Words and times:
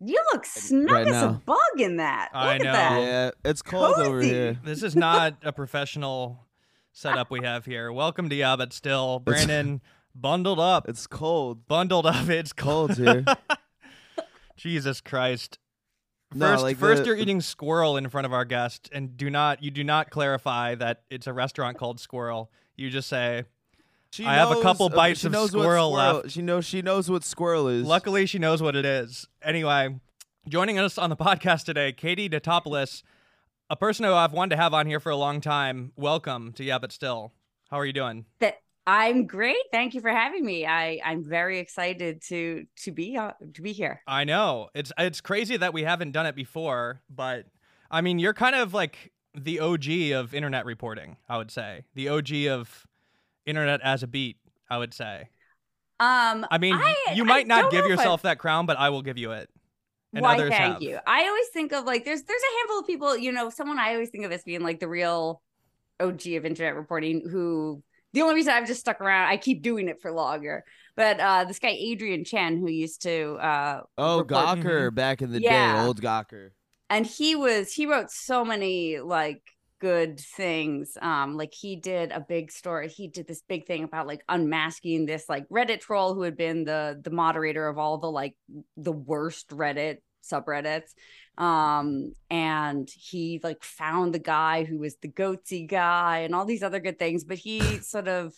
You 0.00 0.22
look 0.32 0.44
snug 0.44 0.90
Right 0.90 1.08
as 1.08 1.22
a 1.22 1.28
bug 1.46 1.56
in 1.78 1.96
that. 1.96 2.28
Look 2.34 2.42
I 2.42 2.54
at 2.56 2.62
know. 2.62 2.72
that. 2.72 3.00
Yeah, 3.02 3.30
it's 3.50 3.62
cold 3.62 3.96
over 3.98 4.20
here. 4.20 4.58
This 4.62 4.82
is 4.82 4.94
not 4.94 5.36
a 5.42 5.52
professional 5.52 6.46
setup 6.92 7.30
we 7.30 7.40
have 7.42 7.64
here. 7.64 7.90
Welcome 7.90 8.28
to 8.28 8.34
Yeah, 8.36 8.56
but 8.56 8.72
still, 8.74 9.20
Brandon, 9.20 9.80
bundled 10.14 10.60
up, 10.60 10.86
It's 10.88 11.06
cold. 11.06 11.66
bundled 11.66 12.04
up. 12.06 12.28
It's 12.28 12.52
Cold 12.52 12.96
here. 12.96 13.24
Jesus 14.56 15.00
Christ. 15.00 15.58
No, 16.34 16.46
First, 16.48 16.62
like 16.62 16.76
first 16.76 17.02
the- 17.02 17.06
you're 17.06 17.16
eating 17.16 17.40
squirrel 17.40 17.96
in 17.96 18.08
front 18.08 18.26
of 18.26 18.32
our 18.32 18.44
guest, 18.44 18.90
and 18.92 19.16
do 19.16 19.30
not 19.30 19.62
you 19.62 19.70
do 19.70 19.84
not 19.84 20.10
clarify 20.10 20.74
that 20.74 21.02
it's 21.08 21.26
a 21.26 21.32
restaurant 21.32 21.78
called 21.78 22.00
Squirrel. 22.00 22.50
You 22.76 22.90
just 22.90 23.08
say, 23.08 23.44
She 24.16 24.24
I 24.24 24.36
have 24.36 24.50
a 24.50 24.62
couple 24.62 24.88
bites 24.88 25.20
she 25.20 25.26
of 25.26 25.34
knows 25.34 25.54
what 25.54 25.64
squirrel 25.64 25.92
left. 25.92 26.30
She 26.30 26.40
knows. 26.40 26.64
She 26.64 26.80
knows 26.80 27.10
what 27.10 27.22
squirrel 27.22 27.68
is. 27.68 27.86
Luckily, 27.86 28.24
she 28.24 28.38
knows 28.38 28.62
what 28.62 28.74
it 28.74 28.86
is. 28.86 29.28
Anyway, 29.42 30.00
joining 30.48 30.78
us 30.78 30.96
on 30.96 31.10
the 31.10 31.16
podcast 31.16 31.64
today, 31.64 31.92
Katie 31.92 32.26
Notopoulos, 32.30 33.02
a 33.68 33.76
person 33.76 34.06
who 34.06 34.14
I've 34.14 34.32
wanted 34.32 34.56
to 34.56 34.62
have 34.62 34.72
on 34.72 34.86
here 34.86 35.00
for 35.00 35.10
a 35.10 35.16
long 35.16 35.42
time. 35.42 35.92
Welcome 35.96 36.54
to 36.54 36.64
Yeah, 36.64 36.78
but 36.78 36.92
still. 36.92 37.34
How 37.70 37.78
are 37.78 37.84
you 37.84 37.92
doing? 37.92 38.24
That 38.40 38.62
I'm 38.86 39.26
great. 39.26 39.62
Thank 39.70 39.92
you 39.92 40.00
for 40.00 40.08
having 40.08 40.46
me. 40.46 40.64
I 40.64 40.98
I'm 41.04 41.22
very 41.22 41.58
excited 41.58 42.22
to 42.28 42.64
to 42.84 42.92
be 42.92 43.18
uh, 43.18 43.32
to 43.52 43.60
be 43.60 43.74
here. 43.74 44.00
I 44.06 44.24
know 44.24 44.70
it's 44.74 44.92
it's 44.96 45.20
crazy 45.20 45.58
that 45.58 45.74
we 45.74 45.82
haven't 45.82 46.12
done 46.12 46.24
it 46.24 46.34
before, 46.34 47.02
but 47.10 47.44
I 47.90 48.00
mean, 48.00 48.18
you're 48.18 48.32
kind 48.32 48.56
of 48.56 48.72
like 48.72 49.12
the 49.34 49.60
OG 49.60 50.12
of 50.14 50.32
internet 50.32 50.64
reporting. 50.64 51.18
I 51.28 51.36
would 51.36 51.50
say 51.50 51.84
the 51.94 52.08
OG 52.08 52.46
of 52.46 52.85
internet 53.46 53.80
as 53.82 54.02
a 54.02 54.06
beat. 54.06 54.36
I 54.68 54.78
would 54.78 54.92
say. 54.92 55.28
Um, 56.00 56.44
I 56.50 56.58
mean, 56.58 56.74
I- 56.74 57.12
you 57.14 57.24
might 57.24 57.46
not 57.46 57.62
don't 57.62 57.70
give 57.70 57.84
know 57.84 57.92
if 57.92 57.98
I- 57.98 58.02
yourself 58.02 58.22
that 58.22 58.38
crown, 58.38 58.66
but 58.66 58.76
I 58.78 58.90
will 58.90 59.02
give 59.02 59.16
you 59.16 59.30
it. 59.32 59.48
And 60.12 60.22
Why? 60.22 60.34
others 60.34 60.50
Thank 60.50 60.74
have. 60.74 60.82
you. 60.82 60.98
I 61.06 61.26
always 61.26 61.46
think 61.52 61.72
of 61.72 61.84
like 61.84 62.04
there's 62.04 62.22
there's 62.22 62.42
a 62.42 62.56
handful 62.58 62.80
of 62.80 62.86
people. 62.86 63.16
You 63.16 63.32
know, 63.32 63.48
someone 63.50 63.78
I 63.78 63.92
always 63.94 64.10
think 64.10 64.24
of 64.24 64.32
as 64.32 64.42
being 64.44 64.62
like 64.62 64.80
the 64.80 64.88
real 64.88 65.42
OG 66.00 66.36
of 66.36 66.44
internet 66.44 66.74
reporting. 66.74 67.26
Who 67.30 67.82
the 68.12 68.22
only 68.22 68.34
reason 68.34 68.52
I've 68.54 68.66
just 68.66 68.80
stuck 68.80 69.00
around, 69.00 69.28
I 69.28 69.36
keep 69.36 69.62
doing 69.62 69.88
it 69.88 70.00
for 70.00 70.10
longer. 70.12 70.64
But 70.96 71.20
uh 71.20 71.44
this 71.44 71.58
guy 71.58 71.68
Adrian 71.78 72.24
Chen, 72.24 72.56
who 72.58 72.68
used 72.70 73.02
to 73.02 73.34
uh 73.34 73.80
Oh, 73.98 74.18
report- 74.20 74.28
Gawker 74.58 74.94
back 74.94 75.22
in 75.22 75.32
the 75.32 75.40
Yeah. 75.40 75.80
day, 75.82 75.86
old 75.86 76.00
Gawker. 76.00 76.50
and 76.90 77.04
he 77.06 77.34
was 77.36 77.72
he 77.72 77.86
wrote 77.86 78.10
so 78.10 78.44
many 78.44 78.98
like 79.00 79.42
good 79.78 80.18
things 80.18 80.96
um 81.02 81.36
like 81.36 81.52
he 81.52 81.76
did 81.76 82.10
a 82.10 82.20
big 82.20 82.50
story 82.50 82.88
he 82.88 83.08
did 83.08 83.26
this 83.26 83.42
big 83.42 83.66
thing 83.66 83.84
about 83.84 84.06
like 84.06 84.22
unmasking 84.28 85.04
this 85.04 85.28
like 85.28 85.46
reddit 85.48 85.80
troll 85.80 86.14
who 86.14 86.22
had 86.22 86.36
been 86.36 86.64
the 86.64 86.98
the 87.02 87.10
moderator 87.10 87.68
of 87.68 87.78
all 87.78 87.98
the 87.98 88.10
like 88.10 88.34
the 88.76 88.92
worst 88.92 89.50
reddit 89.50 89.98
subreddits 90.24 90.94
um 91.36 92.12
and 92.30 92.88
he 92.90 93.38
like 93.42 93.62
found 93.62 94.14
the 94.14 94.18
guy 94.18 94.64
who 94.64 94.78
was 94.78 94.96
the 95.02 95.08
goatse 95.08 95.68
guy 95.68 96.18
and 96.20 96.34
all 96.34 96.46
these 96.46 96.62
other 96.62 96.80
good 96.80 96.98
things 96.98 97.24
but 97.24 97.38
he 97.38 97.60
sort 97.80 98.08
of 98.08 98.34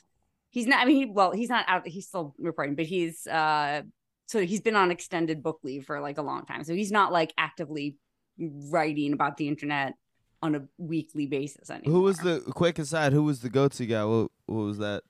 he's 0.50 0.66
not 0.66 0.80
i 0.80 0.84
mean 0.84 0.96
he, 0.96 1.06
well 1.06 1.30
he's 1.30 1.48
not 1.48 1.64
out 1.68 1.86
he's 1.86 2.08
still 2.08 2.34
reporting 2.38 2.74
but 2.74 2.86
he's 2.86 3.26
uh 3.28 3.82
so 4.26 4.40
he's 4.44 4.60
been 4.60 4.76
on 4.76 4.90
extended 4.90 5.42
book 5.42 5.60
leave 5.62 5.84
for 5.84 6.00
like 6.00 6.18
a 6.18 6.22
long 6.22 6.44
time 6.44 6.64
so 6.64 6.74
he's 6.74 6.92
not 6.92 7.12
like 7.12 7.32
actively 7.38 7.96
writing 8.38 9.12
about 9.12 9.36
the 9.36 9.48
internet 9.48 9.94
on 10.42 10.54
a 10.54 10.64
weekly 10.78 11.26
basis 11.26 11.70
anymore. 11.70 11.92
Who 11.92 12.02
was 12.02 12.18
the 12.18 12.40
quick 12.54 12.78
aside? 12.78 13.12
Who 13.12 13.24
was 13.24 13.40
the 13.40 13.50
goatse 13.50 13.86
guy? 13.88 14.04
What, 14.04 14.30
what 14.46 14.62
was 14.62 14.78
that? 14.78 15.02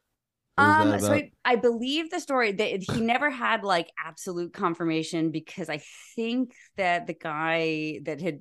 What 0.57 0.67
was 0.67 0.77
um 0.77 0.89
that 0.89 1.03
so? 1.03 1.13
I, 1.13 1.31
I 1.45 1.57
believe 1.57 2.11
the 2.11 2.21
story 2.21 2.53
that 2.53 2.83
he 2.83 3.01
never 3.01 3.31
had 3.31 3.63
like 3.63 3.91
absolute 4.05 4.53
confirmation 4.53 5.31
because 5.31 5.69
I 5.69 5.81
think 6.17 6.53
that 6.77 7.07
the 7.07 7.15
guy 7.15 8.01
that 8.05 8.21
had 8.21 8.41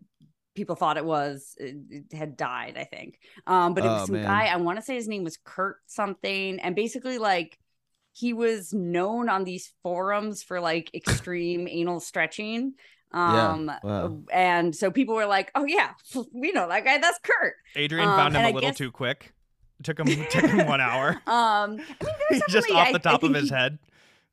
people 0.56 0.76
thought 0.76 0.98
it 0.98 1.06
was 1.06 1.56
uh, 1.62 1.68
had 2.18 2.36
died 2.36 2.78
I 2.78 2.84
think 2.86 3.20
um 3.46 3.76
but 3.76 3.86
it 3.86 3.92
was 3.92 4.02
Oh, 4.02 4.06
some 4.06 4.16
man. 4.16 4.20
guy 4.20 4.46
I 4.48 4.56
want 4.58 4.80
to 4.80 4.84
say 4.86 4.96
his 4.96 5.08
name 5.08 5.24
was 5.24 5.38
Kurt 5.46 5.78
something 5.86 6.60
and 6.60 6.76
basically 6.76 7.20
like 7.20 7.60
he 8.14 8.34
was 8.34 8.74
known 8.74 9.30
on 9.30 9.44
these 9.44 9.72
forums 9.84 10.42
for 10.42 10.60
like 10.60 10.90
extreme 10.96 11.68
anal 11.68 12.00
stretching 12.00 12.74
Yeah, 13.14 13.52
um 13.52 13.72
wow. 13.84 14.20
and 14.34 14.76
so 14.76 14.92
people 14.92 15.16
were 15.16 15.26
like 15.26 15.50
oh 15.56 15.66
yeah 15.66 15.92
we 16.34 16.52
know 16.52 16.68
that 16.68 16.84
guy 16.84 16.98
that's 16.98 17.20
Kurt 17.24 17.54
Adrian 17.76 18.08
Um, 18.08 18.18
found 18.18 18.36
him 18.36 18.40
and 18.42 18.46
a 18.46 18.50
I 18.50 18.52
little 18.54 18.70
guess- 18.70 18.78
too 18.78 18.92
quick. 18.92 19.34
It 19.80 19.84
took 19.86 20.00
him 20.00 20.08
took 20.30 20.44
him 20.46 20.68
one 20.68 20.82
hour. 20.90 21.12
um 21.12 21.18
I 21.28 21.76
mean 21.78 21.80
there's 22.30 22.42
just 22.50 22.70
off 22.72 22.88
I- 22.88 22.92
the 22.92 22.98
I 23.00 23.12
top 23.12 23.24
of 23.24 23.34
his 23.34 23.50
he- 23.50 23.56
head. 23.56 23.80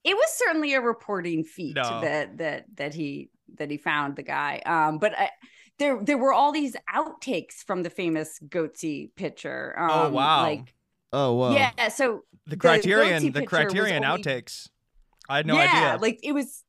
it 0.02 0.14
was 0.16 0.28
certainly 0.34 0.74
a 0.74 0.80
reporting 0.80 1.44
feat 1.44 1.76
No. 1.76 2.00
that 2.00 2.38
that 2.38 2.64
that 2.76 2.94
he 2.94 3.30
that 3.58 3.70
he 3.70 3.76
found 3.76 4.16
the 4.16 4.22
guy 4.24 4.60
um 4.66 4.98
but 4.98 5.16
I, 5.16 5.30
there 5.78 6.00
there 6.02 6.18
were 6.18 6.32
all 6.32 6.50
these 6.50 6.74
outtakes 6.92 7.62
from 7.64 7.84
the 7.84 7.90
famous 7.90 8.40
goatse 8.48 9.14
pitcher 9.14 9.74
um, 9.78 9.90
oh 9.92 10.08
wow. 10.10 10.42
like 10.42 10.74
Oh 11.12 11.34
wow. 11.34 11.50
yeah 11.52 11.88
so 11.88 12.24
the 12.46 12.50
the 12.50 12.56
criterion 12.56 13.22
goatee 13.22 13.28
the 13.30 13.46
criterion 13.46 14.04
only- 14.04 14.22
outtakes. 14.24 14.68
I 15.28 15.36
had 15.36 15.46
no 15.46 15.54
yeah 15.54 15.92
idea. 15.92 15.98
like 16.02 16.18
it 16.24 16.32
was 16.32 16.63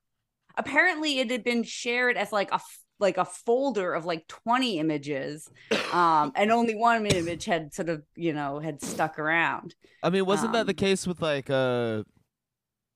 apparently 0.58 1.20
it 1.20 1.30
had 1.32 1.44
been 1.44 1.64
shared 1.64 2.18
as 2.18 2.32
like 2.32 2.52
a 2.52 2.60
like 3.00 3.18
a 3.18 3.26
folder 3.26 3.94
of 3.94 4.06
like 4.06 4.26
20 4.28 4.80
images 4.80 5.50
um 5.92 6.32
and 6.36 6.50
only 6.52 6.74
one 6.76 7.06
image 7.08 7.44
had 7.46 7.74
sort 7.74 7.90
of 7.90 8.02
you 8.16 8.32
know 8.32 8.60
had 8.60 8.82
stuck 8.82 9.20
around 9.20 9.76
I 10.02 10.10
mean, 10.10 10.26
wasn't 10.26 10.54
that 10.54 10.66
the 10.68 10.72
Um, 10.72 10.76
case 10.78 11.06
with 11.08 11.22
like 11.22 11.50
uh, 11.50 12.04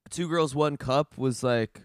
two 0.09 0.27
girls 0.27 0.53
one 0.53 0.77
cup 0.77 1.17
was 1.17 1.41
like, 1.43 1.81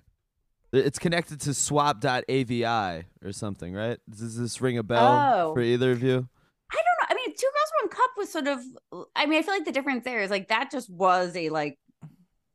it's 0.73 0.99
connected 0.99 1.41
to 1.43 1.55
swap.avi 1.55 2.65
or 2.67 3.33
something, 3.33 3.73
right? 3.73 3.99
Does 4.11 4.37
this 4.37 4.61
ring 4.61 4.77
a 4.77 4.83
bell 4.83 5.33
Oh. 5.51 5.55
for 5.55 5.61
either 5.63 5.93
of 5.93 6.03
you? 6.03 6.29
I 6.73 6.77
don't 6.77 6.99
know. 7.01 7.07
I 7.09 7.15
mean, 7.15 7.35
Two 7.37 7.47
Girls 7.55 7.73
One 7.83 7.89
Cup 7.91 8.11
was 8.17 8.31
sort 8.33 8.47
of. 8.49 9.07
I 9.17 9.27
mean, 9.27 9.39
I 9.39 9.43
feel 9.43 9.55
like 9.55 9.65
the 9.65 9.73
difference 9.73 10.05
there 10.05 10.21
is 10.21 10.31
like 10.31 10.49
that 10.49 10.71
just 10.71 10.91
was 10.91 11.35
a 11.37 11.49
like 11.51 11.79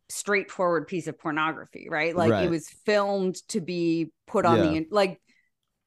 straightforward 0.10 0.88
piece 0.88 1.08
of 1.08 1.18
pornography, 1.20 1.88
right? 1.90 2.16
Like 2.16 2.32
Right. 2.32 2.46
it 2.46 2.50
was 2.50 2.68
filmed 2.86 3.36
to 3.50 3.62
be 3.62 4.12
put 4.28 4.46
on 4.46 4.58
Yeah. 4.58 4.64
the 4.82 4.88
like. 4.92 5.22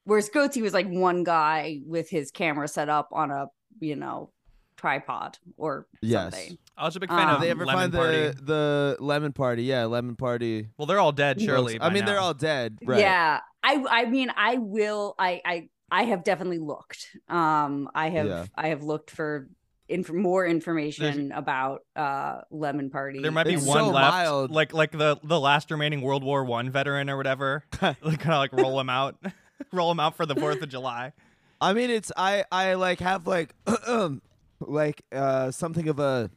Whereas 0.04 0.28
Goatee 0.30 0.62
was 0.62 0.72
like 0.74 0.88
one 0.88 1.22
guy 1.22 1.80
with 1.86 2.10
his 2.10 2.30
camera 2.32 2.66
set 2.66 2.88
up 2.88 3.08
on 3.12 3.30
a 3.30 3.46
you 3.80 3.96
know 3.96 4.30
tripod 4.76 5.38
or 5.56 5.86
Yes. 6.00 6.34
something. 6.34 6.58
I 6.76 6.84
was 6.86 6.96
a 6.96 7.00
big 7.00 7.08
fan 7.10 7.28
Um, 7.28 7.36
of 7.36 7.40
they 7.40 7.50
ever 7.50 7.64
Lemon 7.64 7.80
find 7.82 7.92
Party. 7.92 8.16
the 8.30 8.42
the 8.42 8.96
lemon 9.00 9.32
party? 9.32 9.62
Yeah, 9.64 9.84
lemon 9.84 10.16
party. 10.16 10.68
Well, 10.76 10.86
they're 10.86 10.98
all 10.98 11.12
dead, 11.12 11.40
surely. 11.40 11.76
I 11.80 11.88
by 11.88 11.94
mean, 11.94 12.04
they're 12.04 12.18
all 12.18 12.34
dead. 12.34 12.78
Right. 12.84 12.98
Yeah, 13.00 13.40
I 13.62 13.84
I 13.88 14.04
mean 14.06 14.30
I 14.36 14.56
will 14.56 15.14
I 15.18 15.40
I 15.44 15.68
I 15.90 16.04
have 16.04 16.24
definitely 16.24 16.58
looked. 16.58 17.06
Um, 17.28 17.88
I 17.94 18.08
have 18.08 18.26
Yeah. 18.26 18.46
I 18.56 18.68
have 18.68 18.82
looked 18.82 19.10
for. 19.10 19.48
Inf- 19.92 20.10
more 20.12 20.46
information 20.46 21.32
about 21.32 21.84
uh 21.94 22.40
lemon 22.50 22.90
party 22.90 23.20
There 23.20 23.30
might 23.30 23.44
be 23.46 23.54
It's 23.54 23.64
one 23.66 23.78
so 23.84 23.90
left, 23.90 24.12
mild. 24.12 24.50
like 24.50 24.72
like 24.72 24.90
the 24.92 25.18
the 25.22 25.38
last 25.38 25.70
remaining 25.70 26.00
World 26.00 26.24
War 26.24 26.44
One 26.44 26.70
veteran 26.70 27.08
or 27.10 27.16
whatever. 27.16 27.64
like 27.82 28.00
kind 28.00 28.32
of 28.34 28.38
like 28.38 28.52
roll 28.52 28.80
him 28.80 28.88
out, 28.90 29.16
roll 29.72 29.90
him 29.90 30.00
out 30.00 30.16
for 30.16 30.26
the 30.26 30.34
Fourth 30.34 30.62
of 30.62 30.68
July. 30.68 31.12
I 31.60 31.72
mean, 31.74 31.90
it's 31.90 32.10
I 32.16 32.44
I 32.50 32.74
like 32.74 33.00
have 33.00 33.26
like 33.26 33.54
like 34.60 35.02
uh 35.12 35.50
something 35.50 35.88
of 35.88 35.98
a 35.98 36.30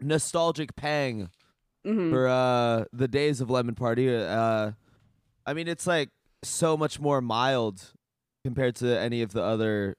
nostalgic 0.00 0.76
pang 0.76 1.30
Mhm. 1.86 2.10
for 2.10 2.28
uh 2.28 2.84
the 2.92 3.08
days 3.08 3.40
of 3.40 3.48
lemon 3.50 3.74
party. 3.74 4.14
Uh, 4.14 4.72
I 5.46 5.54
mean, 5.54 5.66
it's 5.66 5.86
like 5.86 6.10
so 6.42 6.76
much 6.76 7.00
more 7.00 7.20
mild 7.20 7.92
compared 8.44 8.76
to 8.76 8.98
any 8.98 9.22
of 9.22 9.32
the 9.32 9.42
other 9.42 9.96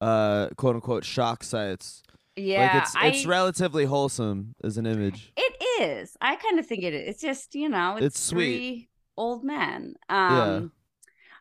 uh 0.00 0.48
quote 0.56 0.74
unquote 0.76 1.04
shock 1.04 1.42
sites. 1.44 2.02
Yeah, 2.38 2.72
like 2.74 2.82
it's 2.82 2.94
it's 3.18 3.26
I- 3.26 3.28
relatively 3.28 3.84
wholesome 3.84 4.54
as 4.64 4.76
an 4.78 4.86
image. 4.86 5.32
it 5.36 5.62
is. 5.82 6.16
I 6.20 6.36
kind 6.36 6.58
of 6.58 6.66
think 6.66 6.82
it 6.82 6.94
is. 6.94 7.08
It's 7.08 7.20
just 7.22 7.54
you 7.54 7.68
know, 7.68 7.96
it's, 7.96 8.06
It's 8.06 8.20
sweet. 8.20 8.44
three 8.56 8.88
old 9.16 9.44
men. 9.44 9.94
Yeah. 10.10 10.42
Um, 10.56 10.72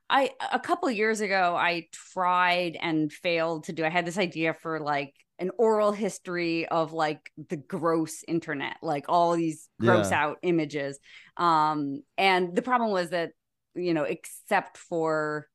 I 0.10 0.32
a 0.54 0.60
couple 0.60 0.90
years 0.90 1.20
ago 1.22 1.56
I 1.58 1.88
tried 1.92 2.78
and 2.82 3.12
failed 3.12 3.66
to 3.66 3.74
do. 3.74 3.84
I 3.86 3.90
had 3.90 4.06
this 4.06 4.18
idea 4.18 4.54
for 4.54 4.80
like 4.80 5.14
an 5.40 5.52
oral 5.58 5.92
history 5.92 6.66
of 6.68 6.94
like 6.94 7.32
the 7.50 7.58
gross 7.58 8.24
internet, 8.28 8.78
like 8.82 9.06
all 9.10 9.36
these 9.36 9.70
gross 9.80 10.10
Yeah. 10.12 10.24
out 10.24 10.38
images. 10.42 10.98
Um, 11.36 12.02
and 12.18 12.56
the 12.56 12.62
problem 12.62 12.92
was 12.92 13.10
that 13.12 13.32
you 13.76 13.94
know, 13.94 14.04
except 14.04 14.78
for 14.78 15.48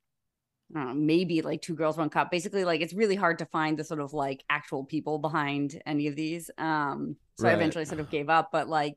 know, 0.81 0.95
maybe 0.95 1.43
like 1.43 1.61
two 1.61 1.75
girls 1.75 1.97
one 1.97 2.09
cup 2.09 2.31
basically 2.31 2.65
like 2.65 2.81
it's 2.81 2.95
really 2.95 3.17
hard 3.17 3.39
to 3.39 3.47
find 3.47 3.79
the 3.79 3.85
sort 3.85 4.01
of 4.01 4.13
like 4.13 4.43
actual 4.49 4.85
people 4.85 5.19
behind 5.19 5.81
any 5.87 6.07
of 6.07 6.17
these 6.17 6.51
um 6.59 7.17
so 7.39 7.49
i 7.49 7.53
eventually 7.53 7.85
sort 7.85 8.01
of 8.01 8.11
gave 8.11 8.29
up 8.29 8.51
but 8.53 8.69
like 8.69 8.97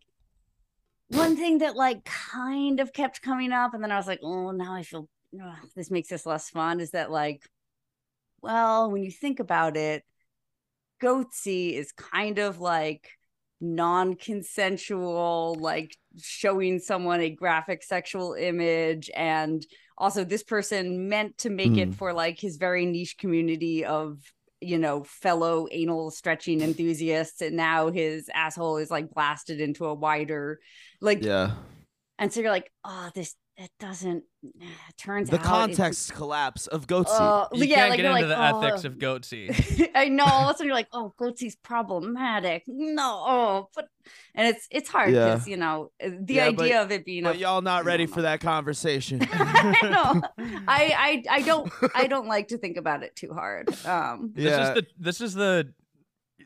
one 1.10 1.36
thing 1.36 1.60
that 1.60 1.76
like 1.76 2.04
kind 2.06 2.80
of 2.80 2.94
kept 2.94 3.22
coming 3.22 3.52
up 3.52 3.74
and 3.74 3.84
then 3.84 3.92
i 3.92 3.98
was 3.98 4.08
like 4.08 4.20
oh 4.24 4.52
now 4.52 4.74
i 4.74 4.84
feel 4.84 5.08
this 5.76 5.92
makes 5.92 6.10
this 6.10 6.26
less 6.26 6.50
fun 6.50 6.80
is 6.80 6.92
that 6.92 7.12
like 7.12 7.42
well 8.42 8.90
when 8.90 9.04
you 9.04 9.12
think 9.12 9.40
about 9.40 9.76
it 9.76 10.04
goatse 11.02 11.74
is 11.74 11.92
kind 11.92 12.40
of 12.40 12.60
like 12.60 13.10
non-consensual 13.62 15.58
like 15.60 15.96
showing 16.22 16.80
someone 16.80 17.20
a 17.22 17.30
graphic 17.30 17.84
sexual 17.84 18.34
image 18.34 19.10
and 19.16 19.66
also 19.98 20.24
this 20.24 20.44
person 20.44 21.08
meant 21.10 21.38
to 21.40 21.50
make 21.50 21.78
it 21.78 21.90
Mm. 21.92 21.96
for 21.96 22.14
like 22.14 22.40
his 22.40 22.58
very 22.58 22.86
niche 22.86 23.18
community 23.18 23.86
of 23.86 24.20
you 24.62 24.78
know 24.78 25.04
fellow 25.04 25.68
anal 25.72 26.12
stretching 26.12 26.62
enthusiasts 26.62 27.42
and 27.42 27.56
now 27.56 27.92
his 27.92 28.30
asshole 28.34 28.78
is 28.78 28.90
like 28.90 29.10
blasted 29.12 29.60
into 29.62 29.86
a 29.86 29.94
wider 29.94 30.60
like 31.02 31.24
Yeah. 31.24 31.56
and 32.18 32.32
so 32.32 32.40
you're 32.40 32.50
like 32.52 32.72
oh 32.84 33.10
this 33.14 33.36
it 33.58 33.72
doesn't 33.80 34.24
turns 34.98 35.30
The 35.30 35.38
out 35.38 35.42
it's- 35.42 35.48
context 35.78 36.14
collapse 36.14 36.68
of 36.68 36.88
Goatse. 36.88 37.06
uh, 37.10 37.48
You 37.54 37.64
yeah 37.66 37.76
can't 37.76 37.90
like 37.92 37.98
get 37.98 38.04
you're 38.04 38.18
into 38.18 38.28
like, 38.28 38.52
the 38.52 38.56
oh. 38.58 38.62
ethics 38.62 38.84
of 38.84 38.94
goatse. 38.96 39.90
I 39.96 40.10
know. 40.10 40.26
All 40.26 40.50
of 40.50 40.54
a 40.56 40.58
sudden 40.58 40.68
you're 40.68 40.76
like, 40.76 40.90
oh, 40.92 41.14
Goatse's 41.18 41.56
problematic. 41.56 42.64
No, 42.68 43.24
oh, 43.28 43.70
but 43.74 43.88
and 44.36 44.48
it's 44.48 44.68
it's 44.72 44.90
hard 44.90 45.14
Yeah. 45.14 45.34
because 45.36 45.48
you 45.48 45.58
know 45.58 45.92
uh, 46.04 46.10
the 46.20 46.34
Yeah, 46.34 46.52
but- 46.52 46.64
idea 46.64 46.82
of 46.82 46.92
it 46.92 47.06
being 47.06 47.24
but 47.24 47.36
a 47.38 47.40
y'all 47.40 47.62
not 47.62 47.86
ready 47.86 48.06
for 48.06 48.22
that 48.24 48.40
conversation. 48.42 49.22
I 49.32 49.80
know. 49.84 50.22
I, 50.68 51.24
I 51.30 51.38
I 51.38 51.42
don't 51.42 51.72
I 51.96 52.08
don't 52.14 52.28
like 52.28 52.50
to 52.50 52.58
think 52.58 52.78
about 52.78 53.04
it 53.04 53.16
too 53.16 53.34
hard. 53.34 53.70
Um 53.86 54.32
This 54.36 54.52
is 54.54 54.74
the 54.76 54.86
this 55.00 55.22
is 55.22 55.34
the 55.34 55.74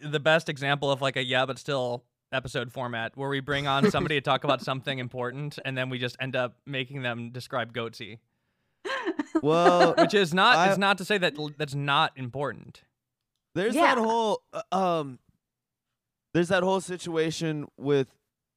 the 0.03 0.19
best 0.19 0.47
example 0.47 0.91
of 0.91 1.01
like 1.01 1.17
a 1.17 1.23
yeah 1.23 1.45
but 1.45 1.57
still 1.59 2.05
episode 2.31 2.71
format 2.71 3.11
where 3.15 3.29
we 3.29 3.39
bring 3.39 3.67
on 3.67 3.89
somebody 3.91 4.15
to 4.15 4.21
talk 4.21 4.43
about 4.43 4.61
something 4.61 4.99
important 4.99 5.57
and 5.65 5.77
then 5.77 5.89
we 5.89 5.97
just 5.97 6.15
end 6.19 6.35
up 6.35 6.55
making 6.65 7.01
them 7.01 7.31
describe 7.31 7.73
goatse. 7.73 8.17
well, 9.41 9.93
Which 9.97 10.13
is 10.13 10.33
not 10.33 10.57
I- 10.57 10.69
it's 10.69 10.77
not 10.77 10.97
to 10.99 11.05
say 11.05 11.17
that 11.17 11.35
that's 11.57 11.75
not 11.75 12.11
important. 12.15 12.83
There's 13.55 13.75
Yeah. 13.75 13.95
that 13.95 13.97
whole 13.97 14.41
uh, 14.53 14.61
um 14.71 15.19
there's 16.33 16.49
that 16.49 16.63
whole 16.63 16.81
situation 16.81 17.67
with 17.77 18.07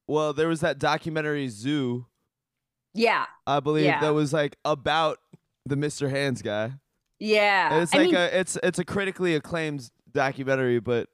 well, 0.07 0.33
there 0.33 0.47
was 0.47 0.59
that 0.59 0.77
documentary 0.79 1.47
Zoo, 1.47 2.05
yeah. 2.93 3.25
I 3.47 3.61
believe, 3.61 3.85
Yeah. 3.85 4.01
that 4.01 4.13
was 4.13 4.33
like 4.33 4.57
about 4.65 5.17
the 5.65 5.75
Mr. 5.75 6.09
Hands 6.09 6.39
guy. 6.41 6.73
Yeah. 7.19 7.73
And 7.73 7.83
it's 7.83 7.93
I 7.93 7.97
like 7.99 8.07
mean, 8.07 8.15
a 8.15 8.25
it's 8.25 8.57
it's 8.61 8.79
a 8.79 8.85
critically 8.85 9.33
acclaimed 9.35 9.89
documentary, 10.11 10.79
but 10.79 11.07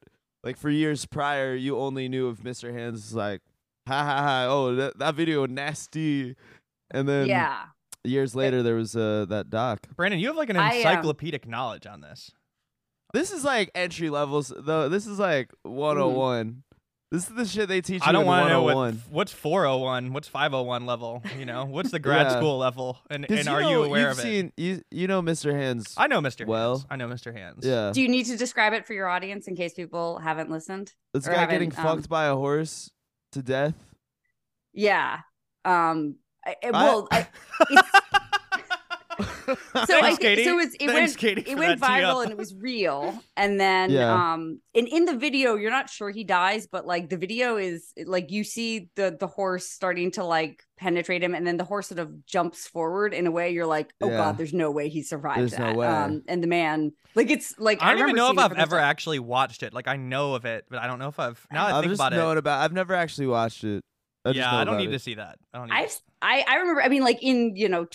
like 0.44 0.58
for 0.58 0.70
years 0.70 1.06
prior 1.06 1.54
you 1.56 1.78
only 1.78 2.08
knew 2.08 2.28
of 2.28 2.40
Mr. 2.40 2.74
Hands 2.74 3.14
like 3.14 3.42
ha 3.88 4.04
ha 4.04 4.18
ha 4.22 4.46
oh 4.50 4.76
that, 4.76 5.00
that 5.00 5.16
video 5.16 5.46
nasty 5.46 6.36
and 6.92 7.08
then 7.08 7.28
yeah. 7.28 7.66
years 8.04 8.36
later 8.36 8.64
there 8.64 8.76
was 8.76 8.96
uh 8.96 9.26
that 9.30 9.50
doc. 9.50 9.88
Brandon, 9.96 10.20
you 10.20 10.28
have 10.28 10.38
like 10.38 10.50
an 10.50 10.58
I, 10.58 10.70
um, 10.70 10.76
encyclopedic 10.76 11.48
knowledge 11.48 11.86
on 11.86 12.02
this. 12.02 12.32
This 13.14 13.32
is 13.32 13.44
like 13.44 13.72
entry 13.74 14.10
levels 14.10 14.54
though. 14.56 14.90
This 14.90 15.08
is 15.08 15.20
like 15.20 15.52
101. 15.64 16.64
This 17.12 17.28
is 17.28 17.36
the 17.36 17.46
shit 17.46 17.68
they 17.68 17.82
teach 17.82 18.04
you 18.04 18.08
I 18.08 18.12
don't 18.12 18.28
want 18.28 18.46
to 18.46 18.54
know 18.54 18.62
what 18.62 18.94
what's 19.10 19.32
401, 19.34 20.14
what's 20.14 20.28
501 20.28 20.86
level, 20.86 21.24
you 21.40 21.46
know? 21.46 21.66
What's 21.66 21.90
the 21.90 21.98
grad 22.08 22.28
Yeah. 22.28 22.38
school 22.38 22.60
level? 22.60 23.00
And 23.10 23.28
'Cause 23.28 23.40
and 23.40 23.50
are 23.50 23.62
know, 23.62 23.70
you 23.72 23.84
aware 23.84 24.02
you've 24.10 24.12
of 24.12 24.18
seen, 24.18 24.54
You 24.58 24.84
you 24.92 25.08
know 25.08 25.20
Mr. 25.24 25.52
Hands. 25.52 25.92
I 25.98 26.06
know 26.06 26.22
Mr. 26.22 26.46
well. 26.46 26.78
Hands. 26.78 26.86
I 26.92 26.96
know 26.98 27.08
Mr. 27.08 27.34
Hands. 27.36 27.66
yeah. 27.66 27.92
Do 27.92 28.02
you 28.04 28.08
need 28.10 28.26
to 28.28 28.38
describe 28.38 28.74
it 28.74 28.86
for 28.86 28.94
your 28.94 29.08
audience 29.08 29.48
in 29.48 29.56
case 29.56 29.74
people 29.74 30.20
haven't 30.20 30.52
listened? 30.52 30.94
This 31.14 31.28
or 31.28 31.32
guy 31.32 31.40
haven't, 31.40 31.56
getting 31.56 31.76
um, 31.78 31.84
fucked 31.84 32.10
by 32.10 32.26
a 32.26 32.36
horse 32.36 32.92
to 33.32 33.42
death. 33.42 33.74
Yeah. 34.74 35.22
Um 35.66 36.18
I, 36.46 36.52
I- 36.64 36.68
I- 36.68 36.72
well, 36.72 37.08
I, 37.12 37.28
it's, 37.70 37.90
so 39.74 39.80
I 39.81 39.86
Thanks, 39.86 40.07
think 40.07 40.19
Katie. 40.22 40.44
so. 40.46 40.51
It, 40.51 40.56
was, 40.56 40.74
it 40.75 40.80
Thanks, 40.88 40.94
went 40.94 41.18
Katie, 41.18 41.51
it 41.51 41.57
went 41.57 41.80
viral 41.81 42.22
and 42.24 42.31
it 42.31 42.38
was 42.38 42.54
real. 42.56 43.22
And 43.38 43.60
then 43.60 43.92
Yeah. 43.92 44.34
um, 44.34 44.62
and 44.75 44.88
in 44.88 45.06
the 45.06 45.16
video, 45.16 45.56
you're 45.56 45.72
not 45.72 45.90
sure 45.90 46.10
he 46.10 46.24
dies, 46.24 46.68
but 46.68 46.86
like 46.86 47.10
the 47.10 47.18
video 47.18 47.57
is 47.57 47.94
like 48.06 48.31
you 48.31 48.44
see 48.44 48.90
the 48.96 49.16
the 49.19 49.28
horse 49.28 49.68
starting 49.69 50.12
to 50.12 50.24
like 50.24 50.63
penetrate 50.78 51.22
him, 51.24 51.36
and 51.36 51.46
then 51.46 51.57
the 51.57 51.63
horse 51.66 51.88
sort 51.90 52.00
of 52.00 52.25
jumps 52.25 52.68
forward 52.68 53.13
in 53.13 53.28
a 53.28 53.31
way 53.31 53.51
you're 53.51 53.66
like, 53.66 53.92
oh 54.01 54.10
Yeah. 54.10 54.18
god, 54.18 54.38
there's 54.38 54.54
no 54.54 54.72
way 54.72 54.90
he 54.90 55.01
survived 55.04 55.40
There's 55.40 55.60
no 55.60 55.74
way. 55.74 55.88
Um, 55.88 56.24
and 56.28 56.42
the 56.44 56.48
man, 56.48 56.92
like 57.16 57.30
it's 57.30 57.57
like 57.60 57.81
I 57.81 57.92
don't 57.94 58.02
even 58.04 58.16
know 58.16 58.31
if 58.31 58.38
I've 58.38 58.54
ever 58.54 58.78
time. 58.78 58.86
actually 58.86 59.19
watched 59.19 59.63
it. 59.63 59.74
Like 59.74 59.88
I 59.88 59.95
know 59.98 60.36
of 60.36 60.45
it, 60.45 60.66
but 60.69 60.80
I 60.80 60.88
don't 60.88 61.00
know 61.00 61.10
if 61.10 61.19
I've 61.19 61.45
now 61.52 61.66
that 61.68 61.74
I 61.74 61.78
I've 61.78 61.84
think 61.84 61.92
just 61.92 62.00
about 62.02 62.13
known 62.13 62.38
it. 62.38 62.40
about. 62.40 62.62
I've 62.63 62.74
never 62.74 62.94
actually 62.94 63.28
watched 63.28 63.63
it. 63.63 63.81
I 64.25 64.31
yeah, 64.31 64.54
I 64.54 64.63
don't 64.66 64.78
need 64.78 64.90
it. 64.90 64.94
to 64.94 65.00
see 65.00 65.16
that. 65.16 65.38
I 65.54 65.60
don't 65.60 65.68
need 65.69 65.75
I've 65.75 65.90
to- 65.90 66.02
I 66.22 66.44
I 66.48 66.56
remember. 66.57 66.81
I 66.81 66.90
mean, 66.90 67.04
like 67.04 67.24
in 67.24 67.56
you 67.56 67.69
know 67.69 67.86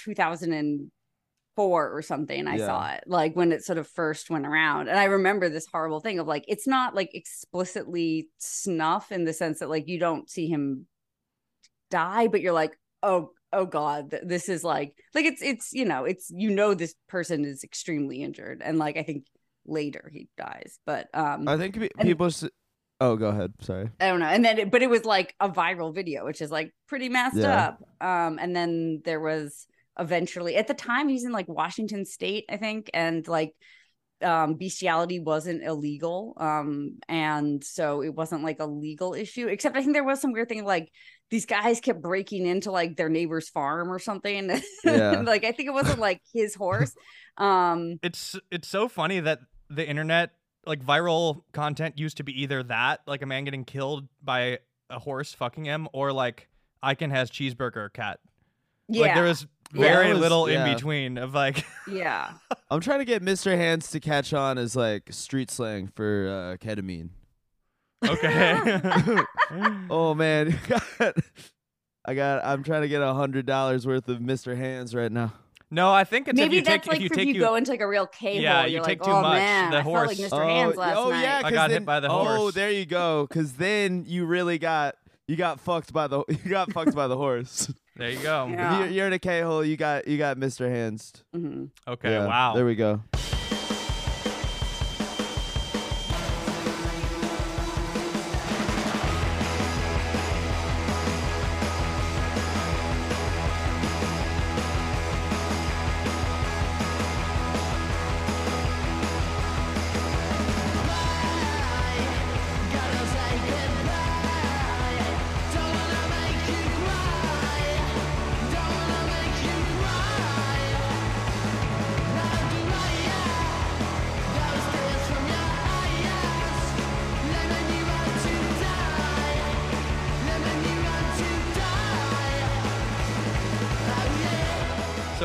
2004 1.56 1.90
or 1.96 2.02
something. 2.02 2.46
I 2.46 2.56
Yeah. 2.56 2.66
saw 2.66 2.92
it 2.92 3.04
like 3.06 3.34
when 3.36 3.52
it 3.52 3.64
sort 3.64 3.78
of 3.78 3.86
first 3.88 4.30
went 4.30 4.46
around, 4.46 4.88
and 4.88 4.98
I 4.98 5.04
remember 5.04 5.48
this 5.48 5.66
horrible 5.70 6.00
thing 6.00 6.18
of 6.18 6.26
like 6.26 6.44
it's 6.48 6.66
not 6.66 6.94
like 6.94 7.14
explicitly 7.14 8.28
snuff 8.38 9.12
in 9.12 9.24
the 9.24 9.32
sense 9.32 9.60
that 9.60 9.70
like 9.70 9.88
you 9.88 9.98
don't 9.98 10.28
see 10.30 10.48
him 10.48 10.86
die, 11.90 12.28
but 12.28 12.40
you're 12.40 12.52
like, 12.52 12.76
oh 13.02 13.30
oh 13.52 13.66
god, 13.66 14.14
this 14.22 14.48
is 14.48 14.64
like 14.64 14.94
like 15.14 15.24
it's 15.24 15.42
it's 15.42 15.72
you 15.72 15.84
know 15.84 16.04
it's 16.04 16.30
you 16.34 16.50
know 16.50 16.74
this 16.74 16.94
person 17.08 17.44
is 17.44 17.62
extremely 17.64 18.22
injured, 18.22 18.62
and 18.64 18.78
like 18.78 18.96
I 18.96 19.02
think 19.02 19.26
later 19.66 20.10
he 20.12 20.28
dies, 20.36 20.78
but 20.86 21.08
um 21.14 21.48
I 21.48 21.56
think 21.56 21.74
pe- 21.78 21.88
And- 21.98 22.08
people. 22.08 22.26
s- 22.26 22.44
Oh, 23.00 23.16
go 23.16 23.26
ahead. 23.26 23.52
Sorry. 23.60 23.90
I 23.98 24.06
don't 24.06 24.20
know. 24.20 24.26
And 24.26 24.44
then, 24.44 24.56
it, 24.56 24.70
but 24.70 24.80
it 24.80 24.88
was 24.88 25.04
like 25.04 25.34
a 25.40 25.48
viral 25.48 25.92
video, 25.92 26.24
which 26.24 26.40
is 26.40 26.50
like 26.52 26.72
pretty 26.86 27.08
messed 27.08 27.36
Yeah. 27.36 27.74
up. 27.74 27.82
Um, 28.00 28.38
and 28.40 28.54
then 28.54 29.02
there 29.04 29.18
was 29.20 29.66
eventually 29.98 30.56
at 30.56 30.66
the 30.66 30.74
time 30.74 31.08
he's 31.08 31.24
in 31.24 31.32
like 31.32 31.48
Washington 31.48 32.04
State, 32.04 32.44
I 32.50 32.56
think, 32.56 32.90
and 32.94 33.26
like 33.28 33.52
um 34.22 34.54
bestiality 34.54 35.18
wasn't 35.18 35.62
illegal 35.62 36.34
um 36.38 36.98
and 37.08 37.62
so 37.64 38.00
it 38.00 38.14
wasn't 38.14 38.44
like 38.44 38.58
a 38.60 38.64
legal 38.64 39.12
issue 39.12 39.48
except 39.48 39.76
i 39.76 39.80
think 39.82 39.92
there 39.92 40.04
was 40.04 40.20
some 40.20 40.32
weird 40.32 40.48
thing 40.48 40.64
like 40.64 40.88
these 41.30 41.44
guys 41.46 41.80
kept 41.80 42.00
breaking 42.00 42.46
into 42.46 42.70
like 42.70 42.96
their 42.96 43.08
neighbor's 43.08 43.48
farm 43.48 43.90
or 43.90 43.98
something 43.98 44.48
Yeah. 44.84 45.20
like 45.26 45.44
i 45.44 45.50
think 45.50 45.68
it 45.68 45.72
wasn't 45.72 45.98
like 45.98 46.22
his 46.32 46.54
horse 46.54 46.94
um 47.38 47.98
it's 48.04 48.36
it's 48.52 48.68
so 48.68 48.86
funny 48.88 49.18
that 49.18 49.40
the 49.68 49.86
internet 49.86 50.30
like 50.64 50.82
viral 50.82 51.42
content 51.52 51.98
used 51.98 52.16
to 52.18 52.22
be 52.22 52.40
either 52.40 52.62
that 52.62 53.00
like 53.08 53.20
a 53.20 53.26
man 53.26 53.42
getting 53.44 53.64
killed 53.64 54.06
by 54.22 54.60
a 54.90 54.98
horse 55.00 55.34
fucking 55.34 55.64
him 55.64 55.88
or 55.92 56.12
like 56.12 56.48
I 56.82 56.94
Can 56.94 57.10
Has 57.10 57.30
Cheezburger 57.30 57.92
cat. 57.92 58.20
yeah 58.88 59.02
Like 59.02 59.14
there 59.14 59.24
was 59.24 59.42
Yeah. 59.42 59.48
Very 59.82 60.10
was- 60.12 60.20
little 60.20 60.48
yeah. 60.50 60.66
in 60.66 60.74
between 60.74 61.18
of 61.18 61.34
like 61.34 61.64
yeah 61.90 62.32
I'm 62.70 62.80
trying 62.80 63.00
to 63.00 63.04
get 63.04 63.22
Mr. 63.22 63.56
Hands 63.56 63.88
to 63.90 64.00
catch 64.00 64.32
on 64.32 64.56
as 64.58 64.74
like 64.76 65.12
street 65.12 65.50
slang 65.50 65.88
for 65.88 66.56
uh, 66.60 66.64
ketamine. 66.64 67.10
okay. 68.06 69.20
Oh 69.90 70.14
man, 70.14 70.58
I 72.04 72.14
got. 72.14 72.44
I'm 72.44 72.62
trying 72.64 72.82
to 72.82 72.88
get 72.88 73.00
a 73.02 73.14
hundred 73.14 73.46
dollars 73.46 73.86
worth 73.86 74.08
of 74.08 74.18
Mr. 74.18 74.56
Hands 74.56 74.92
right 74.94 75.12
now. 75.12 75.32
no, 75.70 75.92
I 75.92 76.04
think 76.04 76.28
it's 76.28 76.36
Maybe 76.36 76.56
if 76.58 76.60
you 76.60 76.64
that's 76.64 76.86
take 76.86 76.92
like 76.92 76.96
if 77.02 77.16
you 77.16 77.22
if 77.22 77.28
you, 77.28 77.34
you 77.34 77.40
go 77.40 77.54
into 77.54 77.70
like 77.70 77.80
a 77.80 77.88
real 77.88 78.06
K 78.06 78.40
Yeah, 78.40 78.60
hole. 78.60 78.66
you 78.66 78.74
You're 78.76 78.84
take 78.84 79.00
like, 79.00 79.08
too 79.08 79.14
oh 79.16 79.22
much, 79.22 79.38
man, 79.38 79.70
the 79.70 79.76
I 79.78 79.82
felt 79.82 79.94
like 79.94 80.18
horse- 80.18 80.20
Mr. 80.30 80.44
Hands 80.44 80.76
last 80.76 80.96
oh 80.96 81.10
night. 81.10 81.22
yeah, 81.22 81.38
I 81.38 81.42
'cause 81.42 81.52
got 81.52 81.70
hit 81.70 81.84
by 81.84 82.00
the 82.00 82.08
horse. 82.10 82.28
Oh, 82.40 82.50
there 82.50 82.70
you 82.70 82.84
go. 82.86 83.26
Cause 83.30 83.52
then 83.54 84.04
you 84.06 84.24
really 84.26 84.58
got 84.58 84.96
you 85.28 85.36
got 85.36 85.60
fucked 85.60 85.92
by 85.92 86.06
the 86.08 86.24
you 86.28 86.50
got 86.50 86.72
fucked 86.72 86.94
by 86.94 87.06
the 87.06 87.16
horse. 87.16 87.72
There 87.96 88.10
you 88.10 88.18
go. 88.18 88.46
Yeah. 88.48 88.74
If 88.74 88.78
you're, 88.80 88.88
you're 88.90 89.06
in 89.06 89.12
a 89.12 89.18
K 89.18 89.40
hole. 89.40 89.64
You 89.64 89.76
got 89.76 90.06
you 90.08 90.18
got 90.18 90.36
Mr. 90.36 90.68
Hands. 90.70 91.12
Mhm. 91.34 91.70
Okay, 91.86 92.10
Yeah, 92.10 92.26
wow. 92.26 92.54
There 92.54 92.66
we 92.66 92.74
go. 92.74 93.02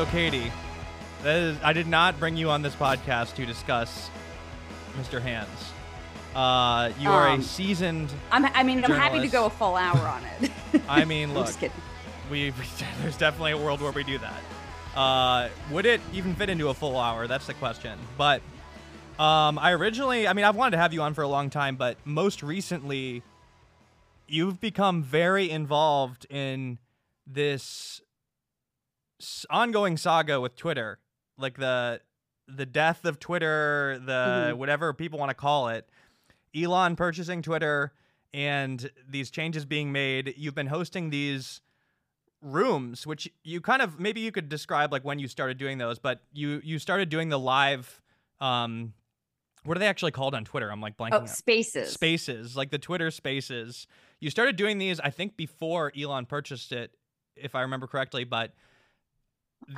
So 0.00 0.06
Katie, 0.06 0.50
that 1.22 1.36
is 1.36 1.58
I 1.62 1.74
did 1.74 1.86
not 1.86 2.18
bring 2.18 2.34
you 2.34 2.48
on 2.48 2.62
this 2.62 2.74
podcast 2.74 3.34
to 3.34 3.44
discuss 3.44 4.08
Mr. 4.98 5.20
Hands. 5.20 5.46
Uh, 6.34 6.90
you 6.98 7.10
are 7.10 7.26
a 7.26 7.32
Um, 7.32 7.42
seasoned. 7.42 8.10
I'm, 8.32 8.46
I 8.46 8.62
mean, 8.62 8.82
I'm 8.82 8.92
happy 8.92 9.20
to 9.20 9.28
go 9.28 9.44
a 9.44 9.50
full 9.50 9.76
hour 9.76 9.98
on 9.98 10.22
it. 10.40 10.50
I 10.88 11.04
mean, 11.04 11.34
look, 11.34 11.50
we 12.30 12.48
there's 13.02 13.18
definitely 13.18 13.52
a 13.52 13.58
world 13.58 13.82
where 13.82 13.92
we 13.92 14.02
do 14.02 14.16
that. 14.16 14.98
Uh, 14.98 15.50
would 15.70 15.84
it 15.84 16.00
even 16.14 16.34
fit 16.34 16.48
into 16.48 16.70
a 16.70 16.74
full 16.74 16.98
hour? 16.98 17.26
That's 17.26 17.46
the 17.46 17.52
question. 17.52 17.98
But 18.16 18.40
um, 19.18 19.58
I 19.58 19.72
originally, 19.72 20.26
I 20.26 20.32
mean, 20.32 20.46
I've 20.46 20.56
wanted 20.56 20.76
to 20.76 20.78
have 20.78 20.94
you 20.94 21.02
on 21.02 21.12
for 21.12 21.20
a 21.20 21.28
long 21.28 21.50
time, 21.50 21.76
but 21.76 21.98
most 22.06 22.42
recently, 22.42 23.22
you've 24.26 24.60
become 24.60 25.02
very 25.02 25.50
involved 25.50 26.26
in 26.30 26.78
this 27.26 28.00
ongoing 29.50 29.96
saga 29.96 30.40
with 30.40 30.56
Twitter, 30.56 30.98
like 31.38 31.56
the 31.58 32.00
the 32.48 32.66
death 32.66 33.04
of 33.04 33.20
Twitter, 33.20 34.00
the 34.04 34.50
Mhm. 34.52 34.56
whatever 34.56 34.92
people 34.92 35.18
want 35.20 35.30
to 35.30 35.34
call 35.34 35.68
it, 35.68 35.88
Elon 36.54 36.96
purchasing 36.96 37.42
Twitter, 37.42 37.92
and 38.34 38.90
these 39.08 39.30
changes 39.30 39.64
being 39.64 39.92
made. 39.92 40.34
You've 40.36 40.54
been 40.56 40.66
hosting 40.66 41.10
these 41.10 41.60
rooms, 42.42 43.06
which 43.06 43.28
you 43.44 43.60
kind 43.60 43.82
of 43.82 44.00
maybe 44.00 44.20
you 44.20 44.32
could 44.32 44.48
describe 44.48 44.90
like 44.92 45.04
when 45.04 45.18
you 45.18 45.28
started 45.28 45.58
doing 45.58 45.78
those, 45.78 45.98
but 45.98 46.22
you 46.32 46.60
you 46.64 46.78
started 46.78 47.08
doing 47.08 47.28
the 47.28 47.38
live. 47.38 48.00
Um, 48.40 48.94
what 49.64 49.76
are 49.76 49.80
they 49.80 49.86
actually 49.88 50.10
called 50.12 50.34
on 50.34 50.44
Twitter? 50.44 50.72
I'm 50.72 50.80
like 50.80 50.96
blanking. 50.96 51.12
Oh, 51.12 51.20
out. 51.20 51.28
spaces. 51.28 51.92
Spaces, 51.92 52.56
like 52.56 52.70
the 52.70 52.78
Twitter 52.78 53.10
Spaces. 53.10 53.86
You 54.18 54.30
started 54.30 54.56
doing 54.56 54.78
these, 54.78 54.98
I 55.00 55.10
think, 55.10 55.36
before 55.36 55.92
Elon 55.96 56.26
purchased 56.26 56.72
it, 56.72 56.94
if 57.36 57.54
I 57.54 57.60
remember 57.60 57.86
correctly. 57.86 58.24
But 58.24 58.54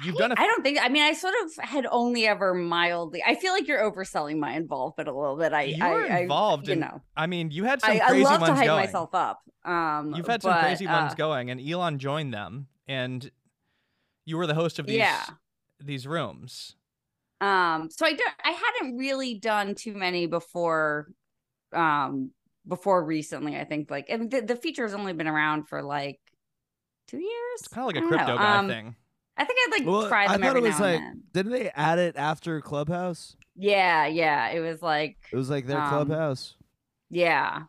you've 0.04 0.16
I- 0.16 0.18
done 0.18 0.32
I 0.38 0.46
don't 0.46 0.62
think. 0.62 0.78
I 0.80 0.88
mean, 0.88 1.02
I 1.02 1.12
sort 1.12 1.34
of 1.44 1.64
had 1.64 1.86
only 1.90 2.26
ever 2.26 2.54
mildly. 2.54 3.22
I 3.26 3.34
feel 3.34 3.52
like 3.52 3.66
you're 3.68 3.82
overselling 3.82 4.38
my 4.38 4.54
involvement 4.54 5.08
a 5.08 5.12
little 5.12 5.36
bit. 5.36 5.52
I, 5.52 5.62
You 5.64 5.84
I, 5.84 5.90
were 5.92 6.04
I- 6.04 6.18
involved 6.20 6.66
you 6.68 6.74
in- 6.74 6.80
know, 6.80 7.00
I 7.16 7.26
mean, 7.26 7.50
you 7.50 7.64
had 7.64 7.80
some 7.80 7.90
I, 7.90 8.00
I 8.00 8.08
crazy 8.08 8.24
love 8.24 8.40
ones 8.40 8.50
to 8.50 8.56
hype 8.56 8.66
going. 8.66 8.84
myself 8.86 9.14
up. 9.14 9.40
Um, 9.64 10.14
You've 10.16 10.26
had 10.26 10.42
some 10.42 10.52
but, 10.52 10.60
crazy 10.62 10.86
ones 10.86 11.12
uh, 11.12 11.16
going, 11.16 11.50
and 11.50 11.60
Elon 11.60 11.98
joined 11.98 12.32
them, 12.34 12.66
and 12.88 13.30
you 14.24 14.36
were 14.36 14.46
the 14.46 14.54
host 14.54 14.78
of 14.78 14.86
these 14.86 14.96
Yeah. 14.98 15.22
these 15.80 16.06
rooms. 16.06 16.76
Um, 17.40 17.88
so 17.90 18.06
I 18.06 18.12
don't. 18.12 18.34
I 18.44 18.50
hadn't 18.50 18.96
really 18.98 19.34
done 19.34 19.74
too 19.74 19.94
many 19.94 20.26
before. 20.26 21.08
Um, 21.72 22.30
before 22.68 23.02
recently, 23.04 23.56
I 23.56 23.64
think 23.64 23.90
like, 23.90 24.06
and 24.08 24.30
the, 24.30 24.40
the 24.42 24.54
feature 24.54 24.82
has 24.84 24.94
only 24.94 25.12
been 25.14 25.26
around 25.26 25.68
for 25.68 25.82
like 25.82 26.20
two 27.08 27.18
years. 27.18 27.58
It's 27.58 27.66
kind 27.68 27.82
of 27.88 27.94
like 27.94 28.04
a 28.04 28.06
crypto 28.06 28.26
know. 28.26 28.36
guy 28.38 28.56
Um, 28.58 28.68
thing. 28.68 28.96
I 29.36 29.44
think 29.44 29.58
I'd 29.66 29.78
like 29.80 29.86
Well, 29.88 30.08
try 30.08 30.24
I 30.24 30.32
them 30.32 30.42
thought 30.42 30.56
every 30.56 30.60
it 30.60 30.64
was 30.64 30.80
like, 30.80 31.00
didn't 31.32 31.52
they 31.52 31.70
add 31.70 31.98
it 31.98 32.16
after 32.16 32.60
Clubhouse? 32.60 33.36
Yeah, 33.56 34.06
yeah. 34.06 34.50
It 34.50 34.60
was 34.60 34.82
like 34.82 35.16
It 35.32 35.36
was 35.36 35.50
like 35.50 35.66
their 35.66 35.80
Um, 35.80 35.88
Clubhouse. 35.88 36.56
Yeah. 37.10 37.64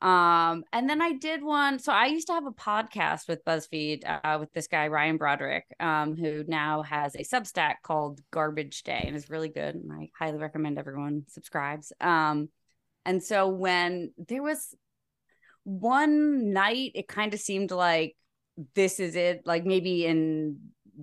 Um, 0.00 0.64
and 0.72 0.90
then 0.90 1.00
I 1.00 1.12
did 1.12 1.44
one. 1.44 1.78
So 1.78 1.92
I 1.92 2.06
used 2.06 2.26
to 2.26 2.32
have 2.32 2.46
a 2.46 2.50
podcast 2.50 3.28
with 3.28 3.44
BuzzFeed 3.44 4.02
uh, 4.04 4.38
with 4.40 4.52
this 4.52 4.66
guy 4.66 4.88
Ryan 4.88 5.16
Broderick, 5.16 5.64
um, 5.78 6.16
who 6.16 6.44
now 6.48 6.82
has 6.82 7.14
a 7.14 7.18
Substack 7.18 7.74
called 7.84 8.20
Garbage 8.32 8.82
Day 8.82 9.04
and 9.06 9.14
is 9.14 9.30
really 9.30 9.48
good. 9.48 9.76
And 9.76 9.92
I 9.92 10.10
highly 10.18 10.38
recommend 10.38 10.76
everyone 10.76 11.22
subscribes. 11.28 11.92
Um, 12.00 12.48
and 13.04 13.22
so 13.22 13.48
when 13.48 14.12
there 14.18 14.42
was 14.42 14.74
one 15.62 16.52
night, 16.52 16.92
it 16.96 17.06
kind 17.06 17.32
of 17.32 17.38
seemed 17.38 17.70
like 17.70 18.16
this 18.74 18.98
is 18.98 19.14
it. 19.14 19.42
Like 19.46 19.64
maybe 19.64 20.04
in 20.04 20.58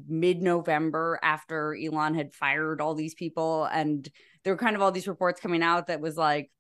mid-November 0.08 1.20
after 1.22 1.76
Elon 1.76 2.16
had 2.16 2.34
fired 2.34 2.82
all 2.82 2.96
these 2.96 3.14
people, 3.14 3.66
and 3.66 4.08
there 4.44 4.54
were 4.54 4.60
kind 4.60 4.76
of 4.76 4.82
all 4.82 4.92
these 4.92 5.08
reports 5.08 5.42
coming 5.42 5.64
out 5.64 5.88
that 5.88 6.02
was 6.02 6.18
like 6.18 6.52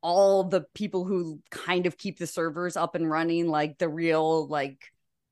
all 0.00 0.44
the 0.44 0.64
people 0.74 1.04
who 1.04 1.40
kind 1.50 1.86
of 1.86 1.98
keep 1.98 2.18
the 2.18 2.26
servers 2.26 2.76
up 2.76 2.94
and 2.94 3.10
running, 3.10 3.48
like 3.48 3.78
the 3.78 3.88
real 3.88 4.46
like 4.46 4.78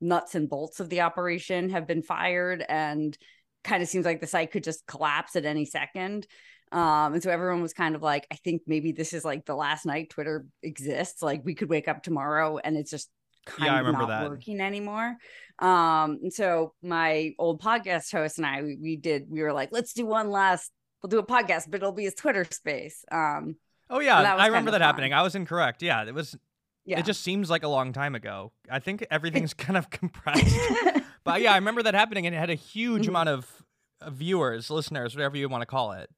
nuts 0.00 0.34
and 0.34 0.48
bolts 0.48 0.80
of 0.80 0.88
the 0.88 1.02
operation, 1.02 1.70
have 1.70 1.86
been 1.86 2.02
fired, 2.02 2.64
and 2.68 3.16
kind 3.64 3.82
of 3.82 3.88
seems 3.88 4.04
like 4.04 4.20
the 4.20 4.26
site 4.26 4.52
could 4.52 4.64
just 4.64 4.86
collapse 4.86 5.36
at 5.36 5.44
any 5.44 5.64
second. 5.64 6.26
Um, 6.72 7.14
and 7.14 7.22
so 7.22 7.30
everyone 7.30 7.62
was 7.62 7.72
kind 7.72 7.94
of 7.94 8.02
like, 8.02 8.26
I 8.30 8.36
think 8.36 8.62
maybe 8.66 8.92
this 8.92 9.12
is 9.12 9.24
like 9.24 9.46
the 9.46 9.54
last 9.54 9.86
night 9.86 10.10
Twitter 10.10 10.46
exists. 10.62 11.22
Like 11.22 11.42
we 11.44 11.54
could 11.54 11.70
wake 11.70 11.86
up 11.86 12.02
tomorrow 12.02 12.58
and 12.58 12.76
it's 12.76 12.90
just 12.90 13.08
kind 13.46 13.66
Yeah, 13.66 13.74
I 13.76 13.80
of 13.80 13.86
remember 13.86 14.06
not 14.06 14.20
that. 14.20 14.28
working 14.30 14.60
anymore. 14.60 15.16
Um, 15.58 16.18
and 16.22 16.32
so 16.32 16.74
my 16.82 17.32
old 17.38 17.62
podcast 17.62 18.12
host 18.12 18.36
and 18.38 18.46
I, 18.46 18.62
we, 18.62 18.76
we 18.76 18.96
did, 18.96 19.26
we 19.30 19.40
were 19.42 19.52
like, 19.54 19.70
let's 19.72 19.94
do 19.94 20.04
one 20.04 20.30
last, 20.30 20.70
we'll 21.02 21.08
do 21.08 21.18
a 21.18 21.24
podcast, 21.26 21.64
but 21.70 21.76
it'll 21.76 21.92
be 21.92 22.04
his 22.04 22.14
Twitter 22.14 22.44
space. 22.44 23.04
Um, 23.10 23.56
Oh 23.88 24.00
yeah, 24.00 24.18
was 24.34 24.40
I 24.42 24.46
remember 24.48 24.72
that 24.72 24.80
fun. 24.80 24.86
happening. 24.86 25.12
I 25.14 25.22
was 25.22 25.34
incorrect. 25.36 25.80
Yeah, 25.80 26.04
it 26.04 26.12
was. 26.12 26.36
yeah. 26.84 26.98
It 26.98 27.04
just 27.06 27.22
seems 27.22 27.48
like 27.48 27.62
a 27.62 27.68
long 27.68 27.92
time 27.92 28.16
ago. 28.16 28.50
I 28.68 28.80
think 28.80 29.06
everything's 29.12 29.54
kind 29.66 29.76
of 29.76 29.90
compressed. 29.90 30.56
but 31.24 31.40
yeah, 31.40 31.52
I 31.52 31.56
remember 31.56 31.84
that 31.84 31.94
happening, 31.94 32.26
and 32.26 32.34
it 32.34 32.38
had 32.38 32.50
a 32.50 32.54
huge 32.56 33.04
Mhm. 33.04 33.10
amount 33.10 33.28
of 33.28 33.48
viewers, 34.08 34.70
listeners, 34.70 35.14
whatever 35.14 35.36
you 35.36 35.48
want 35.48 35.62
to 35.62 35.66
call 35.66 35.92
it. 35.92 36.10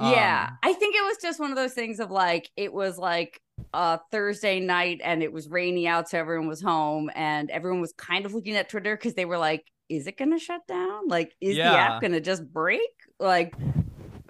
yeah. 0.00 0.48
Um, 0.50 0.58
I 0.62 0.72
think 0.74 0.94
it 0.94 1.02
was 1.04 1.16
just 1.22 1.40
one 1.40 1.50
of 1.50 1.56
those 1.56 1.72
things 1.72 2.00
of 2.00 2.10
like, 2.10 2.50
it 2.56 2.70
was 2.72 2.98
like 2.98 3.40
a 3.76 4.00
Thursday 4.10 4.58
night 4.58 5.02
and 5.04 5.22
it 5.22 5.30
was 5.30 5.48
rainy 5.48 5.86
out. 5.86 6.08
So 6.08 6.18
everyone 6.18 6.48
was 6.48 6.62
home 6.62 7.10
and 7.14 7.50
everyone 7.50 7.82
was 7.82 7.92
kind 7.92 8.24
of 8.24 8.32
looking 8.32 8.56
at 8.56 8.70
Twitter 8.70 8.96
because 8.96 9.12
they 9.14 9.26
were 9.26 9.36
like, 9.36 9.66
is 9.90 10.06
it 10.06 10.16
going 10.16 10.32
to 10.32 10.38
shut 10.38 10.66
down? 10.66 11.08
Like, 11.08 11.34
is 11.42 11.56
the 11.56 11.62
app 11.62 12.00
going 12.00 12.12
to 12.12 12.20
just 12.20 12.50
break? 12.50 12.80
Like, 13.20 13.54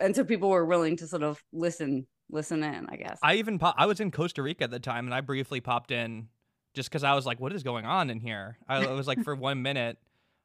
and 0.00 0.16
so 0.16 0.24
people 0.24 0.48
were 0.50 0.64
willing 0.64 0.96
to 0.96 1.06
sort 1.06 1.22
of 1.22 1.40
listen, 1.52 2.08
listen 2.28 2.64
in, 2.64 2.86
I 2.88 2.96
guess. 2.96 3.18
I 3.22 3.36
even 3.36 3.60
pop- 3.60 3.76
I 3.78 3.86
was 3.86 4.00
in 4.00 4.10
Costa 4.10 4.42
Rica 4.42 4.64
at 4.64 4.72
the 4.72 4.80
time, 4.80 5.06
and 5.06 5.14
I 5.14 5.20
briefly 5.20 5.60
popped 5.60 5.92
in 5.92 6.28
just 6.74 6.90
because 6.90 7.04
I 7.04 7.14
was 7.14 7.24
like, 7.24 7.40
"What 7.40 7.54
is 7.54 7.62
going 7.62 7.86
on 7.86 8.10
in 8.10 8.20
here?" 8.20 8.58
I 8.68 8.92
was 8.92 9.06
like 9.06 9.20
for 9.24 9.34
one 9.34 9.62
minute, 9.62 9.96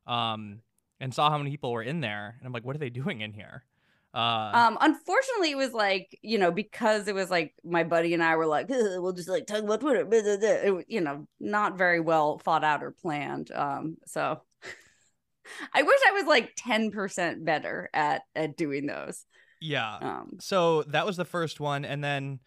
um, 0.08 0.60
and 1.02 1.14
saw 1.14 1.30
how 1.30 1.38
many 1.38 1.50
people 1.50 1.74
were 1.74 1.84
in 1.84 2.00
there, 2.00 2.36
and 2.40 2.48
I'm 2.48 2.54
like, 2.54 2.64
"What 2.64 2.76
are 2.76 2.80
they 2.80 2.90
doing 2.90 3.20
in 3.20 3.34
here?" 3.34 3.66
Uh, 4.14 4.52
Um, 4.54 4.78
unfortunately, 4.82 5.52
it 5.52 5.58
was 5.58 5.72
like 5.74 6.18
you 6.22 6.38
know 6.38 6.52
because 6.52 7.08
it 7.08 7.16
was 7.16 7.30
like 7.30 7.54
my 7.64 7.84
buddy 7.84 8.14
and 8.14 8.24
I 8.24 8.36
were 8.36 8.46
like, 8.48 8.68
we'll 8.70 9.14
just 9.14 9.30
like 9.30 9.48
talk 9.48 9.64
about 9.64 9.80
Twitter. 9.82 10.06
blah, 10.06 10.22
blah, 10.22 10.38
blah." 10.38 10.50
It, 10.80 10.86
you 10.90 11.02
know, 11.02 11.28
not 11.40 11.78
very 11.78 12.00
well 12.00 12.38
thought 12.40 12.64
out 12.64 12.84
or 12.84 12.92
planned. 12.92 13.52
Um, 13.52 13.98
so 14.06 14.42
I 15.74 15.82
wish 15.84 16.00
I 16.08 16.12
was 16.12 16.26
like 16.26 16.54
ten 16.56 16.92
percent 16.92 17.44
better 17.46 17.90
at 17.94 18.24
at 18.36 18.58
doing 18.58 18.86
those. 18.86 19.26
yeah. 19.60 19.98
Um, 20.02 20.38
So 20.40 20.84
that 20.84 21.06
was 21.06 21.18
the 21.18 21.26
first 21.26 21.60
one, 21.60 21.86
and 21.86 22.04
then 22.04 22.40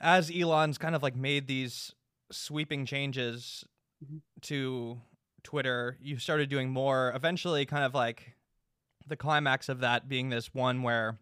as 0.00 0.30
Elon's 0.30 0.78
kind 0.78 0.94
of 0.94 1.02
like 1.02 1.16
made 1.16 1.46
these 1.46 1.92
sweeping 2.30 2.86
changes 2.86 3.64
Mhm. 4.04 4.20
to 4.42 5.00
Twitter, 5.42 5.96
you 6.00 6.18
started 6.18 6.48
doing 6.48 6.70
more. 6.70 7.12
Eventually, 7.14 7.66
kind 7.66 7.84
of 7.84 7.94
like 7.94 8.34
the 9.08 9.16
climax 9.16 9.68
of 9.68 9.80
that 9.80 10.08
being 10.08 10.30
this 10.30 10.54
one 10.54 10.82
where 10.82 11.18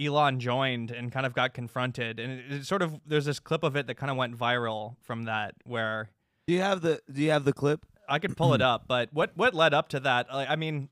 Elon 0.00 0.40
joined 0.40 0.90
and 0.90 1.12
kind 1.12 1.26
of 1.26 1.34
got 1.34 1.52
confronted, 1.52 2.18
and 2.18 2.32
it, 2.32 2.52
it 2.52 2.66
sort 2.66 2.82
of 2.82 3.00
there's 3.06 3.26
this 3.26 3.40
clip 3.40 3.62
of 3.62 3.76
it 3.76 3.86
that 3.86 3.96
kind 3.96 4.10
of 4.10 4.16
went 4.16 4.36
viral 4.36 4.96
from 5.02 5.24
that 5.24 5.54
where 5.64 6.10
Do 6.46 6.54
you 6.54 6.62
have 6.62 6.80
the 6.80 7.00
Do 7.12 7.22
you 7.22 7.30
have 7.30 7.44
the 7.44 7.52
clip? 7.52 7.84
I 8.08 8.18
could 8.18 8.36
pull 8.36 8.54
it 8.54 8.62
up, 8.62 8.84
but 8.88 9.12
what 9.12 9.32
what 9.36 9.54
led 9.54 9.74
up 9.74 9.88
to 9.90 10.00
that? 10.00 10.28
Like, 10.32 10.48
I 10.48 10.56
mean, 10.56 10.88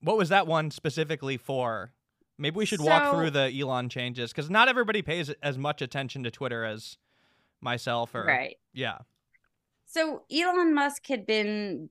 what 0.00 0.16
was 0.16 0.28
that 0.28 0.46
one 0.46 0.70
specifically 0.70 1.36
for? 1.36 1.92
Maybe 2.38 2.56
we 2.56 2.66
should 2.66 2.82
walk 2.82 3.14
through 3.14 3.30
the 3.30 3.50
Elon 3.58 3.88
changes 3.88 4.30
because 4.30 4.50
not 4.50 4.68
everybody 4.68 5.00
pays 5.00 5.30
as 5.42 5.56
much 5.56 5.80
attention 5.80 6.22
to 6.24 6.30
Twitter 6.30 6.64
as 6.64 6.98
myself 7.62 8.14
or 8.14 8.24
right. 8.24 8.56
yeah. 8.74 8.98
So 9.86 10.24
Elon 10.30 10.74
Musk 10.74 11.06
had 11.06 11.26
been 11.26 11.88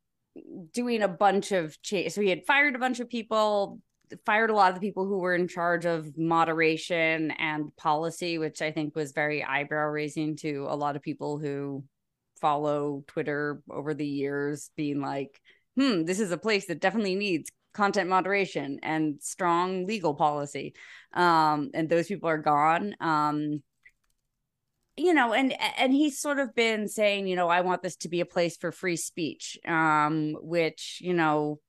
doing 0.73 1.01
a 1.01 1.07
bunch 1.07 1.51
of 1.51 1.81
change. 1.81 2.13
So 2.13 2.21
he 2.21 2.29
had 2.29 2.45
fired 2.45 2.75
a 2.75 2.79
bunch 2.79 2.99
of 2.99 3.09
people, 3.09 3.79
fired 4.25 4.49
a 4.49 4.55
lot 4.55 4.69
of 4.69 4.75
the 4.75 4.85
people 4.85 5.05
who 5.05 5.19
were 5.19 5.35
in 5.35 5.47
charge 5.47 5.85
of 5.85 6.17
moderation 6.17 7.31
and 7.31 7.75
policy, 7.77 8.37
which 8.37 8.61
I 8.61 8.71
think 8.71 8.95
was 8.95 9.11
very 9.13 9.43
eyebrow 9.43 9.87
raising 9.87 10.35
to 10.37 10.67
a 10.69 10.75
lot 10.75 10.95
of 10.95 11.01
people 11.01 11.39
who 11.39 11.83
follow 12.41 13.03
Twitter 13.07 13.61
over 13.69 13.93
the 13.93 14.07
years, 14.07 14.71
being 14.75 15.01
like, 15.01 15.39
hmm, 15.77 16.03
this 16.03 16.19
is 16.19 16.31
a 16.31 16.37
place 16.37 16.67
that 16.67 16.81
definitely 16.81 17.15
needs 17.15 17.49
content 17.73 18.09
moderation 18.09 18.79
and 18.83 19.21
strong 19.21 19.85
legal 19.85 20.13
policy. 20.13 20.73
Um, 21.13 21.71
and 21.73 21.89
those 21.89 22.07
people 22.07 22.29
are 22.29 22.37
gone. 22.37 22.95
Um, 22.99 23.61
you 24.97 25.13
know 25.13 25.33
and 25.33 25.53
and 25.77 25.93
he's 25.93 26.19
sort 26.19 26.39
of 26.39 26.53
been 26.55 26.87
saying 26.87 27.27
you 27.27 27.35
know 27.35 27.49
i 27.49 27.61
want 27.61 27.81
this 27.81 27.95
to 27.95 28.09
be 28.09 28.21
a 28.21 28.25
place 28.25 28.57
for 28.57 28.71
free 28.71 28.95
speech 28.95 29.57
um 29.67 30.35
which 30.41 30.99
you 31.01 31.13
know 31.13 31.59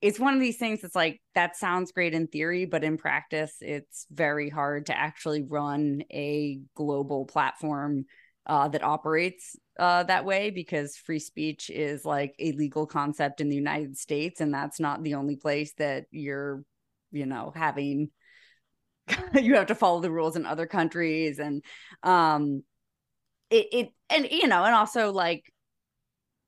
it's 0.00 0.20
one 0.20 0.34
of 0.34 0.40
these 0.40 0.58
things 0.58 0.82
that's 0.82 0.94
like 0.94 1.20
that 1.34 1.56
sounds 1.56 1.92
great 1.92 2.14
in 2.14 2.26
theory 2.26 2.64
but 2.64 2.84
in 2.84 2.96
practice 2.96 3.56
it's 3.60 4.06
very 4.10 4.48
hard 4.48 4.86
to 4.86 4.96
actually 4.96 5.42
run 5.42 6.02
a 6.12 6.60
global 6.74 7.24
platform 7.24 8.04
uh, 8.48 8.68
that 8.68 8.84
operates 8.84 9.56
uh, 9.80 10.04
that 10.04 10.24
way 10.24 10.50
because 10.50 10.96
free 10.96 11.18
speech 11.18 11.68
is 11.68 12.04
like 12.04 12.32
a 12.38 12.52
legal 12.52 12.86
concept 12.86 13.40
in 13.40 13.48
the 13.48 13.56
united 13.56 13.96
states 13.96 14.40
and 14.40 14.54
that's 14.54 14.78
not 14.78 15.02
the 15.02 15.14
only 15.14 15.34
place 15.34 15.72
that 15.78 16.04
you're 16.12 16.62
you 17.10 17.26
know 17.26 17.52
having 17.56 18.10
you 19.34 19.56
have 19.56 19.66
to 19.66 19.74
follow 19.74 20.00
the 20.00 20.10
rules 20.10 20.36
in 20.36 20.46
other 20.46 20.66
countries 20.66 21.40
and 21.40 21.64
um 22.04 22.62
it, 23.50 23.66
it 23.72 23.88
and 24.10 24.28
you 24.30 24.48
know 24.48 24.64
and 24.64 24.74
also 24.74 25.12
like 25.12 25.52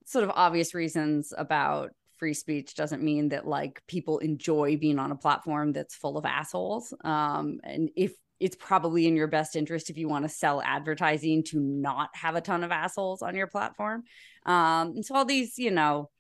sort 0.04 0.24
of 0.24 0.30
obvious 0.34 0.74
reasons 0.74 1.32
about 1.36 1.90
free 2.18 2.34
speech 2.34 2.74
doesn't 2.74 3.02
mean 3.02 3.28
that 3.28 3.46
like 3.46 3.82
people 3.86 4.18
enjoy 4.18 4.76
being 4.76 4.98
on 4.98 5.12
a 5.12 5.16
platform 5.16 5.72
that's 5.72 5.94
full 5.94 6.18
of 6.18 6.24
assholes. 6.24 6.92
Um 7.04 7.60
and 7.62 7.90
if 7.96 8.12
it's 8.40 8.56
probably 8.56 9.06
in 9.06 9.16
your 9.16 9.26
best 9.26 9.56
interest 9.56 9.90
if 9.90 9.98
you 9.98 10.08
want 10.08 10.24
to 10.24 10.28
sell 10.28 10.62
advertising 10.62 11.44
to 11.44 11.60
not 11.60 12.10
have 12.14 12.36
a 12.36 12.40
ton 12.40 12.64
of 12.64 12.72
assholes 12.72 13.22
on 13.22 13.36
your 13.36 13.46
platform. 13.46 14.04
Um 14.46 14.88
and 14.96 15.04
so 15.04 15.14
all 15.14 15.24
these 15.24 15.58
you 15.58 15.70
know 15.70 16.10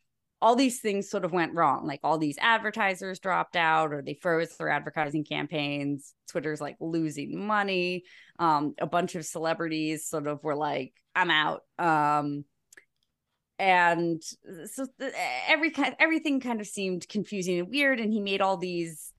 all 0.40 0.54
these 0.54 0.80
things 0.80 1.10
sort 1.10 1.24
of 1.24 1.32
went 1.32 1.54
wrong. 1.54 1.86
Like 1.86 2.00
all 2.04 2.18
these 2.18 2.38
advertisers 2.40 3.18
dropped 3.18 3.56
out 3.56 3.92
or 3.92 4.02
they 4.02 4.14
froze 4.14 4.56
their 4.56 4.68
advertising 4.68 5.24
campaigns. 5.24 6.14
Twitter's 6.28 6.60
like 6.60 6.76
losing 6.80 7.46
money. 7.46 8.04
Um, 8.38 8.74
a 8.80 8.86
bunch 8.86 9.16
of 9.16 9.24
celebrities 9.24 10.06
sort 10.06 10.28
of 10.28 10.42
were 10.44 10.54
like, 10.54 10.92
I'm 11.14 11.30
out. 11.30 11.62
Um, 11.78 12.44
and 13.58 14.22
so 14.66 14.86
every 15.48 15.70
kind 15.70 15.96
everything 15.98 16.40
kind 16.40 16.60
of 16.60 16.66
seemed 16.66 17.08
confusing 17.08 17.58
and 17.58 17.68
weird 17.68 17.98
and 17.98 18.12
he 18.12 18.20
made 18.20 18.40
all 18.40 18.56
these 18.56 19.12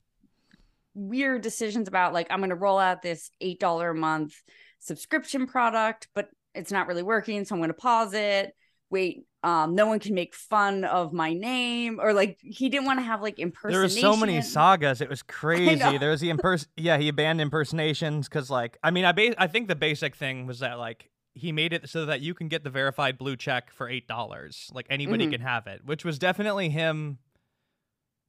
weird 0.93 1.41
decisions 1.41 1.87
about 1.87 2.13
like 2.13 2.27
i'm 2.29 2.39
going 2.39 2.49
to 2.49 2.55
roll 2.55 2.79
out 2.79 3.01
this 3.01 3.31
$8 3.43 3.91
a 3.91 3.93
month 3.93 4.33
subscription 4.79 5.45
product 5.45 6.07
but 6.15 6.29
it's 6.55 6.71
not 6.71 6.87
really 6.87 7.03
working 7.03 7.43
so 7.43 7.53
i'm 7.53 7.59
going 7.59 7.69
to 7.69 7.73
pause 7.73 8.13
it 8.13 8.53
wait 8.89 9.25
um 9.43 9.75
no 9.75 9.85
one 9.85 9.99
can 9.99 10.13
make 10.13 10.33
fun 10.35 10.83
of 10.83 11.13
my 11.13 11.33
name 11.33 11.99
or 12.01 12.13
like 12.13 12.37
he 12.41 12.69
didn't 12.69 12.85
want 12.85 12.99
to 12.99 13.03
have 13.03 13.21
like 13.21 13.39
impersonation 13.39 14.01
there 14.01 14.09
were 14.09 14.15
so 14.15 14.19
many 14.19 14.41
sagas 14.41 15.01
it 15.01 15.09
was 15.09 15.21
crazy 15.27 15.97
there 15.97 16.09
was 16.09 16.21
the 16.21 16.29
imperson 16.29 16.67
yeah 16.75 16.97
he 16.97 17.07
abandoned 17.07 17.41
impersonations 17.41 18.27
because 18.27 18.49
like 18.49 18.77
i 18.83 18.91
mean 18.91 19.05
i 19.05 19.11
ba- 19.11 19.41
i 19.41 19.47
think 19.47 19.67
the 19.67 19.75
basic 19.75 20.15
thing 20.15 20.45
was 20.45 20.59
that 20.59 20.77
like 20.77 21.09
he 21.39 21.51
made 21.51 21.73
it 21.73 21.89
so 21.89 22.05
that 22.05 22.21
you 22.21 22.33
can 22.33 22.47
get 22.47 22.63
the 22.63 22.69
verified 22.69 23.17
blue 23.17 23.35
check 23.35 23.71
for 23.71 23.89
eight 23.89 24.07
dollars. 24.07 24.69
Like 24.73 24.87
anybody 24.89 25.25
mm-hmm. 25.25 25.31
can 25.31 25.41
have 25.41 25.67
it, 25.67 25.81
which 25.85 26.05
was 26.05 26.19
definitely 26.19 26.69
him 26.69 27.17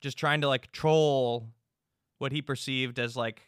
just 0.00 0.16
trying 0.16 0.40
to 0.42 0.48
like 0.48 0.72
troll 0.72 1.48
what 2.18 2.32
he 2.32 2.42
perceived 2.42 2.98
as 2.98 3.16
like 3.16 3.42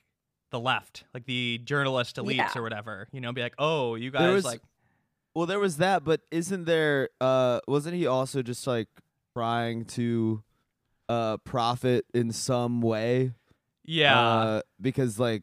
the 0.51 0.61
left, 0.61 1.05
like 1.15 1.25
the 1.25 1.61
journalist 1.65 2.17
elites 2.17 2.37
yeah. 2.37 2.53
or 2.57 2.63
whatever. 2.63 3.09
You 3.13 3.21
know, 3.21 3.33
be 3.33 3.43
like, 3.43 3.55
oh, 3.59 3.95
you 3.95 4.11
guys 4.11 4.35
was, 4.35 4.45
like. 4.45 4.61
Well, 5.35 5.47
there 5.47 5.61
was 5.61 5.79
that, 5.79 6.05
but 6.05 6.21
isn't 6.31 6.65
there? 6.65 7.09
uh 7.21 7.61
Wasn't 7.67 7.95
he 7.95 8.07
also 8.07 8.43
just 8.43 8.67
like 8.67 8.89
trying 9.37 9.85
to 9.97 10.43
uh 11.09 11.39
profit 11.39 12.05
in 12.15 12.33
some 12.33 12.81
way? 12.83 13.33
Yeah, 13.85 14.19
uh, 14.19 14.63
because 14.81 15.19
like 15.19 15.43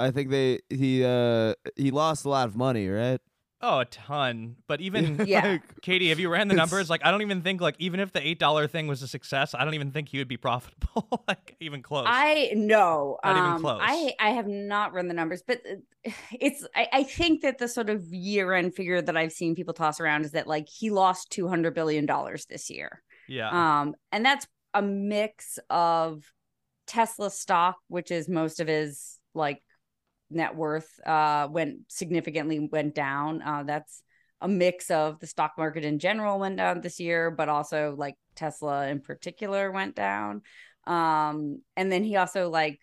I 0.00 0.10
think 0.10 0.30
they 0.30 0.60
he 0.70 1.04
uh 1.04 1.54
he 1.76 1.90
lost 1.90 2.24
a 2.24 2.28
lot 2.28 2.48
of 2.48 2.56
money, 2.56 2.88
right? 2.88 3.20
Oh, 3.66 3.78
a 3.78 3.86
ton. 3.86 4.56
But 4.66 4.82
even 4.82 5.24
yeah. 5.26 5.52
like, 5.52 5.80
Katie, 5.80 6.10
have 6.10 6.20
you 6.20 6.28
ran 6.28 6.48
the 6.48 6.54
numbers? 6.54 6.90
Like, 6.90 7.02
I 7.02 7.10
don't 7.10 7.22
even 7.22 7.40
think 7.40 7.62
like 7.62 7.76
even 7.78 7.98
if 7.98 8.12
the 8.12 8.20
eight 8.24 8.38
dollar 8.38 8.66
thing 8.66 8.88
was 8.88 9.00
a 9.00 9.08
success, 9.08 9.54
I 9.54 9.64
don't 9.64 9.72
even 9.72 9.90
think 9.90 10.10
he 10.10 10.18
would 10.18 10.28
be 10.28 10.36
profitable. 10.36 11.24
like 11.28 11.56
even 11.60 11.82
close. 11.82 12.04
I 12.06 12.52
know. 12.54 13.16
Not 13.24 13.36
um, 13.36 13.46
even 13.46 13.60
close. 13.62 13.80
I 13.82 14.12
I 14.20 14.30
have 14.30 14.46
not 14.46 14.92
run 14.92 15.08
the 15.08 15.14
numbers, 15.14 15.42
but 15.46 15.62
uh, 15.66 16.10
it's 16.38 16.66
I, 16.76 16.88
I 16.92 17.02
think 17.04 17.40
that 17.40 17.56
the 17.56 17.66
sort 17.66 17.88
of 17.88 18.04
year 18.12 18.52
end 18.52 18.74
figure 18.74 19.00
that 19.00 19.16
I've 19.16 19.32
seen 19.32 19.54
people 19.54 19.72
toss 19.72 19.98
around 19.98 20.26
is 20.26 20.32
that 20.32 20.46
like 20.46 20.68
he 20.68 20.90
lost 20.90 21.30
two 21.30 21.48
hundred 21.48 21.74
billion 21.74 22.04
dollars 22.04 22.44
this 22.44 22.68
year. 22.68 23.02
Yeah. 23.28 23.48
Um, 23.80 23.94
and 24.12 24.26
that's 24.26 24.46
a 24.74 24.82
mix 24.82 25.58
of 25.70 26.22
Tesla 26.86 27.30
stock, 27.30 27.76
which 27.88 28.10
is 28.10 28.28
most 28.28 28.60
of 28.60 28.68
his 28.68 29.18
like 29.34 29.62
net 30.30 30.54
worth 30.54 30.88
uh, 31.06 31.48
went 31.50 31.80
significantly 31.88 32.68
went 32.70 32.94
down. 32.94 33.42
Uh, 33.42 33.62
that's 33.62 34.02
a 34.40 34.48
mix 34.48 34.90
of 34.90 35.20
the 35.20 35.26
stock 35.26 35.52
market 35.56 35.84
in 35.84 35.98
general 35.98 36.38
went 36.38 36.56
down 36.56 36.80
this 36.80 37.00
year, 37.00 37.30
but 37.30 37.48
also 37.48 37.94
like 37.96 38.16
Tesla 38.34 38.88
in 38.88 39.00
particular 39.00 39.70
went 39.70 39.94
down. 39.94 40.42
Um, 40.86 41.62
and 41.76 41.90
then 41.90 42.04
he 42.04 42.16
also 42.16 42.50
like 42.50 42.78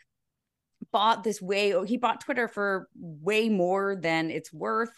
bought 0.91 1.24
this 1.24 1.41
way 1.41 1.75
he 1.86 1.98
bought 1.98 2.21
Twitter 2.21 2.48
for 2.48 2.88
way 2.95 3.50
more 3.50 3.95
than 3.95 4.31
it's 4.31 4.51
worth 4.51 4.93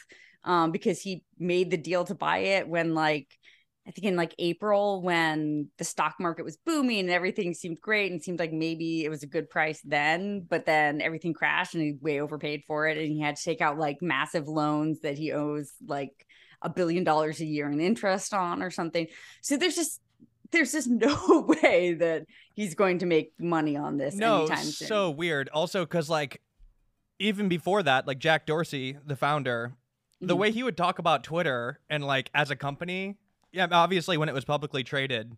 um, 0.46 0.72
because 0.72 1.02
he 1.02 1.24
made 1.38 1.70
the 1.70 1.78
deal 1.78 2.06
to 2.06 2.16
buy 2.16 2.38
it 2.40 2.68
when 2.68 2.94
like 2.94 3.28
I 3.86 3.92
think 3.92 4.06
in 4.06 4.16
like 4.16 4.34
April 4.40 5.02
when 5.02 5.68
the 5.78 5.84
stock 5.84 6.16
market 6.20 6.46
was 6.46 6.58
booming 6.58 7.00
and 7.02 7.10
everything 7.10 7.54
seemed 7.54 7.82
great 7.82 8.12
and 8.12 8.22
seemed 8.22 8.40
like 8.40 8.54
maybe 8.54 9.04
it 9.04 9.10
was 9.10 9.24
a 9.24 9.28
good 9.28 9.50
price 9.50 9.82
then, 9.84 10.46
but 10.48 10.66
then 10.66 11.02
everything 11.02 11.34
crashed 11.34 11.74
and 11.74 11.84
he 11.84 11.98
way 12.00 12.22
overpaid 12.22 12.64
for 12.66 12.88
it 12.88 12.98
and 12.98 13.12
he 13.12 13.20
had 13.20 13.36
to 13.36 13.44
take 13.44 13.60
out 13.60 13.78
like 13.78 14.02
massive 14.02 14.48
loans 14.48 15.02
that 15.02 15.18
he 15.18 15.34
owes 15.34 15.74
like 15.86 16.26
a 16.62 16.70
billion 16.70 17.04
dollars 17.04 17.42
a 17.42 17.46
year 17.46 17.70
in 17.70 17.82
interest 17.82 18.34
on 18.34 18.64
or 18.64 18.72
something. 18.72 19.08
So 19.42 19.58
there's 19.58 19.76
just 19.76 20.00
there's 20.52 20.72
just 20.72 20.88
no 20.90 21.46
way 21.62 21.94
that 21.96 22.26
he's 22.54 22.76
going 22.76 23.00
to 23.00 23.06
make 23.06 23.34
money 23.38 23.76
on 23.76 23.98
this 23.98 24.16
no, 24.16 24.40
anytime 24.46 24.64
soon. 24.64 24.88
So 24.88 25.12
weird. 25.12 25.50
Also, 25.50 25.84
because 25.84 26.10
like 26.10 26.42
even 27.20 27.50
before 27.50 27.84
that, 27.84 28.08
like 28.08 28.20
Jack 28.20 28.46
Dorsey, 28.46 28.98
the 29.06 29.18
founder, 29.18 29.74
the 30.22 30.28
mm-hmm. 30.28 30.42
way 30.42 30.52
he 30.52 30.64
would 30.64 30.78
talk 30.78 31.00
about 31.00 31.26
Twitter 31.26 31.82
and 31.90 32.06
like 32.06 32.30
as 32.34 32.50
a 32.50 32.56
company 32.56 33.18
yeah, 33.54 33.68
obviously 33.72 34.18
when 34.18 34.28
it 34.28 34.36
was 34.36 34.44
publicly 34.44 34.84
traded, 34.84 35.38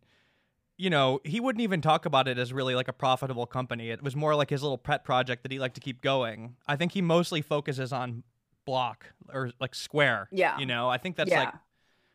you 0.77 0.89
know, 0.89 1.19
he 1.23 1.39
wouldn't 1.39 1.61
even 1.61 1.81
talk 1.81 2.05
about 2.05 2.27
it 2.27 2.37
as 2.37 2.51
really 2.51 2.75
like 2.75 2.87
a 2.87 2.93
profitable 2.93 3.45
company. 3.45 3.91
It 3.91 4.01
was 4.01 4.15
more 4.15 4.35
like 4.35 4.49
his 4.49 4.63
little 4.63 4.77
pet 4.77 5.03
project 5.03 5.43
that 5.43 5.51
he 5.51 5.59
liked 5.59 5.75
to 5.75 5.81
keep 5.81 6.01
going. 6.01 6.55
I 6.67 6.75
think 6.75 6.93
he 6.93 7.01
mostly 7.01 7.41
focuses 7.41 7.93
on 7.93 8.23
Block 8.65 9.05
or 9.31 9.51
like 9.59 9.75
Square. 9.75 10.29
Yeah. 10.31 10.57
You 10.57 10.65
know, 10.65 10.89
I 10.89 10.97
think 10.97 11.15
that's 11.17 11.29
yeah. 11.29 11.41
like 11.41 11.53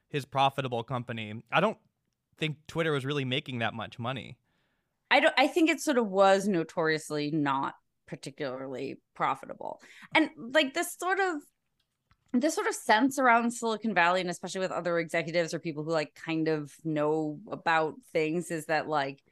his 0.08 0.24
profitable 0.24 0.82
company. 0.82 1.42
I 1.52 1.60
don't 1.60 1.78
think 2.38 2.56
Twitter 2.66 2.92
was 2.92 3.04
really 3.04 3.24
making 3.24 3.60
that 3.60 3.74
much 3.74 3.98
money. 3.98 4.36
I 5.10 5.20
don't 5.20 5.34
I 5.36 5.46
think 5.46 5.70
it 5.70 5.80
sort 5.80 5.98
of 5.98 6.08
was 6.08 6.48
notoriously 6.48 7.30
not 7.30 7.74
particularly 8.06 9.00
profitable. 9.14 9.80
And 10.14 10.30
like 10.36 10.74
this 10.74 10.96
sort 10.98 11.20
of 11.20 11.36
this 12.32 12.54
sort 12.54 12.66
of 12.66 12.74
sense 12.74 13.18
around 13.18 13.50
Silicon 13.52 13.94
Valley, 13.94 14.20
and 14.20 14.30
especially 14.30 14.60
with 14.60 14.70
other 14.70 14.98
executives 14.98 15.52
or 15.52 15.58
people 15.58 15.84
who 15.84 15.90
like 15.90 16.14
kind 16.14 16.48
of 16.48 16.72
know 16.84 17.38
about 17.50 17.94
things, 18.12 18.50
is 18.50 18.66
that 18.66 18.88
like 18.88 19.22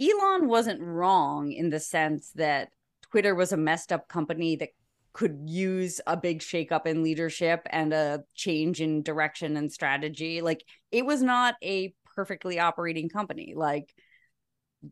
Elon 0.00 0.48
wasn't 0.48 0.80
wrong 0.80 1.52
in 1.52 1.70
the 1.70 1.80
sense 1.80 2.30
that 2.36 2.70
Twitter 3.02 3.34
was 3.34 3.52
a 3.52 3.56
messed 3.56 3.92
up 3.92 4.08
company 4.08 4.56
that 4.56 4.70
could 5.12 5.38
use 5.46 6.00
a 6.06 6.16
big 6.16 6.40
shakeup 6.40 6.86
in 6.86 7.02
leadership 7.02 7.66
and 7.70 7.94
a 7.94 8.22
change 8.34 8.82
in 8.82 9.02
direction 9.02 9.56
and 9.56 9.72
strategy. 9.72 10.42
Like 10.42 10.62
it 10.90 11.06
was 11.06 11.22
not 11.22 11.54
a 11.62 11.94
perfectly 12.14 12.58
operating 12.58 13.08
company. 13.08 13.54
Like 13.56 13.94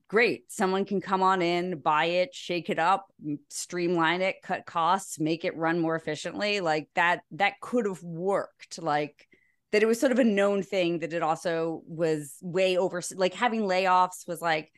great. 0.08 0.50
Someone 0.50 0.84
can 0.84 1.00
come 1.00 1.22
on 1.22 1.42
in, 1.42 1.78
buy 1.78 2.06
it, 2.06 2.34
shake 2.34 2.70
it 2.70 2.78
up, 2.78 3.06
streamline 3.50 4.22
it, 4.22 4.36
cut 4.42 4.66
costs, 4.66 5.18
make 5.18 5.44
it 5.44 5.56
run 5.56 5.78
more 5.78 5.96
efficiently. 5.96 6.60
Like 6.60 6.88
that, 6.94 7.20
that 7.32 7.60
could 7.60 7.86
have 7.86 8.02
worked. 8.02 8.80
Like 8.80 9.26
that 9.72 9.82
it 9.82 9.86
was 9.86 9.98
sort 9.98 10.12
of 10.12 10.18
a 10.18 10.24
known 10.24 10.62
thing 10.62 11.00
that 11.00 11.12
it 11.12 11.22
also 11.22 11.82
was 11.86 12.36
way 12.40 12.76
over, 12.76 13.02
like 13.14 13.34
having 13.34 13.62
layoffs 13.62 14.26
was 14.26 14.40
like, 14.40 14.70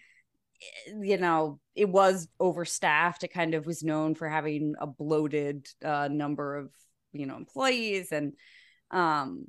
eh, 0.89 0.93
you 1.03 1.19
know, 1.19 1.61
it 1.75 1.89
was 1.89 2.29
overstaffed. 2.41 3.23
It 3.23 3.33
kind 3.33 3.55
of 3.55 3.67
was 3.67 3.83
known 3.83 4.15
for 4.15 4.29
having 4.29 4.75
a 4.81 4.87
bloated 4.87 5.67
uh, 5.85 6.09
number 6.11 6.57
of, 6.57 6.71
you 7.13 7.27
know, 7.27 7.37
employees. 7.37 8.13
And, 8.13 8.33
um, 8.91 9.47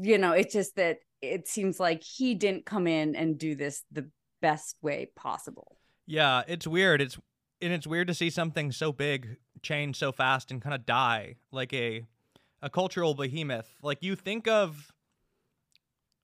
you 0.00 0.18
know, 0.18 0.32
it's 0.32 0.52
just 0.52 0.76
that 0.76 0.98
it 1.20 1.48
seems 1.48 1.78
like 1.78 2.02
he 2.02 2.34
didn't 2.34 2.66
come 2.66 2.86
in 2.86 3.14
and 3.14 3.38
do 3.38 3.54
this 3.54 3.82
the 3.92 4.10
best 4.42 4.76
way 4.82 5.08
possible. 5.16 5.78
Yeah, 6.06 6.42
it's 6.46 6.66
weird. 6.66 7.00
It's 7.00 7.18
and 7.62 7.72
it's 7.72 7.86
weird 7.86 8.08
to 8.08 8.14
see 8.14 8.28
something 8.28 8.72
so 8.72 8.92
big 8.92 9.36
change 9.62 9.96
so 9.96 10.10
fast 10.12 10.50
and 10.50 10.60
kind 10.60 10.74
of 10.74 10.84
die 10.84 11.36
like 11.50 11.72
a 11.72 12.04
a 12.60 12.68
cultural 12.68 13.14
behemoth. 13.14 13.70
Like 13.82 14.02
you 14.02 14.14
think 14.14 14.46
of 14.46 14.92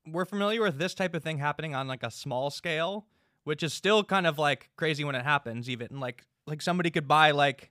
we're 0.07 0.24
familiar 0.24 0.62
with 0.62 0.78
this 0.78 0.94
type 0.94 1.14
of 1.14 1.22
thing 1.22 1.38
happening 1.38 1.74
on 1.74 1.87
like 1.87 2.02
a 2.02 2.11
small 2.11 2.50
scale, 2.50 3.07
which 3.44 3.62
is 3.62 3.72
still 3.72 4.04
kind 4.04 4.26
of 4.26 4.38
like 4.38 4.70
crazy 4.76 5.04
when 5.04 5.14
it 5.14 5.24
happens 5.24 5.70
even 5.70 6.00
like 6.00 6.26
like 6.46 6.61
somebody 6.61 6.90
could 6.90 7.09
buy 7.09 7.31
like 7.31 7.70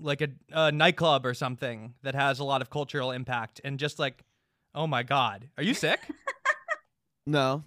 like 0.00 0.20
a, 0.20 0.28
a 0.52 0.72
nightclub 0.72 1.24
or 1.24 1.34
something 1.34 1.94
that 2.02 2.14
has 2.14 2.38
a 2.38 2.44
lot 2.44 2.60
of 2.60 2.70
cultural 2.70 3.10
impact 3.10 3.60
and 3.64 3.78
just 3.78 3.98
like 3.98 4.24
oh 4.74 4.86
my 4.86 5.02
god, 5.02 5.48
are 5.56 5.62
you 5.62 5.74
sick? 5.74 6.00
no. 7.26 7.64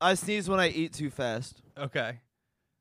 I 0.00 0.14
sneeze 0.14 0.48
when 0.48 0.60
I 0.60 0.68
eat 0.68 0.92
too 0.92 1.10
fast. 1.10 1.62
Okay. 1.78 2.20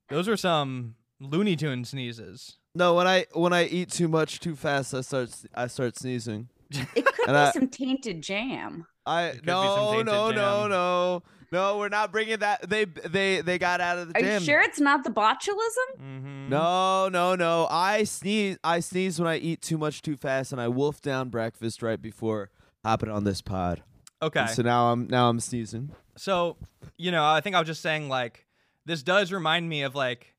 Those 0.09 0.27
are 0.27 0.37
some 0.37 0.95
Looney 1.19 1.55
Tune 1.55 1.85
sneezes. 1.85 2.57
No, 2.75 2.93
when 2.95 3.07
I 3.07 3.25
when 3.33 3.53
I 3.53 3.65
eat 3.65 3.89
too 3.89 4.07
much 4.07 4.39
too 4.39 4.55
fast, 4.55 4.93
I 4.93 5.01
start 5.01 5.29
I 5.53 5.67
start 5.67 5.97
sneezing. 5.97 6.49
It 6.71 7.05
could 7.05 7.27
be 7.27 7.31
I, 7.31 7.51
some 7.51 7.69
tainted 7.69 8.21
jam. 8.21 8.85
I 9.05 9.39
no 9.45 10.01
no 10.01 10.31
jam. 10.31 10.35
no 10.35 10.67
no 10.67 11.23
no. 11.51 11.77
We're 11.77 11.89
not 11.89 12.11
bringing 12.11 12.39
that. 12.39 12.69
They 12.69 12.85
they 12.85 13.41
they 13.41 13.57
got 13.57 13.79
out 13.79 13.97
of 13.97 14.09
the 14.09 14.17
Are 14.17 14.21
gym. 14.21 14.41
you 14.41 14.45
sure 14.45 14.61
it's 14.61 14.79
not 14.79 15.03
the 15.03 15.09
botulism? 15.09 16.01
Mm-hmm. 16.01 16.49
No 16.49 17.07
no 17.07 17.35
no. 17.35 17.67
I 17.69 18.03
sneeze. 18.03 18.57
I 18.63 18.81
sneeze 18.81 19.19
when 19.19 19.27
I 19.27 19.37
eat 19.37 19.61
too 19.61 19.77
much 19.77 20.01
too 20.01 20.17
fast, 20.17 20.51
and 20.51 20.59
I 20.59 20.67
wolf 20.67 21.01
down 21.01 21.29
breakfast 21.29 21.81
right 21.81 22.01
before 22.01 22.49
hopping 22.83 23.09
on 23.09 23.23
this 23.23 23.41
pod. 23.41 23.83
Okay. 24.21 24.41
And 24.41 24.49
so 24.49 24.63
now 24.63 24.91
I'm 24.91 25.07
now 25.07 25.29
I'm 25.29 25.39
sneezing. 25.39 25.91
So, 26.17 26.57
you 26.97 27.11
know, 27.11 27.25
I 27.25 27.41
think 27.41 27.55
I 27.55 27.59
was 27.59 27.67
just 27.67 27.81
saying 27.81 28.09
like 28.09 28.45
this 28.85 29.03
does 29.03 29.31
remind 29.31 29.67
me 29.67 29.83
of 29.83 29.95
like 29.95 30.35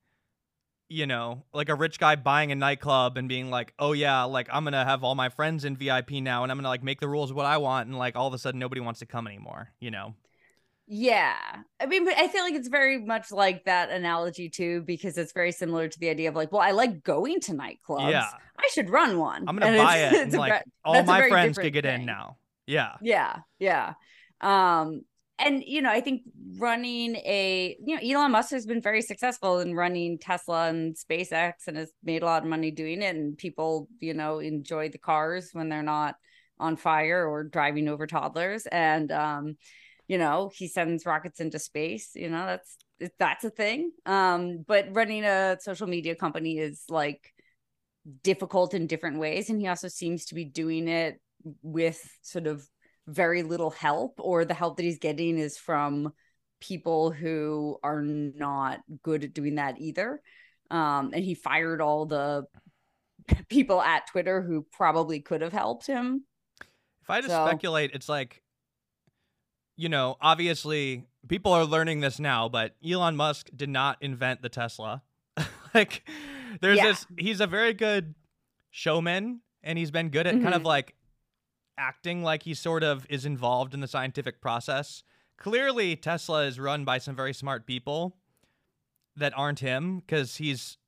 you 0.88 1.04
know, 1.04 1.42
like 1.52 1.68
a 1.68 1.74
rich 1.74 1.98
guy 1.98 2.14
buying 2.14 2.52
a 2.52 2.54
nightclub 2.54 3.16
and 3.16 3.28
being 3.28 3.50
like, 3.50 3.74
"Oh 3.78 3.92
yeah, 3.92 4.22
like 4.22 4.48
I'm 4.52 4.62
going 4.62 4.72
to 4.72 4.84
have 4.84 5.02
all 5.02 5.16
my 5.16 5.30
friends 5.30 5.64
in 5.64 5.76
VIP 5.76 6.12
now 6.12 6.44
and 6.44 6.52
I'm 6.52 6.58
going 6.58 6.62
to 6.62 6.68
like 6.68 6.84
make 6.84 7.00
the 7.00 7.08
rules 7.08 7.32
what 7.32 7.44
I 7.44 7.56
want." 7.56 7.88
And 7.88 7.98
like 7.98 8.14
all 8.14 8.28
of 8.28 8.34
a 8.34 8.38
sudden 8.38 8.60
nobody 8.60 8.80
wants 8.80 9.00
to 9.00 9.06
come 9.06 9.26
anymore, 9.26 9.72
you 9.80 9.90
know. 9.90 10.14
Yeah. 10.86 11.34
I 11.80 11.86
mean, 11.86 12.04
but 12.04 12.16
I 12.16 12.28
feel 12.28 12.42
like 12.44 12.54
it's 12.54 12.68
very 12.68 12.98
much 13.04 13.32
like 13.32 13.64
that 13.64 13.90
analogy 13.90 14.48
too, 14.48 14.82
because 14.82 15.18
it's 15.18 15.32
very 15.32 15.50
similar 15.50 15.88
to 15.88 15.98
the 15.98 16.08
idea 16.08 16.28
of 16.28 16.36
like, 16.36 16.52
well, 16.52 16.62
I 16.62 16.70
like 16.70 17.02
going 17.02 17.40
to 17.40 17.52
nightclubs. 17.52 18.12
Yeah. 18.12 18.28
I 18.56 18.68
should 18.72 18.88
run 18.88 19.18
one. 19.18 19.48
I'm 19.48 19.56
gonna 19.58 19.72
And 19.72 19.78
buy 19.78 19.96
it's- 19.96 20.12
it. 20.12 20.16
it's 20.26 20.34
And, 20.34 20.40
like 20.40 20.62
all 20.84 21.02
my 21.02 21.28
friends 21.28 21.58
could 21.58 21.72
get 21.72 21.84
in 21.84 22.04
now. 22.04 22.36
Yeah. 22.68 22.94
Yeah, 23.02 23.38
yeah. 23.58 23.94
Um, 24.40 25.02
and 25.38 25.62
you 25.66 25.82
know, 25.82 25.90
I 25.90 26.00
think 26.00 26.22
running 26.58 27.16
a 27.16 27.76
you 27.84 27.96
know, 27.96 28.00
Elon 28.02 28.32
Musk 28.32 28.50
has 28.50 28.66
been 28.66 28.80
very 28.80 29.02
successful 29.02 29.60
in 29.60 29.74
running 29.74 30.18
Tesla 30.18 30.68
and 30.68 30.96
SpaceX 30.96 31.52
and 31.66 31.76
has 31.76 31.92
made 32.02 32.22
a 32.22 32.26
lot 32.26 32.42
of 32.42 32.48
money 32.48 32.70
doing 32.70 33.02
it. 33.02 33.16
And 33.16 33.36
people, 33.36 33.88
you 34.00 34.14
know, 34.14 34.38
enjoy 34.38 34.88
the 34.88 34.98
cars 34.98 35.50
when 35.52 35.68
they're 35.68 35.82
not 35.82 36.14
on 36.58 36.76
fire 36.76 37.26
or 37.26 37.44
driving 37.44 37.88
over 37.88 38.06
toddlers. 38.06 38.66
And 38.66 39.12
um, 39.12 39.56
you 40.08 40.18
know, 40.18 40.50
he 40.54 40.68
sends 40.68 41.04
rockets 41.04 41.40
into 41.40 41.58
space, 41.58 42.12
you 42.14 42.30
know, 42.30 42.46
that's 42.46 42.76
that's 43.18 43.44
a 43.44 43.50
thing. 43.50 43.92
Um, 44.06 44.64
but 44.66 44.88
running 44.92 45.24
a 45.24 45.58
social 45.60 45.86
media 45.86 46.14
company 46.14 46.58
is 46.58 46.84
like 46.88 47.32
difficult 48.22 48.72
in 48.72 48.86
different 48.86 49.18
ways. 49.18 49.50
And 49.50 49.60
he 49.60 49.68
also 49.68 49.88
seems 49.88 50.26
to 50.26 50.34
be 50.34 50.44
doing 50.44 50.88
it 50.88 51.20
with 51.62 52.00
sort 52.22 52.46
of 52.46 52.66
very 53.06 53.42
little 53.42 53.70
help, 53.70 54.14
or 54.18 54.44
the 54.44 54.54
help 54.54 54.76
that 54.76 54.82
he's 54.82 54.98
getting 54.98 55.38
is 55.38 55.56
from 55.56 56.12
people 56.60 57.10
who 57.10 57.78
are 57.82 58.02
not 58.02 58.80
good 59.02 59.24
at 59.24 59.34
doing 59.34 59.56
that 59.56 59.78
either. 59.80 60.20
Um, 60.70 61.10
and 61.14 61.24
he 61.24 61.34
fired 61.34 61.80
all 61.80 62.06
the 62.06 62.46
people 63.48 63.80
at 63.80 64.06
Twitter 64.08 64.42
who 64.42 64.66
probably 64.72 65.20
could 65.20 65.42
have 65.42 65.52
helped 65.52 65.86
him. 65.86 66.24
If 67.02 67.10
I 67.10 67.20
just 67.20 67.30
So- 67.32 67.46
speculate, 67.46 67.92
it's 67.94 68.08
like, 68.08 68.42
you 69.76 69.88
know, 69.88 70.16
obviously 70.20 71.04
people 71.28 71.52
are 71.52 71.64
learning 71.64 72.00
this 72.00 72.18
now, 72.18 72.48
but 72.48 72.74
Elon 72.84 73.14
Musk 73.14 73.48
did 73.54 73.68
not 73.68 73.98
invent 74.00 74.42
the 74.42 74.48
Tesla. 74.48 75.02
like, 75.74 76.08
there's 76.60 76.78
Yeah. 76.78 76.86
this, 76.86 77.06
he's 77.18 77.40
a 77.40 77.46
very 77.46 77.74
good 77.74 78.14
showman 78.70 79.40
and 79.62 79.78
he's 79.78 79.90
been 79.92 80.08
good 80.08 80.26
at 80.26 80.34
kind 80.40 80.54
of 80.54 80.62
Mhm. 80.62 80.66
like 80.66 80.94
acting 81.78 82.22
like 82.22 82.42
he 82.44 82.54
sort 82.54 82.82
of 82.82 83.06
is 83.10 83.24
involved 83.26 83.74
in 83.74 83.80
the 83.80 83.88
scientific 83.88 84.40
process. 84.40 85.02
Clearly, 85.36 85.96
Tesla 85.96 86.44
is 86.44 86.58
run 86.58 86.84
by 86.84 86.98
some 86.98 87.14
very 87.14 87.34
smart 87.34 87.66
people 87.66 88.16
that 89.16 89.32
aren't 89.36 89.60
him 89.60 90.00
because 90.00 90.36
he's 90.36 90.78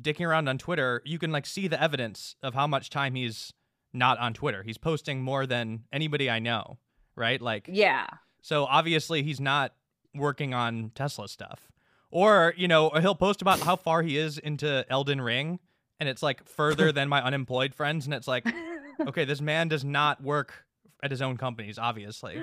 dicking 0.00 0.26
around 0.26 0.48
on 0.48 0.58
Twitter. 0.58 1.02
You 1.04 1.18
can 1.18 1.32
like 1.32 1.46
see 1.46 1.68
the 1.68 1.80
evidence 1.82 2.36
of 2.42 2.54
how 2.54 2.66
much 2.66 2.90
time 2.90 3.14
he's 3.14 3.52
not 3.92 4.18
on 4.18 4.32
Twitter. 4.34 4.62
He's 4.62 4.78
posting 4.78 5.22
more 5.22 5.46
than 5.46 5.84
anybody 5.92 6.30
I 6.30 6.38
know, 6.38 6.78
right? 7.14 7.40
Like, 7.40 7.68
Yeah. 7.70 8.06
so 8.40 8.64
obviously 8.64 9.22
he's 9.22 9.40
not 9.40 9.74
working 10.14 10.54
on 10.54 10.92
Tesla 10.94 11.28
stuff. 11.28 11.70
Or, 12.10 12.52
you 12.56 12.68
know, 12.68 12.90
he'll 12.90 13.14
post 13.14 13.40
about 13.42 13.60
how 13.60 13.76
far 13.76 14.02
he 14.02 14.16
is 14.18 14.36
into 14.38 14.84
Elden 14.90 15.20
Ring 15.20 15.58
and 16.00 16.08
it's 16.08 16.22
like 16.22 16.46
further 16.46 16.90
than 16.92 17.08
my 17.08 17.22
unemployed 17.22 17.74
friends 17.74 18.04
and 18.06 18.14
it's 18.14 18.28
like, 18.28 18.46
okay, 19.00 19.24
this 19.24 19.40
man 19.40 19.68
does 19.68 19.84
not 19.84 20.22
work 20.22 20.64
at 21.02 21.10
his 21.10 21.20
own 21.22 21.36
companies, 21.36 21.78
obviously. 21.78 22.40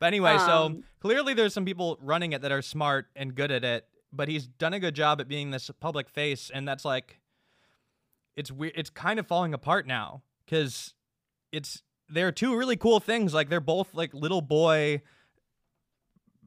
But 0.00 0.06
anyway, 0.06 0.38
so 0.38 0.64
Um, 0.66 0.84
clearly 1.00 1.34
there's 1.34 1.52
some 1.52 1.64
people 1.64 1.98
running 2.00 2.32
it 2.32 2.42
that 2.42 2.52
are 2.52 2.62
smart 2.62 3.06
and 3.16 3.34
good 3.34 3.50
at 3.50 3.64
it, 3.64 3.86
but 4.12 4.28
he's 4.28 4.46
done 4.46 4.72
a 4.74 4.78
good 4.80 4.94
job 4.94 5.20
at 5.20 5.28
being 5.28 5.50
this 5.50 5.70
public 5.80 6.08
face 6.08 6.50
and 6.54 6.66
that's 6.66 6.84
like 6.84 7.20
it's 8.36 8.50
weird 8.50 8.72
it's 8.76 8.88
kind 8.90 9.18
of 9.18 9.26
falling 9.26 9.52
apart 9.52 9.86
now 9.86 10.22
cuz 10.46 10.94
it's 11.52 11.82
they're 12.08 12.32
two 12.32 12.56
really 12.56 12.76
cool 12.76 13.00
things 13.00 13.34
like 13.34 13.48
they're 13.50 13.60
both 13.60 13.92
like 13.92 14.14
little 14.14 14.40
boy 14.40 15.02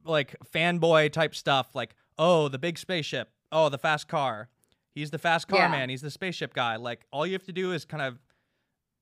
like 0.04 0.34
fanboy 0.52 1.12
type 1.12 1.34
stuff 1.34 1.74
like 1.74 1.94
oh 2.18 2.48
the 2.48 2.58
big 2.58 2.78
spaceship 2.78 3.30
oh 3.52 3.68
the 3.68 3.78
fast 3.78 4.08
car 4.08 4.48
he's 4.94 5.10
the 5.10 5.18
fast 5.18 5.46
car 5.46 5.60
Yeah. 5.60 5.68
man 5.68 5.88
he's 5.88 6.02
the 6.02 6.10
spaceship 6.10 6.54
guy 6.54 6.76
like 6.76 7.06
all 7.12 7.26
you 7.26 7.34
have 7.34 7.44
to 7.44 7.52
do 7.52 7.72
is 7.72 7.84
kind 7.84 8.02
of 8.02 8.18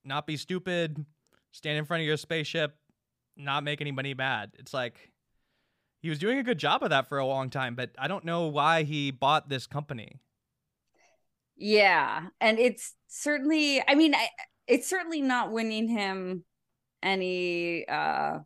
not 0.04 0.26
be 0.26 0.36
stupid 0.36 1.04
stand 1.52 1.78
in 1.78 1.84
front 1.84 2.00
of 2.00 2.06
your 2.06 2.16
spaceship 2.16 2.76
not 3.36 3.64
make 3.64 3.80
anybody 3.80 4.14
mad 4.14 4.50
it's 4.58 4.74
like 4.74 5.10
he 6.02 6.08
was 6.08 6.18
doing 6.18 6.38
a 6.38 6.42
good 6.42 6.58
job 6.58 6.82
of 6.82 6.90
that 6.90 7.08
for 7.08 7.18
a 7.18 7.26
long 7.26 7.50
time 7.50 7.74
but 7.74 7.90
i 7.98 8.08
don't 8.08 8.24
know 8.24 8.46
why 8.46 8.82
he 8.82 9.10
bought 9.10 9.48
this 9.48 9.66
company 9.66 10.20
Yeah, 11.56 12.28
and 12.40 12.58
it's 12.58 12.94
certainly 13.08 13.82
I 13.86 13.94
mean, 13.94 14.14
I, 14.14 14.28
it's 14.66 14.88
certainly 14.88 15.20
not 15.20 15.50
winning 15.52 15.88
him 15.88 16.44
any 17.02 17.86
uh 17.88 18.38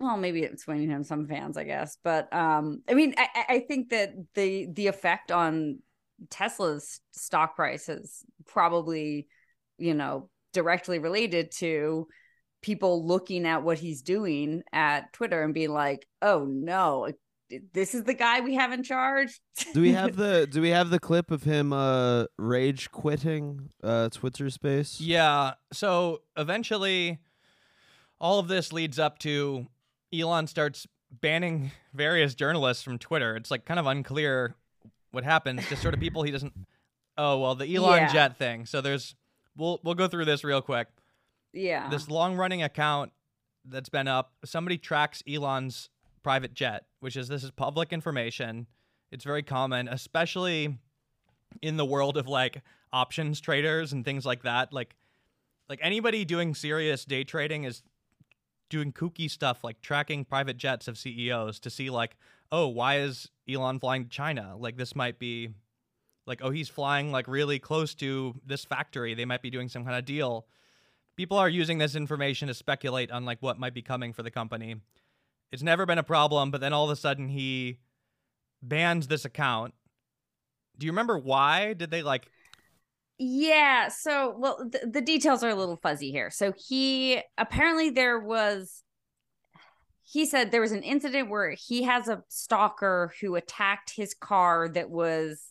well, 0.00 0.16
maybe 0.16 0.42
it's 0.42 0.66
winning 0.66 0.90
him 0.90 1.04
some 1.04 1.26
fans, 1.26 1.56
I 1.56 1.64
guess. 1.64 1.98
But 2.04 2.32
um 2.34 2.82
I 2.88 2.94
mean, 2.94 3.14
I 3.18 3.28
I- 3.48 3.60
think 3.60 3.90
that 3.90 4.14
the 4.34 4.66
the 4.72 4.86
effect 4.88 5.32
on 5.32 5.80
Tesla's 6.30 7.00
stock 7.12 7.56
price 7.56 7.88
is 7.88 8.24
probably, 8.46 9.28
you 9.78 9.94
know, 9.94 10.30
directly 10.54 10.98
related 10.98 11.50
to 11.58 12.06
people 12.62 13.06
looking 13.06 13.46
at 13.46 13.62
what 13.62 13.78
he's 13.78 14.00
doing 14.00 14.62
at 14.72 15.12
Twitter 15.12 15.42
and 15.42 15.52
being 15.52 15.72
like, 15.72 16.06
"Oh 16.22 16.46
no, 16.46 17.12
this 17.74 17.94
is 17.94 18.04
the 18.04 18.14
guy 18.14 18.40
we 18.40 18.54
have 18.54 18.72
in 18.72 18.82
charge." 18.82 19.38
Do 19.74 19.82
we 19.82 19.92
have 19.92 20.16
the 20.24 20.46
Do 20.50 20.62
we 20.62 20.70
have 20.70 20.88
the 20.88 20.98
clip 20.98 21.30
of 21.30 21.42
him 21.42 21.72
uh 21.74 22.24
rage 22.38 22.90
quitting 22.90 23.68
uh 23.82 24.08
Twitter 24.08 24.48
space? 24.48 24.98
Yeah. 25.00 25.54
So 25.72 26.22
eventually, 26.36 27.18
all 28.18 28.38
of 28.38 28.48
this 28.48 28.72
leads 28.72 28.98
up 28.98 29.18
to 29.20 29.66
Elon 30.12 30.46
starts 30.46 30.86
banning 31.20 31.70
various 31.92 32.34
journalists 32.34 32.82
from 32.82 32.98
Twitter. 32.98 33.36
It's 33.36 33.50
like 33.50 33.64
kind 33.66 33.78
of 33.78 33.86
unclear 33.86 34.54
what 35.10 35.22
happens. 35.24 35.68
Just 35.68 35.82
sort 35.82 35.94
of 35.94 36.00
people 36.00 36.22
he 36.22 36.30
doesn't. 36.30 36.54
Oh 37.18 37.38
well, 37.40 37.54
the 37.54 37.72
Elon 37.76 37.98
Yeah. 37.98 38.12
Jet 38.12 38.38
thing. 38.38 38.64
So 38.66 38.80
there's 38.80 39.14
we'll 39.56 39.80
we'll 39.82 39.94
go 39.94 40.08
through 40.08 40.24
this 40.24 40.44
real 40.44 40.62
quick. 40.62 40.88
yeah. 41.52 41.88
This 41.88 42.08
long 42.08 42.36
running 42.36 42.62
account 42.62 43.12
that's 43.64 43.88
been 43.88 44.08
up. 44.08 44.32
Somebody 44.44 44.78
tracks 44.78 45.22
Elon's 45.28 45.88
private 46.22 46.54
jet, 46.54 46.86
which 47.00 47.16
is 47.16 47.28
this 47.28 47.44
is 47.44 47.50
public 47.50 47.92
information. 47.92 48.66
It's 49.10 49.24
very 49.24 49.42
common, 49.42 49.88
especially 49.88 50.78
in 51.62 51.76
the 51.76 51.84
world 51.84 52.16
of 52.16 52.26
like 52.26 52.62
options 52.92 53.40
traders 53.40 53.92
and 53.92 54.04
things 54.04 54.26
like 54.26 54.42
that. 54.42 54.72
Like 54.72 54.96
like 55.68 55.78
anybody 55.82 56.24
doing 56.24 56.54
serious 56.54 57.04
day 57.04 57.24
trading 57.24 57.64
is 57.64 57.82
doing 58.70 58.92
kooky 58.92 59.30
stuff 59.30 59.62
like 59.62 59.80
tracking 59.80 60.24
private 60.24 60.56
jets 60.56 60.88
of 60.88 60.98
CEOs 60.98 61.60
to 61.60 61.70
see 61.70 61.90
like, 61.90 62.16
oh, 62.50 62.66
why 62.66 62.98
is 62.98 63.30
Elon 63.48 63.78
flying 63.78 64.04
to 64.04 64.10
China? 64.10 64.56
Like 64.58 64.76
this 64.76 64.96
might 64.96 65.18
be 65.18 65.50
like, 66.26 66.40
oh, 66.42 66.50
he's 66.50 66.68
flying 66.68 67.12
like 67.12 67.28
really 67.28 67.58
close 67.58 67.94
to 67.96 68.34
this 68.46 68.64
factory. 68.64 69.14
They 69.14 69.24
might 69.24 69.42
be 69.42 69.50
doing 69.50 69.68
some 69.68 69.84
kind 69.84 69.96
of 69.96 70.04
deal. 70.04 70.46
People 71.16 71.38
are 71.38 71.48
using 71.48 71.78
this 71.78 71.94
information 71.94 72.48
to 72.48 72.54
speculate 72.54 73.10
on 73.10 73.24
like 73.24 73.38
what 73.40 73.58
might 73.58 73.74
be 73.74 73.82
coming 73.82 74.12
for 74.12 74.22
the 74.22 74.30
company. 74.30 74.76
It's 75.52 75.62
never 75.62 75.86
been 75.86 75.98
a 75.98 76.02
problem, 76.02 76.50
but 76.50 76.60
then 76.60 76.72
all 76.72 76.84
of 76.84 76.90
a 76.90 76.96
sudden 76.96 77.28
he 77.28 77.78
bans 78.62 79.08
this 79.08 79.24
account. 79.24 79.74
Do 80.78 80.86
you 80.86 80.92
remember 80.92 81.18
why? 81.18 81.74
Did 81.74 81.90
they 81.90 82.02
like 82.02 82.28
Yeah. 83.18 83.88
So, 83.88 84.34
well, 84.38 84.68
th- 84.70 84.84
the 84.90 85.00
details 85.00 85.42
are 85.44 85.50
a 85.50 85.54
little 85.54 85.76
fuzzy 85.76 86.10
here. 86.10 86.30
So, 86.30 86.52
he 86.52 87.22
apparently 87.38 87.90
there 87.90 88.18
was, 88.20 88.83
he 90.04 90.26
said 90.26 90.50
there 90.50 90.60
was 90.60 90.72
an 90.72 90.82
incident 90.82 91.30
where 91.30 91.50
he 91.50 91.82
has 91.84 92.08
a 92.08 92.22
stalker 92.28 93.12
who 93.20 93.34
attacked 93.34 93.92
his 93.96 94.14
car 94.14 94.68
that 94.68 94.90
was, 94.90 95.42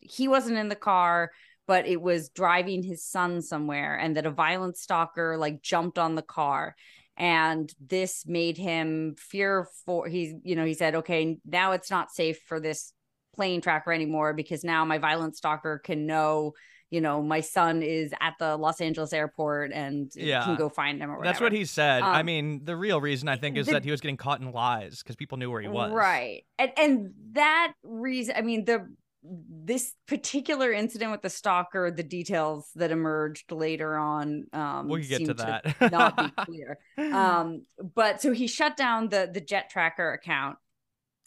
he 0.00 0.26
wasn't 0.26 0.56
in 0.56 0.68
the 0.68 0.74
car, 0.74 1.30
but 1.66 1.86
it 1.86 2.00
was 2.00 2.30
driving 2.30 2.82
his 2.82 3.04
son 3.04 3.42
somewhere, 3.42 3.96
and 3.96 4.16
that 4.16 4.26
a 4.26 4.30
violent 4.30 4.76
stalker 4.76 5.36
like 5.36 5.62
jumped 5.62 5.98
on 5.98 6.14
the 6.14 6.22
car. 6.22 6.74
And 7.16 7.72
this 7.86 8.24
made 8.26 8.56
him 8.56 9.14
fear 9.18 9.68
for, 9.84 10.08
he's, 10.08 10.34
you 10.42 10.56
know, 10.56 10.64
he 10.64 10.74
said, 10.74 10.94
okay, 10.96 11.36
now 11.44 11.72
it's 11.72 11.90
not 11.90 12.10
safe 12.10 12.38
for 12.46 12.58
this 12.58 12.94
plane 13.34 13.60
tracker 13.60 13.92
anymore 13.92 14.32
because 14.32 14.64
now 14.64 14.84
my 14.84 14.98
violent 14.98 15.36
stalker 15.36 15.78
can 15.78 16.06
know 16.06 16.54
you 16.90 17.00
know, 17.00 17.22
my 17.22 17.40
son 17.40 17.82
is 17.82 18.12
at 18.20 18.34
the 18.40 18.56
Los 18.56 18.80
Angeles 18.80 19.12
airport 19.12 19.72
and 19.72 20.10
Yeah. 20.14 20.44
can 20.44 20.56
go 20.56 20.68
find 20.68 21.00
him 21.00 21.10
or 21.10 21.18
whatever. 21.18 21.32
That's 21.32 21.40
what 21.40 21.52
he 21.52 21.64
said. 21.64 22.02
I 22.02 22.20
Um, 22.20 22.26
mean, 22.26 22.64
the 22.64 22.76
real 22.76 23.00
reason 23.00 23.28
I 23.28 23.36
think 23.36 23.56
is 23.56 23.66
the- 23.66 23.72
that 23.74 23.84
he 23.84 23.90
was 23.92 24.00
getting 24.00 24.16
caught 24.16 24.40
in 24.40 24.50
lies 24.52 25.02
because 25.02 25.14
people 25.16 25.38
knew 25.38 25.50
where 25.50 25.60
he 25.62 25.68
was. 25.68 25.92
Right. 25.92 26.44
And 26.58 26.72
and 26.76 27.14
that 27.32 27.72
reason 27.84 28.34
I 28.36 28.42
mean 28.42 28.64
the 28.64 28.86
this 29.22 29.94
particular 30.08 30.72
incident 30.72 31.12
with 31.12 31.20
the 31.20 31.28
stalker, 31.30 31.90
the 31.90 32.02
details 32.02 32.70
that 32.74 32.90
emerged 32.90 33.52
later 33.52 33.96
on 33.96 34.46
um 34.52 34.88
We 34.88 35.00
could 35.06 35.08
get 35.18 35.26
to 35.26 35.34
that. 35.34 35.92
not 35.92 36.16
be 36.16 36.30
clear. 36.44 36.78
Um 36.98 37.66
but 37.94 38.20
so 38.20 38.32
he 38.32 38.46
shut 38.46 38.76
down 38.76 39.10
the 39.10 39.30
the 39.32 39.40
jet 39.40 39.70
tracker 39.70 40.12
account 40.12 40.56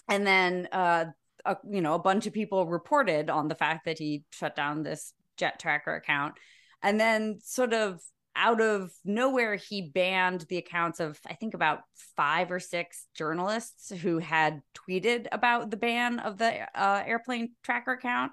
and 0.09 0.25
then 0.27 0.67
uh 0.71 1.05
a, 1.45 1.57
you 1.69 1.81
know 1.81 1.93
a 1.93 1.99
bunch 1.99 2.25
of 2.25 2.33
people 2.33 2.65
reported 2.67 3.29
on 3.29 3.47
the 3.47 3.55
fact 3.55 3.85
that 3.85 3.99
he 3.99 4.23
shut 4.31 4.55
down 4.55 4.83
this 4.83 5.13
jet 5.37 5.59
tracker 5.59 5.95
account 5.95 6.35
and 6.81 6.99
then 6.99 7.39
sort 7.43 7.73
of 7.73 8.01
out 8.35 8.61
of 8.61 8.91
nowhere, 9.05 9.55
he 9.55 9.91
banned 9.93 10.41
the 10.49 10.57
accounts 10.57 10.99
of, 10.99 11.19
I 11.27 11.35
think, 11.35 11.53
about 11.53 11.81
five 12.17 12.51
or 12.51 12.59
six 12.59 13.05
journalists 13.13 13.91
who 13.91 14.17
had 14.17 14.63
tweeted 14.73 15.27
about 15.31 15.69
the 15.69 15.77
ban 15.77 16.17
of 16.19 16.39
the 16.39 16.67
uh, 16.75 17.03
airplane 17.05 17.51
tracker 17.63 17.91
account, 17.91 18.31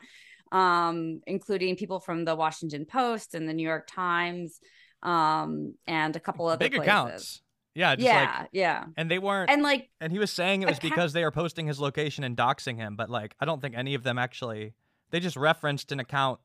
um, 0.52 1.20
including 1.26 1.76
people 1.76 2.00
from 2.00 2.24
the 2.24 2.34
Washington 2.34 2.86
Post 2.86 3.34
and 3.34 3.46
the 3.46 3.52
New 3.52 3.62
York 3.66 3.88
Times, 3.92 4.58
um, 5.02 5.74
and 5.86 6.16
a 6.16 6.20
couple 6.20 6.46
other 6.46 6.58
big 6.58 6.72
places. 6.72 6.86
accounts. 6.88 7.42
Yeah, 7.74 7.94
just 7.94 8.06
Yeah, 8.06 8.36
like, 8.40 8.48
yeah. 8.52 8.84
and 8.96 9.10
they 9.10 9.18
weren't. 9.18 9.50
And 9.50 9.62
like, 9.62 9.90
And 10.00 10.12
he 10.12 10.18
was 10.18 10.32
saying 10.32 10.62
it 10.62 10.66
was 10.68 10.78
Account- 10.78 10.94
because 10.94 11.12
they 11.12 11.22
are 11.24 11.30
posting 11.30 11.66
his 11.66 11.78
location 11.78 12.24
and 12.24 12.36
doxing 12.36 12.76
him, 12.76 12.96
but 12.96 13.08
like 13.10 13.34
I 13.38 13.44
don't 13.44 13.60
think 13.60 13.76
any 13.76 13.94
of 13.94 14.02
them 14.02 14.18
actually. 14.18 14.72
They 15.10 15.20
just 15.20 15.36
referenced 15.36 15.92
an 15.92 16.00
account, 16.00 16.40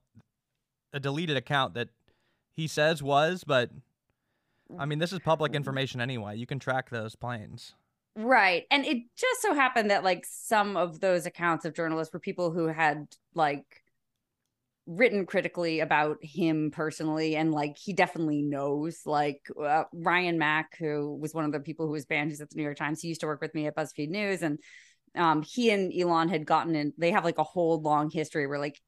a 0.96 1.00
deleted 1.00 1.36
account 1.36 1.74
that 1.76 1.90
he 2.56 2.68
says 2.68 3.04
was, 3.04 3.44
but 3.44 3.70
I 4.80 4.86
mean 4.86 4.98
this 4.98 5.14
is 5.14 5.20
public 5.20 5.54
information 5.54 6.02
anyway. 6.02 6.38
You 6.38 6.48
can 6.48 6.58
track 6.58 6.90
those 6.90 7.16
planes. 7.16 7.76
Right. 8.16 8.64
And 8.72 8.86
it 8.86 9.04
just 9.18 9.42
so 9.42 9.54
happened 9.54 9.92
that 9.92 10.06
like 10.06 10.26
some 10.26 10.78
of 10.78 11.02
those 11.02 11.26
accounts 11.26 11.66
of 11.66 11.76
journalists 11.76 12.14
were 12.14 12.20
people 12.20 12.50
who 12.50 12.68
had 12.68 13.08
like 13.34 13.84
written 14.88 15.26
critically 15.26 15.82
about 15.82 16.18
him 16.22 16.72
personally 16.72 17.36
and 17.36 17.52
like 17.52 17.76
he 17.78 17.92
definitely 17.92 18.42
knows 18.42 19.02
like 19.06 19.42
uh, 19.62 19.84
Ryan 19.92 20.38
Mac 20.38 20.78
who 20.78 21.18
was 21.20 21.34
one 21.34 21.44
of 21.44 21.52
the 21.52 21.60
people 21.60 21.88
who 21.88 21.92
was 21.92 22.06
banned 22.06 22.30
who's 22.30 22.40
at 22.40 22.52
the 22.52 22.56
New 22.56 22.64
York 22.64 22.78
Times 22.78 23.02
he 23.02 23.08
used 23.08 23.22
to 23.22 23.28
work 23.28 23.42
with 23.42 23.54
me 23.56 23.66
at 23.66 23.76
BuzzFeed 23.76 24.10
News 24.10 24.44
and 24.44 24.60
um 25.16 25.42
he 25.42 25.72
and 25.72 25.92
Elon 25.92 26.30
had 26.30 26.46
gotten 26.46 26.76
in 26.76 26.94
they 27.00 27.10
have 27.12 27.26
like 27.26 27.40
a 27.40 27.44
whole 27.44 27.82
long 27.82 28.12
history 28.12 28.46
where 28.46 28.60
like 28.60 28.80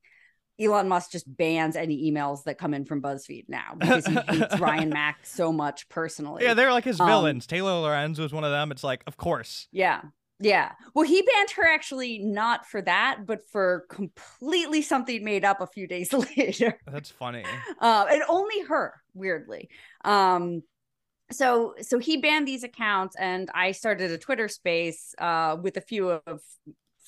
Elon 0.59 0.87
Musk 0.87 1.11
just 1.11 1.25
bans 1.37 1.75
any 1.75 2.11
emails 2.11 2.43
that 2.45 2.57
come 2.57 2.73
in 2.73 2.85
from 2.85 3.01
BuzzFeed 3.01 3.45
now 3.47 3.73
because 3.77 4.05
he 4.05 4.15
hates 4.15 4.59
Ryan 4.59 4.89
Mac 4.89 5.25
so 5.25 5.51
much 5.51 5.87
personally. 5.89 6.43
Yeah, 6.43 6.53
they're 6.53 6.71
like 6.71 6.83
his 6.85 6.99
Um, 6.99 7.07
villains. 7.07 7.45
Taylor 7.47 7.73
Lorenz 7.73 8.19
was 8.19 8.33
one 8.33 8.43
of 8.43 8.51
them. 8.51 8.71
It's 8.71 8.83
like, 8.83 9.03
of 9.07 9.17
course. 9.17 9.67
Yeah. 9.71 10.01
Yeah. 10.39 10.73
Well, 10.93 11.03
he 11.05 11.21
banned 11.21 11.49
her 11.51 11.67
actually 11.67 12.19
not 12.19 12.65
for 12.67 12.81
that, 12.83 13.25
but 13.25 13.41
for 13.51 13.85
completely 13.89 14.81
something 14.83 15.23
made 15.23 15.43
up 15.43 15.61
a 15.61 15.67
few 15.67 15.87
days 15.87 16.13
later. 16.37 16.77
That's 16.85 17.09
funny. 17.09 17.43
Uh, 17.79 18.05
and 18.11 18.21
only 18.29 18.61
her, 18.65 19.01
weirdly. 19.15 19.69
Um, 20.05 20.61
so 21.31 21.73
so 21.81 21.97
he 21.99 22.17
banned 22.17 22.47
these 22.47 22.63
accounts, 22.63 23.15
and 23.19 23.49
I 23.53 23.71
started 23.73 24.11
a 24.11 24.17
Twitter 24.17 24.47
space 24.47 25.13
uh, 25.17 25.57
with 25.61 25.75
a 25.75 25.81
few 25.81 26.09
of 26.11 26.41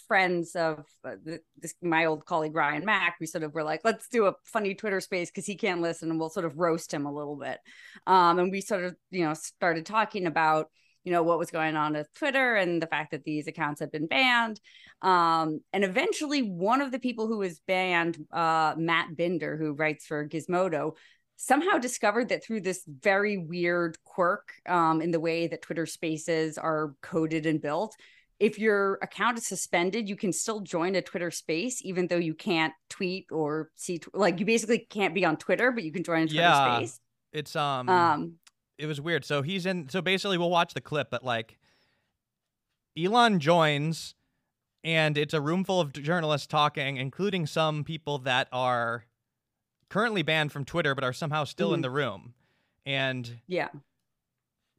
friends 0.09 0.55
of 0.55 0.83
uh, 1.05 1.11
th- 1.23 1.39
this 1.57 1.75
my 1.81 2.05
old 2.05 2.25
colleague 2.25 2.55
Ryan 2.55 2.83
Mac. 2.83 3.15
We 3.21 3.27
sort 3.27 3.45
of 3.45 3.53
were 3.53 3.63
like, 3.63 3.81
let's 3.85 4.09
do 4.09 4.25
a 4.25 4.33
funny 4.43 4.75
Twitter 4.75 4.99
space 4.99 5.29
because 5.29 5.45
he 5.45 5.55
can't 5.55 5.81
listen, 5.81 6.09
and 6.09 6.19
we'll 6.19 6.29
sort 6.29 6.45
of 6.45 6.57
roast 6.57 6.93
him 6.93 7.05
a 7.05 7.13
little 7.13 7.37
bit. 7.37 7.59
Um, 8.05 8.39
and 8.39 8.51
we 8.51 8.59
sort 8.59 8.83
of 8.83 8.95
you 9.11 9.23
know 9.23 9.33
started 9.35 9.85
talking 9.85 10.25
about 10.25 10.69
you 11.05 11.13
know 11.13 11.23
what 11.23 11.39
was 11.39 11.51
going 11.51 11.77
on 11.77 11.93
with 11.93 12.13
Twitter 12.15 12.55
and 12.55 12.81
the 12.81 12.87
fact 12.87 13.11
that 13.11 13.23
these 13.23 13.47
accounts 13.47 13.79
had 13.79 13.91
been 13.91 14.07
banned. 14.07 14.59
Um, 15.01 15.61
and 15.71 15.85
eventually, 15.85 16.41
one 16.41 16.81
of 16.81 16.91
the 16.91 16.99
people 16.99 17.27
who 17.27 17.37
was 17.37 17.61
banned, 17.67 18.17
uh, 18.33 18.73
Matt 18.77 19.15
Binder, 19.15 19.55
who 19.55 19.73
writes 19.73 20.05
for 20.05 20.27
Gizmodo, 20.27 20.95
somehow 21.37 21.77
discovered 21.77 22.29
that 22.29 22.43
through 22.43 22.61
this 22.61 22.83
very 22.85 23.37
weird 23.37 23.97
quirk 24.03 24.51
um, 24.67 25.01
in 25.01 25.11
the 25.11 25.21
way 25.21 25.47
that 25.47 25.61
Twitter 25.61 25.85
Spaces 25.85 26.57
are 26.57 26.95
coded 27.01 27.45
and 27.45 27.61
built. 27.61 27.95
If 28.39 28.57
your 28.57 28.95
account 29.01 29.37
is 29.37 29.45
suspended, 29.45 30.07
you 30.07 30.15
can 30.15 30.31
still 30.31 30.61
join 30.61 30.95
a 30.95 31.01
Twitter 31.01 31.29
space, 31.29 31.83
even 31.83 32.07
though 32.07 32.17
you 32.17 32.33
can't 32.33 32.73
tweet 32.89 33.27
or 33.31 33.69
see, 33.75 33.99
like, 34.13 34.39
you 34.39 34.45
basically 34.45 34.79
can't 34.79 35.13
be 35.13 35.25
on 35.25 35.35
Twitter, 35.35 35.71
but 35.71 35.83
you 35.83 35.91
can 35.91 36.03
join 36.03 36.23
a 36.23 36.27
Twitter 36.27 36.41
Yeah. 36.41 36.77
space. 36.77 37.01
It's 37.33 37.55
um, 37.55 37.89
Um, 37.89 38.39
it 38.77 38.85
was 38.85 39.01
weird. 39.01 39.25
So 39.25 39.41
he's 39.41 39.65
in. 39.65 39.89
So 39.89 40.01
basically, 40.01 40.37
we'll 40.37 40.49
watch 40.49 40.73
the 40.73 40.81
clip, 40.81 41.09
but 41.11 41.23
like, 41.23 41.59
Elon 42.97 43.39
joins, 43.39 44.15
and 44.85 45.17
it's 45.17 45.33
a 45.33 45.41
room 45.41 45.63
full 45.65 45.81
of 45.81 45.91
journalists 45.93 46.47
talking, 46.47 46.95
including 46.97 47.45
some 47.45 47.83
people 47.83 48.19
that 48.19 48.47
are 48.53 49.05
currently 49.89 50.21
banned 50.21 50.51
from 50.53 50.63
Twitter, 50.65 50.95
but 50.95 51.03
are 51.03 51.13
somehow 51.13 51.43
still 51.43 51.73
in 51.73 51.79
Mhm. 51.81 51.83
the 51.83 51.89
room. 51.89 52.33
And 52.85 53.41
yeah. 53.47 53.69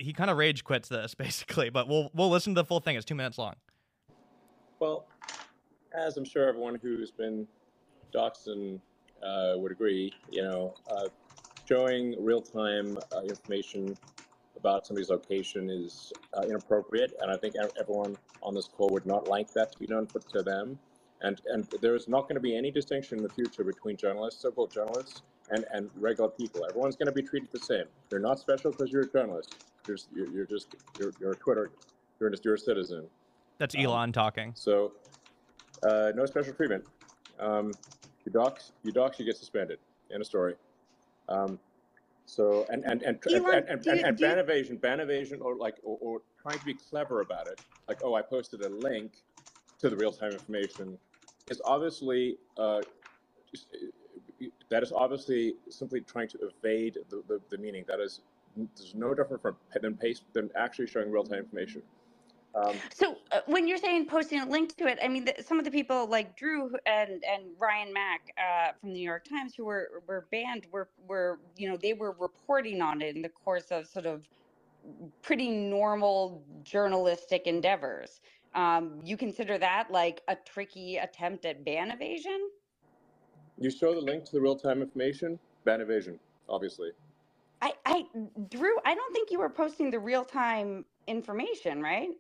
He 0.01 0.13
kind 0.13 0.31
of 0.31 0.37
rage 0.37 0.65
quits 0.65 0.89
this 0.89 1.15
basically. 1.17 1.71
But 1.71 1.89
we'll 1.89 2.11
we'll 2.15 2.31
listen 2.31 2.55
to 2.55 2.61
the 2.61 2.67
full 2.67 2.81
thing. 2.81 2.97
It's 2.97 3.05
two 3.05 3.15
minutes 3.15 3.39
long. 3.39 3.55
Well, 4.79 5.07
as 5.93 6.17
I'm 6.17 6.25
sure 6.25 6.49
everyone 6.49 6.79
who's 6.81 7.11
been 7.11 7.47
and 8.47 8.81
uh, 9.23 9.55
would 9.57 9.71
agree, 9.71 10.13
you 10.31 10.43
know, 10.43 10.75
uh, 10.91 11.07
showing 11.69 12.17
real-time 12.19 12.99
uh, 13.15 13.21
information 13.21 13.97
about 14.57 14.85
somebody's 14.85 15.11
location 15.11 15.71
is 15.71 16.13
uh, 16.35 16.43
inappropriate, 16.43 17.13
and 17.21 17.31
I 17.31 17.37
think 17.37 17.55
everyone 17.79 18.17
on 18.43 18.55
this 18.55 18.67
call 18.67 18.89
would 18.91 19.07
not 19.07 19.29
like 19.29 19.53
that 19.53 19.71
to 19.73 19.79
be 19.79 19.87
done 19.87 20.07
to 20.07 20.43
them. 20.43 20.79
And 21.23 21.41
and 21.53 21.69
there 21.83 21.95
is 21.95 22.09
not 22.09 22.23
going 22.23 22.35
to 22.35 22.41
be 22.41 22.57
any 22.57 22.71
distinction 22.71 23.19
in 23.19 23.23
the 23.23 23.33
future 23.33 23.63
between 23.63 23.97
journalists, 23.97 24.41
so-called 24.41 24.73
journalists, 24.73 25.23
and, 25.51 25.65
and 25.73 25.91
regular 25.97 26.31
people. 26.31 26.65
Everyone's 26.69 26.97
going 26.97 27.07
to 27.09 27.13
be 27.13 27.23
treated 27.23 27.51
the 27.53 27.59
same. 27.59 27.85
You're 28.11 28.21
not 28.21 28.39
special 28.39 28.71
because 28.71 28.91
you're 28.91 29.03
a 29.03 29.11
journalist. 29.11 29.65
You're, 29.87 29.97
just- 29.97 30.09
you're, 30.15 30.31
you're 30.31 30.47
just 30.47 30.75
you're, 30.99 31.13
you're 31.21 31.33
a 31.33 31.37
Twitter. 31.37 31.71
You're 32.19 32.31
just 32.31 32.45
you're 32.45 32.55
a 32.55 32.59
citizen. 32.59 33.07
That's 33.59 33.75
Um, 33.75 33.83
Elon 33.83 34.13
talking. 34.13 34.53
So, 34.55 34.93
uh, 35.83 36.13
no 36.15 36.27
special 36.27 36.53
treatment. 36.53 36.85
Um, 37.39 37.73
you 38.25 38.33
dox, 38.33 38.73
you 38.83 38.93
dox, 38.93 39.19
you 39.19 39.25
get 39.25 39.37
suspended. 39.37 39.79
End 40.13 40.21
of 40.21 40.27
story. 40.27 40.55
Um, 41.29 41.59
so, 42.27 42.67
and 42.71 42.85
and 42.85 43.03
and 43.03 43.19
and, 43.25 43.35
Elon, 43.35 43.55
and, 43.55 43.69
and, 43.69 43.83
do 43.83 43.91
you- 43.97 44.03
and 44.05 44.17
do 44.17 44.25
you- 44.25 44.31
ban 44.31 44.39
evasion, 44.39 44.77
ban 44.77 45.01
evasion, 45.01 45.41
or 45.41 45.57
like, 45.57 45.77
or, 45.83 45.99
or 46.01 46.23
trying 46.41 46.59
to 46.59 46.65
be 46.65 46.75
clever 46.75 47.21
about 47.23 47.47
it, 47.49 47.61
like, 47.89 48.01
oh, 48.05 48.15
I 48.15 48.23
posted 48.23 48.63
a 48.63 48.69
link 48.69 49.13
to 49.79 49.89
the 49.91 49.97
real-time 49.97 50.33
information, 50.33 50.99
is 51.51 51.61
obviously 51.65 52.37
uh, 52.59 52.81
just, 53.51 53.67
uh, 53.75 54.47
that 54.71 54.83
is 54.83 54.93
obviously 54.93 55.55
simply 55.69 56.01
trying 56.03 56.29
to 56.29 56.39
evade 56.63 56.99
the, 57.11 57.23
the, 57.29 57.41
the 57.51 57.59
meaning. 57.59 57.85
That 57.89 58.01
is, 58.01 58.21
there's 58.77 58.95
no 58.95 59.15
different 59.15 59.43
from 59.43 59.57
than 59.81 59.97
paste 59.97 60.25
than 60.33 60.51
actually 60.57 60.87
showing 60.87 61.11
real-time 61.11 61.39
information. 61.39 61.83
Um, 62.55 62.75
So 62.93 63.17
uh, 63.31 63.41
when 63.47 63.69
you're 63.69 63.79
saying 63.79 64.07
posting 64.07 64.41
a 64.41 64.47
link 64.47 64.77
to 64.77 64.87
it, 64.87 64.99
I 65.03 65.09
mean, 65.09 65.25
the, 65.25 65.35
some 65.43 65.59
of 65.59 65.65
the 65.65 65.71
people 65.71 66.07
like 66.07 66.37
Drew 66.37 66.75
and 66.87 67.23
and 67.25 67.45
Ryan 67.59 67.93
Mac 67.93 68.35
uh, 68.37 68.73
from 68.81 68.91
the 68.91 68.95
New 68.95 69.05
York 69.05 69.25
Times 69.25 69.55
who 69.55 69.65
were 69.65 70.03
were 70.09 70.27
banned 70.33 70.67
were 70.73 70.89
were 71.07 71.39
you 71.57 71.69
know 71.69 71.77
they 71.77 71.93
were 71.93 72.17
reporting 72.19 72.83
on 72.83 73.03
it 73.03 73.15
in 73.15 73.23
the 73.23 73.29
course 73.29 73.71
of 73.71 73.87
sort 73.87 74.07
of 74.07 74.27
pretty 75.23 75.49
normal 75.49 76.43
journalistic 76.65 77.47
endeavors. 77.47 78.21
Um, 78.55 79.01
you 79.05 79.17
consider 79.17 79.59
that 79.59 79.91
like 79.91 80.23
a 80.27 80.35
tricky 80.35 80.97
attempt 80.97 81.45
at 81.45 81.65
ban 81.65 81.91
evasion? 81.91 82.51
You 83.59 83.71
show 83.71 83.95
the 83.95 84.01
link 84.01 84.25
to 84.25 84.33
the 84.33 84.41
real-time 84.41 84.81
information, 84.81 85.39
ban 85.65 85.83
evasion, 85.83 86.19
obviously. 86.49 86.91
I, 87.63 87.73
I, 87.85 88.05
Drew, 88.49 88.75
I 88.85 88.95
don't 88.95 89.13
think 89.13 89.31
you 89.31 89.39
were 89.39 89.51
posting 89.51 89.91
the 89.91 89.99
real 89.99 90.25
time 90.25 90.85
information, 91.07 91.83
right? 91.83 92.11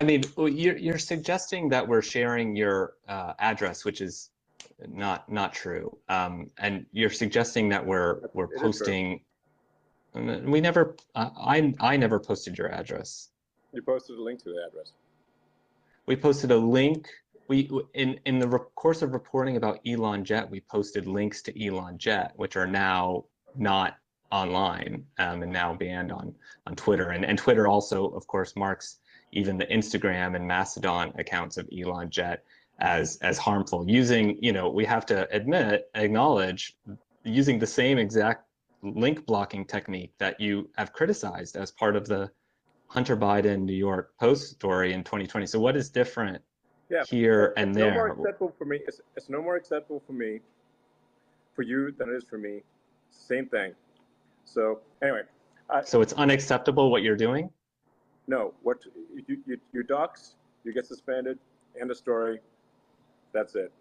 I 0.00 0.04
mean, 0.04 0.22
you're 0.36 0.76
you're 0.76 0.98
suggesting 0.98 1.68
that 1.70 1.86
we're 1.86 2.02
sharing 2.02 2.54
your 2.54 2.94
uh, 3.08 3.32
address, 3.38 3.84
which 3.84 4.00
is 4.00 4.30
not 4.88 5.30
not 5.30 5.52
true. 5.52 5.96
Um, 6.08 6.50
and 6.58 6.86
you're 6.92 7.10
suggesting 7.10 7.68
that 7.70 7.84
we're 7.84 8.20
we're 8.32 8.44
It 8.44 8.56
is 8.56 8.60
posting. 8.62 9.20
Uh, 10.14 10.40
We 10.44 10.60
never. 10.60 10.96
Uh, 11.14 11.30
I 11.36 11.74
I 11.80 11.96
never 11.96 12.20
posted 12.20 12.56
your 12.56 12.70
address. 12.70 13.30
You 13.72 13.82
posted 13.82 14.18
a 14.18 14.22
link 14.22 14.42
to 14.42 14.50
the 14.50 14.64
address. 14.68 14.92
We 16.06 16.16
posted 16.16 16.50
a 16.50 16.56
link. 16.56 17.08
We 17.48 17.68
in 17.94 18.20
in 18.26 18.38
the 18.38 18.48
re- 18.48 18.60
course 18.76 19.02
of 19.02 19.12
reporting 19.12 19.56
about 19.56 19.80
Elon 19.86 20.24
Jet, 20.24 20.48
we 20.48 20.60
posted 20.60 21.06
links 21.06 21.42
to 21.42 21.66
Elon 21.66 21.98
Jet, 21.98 22.32
which 22.36 22.56
are 22.56 22.66
now 22.66 23.24
not 23.56 23.96
online 24.30 25.04
um, 25.18 25.42
and 25.42 25.52
now 25.52 25.74
banned 25.74 26.12
on 26.12 26.34
on 26.66 26.76
Twitter. 26.76 27.10
And 27.10 27.24
and 27.24 27.38
Twitter 27.38 27.66
also, 27.66 28.08
of 28.08 28.26
course, 28.26 28.54
marks 28.56 28.98
even 29.32 29.56
the 29.58 29.66
Instagram 29.66 30.36
and 30.36 30.46
Mastodon 30.46 31.12
accounts 31.18 31.56
of 31.56 31.68
Elon 31.76 32.10
Jet 32.10 32.44
as 32.80 33.18
as 33.22 33.38
harmful. 33.38 33.88
Using 33.88 34.36
you 34.40 34.52
know 34.52 34.70
we 34.70 34.84
have 34.84 35.06
to 35.06 35.28
admit 35.34 35.88
acknowledge 35.94 36.76
using 37.24 37.58
the 37.58 37.66
same 37.66 37.98
exact 37.98 38.46
link 38.82 39.26
blocking 39.26 39.64
technique 39.66 40.12
that 40.18 40.40
you 40.40 40.70
have 40.78 40.92
criticized 40.92 41.56
as 41.56 41.70
part 41.70 41.96
of 41.96 42.06
the 42.08 42.30
Hunter 42.86 43.16
Biden 43.16 43.62
New 43.62 43.74
York 43.74 44.12
Post 44.18 44.50
story 44.52 44.92
in 44.94 45.04
2020. 45.04 45.46
So 45.46 45.60
what 45.60 45.76
is 45.76 45.90
different 45.90 46.42
Yeah. 46.88 47.02
here 47.06 47.52
and 47.56 47.70
It's 47.70 47.78
no 47.78 47.90
more 47.90 48.08
there? 48.08 48.16
acceptable 48.24 48.54
for 48.58 48.64
me. 48.64 48.80
It's, 48.86 49.00
it's 49.16 49.28
no 49.28 49.42
more 49.42 49.56
acceptable 49.56 50.02
for 50.06 50.12
me, 50.14 50.40
for 51.54 51.62
you 51.62 51.92
than 51.92 52.08
it 52.08 52.14
is 52.16 52.24
for 52.24 52.38
me. 52.38 52.62
Same 53.10 53.46
thing. 53.46 53.74
So 54.50 54.80
anyway, 55.02 55.22
uh, 55.68 55.82
So 55.82 56.00
it's 56.00 56.12
unacceptable 56.14 56.90
what 56.90 57.02
you're 57.02 57.16
doing? 57.16 57.50
no, 58.26 58.54
what 58.62 58.84
you, 59.26 59.38
you 59.46 59.58
you 59.72 59.82
dox, 59.82 60.36
you 60.64 60.72
get 60.72 60.86
suspended. 60.86 61.38
End 61.80 61.90
of 61.90 61.96
story. 61.96 62.38
That's 63.32 63.54
it. 63.54 63.72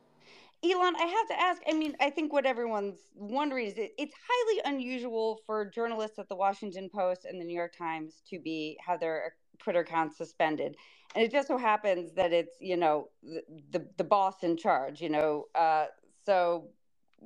Elon, 0.63 0.95
I 0.95 1.05
have 1.05 1.27
to 1.29 1.39
ask. 1.39 1.61
I 1.67 1.73
mean, 1.73 1.95
I 1.99 2.09
think 2.09 2.33
what 2.33 2.45
everyone's 2.45 2.97
wondering 3.15 3.67
is 3.67 3.77
it, 3.77 3.93
it's 3.97 4.13
highly 4.29 4.61
unusual 4.75 5.39
for 5.45 5.65
journalists 5.65 6.19
at 6.19 6.27
the 6.29 6.35
Washington 6.35 6.89
Post 6.89 7.25
and 7.25 7.39
the 7.39 7.45
New 7.45 7.55
York 7.55 7.75
Times 7.75 8.21
to 8.29 8.39
be 8.39 8.77
have 8.85 8.99
their 8.99 9.33
Twitter 9.59 9.79
accounts 9.79 10.17
suspended, 10.17 10.75
and 11.15 11.23
it 11.23 11.31
just 11.31 11.47
so 11.47 11.57
happens 11.57 12.13
that 12.13 12.31
it's 12.33 12.57
you 12.59 12.77
know 12.77 13.09
the 13.23 13.41
the, 13.71 13.87
the 13.97 14.03
boss 14.03 14.43
in 14.43 14.55
charge. 14.57 15.01
You 15.01 15.09
know, 15.09 15.45
uh, 15.55 15.85
so 16.25 16.67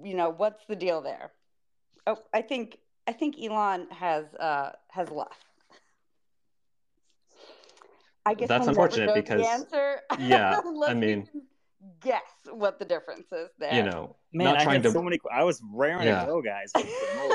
you 0.02 0.14
know 0.16 0.30
what's 0.30 0.66
the 0.66 0.76
deal 0.76 1.02
there? 1.02 1.32
Oh, 2.06 2.18
I 2.34 2.42
think 2.42 2.78
I 3.08 3.12
think 3.14 3.36
Elon 3.42 3.88
has 3.92 4.26
uh, 4.36 4.72
has 4.92 5.10
left. 5.12 5.34
I 8.26 8.34
guess 8.34 8.48
That's 8.48 8.66
we'll 8.66 8.76
never 8.76 8.82
unfortunate 8.86 9.06
know 9.08 9.14
the 9.16 9.22
because- 9.22 9.46
answer. 9.46 10.00
yeah, 10.20 10.62
I 10.88 10.94
mean- 10.94 11.28
guess 12.00 12.22
what 12.50 12.80
the 12.80 12.86
difference 12.86 13.30
is 13.34 13.50
there. 13.60 13.74
You 13.74 13.84
know, 13.84 14.16
Man, 14.32 14.46
not 14.46 14.58
I 14.60 14.64
trying 14.64 14.76
had 14.76 14.84
to. 14.84 14.92
so 14.92 15.02
many. 15.02 15.20
I 15.30 15.44
was 15.44 15.62
raring 15.74 16.08
Yeah. 16.08 16.22
to 16.22 16.28
go, 16.28 16.42
guys. 16.42 16.72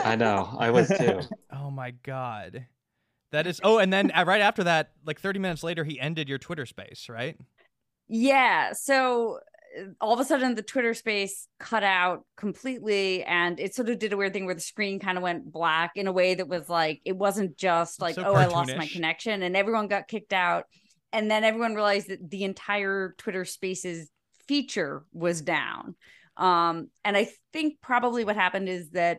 I 0.04 0.16
know. 0.16 0.56
I 0.58 0.70
was 0.70 0.88
too. 0.88 1.20
Oh 1.52 1.70
my 1.70 1.90
god. 1.90 2.66
That 3.30 3.46
is 3.46 3.60
Oh, 3.62 3.76
and 3.76 3.92
then 3.92 4.10
uh, 4.12 4.24
right 4.26 4.40
after 4.40 4.64
that, 4.64 4.92
like 5.04 5.20
30 5.20 5.38
minutes 5.38 5.62
later 5.62 5.84
he 5.84 6.00
ended 6.00 6.30
your 6.30 6.38
Twitter 6.38 6.64
space, 6.64 7.10
right? 7.10 7.36
Yeah. 8.08 8.72
So 8.72 9.40
all 10.00 10.14
of 10.14 10.20
a 10.20 10.24
sudden 10.24 10.54
the 10.54 10.62
Twitter 10.62 10.94
space 10.94 11.46
cut 11.58 11.82
out 11.82 12.24
completely 12.36 13.22
and 13.24 13.60
it 13.60 13.74
sort 13.74 13.88
of 13.88 13.98
did 13.98 14.12
a 14.12 14.16
weird 14.16 14.32
thing 14.32 14.46
where 14.46 14.54
the 14.54 14.60
screen 14.60 14.98
kind 14.98 15.16
of 15.18 15.22
went 15.22 15.50
black 15.50 15.92
in 15.94 16.06
a 16.06 16.12
way 16.12 16.34
that 16.34 16.48
was 16.48 16.68
like 16.68 17.00
it 17.04 17.16
wasn't 17.16 17.56
just 17.56 18.00
like, 18.00 18.14
So 18.14 18.24
oh, 18.24 18.34
I 18.34 18.46
lost 18.46 18.76
my 18.76 18.86
connection 18.86 19.42
and 19.42 19.56
everyone 19.56 19.88
got 19.88 20.08
kicked 20.08 20.32
out. 20.32 20.64
And 21.12 21.30
then 21.30 21.44
everyone 21.44 21.74
realized 21.74 22.08
that 22.08 22.30
the 22.30 22.44
entire 22.44 23.14
Twitter 23.18 23.44
spaces 23.44 24.10
feature 24.46 25.04
was 25.12 25.40
down. 25.40 25.94
Um, 26.36 26.90
and 27.04 27.16
I 27.16 27.28
think 27.52 27.80
probably 27.80 28.24
what 28.24 28.36
happened 28.36 28.68
is 28.68 28.90
that 28.90 29.18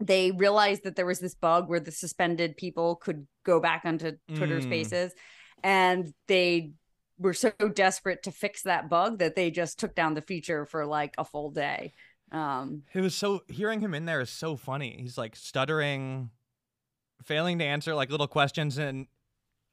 they 0.00 0.32
realized 0.32 0.84
that 0.84 0.96
there 0.96 1.06
was 1.06 1.20
this 1.20 1.34
bug 1.34 1.68
where 1.68 1.80
the 1.80 1.92
suspended 1.92 2.56
people 2.56 2.96
could 2.96 3.26
go 3.44 3.60
back 3.60 3.82
onto 3.84 4.12
Twitter 4.34 4.58
Mm. 4.58 4.62
spaces 4.62 5.12
and 5.62 6.12
they 6.26 6.72
were 7.18 7.34
so 7.34 7.50
desperate 7.74 8.22
to 8.24 8.32
fix 8.32 8.62
that 8.62 8.88
bug 8.88 9.18
that 9.18 9.36
they 9.36 9.50
just 9.50 9.78
took 9.78 9.94
down 9.94 10.14
the 10.14 10.20
feature 10.20 10.66
for 10.66 10.84
like 10.86 11.14
a 11.18 11.24
full 11.24 11.50
day. 11.50 11.92
Um, 12.32 12.82
It 12.92 13.00
was 13.00 13.14
so 13.14 13.42
hearing 13.48 13.80
him 13.80 13.94
in 13.94 14.06
there 14.06 14.20
is 14.20 14.30
so 14.30 14.56
funny. 14.56 14.96
He's 15.00 15.16
like 15.16 15.36
stuttering, 15.36 16.30
failing 17.22 17.58
to 17.58 17.64
answer 17.64 17.94
like 17.94 18.10
little 18.10 18.26
questions, 18.26 18.78
and 18.78 19.06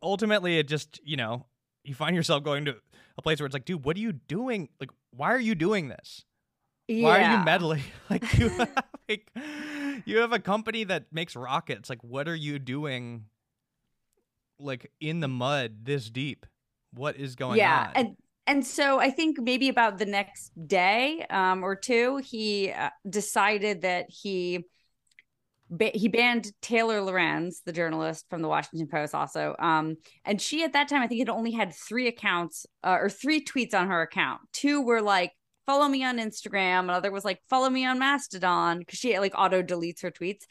ultimately 0.03 0.59
it 0.59 0.67
just 0.67 0.99
you 1.03 1.17
know 1.17 1.45
you 1.83 1.95
find 1.95 2.15
yourself 2.15 2.43
going 2.43 2.65
to 2.65 2.75
a 3.17 3.21
place 3.21 3.39
where 3.39 3.45
it's 3.45 3.53
like, 3.53 3.65
dude, 3.65 3.83
what 3.83 3.97
are 3.97 3.99
you 3.99 4.13
doing? 4.13 4.69
Like, 4.79 4.91
why 5.11 5.33
are 5.33 5.39
you 5.39 5.55
doing 5.55 5.89
this? 5.89 6.25
Why 6.87 7.21
are 7.23 7.37
you 7.37 7.45
meddling? 7.45 7.83
like 8.09 8.37
you 8.37 8.49
have, 8.49 8.83
like 9.09 9.31
you 10.05 10.19
have 10.19 10.33
a 10.33 10.39
company 10.39 10.83
that 10.83 11.05
makes 11.11 11.35
rockets. 11.35 11.89
Like, 11.89 12.03
what 12.03 12.27
are 12.27 12.35
you 12.35 12.59
doing? 12.59 13.25
Like 14.59 14.91
in 14.99 15.21
the 15.21 15.27
mud 15.27 15.85
this 15.85 16.09
deep? 16.09 16.45
What 16.93 17.15
is 17.17 17.35
going 17.35 17.57
yeah, 17.57 17.79
on? 17.79 17.85
Yeah, 17.85 17.91
and 17.95 18.17
and 18.47 18.65
so 18.65 18.99
I 18.99 19.11
think 19.11 19.39
maybe 19.39 19.69
about 19.69 19.97
the 19.97 20.05
next 20.05 20.51
day 20.67 21.25
um, 21.29 21.63
or 21.63 21.75
two, 21.75 22.17
he 22.17 22.71
uh, 22.71 22.89
decided 23.07 23.81
that 23.81 24.07
he 24.09 24.65
ba- 25.69 25.91
he 25.93 26.07
banned 26.07 26.51
Taylor 26.61 27.01
Lorenz, 27.01 27.61
the 27.65 27.71
journalist 27.71 28.25
from 28.29 28.41
the 28.41 28.47
Washington 28.47 28.87
Post, 28.87 29.15
also. 29.15 29.55
Um, 29.57 29.95
and 30.25 30.41
she 30.41 30.63
at 30.63 30.73
that 30.73 30.89
time, 30.89 31.01
I 31.01 31.07
think, 31.07 31.19
had 31.19 31.29
only 31.29 31.51
had 31.51 31.73
three 31.73 32.07
accounts 32.07 32.65
uh, 32.83 32.97
or 32.99 33.09
three 33.09 33.43
tweets 33.43 33.73
on 33.73 33.87
her 33.87 34.01
account. 34.01 34.41
Two 34.51 34.81
were 34.81 35.01
like, 35.01 35.31
"Follow 35.65 35.87
me 35.87 36.03
on 36.03 36.17
Instagram," 36.17 36.83
another 36.83 37.11
was 37.11 37.25
like, 37.25 37.39
"Follow 37.49 37.69
me 37.69 37.85
on 37.85 37.99
Mastodon," 37.99 38.79
because 38.79 38.99
she 38.99 39.17
like 39.17 39.33
auto 39.37 39.63
deletes 39.63 40.01
her 40.01 40.11
tweets. 40.11 40.43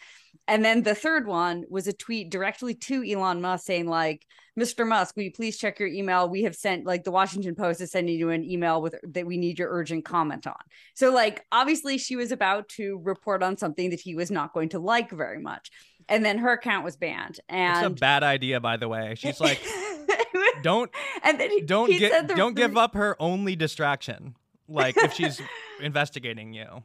And 0.48 0.64
then 0.64 0.82
the 0.82 0.94
third 0.94 1.26
one 1.26 1.64
was 1.68 1.86
a 1.86 1.92
tweet 1.92 2.30
directly 2.30 2.74
to 2.74 3.04
Elon 3.04 3.40
Musk 3.40 3.66
saying 3.66 3.86
like, 3.86 4.26
"Mr. 4.58 4.86
Musk, 4.86 5.16
will 5.16 5.24
you 5.24 5.32
please 5.32 5.56
check 5.56 5.78
your 5.78 5.88
email? 5.88 6.28
We 6.28 6.42
have 6.42 6.56
sent 6.56 6.86
like 6.86 7.04
the 7.04 7.10
Washington 7.10 7.54
Post 7.54 7.80
is 7.80 7.92
sending 7.92 8.18
you 8.18 8.30
an 8.30 8.44
email 8.44 8.82
with 8.82 8.96
that 9.02 9.26
we 9.26 9.36
need 9.36 9.58
your 9.58 9.70
urgent 9.70 10.04
comment 10.04 10.46
on." 10.46 10.56
So 10.94 11.12
like 11.12 11.44
obviously 11.52 11.98
she 11.98 12.16
was 12.16 12.32
about 12.32 12.68
to 12.70 13.00
report 13.04 13.42
on 13.42 13.56
something 13.56 13.90
that 13.90 14.00
he 14.00 14.14
was 14.14 14.30
not 14.30 14.52
going 14.52 14.70
to 14.70 14.78
like 14.78 15.10
very 15.10 15.40
much. 15.40 15.70
And 16.08 16.24
then 16.24 16.38
her 16.38 16.52
account 16.52 16.84
was 16.84 16.96
banned. 16.96 17.38
And 17.48 17.86
it's 17.86 17.86
a 17.86 18.00
bad 18.00 18.24
idea, 18.24 18.58
by 18.58 18.76
the 18.76 18.88
way. 18.88 19.14
She's 19.16 19.40
like, 19.40 19.60
don't 20.62 20.90
and 21.22 21.38
then 21.38 21.50
he, 21.50 21.60
don't 21.60 21.90
he 21.90 21.98
get 21.98 22.28
the 22.28 22.34
don't 22.34 22.54
give 22.54 22.76
up 22.76 22.94
her 22.94 23.16
only 23.20 23.56
distraction. 23.56 24.34
Like 24.68 24.96
if 24.96 25.14
she's 25.14 25.40
investigating 25.80 26.52
you. 26.52 26.82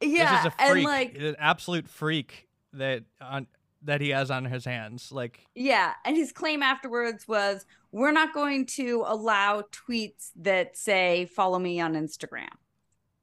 Yeah, 0.00 0.42
this 0.42 0.52
is 0.52 0.58
a 0.58 0.62
and 0.62 0.70
freak, 0.72 0.86
like 0.86 1.16
an 1.18 1.36
absolute 1.38 1.88
freak 1.88 2.48
that 2.74 3.04
on 3.20 3.46
that 3.84 4.00
he 4.00 4.10
has 4.10 4.30
on 4.30 4.44
his 4.44 4.64
hands. 4.64 5.10
Like 5.12 5.44
Yeah, 5.54 5.92
and 6.04 6.16
his 6.16 6.32
claim 6.32 6.62
afterwards 6.62 7.26
was, 7.26 7.66
"We're 7.90 8.12
not 8.12 8.34
going 8.34 8.66
to 8.66 9.04
allow 9.06 9.62
tweets 9.72 10.30
that 10.36 10.76
say 10.76 11.26
follow 11.26 11.58
me 11.58 11.80
on 11.80 11.94
Instagram 11.94 12.54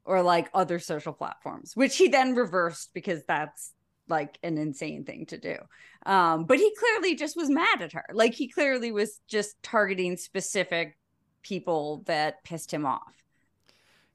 or 0.04 0.22
like 0.22 0.50
other 0.54 0.78
social 0.78 1.12
platforms," 1.12 1.74
which 1.74 1.96
he 1.96 2.08
then 2.08 2.34
reversed 2.34 2.90
because 2.94 3.22
that's 3.24 3.72
like 4.08 4.38
an 4.42 4.58
insane 4.58 5.04
thing 5.04 5.24
to 5.26 5.38
do. 5.38 5.56
Um, 6.04 6.44
but 6.44 6.58
he 6.58 6.74
clearly 6.76 7.14
just 7.14 7.36
was 7.36 7.48
mad 7.48 7.80
at 7.80 7.92
her. 7.92 8.06
Like 8.12 8.34
he 8.34 8.48
clearly 8.48 8.92
was 8.92 9.20
just 9.28 9.62
targeting 9.62 10.16
specific 10.16 10.98
people 11.42 12.02
that 12.06 12.42
pissed 12.44 12.72
him 12.72 12.84
off. 12.84 13.14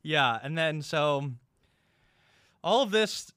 yeah, 0.04 0.38
and 0.44 0.58
then 0.58 0.82
so 0.82 1.32
all 2.64 2.84
of 2.84 2.92
this 2.92 3.32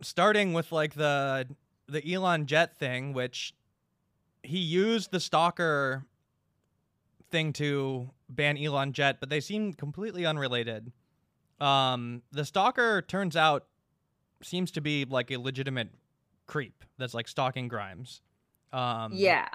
starting 0.00 0.52
with 0.52 0.72
like 0.72 0.94
the 0.94 1.46
the 1.88 2.12
Elon 2.14 2.46
Jet 2.46 2.76
thing, 2.78 3.12
which 3.12 3.54
he 4.42 4.58
used 4.58 5.10
the 5.12 5.20
stalker 5.20 6.04
thing 7.30 7.52
to 7.54 8.10
ban 8.28 8.56
Elon 8.58 8.92
Jet, 8.92 9.18
but 9.20 9.28
they 9.30 9.40
seem 9.40 9.72
completely 9.72 10.24
unrelated. 10.26 10.92
Um, 11.60 12.22
the 12.32 12.44
stalker 12.44 13.02
turns 13.02 13.36
out 13.36 13.66
seems 14.42 14.70
to 14.72 14.80
be 14.80 15.04
like 15.04 15.30
a 15.30 15.36
legitimate 15.38 15.88
creep 16.46 16.84
that's 16.98 17.14
like 17.14 17.28
stalking 17.28 17.68
Grimes. 17.68 18.20
Um, 18.72 19.12
yeah, 19.14 19.48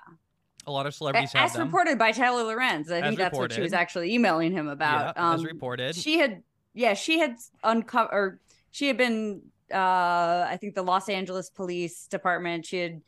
a 0.66 0.72
lot 0.72 0.86
of 0.88 0.96
celebrities 0.96 1.32
as 1.36 1.58
reported 1.58 1.98
by 2.00 2.12
Taylor 2.12 2.44
Lorenz. 2.44 2.92
I 2.92 2.98
As 2.98 3.04
think 3.04 3.18
that's 3.20 3.38
what 3.38 3.52
she 3.54 3.62
was 3.62 3.74
actually 3.74 4.14
emailing 4.14 4.52
him 4.52 4.68
about. 4.68 5.16
Yeah, 5.16 5.34
as 5.34 5.40
Um, 5.42 5.46
reported. 5.46 5.96
she 5.96 6.18
had 6.18 6.44
yeah 6.74 6.94
she 6.94 7.20
had 7.20 7.38
uncovered 7.64 8.14
or 8.14 8.40
she 8.72 8.88
had 8.88 8.98
been 8.98 9.42
uh 9.72 10.46
i 10.50 10.58
think 10.60 10.76
the 10.76 10.84
los 10.84 11.10
angeles 11.10 11.50
police 11.50 12.08
department 12.08 12.66
she 12.66 12.78
had 12.78 13.02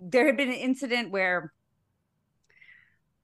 there 0.00 0.26
had 0.26 0.36
been 0.36 0.48
an 0.48 0.54
incident 0.54 1.10
where 1.10 1.52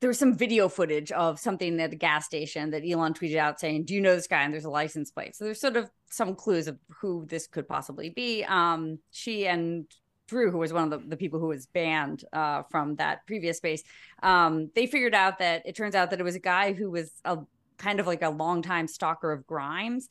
there 0.01 0.09
was 0.09 0.19
some 0.19 0.35
video 0.35 0.69
footage 0.69 1.13
of 1.13 1.39
something 1.39 1.79
at 1.79 1.93
a 1.93 1.97
gas 1.97 2.25
station 2.25 2.71
that 2.71 2.83
elon 2.89 3.13
tweeted 3.13 3.37
out 3.37 3.61
saying 3.61 3.85
do 3.85 3.95
you 3.95 4.01
know 4.01 4.15
this 4.15 4.27
guy? 4.27 4.43
And 4.43 4.53
there's 4.53 4.65
a 4.65 4.71
license 4.71 5.11
plate. 5.11 5.37
So 5.37 5.45
there's 5.45 5.61
sort 5.61 5.77
of 5.77 5.91
some 6.11 6.35
clues 6.35 6.69
of 6.69 6.79
who 7.01 7.27
this 7.27 7.47
could 7.47 7.69
possibly 7.69 8.09
be. 8.09 8.43
Um 8.45 8.99
she 9.11 9.47
and 9.47 9.87
Drew, 10.27 10.51
who 10.51 10.59
was 10.59 10.73
one 10.73 10.93
of 10.93 11.03
the, 11.03 11.09
the 11.09 11.17
people 11.17 11.41
who 11.41 11.49
was 11.49 11.67
banned 11.67 12.25
uh, 12.33 12.63
from 12.71 12.95
that 12.97 13.27
previous 13.27 13.57
space, 13.57 13.83
um, 14.23 14.71
they 14.77 14.87
figured 14.87 15.13
out 15.13 15.41
that 15.41 15.63
it 15.67 15.75
turns 15.75 15.97
out 15.97 16.11
that 16.11 16.21
it 16.21 16.23
was 16.23 16.37
a 16.37 16.41
guy 16.41 16.73
who 16.73 16.89
was 16.89 17.11
a 17.25 17.39
kind 17.79 17.99
of 17.99 18.07
like 18.07 18.23
a 18.23 18.31
longtime 18.31 18.87
stalker 18.87 19.33
of 19.33 19.45
Grimes. 19.45 20.09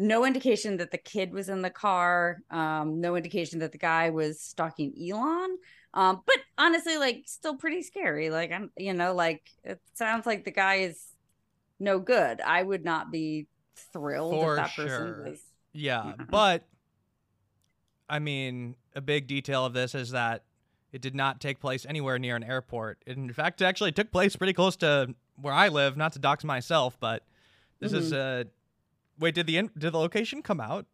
No 0.00 0.24
indication 0.24 0.76
that 0.76 0.92
the 0.92 0.98
kid 0.98 1.32
was 1.32 1.48
in 1.48 1.60
the 1.60 1.70
car. 1.70 2.38
Um, 2.50 3.00
no 3.00 3.16
indication 3.16 3.58
that 3.58 3.72
the 3.72 3.78
guy 3.78 4.10
was 4.10 4.40
stalking 4.40 4.94
Elon. 4.98 5.58
Um, 5.92 6.22
but 6.24 6.36
honestly, 6.56 6.96
like, 6.96 7.24
still 7.26 7.56
pretty 7.56 7.82
scary. 7.82 8.30
Like, 8.30 8.52
I'm, 8.52 8.70
you 8.76 8.94
know, 8.94 9.12
like 9.12 9.42
it 9.64 9.80
sounds 9.94 10.24
like 10.24 10.44
the 10.44 10.52
guy 10.52 10.76
is 10.76 11.04
no 11.80 11.98
good. 11.98 12.40
I 12.40 12.62
would 12.62 12.84
not 12.84 13.10
be 13.10 13.48
thrilled 13.92 14.32
For 14.34 14.52
if 14.52 14.56
that 14.56 14.76
person 14.76 15.24
was. 15.24 15.40
Yeah, 15.72 16.02
Mhm. 16.02 16.30
but 16.30 16.64
I 18.08 18.20
mean, 18.20 18.76
a 18.94 19.00
big 19.00 19.26
detail 19.26 19.66
of 19.66 19.72
this 19.74 19.94
is 19.94 20.10
that 20.12 20.44
it 20.92 21.02
did 21.02 21.14
not 21.14 21.40
take 21.40 21.60
place 21.60 21.84
anywhere 21.84 22.18
near 22.18 22.36
an 22.36 22.42
airport. 22.44 23.02
In 23.06 23.32
fact, 23.32 23.60
it 23.60 23.64
actually 23.66 23.92
took 23.92 24.10
place 24.10 24.34
pretty 24.36 24.54
close 24.54 24.76
to 24.76 25.14
where 25.36 25.52
I 25.52 25.68
live. 25.68 25.96
Not 25.96 26.12
to 26.14 26.18
dox 26.18 26.44
myself, 26.44 26.96
but 27.00 27.24
this 27.80 27.92
is 27.92 28.12
uh 28.12 28.44
Wait, 29.18 29.34
did 29.34 29.46
the 29.46 29.56
in- 29.58 29.70
did 29.76 29.92
the 29.92 29.98
location 29.98 30.42
come 30.42 30.60
out? 30.60 30.86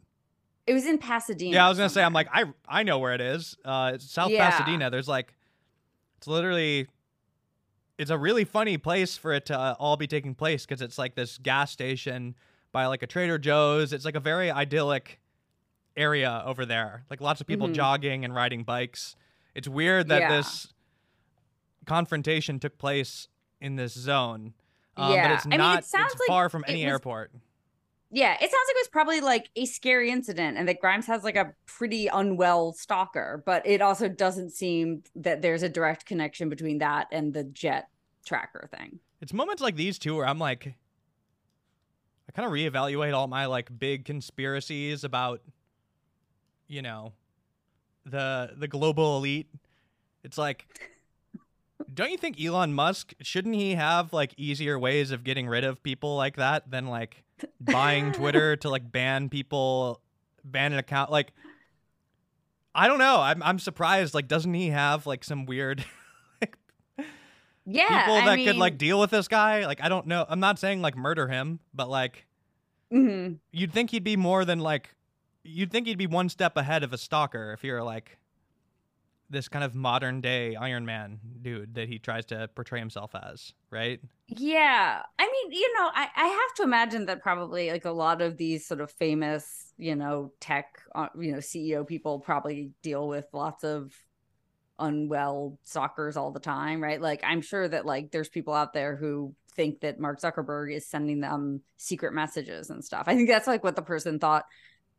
It 0.66 0.72
was 0.72 0.86
in 0.86 0.96
Pasadena. 0.98 1.54
Yeah, 1.54 1.66
I 1.66 1.68
was 1.68 1.76
gonna 1.78 1.90
say. 1.90 2.02
I'm 2.02 2.12
like, 2.14 2.28
I 2.32 2.44
I 2.66 2.82
know 2.82 2.98
where 2.98 3.12
it 3.14 3.20
is. 3.20 3.56
Uh, 3.64 3.92
it's 3.94 4.10
South 4.10 4.30
Yeah. 4.30 4.48
Pasadena. 4.50 4.88
There's 4.90 5.08
like, 5.08 5.34
it's 6.16 6.26
literally, 6.26 6.86
it's 7.98 8.10
a 8.10 8.16
really 8.16 8.44
funny 8.44 8.78
place 8.78 9.16
for 9.18 9.32
it 9.32 9.46
to 9.46 9.58
uh, 9.58 9.74
all 9.78 9.96
be 9.98 10.06
taking 10.06 10.34
place 10.34 10.64
because 10.64 10.80
it's 10.80 10.96
like 10.96 11.14
this 11.14 11.36
gas 11.38 11.70
station 11.70 12.34
by 12.72 12.86
like 12.86 13.02
a 13.02 13.06
Trader 13.06 13.38
Joe's. 13.38 13.92
It's 13.92 14.06
like 14.06 14.16
a 14.16 14.20
very 14.20 14.50
idyllic 14.50 15.20
area 15.96 16.42
over 16.46 16.64
there. 16.64 17.04
Like 17.10 17.20
lots 17.20 17.40
of 17.42 17.46
people 17.46 17.68
Mhm. 17.68 17.74
jogging 17.74 18.24
and 18.24 18.34
riding 18.34 18.62
bikes. 18.64 19.16
It's 19.54 19.68
weird 19.68 20.08
that 20.08 20.20
Yeah. 20.22 20.36
this 20.36 20.72
confrontation 21.86 22.58
took 22.58 22.78
place 22.78 23.28
in 23.60 23.76
this 23.76 23.92
zone. 23.92 24.54
Um, 24.96 25.12
Yeah. 25.12 25.28
but 25.28 25.34
it's 25.34 25.46
I 25.46 25.48
mean, 25.50 25.54
it 25.54 25.62
not. 25.62 25.84
sounds 25.84 26.14
like 26.18 26.26
far 26.26 26.48
from 26.48 26.64
any 26.66 26.84
was- 26.84 26.90
airport. 26.92 27.32
Yeah, 28.14 28.34
it 28.34 28.42
sounds 28.42 28.52
like 28.68 28.76
it 28.76 28.80
was 28.80 28.88
probably 28.92 29.20
like 29.20 29.50
a 29.56 29.64
scary 29.64 30.12
incident 30.12 30.56
and 30.56 30.68
that 30.68 30.80
Grimes 30.80 31.06
has 31.06 31.24
like 31.24 31.34
a 31.34 31.52
pretty 31.66 32.06
unwell 32.06 32.72
stalker, 32.72 33.42
but 33.44 33.66
it 33.66 33.82
also 33.82 34.08
doesn't 34.08 34.50
seem 34.50 35.02
that 35.16 35.42
there's 35.42 35.64
a 35.64 35.68
direct 35.68 36.06
connection 36.06 36.48
between 36.48 36.78
that 36.78 37.08
and 37.10 37.34
the 37.34 37.42
jet 37.42 37.88
tracker 38.24 38.68
thing. 38.78 39.00
It's 39.20 39.32
moments 39.32 39.60
like 39.60 39.74
these 39.74 39.98
two 39.98 40.14
where 40.14 40.28
I'm 40.28 40.38
like, 40.38 40.76
I 42.28 42.32
kind 42.32 42.46
of 42.46 42.52
reevaluate 42.52 43.14
all 43.14 43.26
my 43.26 43.46
like 43.46 43.76
big 43.76 44.04
conspiracies 44.04 45.02
about, 45.02 45.40
you 46.68 46.82
know, 46.82 47.14
the 48.06 48.52
the 48.56 48.68
global 48.68 49.16
elite. 49.16 49.48
It's 50.22 50.38
like, 50.38 50.68
don't 51.94 52.10
you 52.10 52.18
think 52.18 52.40
Elon 52.40 52.74
Musk 52.74 53.14
shouldn't 53.20 53.54
he 53.54 53.74
have 53.74 54.12
like 54.12 54.34
easier 54.36 54.78
ways 54.78 55.10
of 55.10 55.24
getting 55.24 55.46
rid 55.46 55.64
of 55.64 55.82
people 55.82 56.16
like 56.16 56.36
that 56.36 56.70
than 56.70 56.86
like 56.86 57.22
buying 57.60 58.12
Twitter 58.12 58.56
to 58.56 58.68
like 58.68 58.90
ban 58.90 59.28
people, 59.28 60.00
ban 60.44 60.72
an 60.72 60.78
account? 60.78 61.10
Like, 61.10 61.32
I 62.74 62.88
don't 62.88 62.98
know. 62.98 63.20
I'm 63.20 63.42
I'm 63.42 63.58
surprised. 63.58 64.14
Like, 64.14 64.28
doesn't 64.28 64.54
he 64.54 64.68
have 64.68 65.06
like 65.06 65.24
some 65.24 65.46
weird? 65.46 65.84
like, 66.40 66.56
Yeah, 67.64 68.00
people 68.00 68.14
I 68.14 68.24
that 68.26 68.36
mean, 68.36 68.46
could 68.46 68.56
like 68.56 68.78
deal 68.78 68.98
with 68.98 69.10
this 69.10 69.28
guy. 69.28 69.66
Like 69.66 69.82
I 69.82 69.88
don't 69.88 70.06
know. 70.06 70.26
I'm 70.28 70.40
not 70.40 70.58
saying 70.58 70.82
like 70.82 70.96
murder 70.96 71.28
him, 71.28 71.60
but 71.72 71.88
like 71.88 72.26
mhm. 72.92 73.38
you'd 73.52 73.72
think 73.72 73.90
he'd 73.90 74.04
be 74.04 74.16
more 74.16 74.44
than 74.44 74.58
like 74.58 74.94
you'd 75.44 75.70
think 75.70 75.86
he'd 75.86 75.98
be 75.98 76.06
one 76.06 76.28
step 76.28 76.56
ahead 76.56 76.82
of 76.82 76.92
a 76.92 76.98
stalker 76.98 77.52
if 77.52 77.62
you're 77.62 77.82
like 77.82 78.18
this 79.30 79.48
kind 79.48 79.64
of 79.64 79.74
modern 79.74 80.20
day 80.20 80.54
Iron 80.54 80.84
Man 80.84 81.18
dude 81.42 81.74
that 81.74 81.88
he 81.88 81.98
tries 81.98 82.26
to 82.26 82.48
portray 82.54 82.78
himself 82.78 83.14
as, 83.14 83.52
right? 83.70 84.00
Yeah. 84.28 85.02
I 85.18 85.22
mean, 85.22 85.52
you 85.52 85.74
know, 85.74 85.90
I, 85.92 86.08
I 86.16 86.26
have 86.26 86.54
to 86.56 86.62
imagine 86.62 87.06
that 87.06 87.22
probably 87.22 87.70
like 87.70 87.84
a 87.84 87.90
lot 87.90 88.22
of 88.22 88.36
these 88.36 88.66
sort 88.66 88.80
of 88.80 88.90
famous, 88.90 89.72
you 89.76 89.96
know, 89.96 90.32
tech, 90.40 90.80
uh, 90.94 91.08
you 91.18 91.32
know, 91.32 91.38
CEO 91.38 91.86
people 91.86 92.20
probably 92.20 92.70
deal 92.82 93.08
with 93.08 93.26
lots 93.32 93.64
of 93.64 93.92
unwell 94.78 95.58
stalkers 95.62 96.16
all 96.16 96.32
the 96.32 96.40
time, 96.40 96.82
right? 96.82 97.00
Like, 97.00 97.22
I'm 97.24 97.40
sure 97.40 97.66
that 97.66 97.86
like 97.86 98.10
there's 98.10 98.28
people 98.28 98.54
out 98.54 98.72
there 98.72 98.96
who 98.96 99.34
think 99.54 99.80
that 99.80 100.00
Mark 100.00 100.20
Zuckerberg 100.20 100.74
is 100.74 100.86
sending 100.86 101.20
them 101.20 101.62
secret 101.76 102.12
messages 102.12 102.70
and 102.70 102.84
stuff. 102.84 103.04
I 103.06 103.14
think 103.14 103.28
that's 103.28 103.46
like 103.46 103.64
what 103.64 103.76
the 103.76 103.82
person 103.82 104.18
thought 104.18 104.44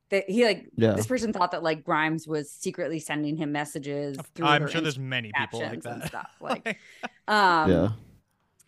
that 0.10 0.30
he 0.30 0.46
like 0.46 0.70
Yeah. 0.76 0.92
this 0.94 1.08
person 1.08 1.34
thought 1.34 1.52
that 1.52 1.64
like 1.64 1.84
Grimes 1.84 2.28
was 2.28 2.52
secretly 2.52 3.00
sending 3.00 3.38
him 3.38 3.52
messages 3.52 4.18
through 4.36 4.46
I'm 4.46 4.68
sure 4.68 4.82
there's 4.82 5.00
many 5.00 5.32
people 5.36 5.60
like 5.60 5.82
captions 5.82 5.86
and 5.86 6.02
that. 6.04 6.08
stuff, 6.08 6.32
like, 6.42 6.78
um 7.28 7.72
yeah. 7.72 7.90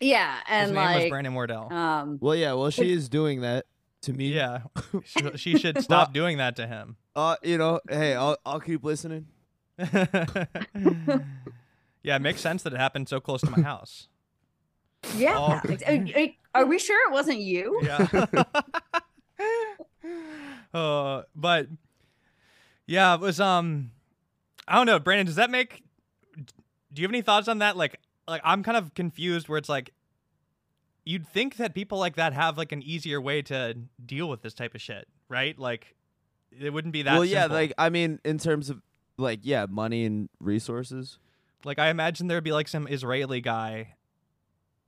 yeah 0.00 0.36
His 0.36 0.42
and 0.48 0.74
name 0.74 0.84
was 0.86 0.96
like 1.02 1.10
Brandon 1.10 1.34
Wardell. 1.34 1.72
um 1.72 2.18
Well, 2.20 2.34
yeah. 2.34 2.54
Well, 2.54 2.70
she 2.70 2.92
is 2.92 3.08
doing 3.08 3.42
that 3.42 3.66
to 4.02 4.12
me. 4.12 4.28
yeah, 4.28 4.60
she, 5.04 5.36
she 5.36 5.58
should 5.58 5.82
stop 5.82 6.12
doing 6.12 6.38
that 6.38 6.56
to 6.56 6.66
him. 6.66 6.96
Uh, 7.16 7.34
you 7.42 7.58
know, 7.58 7.80
hey, 7.88 8.14
I'll 8.14 8.36
I'll 8.46 8.60
keep 8.60 8.84
listening. 8.84 9.26
yeah, 9.78 10.06
it 12.16 12.22
makes 12.22 12.40
sense 12.40 12.62
that 12.62 12.72
it 12.72 12.78
happened 12.78 13.08
so 13.08 13.18
close 13.20 13.40
to 13.42 13.50
my 13.50 13.60
house. 13.62 14.08
Yeah. 15.16 15.34
Oh. 15.36 15.60
Ex- 15.72 16.34
Are 16.54 16.66
we 16.66 16.78
sure 16.78 17.08
it 17.08 17.12
wasn't 17.12 17.40
you? 17.40 17.80
Yeah. 17.82 18.06
Uh, 20.74 21.22
but 21.34 21.68
yeah, 22.86 23.14
it 23.14 23.20
was 23.20 23.40
um 23.40 23.90
I 24.66 24.76
don't 24.76 24.86
know, 24.86 24.98
Brandon, 24.98 25.26
does 25.26 25.36
that 25.36 25.50
make 25.50 25.82
do 26.92 27.02
you 27.02 27.06
have 27.06 27.10
any 27.10 27.22
thoughts 27.22 27.48
on 27.48 27.58
that? 27.58 27.76
Like 27.76 28.00
like 28.26 28.42
I'm 28.44 28.62
kind 28.62 28.76
of 28.76 28.94
confused 28.94 29.48
where 29.48 29.58
it's 29.58 29.68
like 29.68 29.92
you'd 31.04 31.26
think 31.26 31.56
that 31.56 31.74
people 31.74 31.98
like 31.98 32.16
that 32.16 32.34
have 32.34 32.58
like 32.58 32.72
an 32.72 32.82
easier 32.82 33.20
way 33.20 33.40
to 33.42 33.74
deal 34.04 34.28
with 34.28 34.42
this 34.42 34.52
type 34.52 34.74
of 34.74 34.80
shit, 34.80 35.08
right? 35.28 35.58
Like 35.58 35.94
it 36.52 36.70
wouldn't 36.70 36.92
be 36.92 37.02
that 37.02 37.14
well, 37.14 37.24
yeah. 37.24 37.42
simple. 37.42 37.56
Like, 37.56 37.72
I 37.78 37.88
mean, 37.88 38.20
in 38.24 38.38
terms 38.38 38.68
of 38.68 38.82
like, 39.16 39.40
yeah, 39.42 39.66
money 39.68 40.04
and 40.04 40.28
resources. 40.40 41.18
Like 41.64 41.78
I 41.78 41.88
imagine 41.88 42.28
there'd 42.28 42.44
be 42.44 42.52
like 42.52 42.68
some 42.68 42.86
Israeli 42.86 43.40
guy 43.40 43.94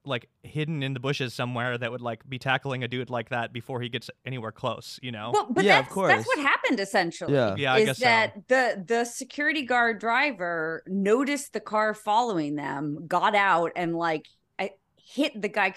like 0.05 0.29
hidden 0.43 0.83
in 0.83 0.95
the 0.95 1.01
bushes 1.01 1.35
somewhere 1.35 1.77
that 1.77 1.91
would 1.91 2.01
like 2.01 2.29
be 2.29 2.39
tackling 2.39 2.83
a 2.83 2.89
dude 2.89 3.11
like 3.11 3.29
that 3.29 3.53
before 3.53 3.81
he 3.81 3.89
gets 3.89 4.11
anywhere 4.25 4.53
close, 4.53 4.99
you 5.03 5.13
know? 5.13 5.31
Well, 5.33 5.47
but 5.51 5.65
Yeah, 5.65 5.81
of 5.81 5.89
that's 5.89 6.09
that's 6.09 6.27
what 6.27 6.39
happened 6.39 6.81
essentially. 6.81 7.35
Yeah. 7.35 7.55
Yeah, 7.57 7.75
I 7.75 7.79
is 7.81 7.87
guess 7.87 7.99
so. 7.99 8.05
that 8.05 8.35
the 8.49 8.85
the 8.87 9.05
security 9.05 9.63
guard 9.63 9.99
driver 9.99 10.83
noticed 10.87 11.53
the 11.53 11.61
car 11.61 11.95
following 11.95 12.55
them, 12.55 13.07
got 13.07 13.35
out, 13.35 13.73
and 13.77 13.95
like 13.95 14.27
I, 14.59 14.71
hit 14.97 15.41
the 15.41 15.49
guy, 15.49 15.75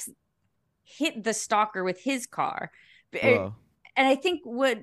hit 0.83 1.23
the 1.23 1.33
stalker 1.33 1.83
with 1.83 1.99
his 2.01 2.25
car. 2.25 2.71
Er, 3.15 3.19
Whoa. 3.19 3.55
and 3.95 4.07
I 4.07 4.15
think 4.15 4.41
what 4.43 4.79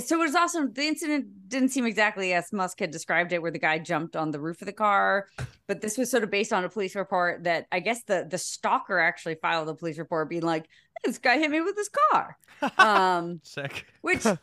so 0.00 0.16
it 0.16 0.24
was 0.24 0.34
also 0.34 0.66
the 0.66 0.86
incident 0.86 1.48
didn't 1.48 1.70
seem 1.70 1.86
exactly 1.86 2.32
as 2.32 2.52
Musk 2.52 2.80
had 2.80 2.90
described 2.90 3.32
it, 3.32 3.40
where 3.40 3.50
the 3.50 3.58
guy 3.58 3.78
jumped 3.78 4.16
on 4.16 4.30
the 4.30 4.40
roof 4.40 4.60
of 4.62 4.66
the 4.66 4.72
car, 4.72 5.26
but 5.66 5.80
this 5.80 5.96
was 5.96 6.10
sort 6.10 6.22
of 6.22 6.30
based 6.30 6.52
on 6.52 6.64
a 6.64 6.68
police 6.68 6.94
report 6.94 7.44
that 7.44 7.66
I 7.72 7.80
guess 7.80 8.02
the 8.04 8.26
the 8.28 8.38
stalker 8.38 8.98
actually 8.98 9.36
filed 9.36 9.68
a 9.68 9.74
police 9.74 9.98
report 9.98 10.28
being 10.28 10.42
like, 10.42 10.66
"This 11.04 11.18
guy 11.18 11.38
hit 11.38 11.50
me 11.50 11.60
with 11.60 11.76
his 11.76 11.90
car," 12.10 12.36
um, 12.78 13.40
Sick. 13.42 13.86
which 14.02 14.26
uh, 14.26 14.36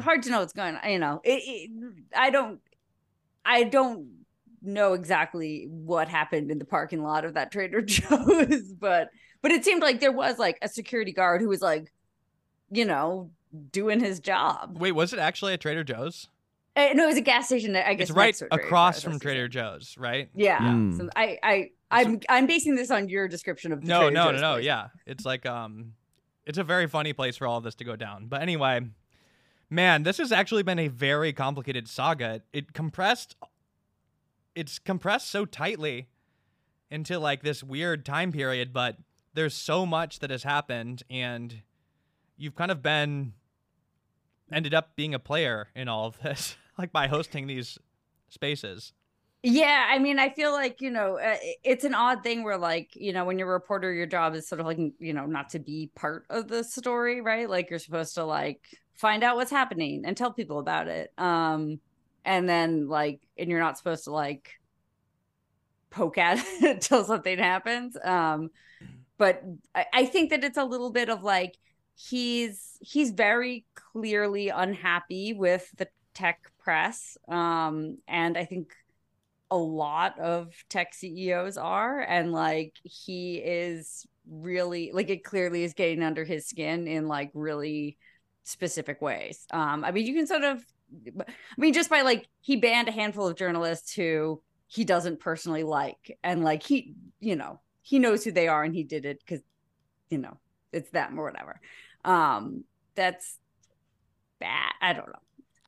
hard 0.00 0.22
to 0.24 0.30
know 0.30 0.40
what's 0.40 0.52
going 0.52 0.76
on. 0.76 0.90
You 0.90 0.98
know, 0.98 1.20
it, 1.24 1.42
it, 1.44 1.70
I 2.14 2.30
don't, 2.30 2.60
I 3.44 3.64
don't 3.64 4.08
know 4.62 4.92
exactly 4.92 5.66
what 5.68 6.08
happened 6.08 6.50
in 6.50 6.58
the 6.58 6.64
parking 6.64 7.02
lot 7.02 7.24
of 7.24 7.34
that 7.34 7.50
Trader 7.50 7.80
Joe's, 7.82 8.72
but 8.72 9.10
but 9.40 9.50
it 9.50 9.64
seemed 9.64 9.82
like 9.82 10.00
there 10.00 10.12
was 10.12 10.38
like 10.38 10.58
a 10.62 10.68
security 10.68 11.12
guard 11.12 11.40
who 11.40 11.48
was 11.48 11.60
like, 11.60 11.92
you 12.70 12.84
know, 12.84 13.30
doing 13.72 14.00
his 14.00 14.20
job. 14.20 14.76
Wait, 14.78 14.92
was 14.92 15.12
it 15.12 15.18
actually 15.18 15.52
at 15.52 15.60
Trader 15.60 15.84
Joe's? 15.84 16.28
Uh, 16.74 16.88
no, 16.94 17.04
it 17.04 17.06
was 17.08 17.16
a 17.16 17.20
gas 17.22 17.46
station. 17.46 17.72
That 17.74 17.86
I 17.86 17.94
guess 17.94 18.08
It's 18.08 18.16
right 18.16 18.26
next 18.28 18.38
to 18.38 18.46
a 18.46 18.48
Trader 18.48 18.64
across 18.64 18.96
Joe's, 18.96 19.04
from 19.04 19.20
Trader 19.20 19.48
Joe's, 19.48 19.96
right? 19.98 20.30
Yeah, 20.34 20.58
Mm. 20.58 20.96
so 20.96 21.08
I, 21.14 21.38
I, 21.42 21.70
I'm, 21.90 22.20
I'm 22.30 22.46
basing 22.46 22.74
this 22.76 22.90
on 22.90 23.08
your 23.10 23.28
description 23.28 23.72
of 23.72 23.82
the 23.82 23.86
No, 23.88 24.00
Trader 24.00 24.14
no, 24.14 24.24
no, 24.26 24.32
Joe's 24.32 24.40
no. 24.40 24.52
place. 24.54 24.64
Yeah, 24.64 24.88
it's 25.06 25.26
like 25.26 25.44
um, 25.44 25.92
it's 26.46 26.56
a 26.58 26.64
very 26.64 26.86
funny 26.86 27.12
place 27.12 27.36
for 27.36 27.46
all 27.46 27.58
of 27.58 27.64
this 27.64 27.74
to 27.76 27.84
go 27.84 27.94
down. 27.94 28.26
But 28.26 28.40
anyway, 28.40 28.80
man, 29.68 30.02
this 30.02 30.16
has 30.16 30.32
actually 30.32 30.62
been 30.62 30.78
a 30.78 30.88
very 30.88 31.34
complicated 31.34 31.88
saga. 31.88 32.40
It 32.54 32.72
compressed, 32.72 33.36
it's 34.54 34.78
compressed 34.78 35.28
so 35.28 35.44
tightly 35.44 36.08
into 36.90 37.18
like 37.18 37.42
this 37.42 37.62
weird 37.62 38.06
time 38.06 38.32
period, 38.32 38.72
but 38.72 38.96
there's 39.34 39.54
so 39.54 39.84
much 39.86 40.20
that 40.20 40.30
has 40.30 40.42
happened, 40.42 41.02
and 41.10 41.60
you've 42.38 42.54
kind 42.54 42.70
of 42.70 42.82
been 42.82 43.32
ended 44.52 44.74
up 44.74 44.96
being 44.96 45.14
a 45.14 45.18
player 45.18 45.68
in 45.74 45.88
all 45.88 46.06
of 46.06 46.20
this, 46.20 46.56
like 46.78 46.92
by 46.92 47.08
hosting 47.08 47.46
these 47.46 47.78
spaces. 48.28 48.92
Yeah, 49.44 49.86
I 49.90 49.98
mean, 49.98 50.20
I 50.20 50.30
feel 50.30 50.52
like, 50.52 50.80
you 50.80 50.90
know, 50.90 51.18
uh, 51.18 51.36
it's 51.64 51.82
an 51.82 51.94
odd 51.94 52.22
thing 52.22 52.44
where, 52.44 52.56
like, 52.56 52.94
you 52.94 53.12
know, 53.12 53.24
when 53.24 53.40
you're 53.40 53.48
a 53.48 53.52
reporter, 53.52 53.92
your 53.92 54.06
job 54.06 54.36
is 54.36 54.46
sort 54.46 54.60
of 54.60 54.66
like, 54.66 54.78
you 55.00 55.12
know, 55.12 55.26
not 55.26 55.50
to 55.50 55.58
be 55.58 55.90
part 55.96 56.26
of 56.30 56.46
the 56.46 56.62
story, 56.62 57.20
right? 57.20 57.50
Like, 57.50 57.68
you're 57.68 57.80
supposed 57.80 58.14
to, 58.14 58.24
like, 58.24 58.60
find 58.94 59.24
out 59.24 59.34
what's 59.34 59.50
happening 59.50 60.04
and 60.06 60.16
tell 60.16 60.32
people 60.32 60.60
about 60.60 60.86
it. 60.86 61.12
Um, 61.18 61.80
and 62.24 62.48
then, 62.48 62.88
like, 62.88 63.20
and 63.36 63.50
you're 63.50 63.58
not 63.58 63.76
supposed 63.76 64.04
to, 64.04 64.12
like, 64.12 64.60
poke 65.90 66.18
at 66.18 66.38
it 66.62 66.76
until 66.76 67.02
something 67.02 67.38
happens. 67.38 67.96
Um, 68.02 68.50
but 69.18 69.42
I, 69.74 69.86
I 69.92 70.06
think 70.06 70.30
that 70.30 70.44
it's 70.44 70.58
a 70.58 70.64
little 70.64 70.90
bit 70.90 71.08
of 71.08 71.22
like, 71.22 71.56
he's 71.94 72.78
he's 72.80 73.10
very 73.10 73.64
clearly 73.92 74.48
unhappy 74.48 75.32
with 75.32 75.68
the 75.76 75.88
tech 76.14 76.40
press 76.58 77.16
um 77.28 77.98
and 78.06 78.36
i 78.36 78.44
think 78.44 78.72
a 79.52 79.56
lot 79.56 80.18
of 80.18 80.50
tech 80.70 80.94
CEOs 80.94 81.58
are 81.58 82.00
and 82.00 82.32
like 82.32 82.74
he 82.84 83.36
is 83.36 84.06
really 84.26 84.90
like 84.94 85.10
it 85.10 85.24
clearly 85.24 85.62
is 85.62 85.74
getting 85.74 86.02
under 86.02 86.24
his 86.24 86.46
skin 86.46 86.88
in 86.88 87.06
like 87.06 87.30
really 87.34 87.98
specific 88.44 89.02
ways. 89.02 89.46
Um 89.52 89.84
I 89.84 89.92
mean 89.92 90.06
you 90.06 90.14
can 90.14 90.26
sort 90.26 90.44
of 90.44 90.64
I 91.20 91.24
mean 91.58 91.74
just 91.74 91.90
by 91.90 92.00
like 92.00 92.26
he 92.40 92.56
banned 92.56 92.88
a 92.88 92.92
handful 92.92 93.28
of 93.28 93.36
journalists 93.36 93.92
who 93.92 94.40
he 94.68 94.84
doesn't 94.84 95.20
personally 95.20 95.64
like 95.64 96.16
and 96.24 96.42
like 96.42 96.62
he 96.62 96.94
you 97.20 97.36
know 97.36 97.60
he 97.82 97.98
knows 97.98 98.24
who 98.24 98.32
they 98.32 98.48
are 98.48 98.64
and 98.64 98.74
he 98.74 98.84
did 98.84 99.04
it 99.04 99.22
cuz 99.26 99.40
you 100.08 100.16
know 100.16 100.38
it's 100.72 100.88
them 100.90 101.20
or 101.20 101.24
whatever. 101.24 101.60
Um 102.06 102.64
that's 102.94 103.38
bad. 104.42 104.72
I 104.80 104.92
don't 104.92 105.08
know. 105.08 105.18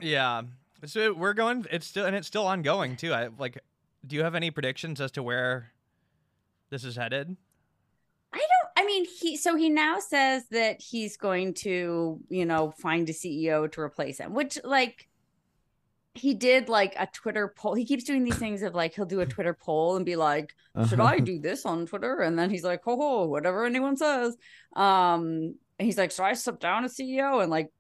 Yeah. 0.00 0.42
So 0.86 1.12
we're 1.14 1.32
going. 1.34 1.64
It's 1.70 1.86
still 1.86 2.04
and 2.06 2.14
it's 2.16 2.26
still 2.26 2.46
ongoing 2.46 2.96
too. 2.96 3.12
I 3.12 3.28
like. 3.38 3.58
Do 4.06 4.16
you 4.16 4.22
have 4.22 4.34
any 4.34 4.50
predictions 4.50 5.00
as 5.00 5.10
to 5.12 5.22
where 5.22 5.72
this 6.70 6.84
is 6.84 6.96
headed? 6.96 7.36
I 8.32 8.38
don't. 8.38 8.70
I 8.76 8.86
mean, 8.86 9.06
he. 9.06 9.36
So 9.36 9.56
he 9.56 9.70
now 9.70 9.98
says 10.00 10.42
that 10.50 10.82
he's 10.82 11.16
going 11.16 11.54
to, 11.64 12.20
you 12.28 12.44
know, 12.44 12.72
find 12.78 13.08
a 13.08 13.12
CEO 13.12 13.70
to 13.72 13.80
replace 13.80 14.18
him. 14.18 14.34
Which, 14.34 14.58
like, 14.64 15.08
he 16.14 16.34
did 16.34 16.68
like 16.68 16.94
a 16.98 17.06
Twitter 17.12 17.54
poll. 17.56 17.74
He 17.74 17.84
keeps 17.86 18.04
doing 18.04 18.22
these 18.24 18.36
things 18.36 18.62
of 18.62 18.74
like 18.74 18.94
he'll 18.94 19.06
do 19.06 19.20
a 19.20 19.26
Twitter 19.26 19.54
poll 19.54 19.96
and 19.96 20.04
be 20.04 20.16
like, 20.16 20.54
"Should 20.88 21.00
Uh-huh. 21.00 21.14
I 21.14 21.18
do 21.20 21.38
this 21.40 21.64
on 21.64 21.86
Twitter?" 21.86 22.20
And 22.20 22.38
then 22.38 22.50
he's 22.50 22.62
like, 22.64 22.82
"Oh, 22.86 22.96
ho, 22.96 23.26
whatever 23.26 23.64
anyone 23.64 23.96
says." 23.96 24.36
Um, 24.76 25.54
and 25.78 25.86
he's 25.86 25.98
like, 25.98 26.12
"So 26.12 26.22
I 26.24 26.34
step 26.34 26.60
down 26.60 26.84
as 26.84 26.94
CEO?" 26.96 27.40
And 27.42 27.50
like, 27.50 27.70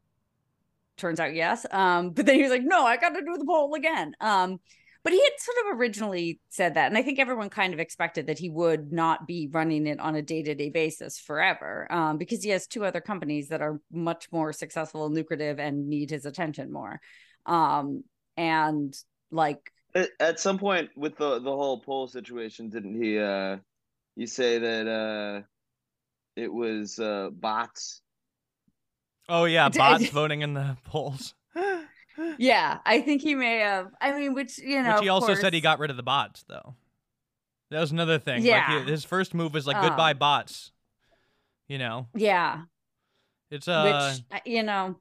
turns 0.96 1.20
out 1.20 1.34
yes. 1.34 1.66
Um, 1.70 2.10
but 2.10 2.26
then 2.26 2.36
he 2.36 2.42
was 2.42 2.50
like, 2.50 2.64
"No, 2.64 2.84
I 2.84 2.96
got 2.96 3.10
to 3.10 3.20
do 3.20 3.36
the 3.38 3.44
poll 3.44 3.74
again." 3.74 4.14
Um, 4.20 4.58
but 5.02 5.12
he 5.12 5.22
had 5.22 5.32
sort 5.38 5.56
of 5.66 5.78
originally 5.78 6.40
said 6.48 6.74
that, 6.74 6.86
and 6.86 6.96
I 6.96 7.02
think 7.02 7.18
everyone 7.18 7.50
kind 7.50 7.74
of 7.74 7.80
expected 7.80 8.26
that 8.28 8.38
he 8.38 8.48
would 8.48 8.90
not 8.90 9.26
be 9.26 9.48
running 9.52 9.86
it 9.86 10.00
on 10.00 10.14
a 10.14 10.22
day 10.22 10.42
to 10.42 10.54
day 10.54 10.70
basis 10.70 11.18
forever, 11.18 11.86
um, 11.92 12.16
because 12.16 12.42
he 12.42 12.50
has 12.50 12.66
two 12.66 12.84
other 12.84 13.02
companies 13.02 13.48
that 13.48 13.60
are 13.60 13.80
much 13.92 14.28
more 14.32 14.52
successful 14.52 15.04
and 15.04 15.14
lucrative 15.14 15.58
and 15.58 15.88
need 15.88 16.10
his 16.10 16.24
attention 16.24 16.72
more. 16.72 17.00
Um, 17.46 18.04
and 18.36 18.96
like 19.30 19.70
At, 19.94 20.40
some 20.40 20.58
point 20.58 20.90
with 20.96 21.16
the 21.16 21.38
the 21.38 21.50
whole 21.50 21.80
poll 21.80 22.08
situation, 22.08 22.70
didn't 22.70 23.00
he? 23.02 23.18
uh 23.18 23.58
You 24.16 24.26
say 24.26 24.58
that 24.58 24.86
uh 24.88 25.42
it 26.34 26.52
was 26.52 26.98
uh 26.98 27.30
bots. 27.30 28.00
Oh 29.28 29.44
yeah, 29.44 29.68
bots 29.74 30.08
voting 30.10 30.42
in 30.42 30.54
the 30.54 30.76
polls. 30.84 31.34
yeah, 32.38 32.78
I 32.84 33.00
think 33.00 33.22
he 33.22 33.34
may 33.34 33.58
have. 33.60 33.88
I 34.00 34.12
mean, 34.18 34.34
which 34.34 34.58
you 34.58 34.82
know, 34.82 34.94
Which 34.94 35.02
he 35.02 35.08
also 35.08 35.34
said 35.34 35.52
he 35.54 35.60
got 35.60 35.78
rid 35.78 35.90
of 35.90 35.96
the 35.96 36.02
bots 36.02 36.44
though. 36.48 36.74
That 37.70 37.80
was 37.80 37.92
another 37.92 38.18
thing. 38.18 38.42
Yeah. 38.44 38.84
he- 38.84 38.90
his 38.90 39.04
first 39.04 39.34
move 39.34 39.54
was 39.54 39.66
like 39.66 39.80
goodbye 39.80 40.12
Um, 40.12 40.18
bots. 40.18 40.70
You 41.66 41.78
know, 41.78 42.08
Yeah, 42.14 42.62
it's 43.50 43.66
uh 43.66 44.14
which 44.30 44.42
you 44.44 44.62
know, 44.62 45.00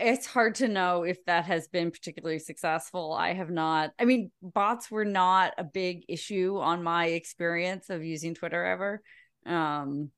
it's 0.00 0.26
hard 0.26 0.56
to 0.56 0.68
know 0.68 1.04
if 1.04 1.24
that 1.26 1.44
has 1.44 1.68
been 1.68 1.90
particularly 1.92 2.40
successful. 2.40 3.12
I 3.12 3.34
have 3.34 3.50
not. 3.50 3.92
I 3.98 4.04
mean, 4.04 4.32
bots 4.42 4.90
were 4.90 5.04
not 5.04 5.54
a 5.56 5.64
big 5.64 6.04
issue 6.08 6.58
on 6.58 6.82
my 6.82 7.06
experience 7.06 7.88
of 7.88 8.04
using 8.04 8.34
Twitter 8.34 8.64
ever. 8.64 9.00
Um, 9.46 10.10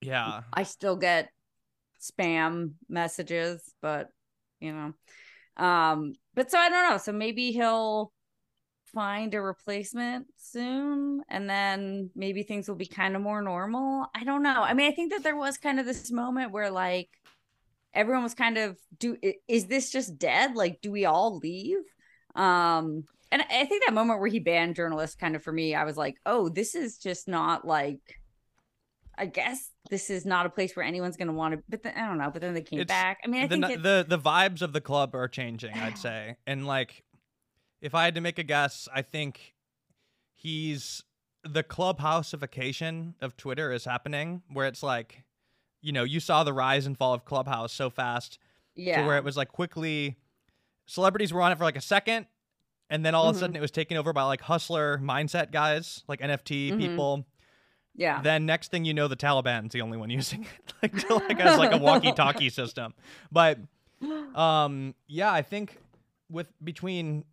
yeah. 0.00 0.42
I 0.52 0.62
still 0.62 0.96
get 0.96 1.28
spam 2.00 2.72
messages, 2.88 3.72
but 3.80 4.08
you 4.60 4.72
know, 4.72 5.64
um, 5.64 6.14
but 6.34 6.50
so 6.50 6.58
I 6.58 6.68
don't 6.68 6.90
know. 6.90 6.98
So 6.98 7.12
maybe 7.12 7.52
he'll 7.52 8.12
find 8.92 9.34
a 9.34 9.40
replacement 9.40 10.26
soon 10.36 11.22
and 11.28 11.48
then 11.48 12.10
maybe 12.14 12.42
things 12.42 12.68
will 12.68 12.76
be 12.76 12.86
kind 12.86 13.14
of 13.14 13.22
more 13.22 13.42
normal. 13.42 14.06
I 14.14 14.24
don't 14.24 14.42
know. 14.42 14.62
I 14.62 14.74
mean, 14.74 14.90
I 14.90 14.94
think 14.94 15.12
that 15.12 15.22
there 15.22 15.36
was 15.36 15.58
kind 15.58 15.78
of 15.78 15.86
this 15.86 16.10
moment 16.10 16.52
where 16.52 16.70
like 16.70 17.08
everyone 17.92 18.22
was 18.22 18.34
kind 18.34 18.56
of 18.56 18.78
do 18.98 19.16
is 19.46 19.66
this 19.66 19.90
just 19.90 20.18
dead? 20.18 20.54
Like 20.54 20.80
do 20.80 20.90
we 20.90 21.04
all 21.04 21.38
leave? 21.38 21.78
Um 22.34 23.04
and 23.30 23.42
I 23.42 23.66
think 23.66 23.84
that 23.84 23.92
moment 23.92 24.20
where 24.20 24.28
he 24.28 24.38
banned 24.38 24.74
journalists 24.74 25.16
kind 25.16 25.36
of 25.36 25.42
for 25.42 25.52
me, 25.52 25.74
I 25.74 25.84
was 25.84 25.98
like, 25.98 26.16
"Oh, 26.24 26.48
this 26.48 26.74
is 26.74 26.96
just 26.96 27.28
not 27.28 27.66
like 27.66 28.00
I 29.18 29.26
guess 29.26 29.70
this 29.90 30.10
is 30.10 30.24
not 30.24 30.46
a 30.46 30.48
place 30.48 30.76
where 30.76 30.84
anyone's 30.84 31.16
going 31.16 31.28
to 31.28 31.34
want 31.34 31.54
to 31.54 31.62
but 31.68 31.82
then, 31.82 31.94
I 31.96 32.06
don't 32.06 32.18
know, 32.18 32.30
but 32.30 32.40
then 32.40 32.54
they 32.54 32.62
came 32.62 32.80
It's- 32.80 32.94
back. 32.96 33.18
I 33.24 33.28
mean, 33.28 33.42
I 33.42 33.46
the, 33.46 33.56
think 33.56 33.70
it, 33.70 33.82
the 33.82 34.04
the 34.08 34.18
vibes 34.18 34.62
of 34.62 34.72
the 34.72 34.80
club 34.80 35.14
are 35.14 35.28
changing, 35.28 35.74
I'd 35.74 35.98
say. 35.98 36.36
And 36.46 36.66
like 36.66 37.04
if 37.80 37.94
I 37.94 38.04
had 38.04 38.14
to 38.14 38.20
make 38.20 38.38
a 38.38 38.42
guess, 38.44 38.88
I 38.94 39.02
think 39.02 39.54
he's 40.34 41.02
the 41.44 41.62
clubhouseification 41.62 43.14
of 43.20 43.36
Twitter 43.36 43.72
is 43.72 43.84
happening 43.84 44.42
where 44.52 44.66
it's 44.66 44.82
like 44.82 45.24
you 45.80 45.92
know, 45.92 46.02
you 46.02 46.18
saw 46.18 46.42
the 46.42 46.52
rise 46.52 46.86
and 46.86 46.98
fall 46.98 47.14
of 47.14 47.24
Clubhouse 47.24 47.72
so 47.72 47.88
fast 47.88 48.38
yeah. 48.74 49.00
to 49.00 49.06
where 49.06 49.16
it 49.16 49.22
was 49.22 49.36
like 49.36 49.48
quickly 49.52 50.16
celebrities 50.86 51.32
were 51.32 51.40
on 51.40 51.52
it 51.52 51.58
for 51.58 51.62
like 51.62 51.76
a 51.76 51.80
second 51.80 52.26
and 52.90 53.04
then 53.06 53.14
all 53.14 53.28
of 53.28 53.36
a 53.36 53.38
sudden 53.38 53.54
it 53.54 53.60
was 53.60 53.70
taken 53.70 53.96
over 53.96 54.12
by 54.12 54.24
like 54.24 54.40
hustler 54.40 54.98
mindset 54.98 55.52
guys, 55.52 56.02
like 56.08 56.20
NFT 56.20 56.72
Mhm. 56.72 56.78
people. 56.78 57.26
Yeah. 57.98 58.22
Then 58.22 58.46
next 58.46 58.70
thing 58.70 58.84
you 58.86 58.94
know, 58.94 59.08
the 59.08 59.16
Taliban's 59.16 59.72
the 59.72 59.82
only 59.82 59.98
one 59.98 60.08
using 60.20 60.44
it, 60.44 60.72
like 60.82 61.06
to, 61.06 61.14
like 61.16 61.40
as 61.40 61.58
like 61.58 61.72
a 61.72 61.78
walkie-talkie 61.78 62.48
system. 62.60 62.94
But 63.30 63.58
um, 64.34 64.94
yeah, 65.06 65.30
I 65.32 65.42
think 65.42 65.76
with 66.30 66.48
between 66.62 67.24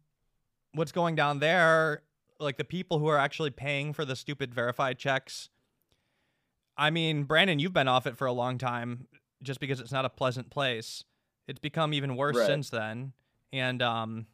what's 0.73 0.91
going 0.91 1.15
down 1.15 1.39
there, 1.39 2.01
like 2.39 2.57
the 2.57 2.63
people 2.65 2.99
who 2.99 3.07
are 3.07 3.17
actually 3.17 3.51
paying 3.51 3.93
for 3.93 4.03
the 4.03 4.15
stupid 4.15 4.53
verified 4.53 4.97
checks. 4.97 5.49
I 6.77 6.89
mean, 6.89 7.23
Brandon, 7.23 7.59
you've 7.59 7.71
been 7.73 7.87
off 7.87 8.05
it 8.07 8.17
for 8.17 8.25
a 8.25 8.33
long 8.33 8.57
time, 8.57 9.07
just 9.41 9.59
because 9.59 9.79
it's 9.79 9.91
not 9.93 10.03
a 10.03 10.09
pleasant 10.09 10.49
place. 10.49 11.03
It's 11.47 11.59
become 11.59 11.93
even 11.93 12.17
worse 12.17 12.35
Right. 12.35 12.47
since 12.47 12.69
then, 12.71 13.13
and 13.53 13.81
um, 13.81 14.25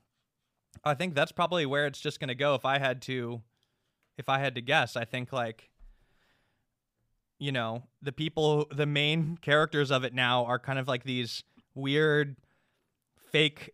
I 0.84 0.94
think 0.96 1.14
that's 1.14 1.32
probably 1.34 1.66
where 1.66 1.86
it's 1.86 2.00
just 2.00 2.20
gonna 2.22 2.34
go. 2.34 2.56
If 2.56 2.64
I 2.66 2.80
had 2.80 3.02
to, 3.04 3.42
if 4.18 4.30
I 4.30 4.40
had 4.40 4.56
to 4.56 4.62
guess, 4.62 4.96
I 4.96 5.04
think 5.04 5.34
like 5.34 5.70
you 7.42 7.52
know, 7.52 7.82
the 8.04 8.12
people, 8.12 8.68
the 8.72 8.86
main 8.86 9.36
characters 9.42 9.90
of 9.90 10.04
it 10.04 10.14
now 10.14 10.46
are 10.46 10.60
kind 10.60 10.78
of 10.78 10.88
like 10.88 11.04
these 11.04 11.44
weird, 11.74 12.36
fake 13.32 13.72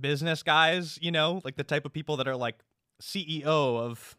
business 0.00 0.42
guys, 0.42 0.98
you 1.02 1.10
know, 1.10 1.42
like 1.44 1.56
the 1.56 1.64
type 1.64 1.84
of 1.84 1.92
people 1.92 2.16
that 2.16 2.26
are 2.26 2.34
like 2.34 2.56
CEO 3.02 3.44
of 3.44 4.16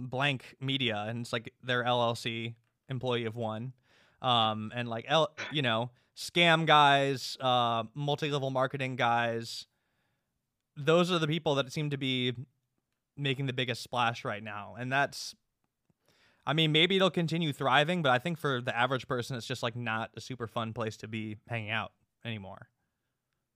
blank 0.00 0.56
media 0.60 1.06
and 1.08 1.20
it's 1.20 1.32
like 1.32 1.54
their 1.62 1.84
LLC 1.84 2.56
employee 2.88 3.26
of 3.26 3.36
one. 3.36 3.72
Um, 4.20 4.72
and 4.74 4.88
like, 4.88 5.04
L, 5.06 5.30
you 5.52 5.62
know, 5.62 5.90
scam 6.16 6.66
guys, 6.66 7.36
uh, 7.40 7.84
multi 7.94 8.28
level 8.28 8.50
marketing 8.50 8.96
guys. 8.96 9.68
Those 10.76 11.12
are 11.12 11.20
the 11.20 11.28
people 11.28 11.54
that 11.54 11.72
seem 11.72 11.90
to 11.90 11.96
be 11.96 12.32
making 13.16 13.46
the 13.46 13.52
biggest 13.52 13.84
splash 13.84 14.24
right 14.24 14.42
now. 14.42 14.74
And 14.76 14.92
that's 14.92 15.36
I 16.46 16.52
mean, 16.52 16.70
maybe 16.72 16.96
it'll 16.96 17.10
continue 17.10 17.52
thriving, 17.52 18.02
but 18.02 18.12
I 18.12 18.18
think 18.18 18.38
for 18.38 18.60
the 18.60 18.76
average 18.76 19.08
person, 19.08 19.36
it's 19.36 19.46
just 19.46 19.62
like 19.62 19.74
not 19.76 20.10
a 20.16 20.20
super 20.20 20.46
fun 20.46 20.72
place 20.72 20.96
to 20.98 21.08
be 21.08 21.38
hanging 21.48 21.70
out 21.70 21.92
anymore. 22.24 22.68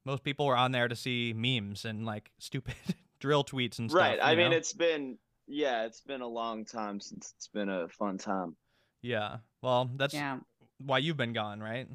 Most 0.04 0.24
people 0.24 0.46
were 0.46 0.56
on 0.56 0.72
there 0.72 0.88
to 0.88 0.96
see 0.96 1.32
memes 1.34 1.84
and 1.84 2.04
like 2.04 2.30
stupid 2.38 2.74
dril 3.20 3.46
tweets 3.46 3.78
and 3.78 3.90
stuff. 3.90 4.00
Right. 4.00 4.18
I 4.20 4.32
you 4.32 4.38
mean, 4.38 4.52
it's 4.52 4.72
been 4.72 5.18
yeah, 5.46 5.84
it's 5.84 6.00
been 6.00 6.20
a 6.20 6.26
long 6.28 6.64
time 6.64 7.00
since 7.00 7.32
it's 7.36 7.48
been 7.48 7.68
a 7.68 7.88
fun 7.88 8.18
time. 8.18 8.56
yeah. 9.02 9.38
Well, 9.62 9.90
that's 9.96 10.14
yeah. 10.14 10.38
why 10.84 10.98
you've 10.98 11.18
been 11.18 11.34
gone, 11.34 11.60
right? 11.60 11.86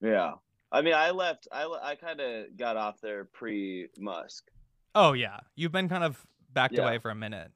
Yeah. 0.00 0.32
I 0.72 0.82
mean, 0.82 0.94
I 0.94 1.10
left. 1.12 1.46
I 1.52 1.64
I 1.82 1.94
kind 1.94 2.20
of 2.20 2.56
got 2.56 2.76
off 2.76 3.00
there 3.00 3.24
pre 3.26 3.88
Musk. 3.98 4.44
Oh 4.94 5.12
yeah, 5.12 5.38
you've 5.54 5.70
been 5.72 5.88
kind 5.88 6.02
of 6.04 6.26
backed 6.52 6.74
Yeah. 6.74 6.82
away 6.82 6.98
for 6.98 7.10
a 7.10 7.14
minute. 7.14 7.52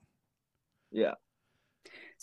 Yeah. 0.92 1.14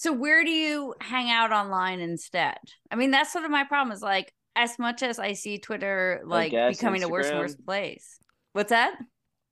So 0.01 0.11
where 0.11 0.43
do 0.43 0.49
you 0.49 0.95
hang 0.99 1.29
out 1.29 1.51
online 1.51 1.99
instead? 1.99 2.57
I 2.89 2.95
mean, 2.95 3.11
that's 3.11 3.31
sort 3.31 3.45
of 3.45 3.51
my 3.51 3.65
problem 3.65 3.95
is 3.95 4.01
like 4.01 4.33
as 4.55 4.79
much 4.79 5.03
as 5.03 5.19
I 5.19 5.33
see 5.33 5.59
Twitter 5.59 6.21
like 6.25 6.49
guess 6.49 6.79
becoming 6.79 7.03
a 7.03 7.07
worse 7.07 7.27
and 7.27 7.37
worse 7.37 7.55
place. 7.55 8.17
What's 8.53 8.71
that? 8.71 8.95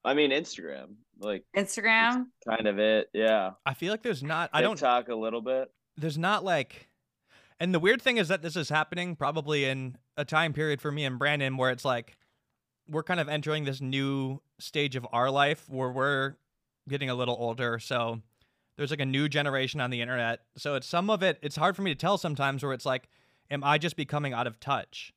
I 0.04 0.16
mean, 0.16 0.32
Instagram, 0.32 0.96
like 1.20 1.44
Instagram? 1.56 2.26
kind 2.50 2.66
of 2.66 2.80
it. 2.80 3.10
Yeah. 3.14 3.52
I 3.64 3.76
feel 3.76 3.92
like 3.92 4.02
there's 4.02 4.24
not. 4.24 4.50
I 4.52 4.64
don't. 4.64 4.76
talk 4.76 5.10
a 5.10 5.16
little 5.16 5.42
bit. 5.42 5.70
there's 5.98 6.18
not 6.18 6.44
like 6.44 6.88
and 7.60 7.72
the 7.72 7.80
weird 7.80 8.02
thing 8.02 8.18
is 8.18 8.30
that 8.30 8.42
this 8.42 8.56
is 8.56 8.70
happening 8.70 9.16
probably 9.16 9.66
in 9.66 9.98
a 10.18 10.26
time 10.26 10.54
period 10.54 10.82
for 10.82 10.92
me 10.92 11.06
and 11.06 11.20
Brandon 11.20 11.58
where 11.58 11.70
it's 11.70 11.86
like 11.86 12.18
we're 12.90 13.04
kind 13.04 13.20
of 13.20 13.30
entering 13.30 13.66
this 13.66 13.82
new 13.82 14.42
stage 14.60 14.96
of 14.96 15.06
our 15.14 15.30
life 15.30 15.70
where 15.70 15.92
we're 15.92 16.38
getting 16.88 17.12
a 17.12 17.14
little 17.14 17.38
older 17.40 17.78
so 17.78 18.24
there's 18.80 18.92
like 18.92 19.02
a 19.02 19.06
new 19.06 19.28
generation 19.28 19.82
on 19.82 19.90
the 19.90 20.02
internet 20.02 20.40
so 20.56 20.76
it's 20.76 20.88
some 20.88 21.10
of 21.10 21.22
it 21.22 21.38
it's 21.42 21.58
hard 21.58 21.76
for 21.76 21.82
me 21.82 21.92
to 21.92 22.00
tell 22.00 22.18
sometimes 22.18 22.64
where 22.64 22.72
it's 22.72 22.86
like 22.86 23.10
am 23.52 23.62
I 23.62 23.78
just 23.78 23.98
becoming 23.98 24.32
out 24.32 24.48
of 24.48 24.58
touch 24.60 25.14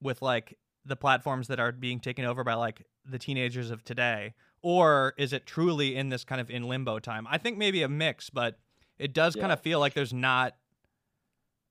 with 0.00 0.22
like 0.22 0.56
the 0.84 0.96
platforms 0.96 1.48
that 1.48 1.60
are 1.60 1.70
being 1.70 2.00
taken 2.00 2.24
over 2.24 2.42
by 2.42 2.54
like 2.54 2.86
the 3.04 3.18
teenagers 3.18 3.70
of 3.70 3.84
today 3.84 4.32
or 4.62 5.12
is 5.18 5.34
it 5.34 5.44
truly 5.44 5.94
in 5.94 6.08
this 6.08 6.24
kind 6.24 6.40
of 6.40 6.48
in 6.48 6.62
limbo 6.66 6.98
time 6.98 7.26
I 7.30 7.36
think 7.36 7.58
maybe 7.58 7.82
a 7.82 7.88
mix 7.90 8.30
but 8.30 8.58
it 8.98 9.12
does 9.12 9.36
kind 9.36 9.52
of 9.52 9.60
feel 9.60 9.78
like 9.78 9.92
there's 9.92 10.14
not 10.14 10.54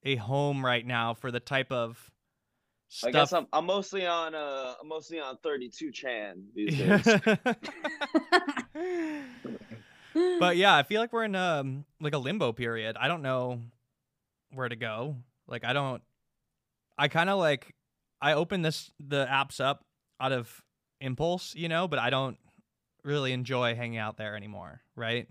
a 0.03 0.17
home 0.17 0.63
right 0.63 0.85
now 0.85 1.15
for 1.15 1.31
the 1.31 1.39
type 1.39 1.71
of 1.71 2.11
stuff. 2.89 3.07
I 3.07 3.11
guess 3.11 3.33
I'm 3.33 3.47
I'm 3.51 3.65
mostly 3.65 4.05
on 4.05 4.35
uh 4.35 4.75
I'm 4.79 4.87
mostly 4.87 5.19
on 5.19 5.37
32 5.37 5.91
Chan 5.91 6.43
these 6.53 6.77
days. 6.77 7.07
but 10.13 10.57
yeah, 10.57 10.75
I 10.75 10.83
feel 10.83 11.01
like 11.01 11.13
we're 11.13 11.23
in 11.23 11.35
um 11.35 11.85
like 11.99 12.13
a 12.13 12.17
limbo 12.17 12.51
period. 12.51 12.97
I 12.99 13.07
don't 13.07 13.21
know 13.21 13.61
where 14.53 14.69
to 14.69 14.75
go. 14.75 15.17
Like 15.47 15.63
I 15.63 15.73
don't 15.73 16.01
I 16.97 17.07
kind 17.07 17.29
of 17.29 17.39
like 17.39 17.75
I 18.21 18.33
open 18.33 18.61
this 18.61 18.91
the 18.99 19.25
apps 19.25 19.59
up 19.59 19.85
out 20.19 20.31
of 20.31 20.61
impulse, 20.99 21.55
you 21.55 21.69
know, 21.69 21.87
but 21.87 21.99
I 21.99 22.09
don't 22.09 22.37
really 23.03 23.33
enjoy 23.33 23.75
hanging 23.75 23.97
out 23.97 24.17
there 24.17 24.35
anymore, 24.35 24.81
right? 24.95 25.27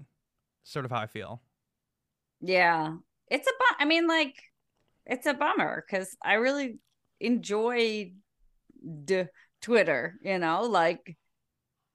Sort 0.64 0.84
of 0.84 0.90
how 0.90 0.98
I 0.98 1.06
feel. 1.06 1.40
Yeah. 2.40 2.96
It's 3.28 3.46
a 3.46 3.52
bu- 3.52 3.76
I 3.78 3.84
mean 3.84 4.06
like 4.06 4.34
it's 5.06 5.26
a 5.26 5.34
bummer 5.34 5.84
cuz 5.88 6.16
I 6.22 6.34
really 6.34 6.78
enjoy 7.20 8.12
d- 9.04 9.24
Twitter, 9.60 10.16
you 10.22 10.38
know, 10.38 10.62
like 10.62 11.16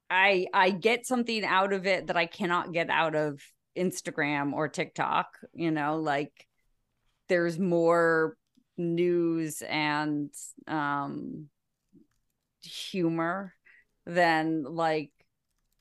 I 0.08 0.46
I 0.52 0.70
get 0.70 1.06
something 1.06 1.44
out 1.44 1.72
of 1.72 1.86
it 1.86 2.08
that 2.08 2.16
I 2.16 2.26
cannot 2.26 2.72
get 2.72 2.90
out 2.90 3.14
of 3.14 3.40
Instagram 3.76 4.52
or 4.52 4.68
TikTok, 4.68 5.38
you 5.52 5.70
know, 5.70 5.96
like 5.96 6.46
there's 7.28 7.58
more 7.58 8.36
news 8.78 9.62
and 9.62 10.30
um 10.68 11.48
humor 12.62 13.54
than 14.04 14.64
like 14.64 15.10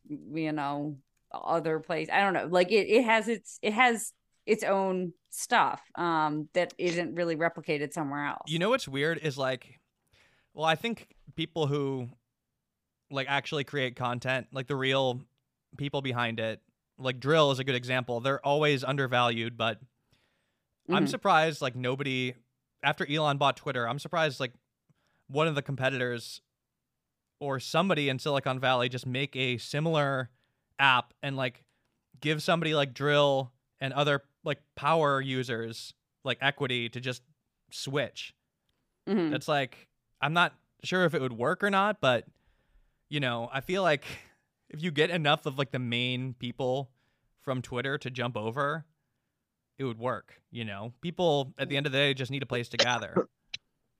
you 0.07 0.51
know 0.51 0.97
other 1.33 1.79
place 1.79 2.07
i 2.13 2.21
don't 2.21 2.33
know 2.33 2.47
like 2.49 2.71
it, 2.71 2.87
it 2.87 3.03
has 3.03 3.27
its 3.27 3.59
it 3.61 3.73
has 3.73 4.13
its 4.45 4.63
own 4.63 5.11
stuff 5.35 5.81
um 5.95 6.47
that 6.53 6.73
isn't 6.77 7.15
really 7.15 7.35
replicated 7.35 7.91
somewhere 7.91 8.25
else. 8.25 8.43
You 8.47 8.59
know 8.59 8.69
what's 8.69 8.87
weird 8.87 9.19
is 9.21 9.37
like, 9.37 9.79
well, 10.53 10.65
I 10.65 10.75
think 10.75 11.09
people 11.35 11.67
who 11.67 12.09
like 13.15 13.27
actually 13.29 13.63
create 13.63 13.95
content, 13.95 14.47
like 14.51 14.67
the 14.67 14.75
real 14.75 15.21
people 15.77 16.01
behind 16.01 16.39
it, 16.39 16.61
like 16.97 17.19
dril 17.19 17.51
is 17.51 17.59
a 17.59 17.63
good 17.63 17.75
example. 17.75 18.19
They're 18.19 18.45
always 18.45 18.83
undervalued, 18.83 19.57
but 19.57 19.79
I'm 20.89 21.05
Mhm. 21.05 21.09
surprised 21.09 21.61
like 21.61 21.75
nobody 21.75 22.35
after 22.83 23.09
Elon 23.09 23.37
bought 23.39 23.57
Twitter, 23.57 23.87
I'm 23.87 23.97
surprised 23.97 24.39
like 24.39 24.53
one 25.27 25.47
of 25.47 25.55
the 25.55 25.63
competitors 25.63 26.41
or 27.39 27.59
somebody 27.59 28.09
in 28.09 28.19
Silicon 28.19 28.59
Valley 28.59 28.89
just 28.89 29.05
make 29.07 29.35
a 29.35 29.57
similar 29.57 30.29
app 30.77 31.13
and 31.23 31.35
like 31.35 31.63
give 32.21 32.43
somebody 32.43 32.75
like 32.75 32.93
dril 32.93 33.49
and 33.79 33.91
other 33.93 34.23
like 34.43 34.59
power 34.75 35.19
users 35.19 35.93
like 36.23 36.37
equity 36.41 36.87
to 36.89 37.01
just 37.01 37.23
switch. 37.71 38.35
Mhm. 39.07 39.33
It's 39.33 39.47
like 39.47 39.87
I'm 40.21 40.33
not 40.33 40.53
sure 40.83 41.05
if 41.05 41.13
it 41.15 41.21
would 41.21 41.33
work 41.33 41.63
or 41.63 41.69
not, 41.71 41.99
but 41.99 42.27
you 43.09 43.19
know, 43.19 43.49
I 43.51 43.61
feel 43.61 43.83
like 43.83 44.05
if 44.69 44.81
you 44.81 44.91
get 44.91 45.09
enough 45.09 45.45
of 45.45 45.57
like 45.57 45.71
the 45.71 45.79
main 45.79 46.33
people 46.33 46.89
from 47.41 47.61
Twitter 47.61 47.97
to 47.99 48.09
jump 48.09 48.35
over, 48.35 48.85
it 49.77 49.83
would 49.83 49.99
work. 49.99 50.41
You 50.51 50.65
know, 50.65 50.93
people 51.01 51.53
at 51.57 51.69
the 51.69 51.77
end 51.77 51.85
of 51.85 51.91
the 51.91 51.97
day 51.97 52.13
just 52.13 52.31
need 52.31 52.43
a 52.43 52.47
place 52.47 52.69
to 52.69 52.77
gather. 52.77 53.27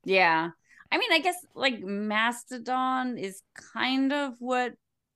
Yeah. 0.03 0.49
I 0.91 0.97
mean, 0.97 1.11
I 1.11 1.19
guess 1.19 1.35
like 1.55 1.79
Mastodon 1.81 3.17
is 3.17 3.41
kind 3.73 4.13
of 4.13 4.35
what 4.39 4.73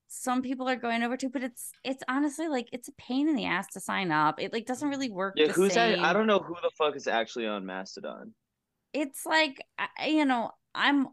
some 0.07 0.41
people 0.41 0.67
are 0.67 0.75
going 0.75 1.03
over 1.03 1.15
to, 1.17 1.29
but 1.29 1.43
it's 1.43 1.71
it's 1.83 2.03
honestly 2.07 2.47
like 2.47 2.67
it's 2.71 2.87
a 2.87 2.93
pain 2.93 3.29
in 3.29 3.35
the 3.35 3.45
ass 3.45 3.67
to 3.73 3.79
sign 3.79 4.11
up. 4.11 4.41
It 4.41 4.51
like 4.51 4.65
doesn't 4.65 4.89
really 4.89 5.09
work. 5.11 5.35
Yeah, 5.37 5.47
the 5.47 5.53
who's 5.53 5.75
that? 5.75 5.95
same. 5.95 6.03
I 6.03 6.13
don't 6.13 6.25
know 6.25 6.39
who 6.39 6.55
the 6.61 6.71
fuck 6.75 6.95
is 6.95 7.07
actually 7.07 7.45
on 7.45 7.65
Mastodon. 7.65 8.33
It's 8.93 9.25
like 9.25 9.63
I- 9.77 10.07
you 10.07 10.25
know, 10.25 10.51
I'm 10.73 11.09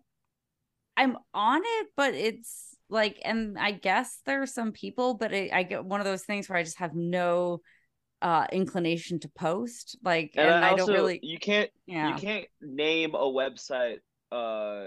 I'm 0.97 1.17
on 1.35 1.61
it, 1.65 1.89
but 1.97 2.15
it's 2.15 2.75
like, 2.89 3.21
and 3.25 3.59
I 3.59 3.73
guess 3.73 4.21
there 4.27 4.43
are 4.43 4.47
some 4.47 4.73
people, 4.73 5.15
but 5.15 5.33
it, 5.33 5.53
I 5.53 5.63
get 5.63 5.85
one 5.85 6.01
of 6.01 6.07
those 6.07 6.25
things 6.25 6.49
where 6.49 6.59
I 6.59 6.63
just 6.63 6.79
have 6.79 6.95
no 6.95 7.61
uh 8.23 8.47
inclination 8.51 9.21
to 9.21 9.29
post, 9.29 9.99
like, 10.03 10.33
and, 10.37 10.47
And, 10.49 10.65
I, 10.65 10.71
also, 10.71 10.87
don't 10.87 10.95
really, 10.95 11.21
you 11.23 11.39
can't 11.39 11.71
yeah. 11.87 12.09
you 12.09 12.15
can't 12.15 12.47
name 12.63 13.15
a 13.15 13.19
website 13.19 13.99
uh 14.33 14.87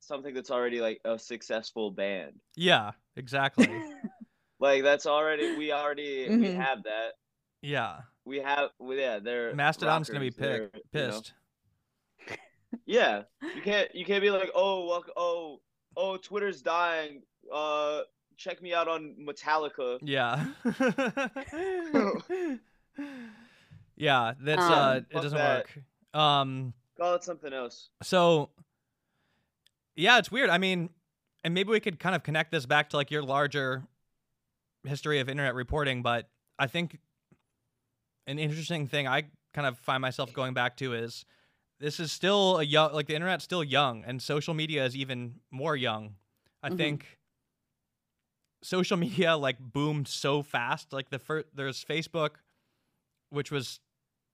something 0.00 0.34
that's 0.34 0.50
already 0.50 0.80
like 0.80 1.00
a 1.04 1.18
successful 1.18 1.90
band. 1.90 2.34
yeah, 2.56 2.92
exactly. 3.16 3.66
Like 4.60 4.84
that's 4.84 5.04
already 5.04 5.50
we 5.56 5.72
already 5.72 6.30
we 6.30 6.46
Mhm. 6.46 6.56
have 6.56 6.84
that. 6.84 7.14
Yeah, 7.60 8.02
We 8.24 8.38
have 8.38 8.70
well, 8.78 8.96
yeah, 8.96 9.18
they're 9.18 9.54
Mastodon's 9.54 10.08
gonna 10.08 10.20
be 10.20 10.30
rockers, 10.30 10.38
they're, 10.38 10.70
you 10.92 11.06
know. 11.08 11.22
Pissed. 12.98 13.26
Yeah. 13.42 13.48
You 13.54 13.62
can't 13.62 13.94
you 13.94 14.04
can't 14.04 14.22
be 14.22 14.30
like, 14.30 14.50
"Oh, 14.54 14.86
well, 14.86 15.04
oh, 15.16 15.60
oh, 15.96 16.16
Twitter's 16.16 16.62
dying. 16.62 17.22
Uh 17.52 18.00
check 18.36 18.60
me 18.62 18.74
out 18.74 18.88
on 18.88 19.14
Metallica." 19.20 19.98
Yeah. 20.02 20.46
yeah, 23.96 24.34
that's 24.40 24.62
uh 24.62 24.96
Um, 25.00 25.06
it 25.10 25.22
doesn't 25.22 25.38
that. 25.38 25.66
work. 25.66 26.20
Um 26.20 26.74
Call 26.96 27.14
it 27.14 27.24
something 27.24 27.52
else. 27.52 27.88
so 28.02 28.50
yeah, 29.96 30.18
it's 30.18 30.30
weird. 30.30 30.50
I 30.50 30.58
mean, 30.58 30.90
and 31.44 31.54
maybe 31.54 31.70
we 31.70 31.80
could 31.80 31.98
kind 32.00 32.14
of 32.16 32.22
connect 32.22 32.50
this 32.52 32.66
back 32.66 32.90
to 32.90 32.96
like 32.96 33.10
your 33.10 33.22
larger 33.22 33.84
history 34.84 35.20
of 35.20 35.28
internet 35.28 35.54
reporting, 35.54 36.02
but 36.02 36.28
I 36.58 36.66
think 36.66 36.98
an 38.26 38.38
interesting 38.38 38.86
thing 38.86 39.06
I 39.06 39.24
kind 39.52 39.66
of 39.66 39.78
find 39.78 40.00
myself 40.02 40.32
going 40.32 40.52
back 40.54 40.76
to 40.78 40.94
is 40.94 41.24
this 41.84 42.00
is 42.00 42.10
still 42.10 42.58
a 42.58 42.62
young 42.64 42.92
like 42.94 43.06
the 43.06 43.14
internet's 43.14 43.44
still 43.44 43.62
young 43.62 44.02
and 44.04 44.22
social 44.22 44.54
media 44.54 44.84
is 44.86 44.96
even 44.96 45.40
more 45.50 45.76
young. 45.76 46.14
I 46.62 46.70
Mhm. 46.70 46.76
think 46.78 47.18
social 48.62 48.96
media 49.06 49.36
like 49.36 49.58
boomed 49.60 50.08
so 50.08 50.42
fast. 50.42 50.92
Like 50.92 51.10
the 51.10 51.18
first 51.18 51.46
there's 51.54 51.84
Facebook 51.84 52.36
which 53.30 53.50
was 53.50 53.80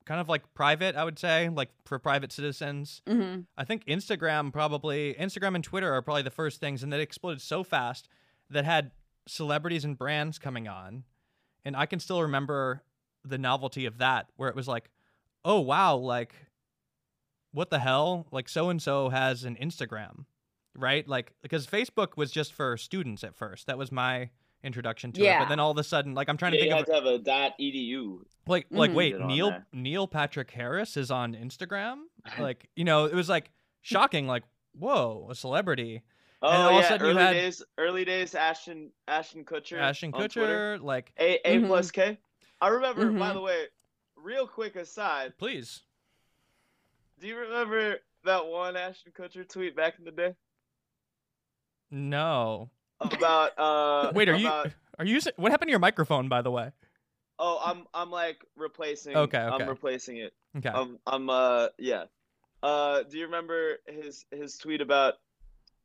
kind 0.05 0.21
of 0.21 0.29
like 0.29 0.53
private, 0.55 0.95
I 0.97 1.05
would 1.05 1.19
say, 1.19 1.49
like 1.49 1.71
for 1.85 1.99
private 1.99 2.33
citizens. 2.33 3.03
Mhm. 3.07 3.47
I 3.57 3.65
think 3.65 3.85
Instagram 3.87 4.53
probably 4.53 5.15
Instagram 5.15 5.55
and 5.55 5.65
Twitter 5.65 5.93
are 5.93 6.03
probably 6.03 6.23
the 6.23 6.31
first 6.31 6.61
things 6.61 6.83
and 6.83 6.93
that 6.93 7.01
exploded 7.01 7.41
so 7.41 7.63
fast 7.65 8.09
that 8.51 8.65
had 8.65 8.93
celebrities 9.27 9.85
and 9.85 9.97
brands 9.99 10.39
coming 10.39 10.69
on. 10.69 11.05
And 11.65 11.77
I 11.77 11.87
can 11.87 11.99
still 12.01 12.23
remember 12.23 12.83
the 13.25 13.39
novelty 13.39 13.87
of 13.87 13.99
that 13.99 14.31
where 14.37 14.49
it 14.49 14.55
was 14.57 14.67
like, 14.69 14.91
"Oh 15.45 15.61
wow, 15.61 15.97
like 15.97 16.35
what 17.53 17.71
the 17.71 17.79
hell? 17.79 18.27
Like 18.31 18.49
so 18.49 18.69
and 18.71 18.81
so 18.81 19.09
has 19.11 19.45
an 19.45 19.57
Instagram." 19.57 20.25
Right? 20.77 21.07
Like 21.07 21.33
because 21.43 21.67
Facebook 21.67 22.17
was 22.17 22.31
just 22.31 22.53
for 22.53 22.77
students 22.77 23.25
at 23.25 23.35
first. 23.35 23.67
That 23.67 23.77
was 23.79 23.91
my 23.91 24.31
introduction 24.63 25.11
to 25.13 25.23
it. 25.25 25.39
But 25.39 25.49
then 25.49 25.59
all 25.59 25.71
of 25.71 25.79
a 25.79 25.85
sudden, 25.85 26.15
like 26.15 26.29
I'm 26.29 26.37
trying 26.37 26.53
to 26.53 26.59
Yeah, 26.59 26.65
you 26.65 26.71
think 26.71 26.87
have 26.89 26.97
of 27.05 27.05
to 27.05 27.11
have 27.11 27.21
a 27.21 27.25
dot 27.25 27.53
edu. 27.61 28.19
like 28.47 28.67
like 28.71 28.91
Mhm. 28.91 28.95
wait, 28.95 29.19
Neil 29.21 29.51
there. 29.51 29.67
Neil 29.73 30.07
Patrick 30.07 30.51
Harris 30.51 30.97
is 30.97 31.11
on 31.11 31.35
Instagram? 31.35 32.03
Like, 32.39 32.69
you 32.77 32.85
know, 32.85 33.07
it 33.07 33.15
was 33.15 33.29
like 33.29 33.51
shocking 33.83 34.27
like, 34.27 34.43
whoa, 34.79 35.27
a 35.31 35.35
celebrity. 35.35 36.03
Oh 36.43 36.49
all 36.49 36.69
of 36.69 36.75
a 36.77 36.79
yeah, 36.81 36.89
sudden 36.89 37.07
you 37.07 37.13
early 37.13 37.23
had- 37.23 37.33
days 37.33 37.63
early 37.79 38.05
days 38.05 38.35
Ashton 38.35 38.93
Ashton 39.09 39.45
Kutcher. 39.45 39.79
Ashton 39.79 40.13
on 40.15 40.29
Twitter. 40.29 40.77
Kutcher, 40.79 40.83
like 40.83 41.13
A 41.19 41.39
A 41.51 41.59
Mhm. 41.59 41.67
plus 41.67 41.91
K. 41.91 42.19
I 42.61 42.69
remember 42.69 43.11
by 43.13 43.31
Mhm. 43.31 43.35
the 43.35 43.41
way, 43.41 43.65
real 44.17 44.47
quick 44.47 44.77
aside, 44.77 45.37
please. 45.39 45.83
Do 47.21 47.27
you 47.29 47.39
remember 47.39 47.97
that 48.25 48.47
one 48.47 48.77
Ashton 48.77 49.13
Kutcher 49.13 49.49
tweet 49.49 49.77
back 49.77 49.95
in 49.99 50.05
the 50.05 50.11
day? 50.11 50.35
No. 51.91 52.71
About 53.01 53.59
uh 53.59 54.13
Wait, 54.15 54.29
are 54.29 54.37
you 54.37 54.49
are 54.49 55.05
you 55.05 55.21
what 55.37 55.53
happened 55.53 55.69
to 55.69 55.73
your 55.73 55.79
microphone 55.79 56.29
by 56.29 56.43
the 56.43 56.51
way? 56.51 56.71
Oh, 57.39 57.61
I'm 57.65 57.87
I'm 57.95 58.11
like 58.11 58.45
replacing 58.57 59.17
Okay, 59.17 59.39
okay. 59.39 59.65
I'm 59.65 59.69
replacing 59.69 60.19
it. 60.19 60.33
Okay. 60.59 60.69
Um, 60.69 60.99
I'm 61.07 61.31
uh 61.31 61.69
yeah. 61.79 62.05
Uh, 62.63 63.05
do 63.05 63.17
you 63.17 63.25
remember 63.25 63.77
his 63.87 64.27
his 64.31 64.59
tweet 64.59 64.83
about 64.83 65.15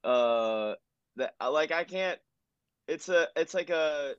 uh 0.03 0.75
that 1.17 1.33
like 1.41 1.71
I 1.71 1.83
can't. 1.83 2.19
It's 2.87 3.09
a 3.09 3.27
it's 3.35 3.53
like 3.53 3.69
a. 3.69 4.13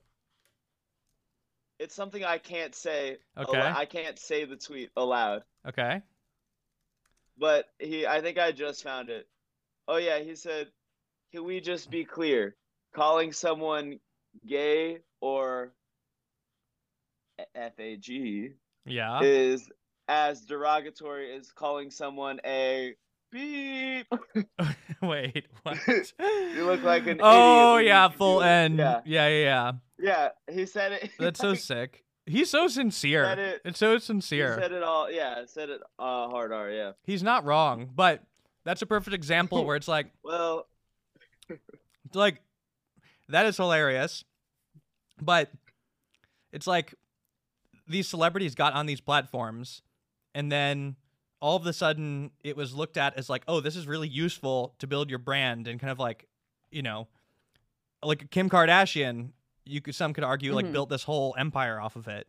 It's 1.79 1.95
something 1.95 2.25
I 2.25 2.39
can't 2.39 2.75
say. 2.75 3.19
Okay. 3.37 3.59
alo- 3.59 3.73
I 3.77 3.85
can't 3.85 4.19
say 4.19 4.45
the 4.47 4.57
tweet 4.57 4.91
aloud, 4.97 5.43
Okay. 5.69 6.01
But 7.39 7.67
he. 7.79 8.07
I 8.07 8.21
think 8.21 8.39
I 8.39 8.53
just 8.53 8.83
found 8.83 9.09
it. 9.09 9.27
Oh 9.89 9.97
yeah, 9.97 10.19
he 10.21 10.35
said, 10.35 10.69
"Can 11.33 11.45
we 11.45 11.61
just 11.61 11.91
be 11.91 12.05
clear? 12.05 12.57
Calling 12.95 13.33
someone 13.33 13.99
gay 14.47 14.99
or 15.21 15.73
fag 17.57 18.53
Yeah. 18.87 19.21
is 19.23 19.69
as 20.09 20.43
derogatory 20.43 21.35
as 21.37 21.53
calling 21.53 21.91
someone 21.91 22.41
a 22.45 22.95
beep. 23.31 24.07
Wait, 25.03 25.47
what? 25.63 25.79
You 26.19 26.65
look 26.65 26.83
like 26.83 27.07
an 27.07 27.21
Oh 27.21 27.77
idiot 27.77 27.87
yeah, 27.87 28.09
full 28.09 28.43
end. 28.43 28.79
Yeah. 28.79 29.01
Yeah, 29.05 29.29
yeah, 29.29 29.43
yeah. 29.45 29.73
Yeah, 29.99 30.29
he 30.55 30.67
said 30.67 30.93
it. 30.93 31.11
That's 31.19 31.41
so 31.41 31.55
sick. 31.55 32.05
He's 32.27 32.51
so 32.51 32.67
sincere. 32.69 33.25
It- 33.25 33.61
It's 33.65 33.79
so 33.79 33.95
He 33.95 34.01
sincere. 34.01 34.59
said 34.61 34.73
it 34.73 34.83
all. 34.83 35.11
Yeah, 35.11 35.45
said 35.47 35.71
it 35.71 35.81
uh, 35.99 36.29
hard 36.29 36.53
R. 36.53 36.71
Yeah. 36.71 36.93
He's 37.05 37.23
not 37.23 37.45
wrong, 37.45 37.89
but 37.95 38.23
that's 38.65 38.83
a 38.83 38.87
perfect 38.87 39.15
example 39.15 39.65
where 39.65 39.77
it's 39.77 39.87
like 39.89 40.11
Well, 40.25 40.67
like 42.15 42.41
that 43.29 43.47
is 43.47 43.57
hilarious 43.57 44.25
but 45.21 45.51
it's 46.53 46.67
like 46.67 46.95
these 47.89 48.09
celebrities 48.09 48.55
got 48.55 48.73
on 48.75 48.87
these 48.87 49.01
platforms 49.01 49.83
and 50.35 50.51
then 50.51 50.97
all 51.41 51.57
of 51.57 51.67
a 51.67 51.73
sudden 51.73 52.31
it 52.45 52.57
was 52.57 52.75
looked 52.75 52.97
at 52.97 53.17
as 53.17 53.29
like 53.31 53.43
oh 53.49 53.61
this 53.61 53.77
is 53.77 53.87
really 53.87 54.09
useful 54.09 54.75
to 54.79 54.87
build 54.87 55.11
your 55.11 55.19
brand 55.19 55.67
and 55.69 55.81
kind 55.81 55.91
of 55.91 55.99
like 55.99 56.29
you 56.71 56.83
know 56.83 57.09
like 58.03 58.31
kim 58.31 58.49
kardashian 58.51 59.31
you 59.67 59.81
could 59.81 59.95
some 59.95 60.13
could 60.13 60.25
argue 60.25 60.55
like 60.55 60.67
Mhm. 60.67 60.73
built 60.73 60.89
this 60.89 61.03
whole 61.05 61.35
empire 61.39 61.81
off 61.81 61.97
of 61.97 62.07
it 62.09 62.27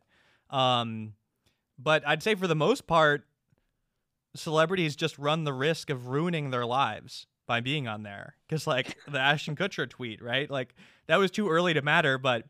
um 0.50 1.14
but 1.80 2.06
i'd 2.08 2.24
say 2.24 2.36
for 2.36 2.48
the 2.48 2.56
most 2.56 2.88
part 2.88 3.26
celebrities 4.36 4.96
just 4.96 5.18
run 5.18 5.44
the 5.44 5.54
risk 5.54 5.90
of 5.90 6.08
ruining 6.08 6.52
their 6.52 6.66
lives 6.66 7.28
by 7.48 7.60
being 7.62 7.88
on 7.88 8.04
there. 8.04 8.36
Because, 8.48 8.68
like, 8.68 8.98
the 9.08 9.20
Ashton 9.20 9.56
Kutcher 9.56 9.90
tweet, 9.90 10.22
right? 10.22 10.52
Like, 10.52 10.76
that 11.08 11.16
was 11.16 11.32
too 11.32 11.50
early 11.50 11.74
to 11.74 11.82
matter, 11.82 12.18
but 12.18 12.44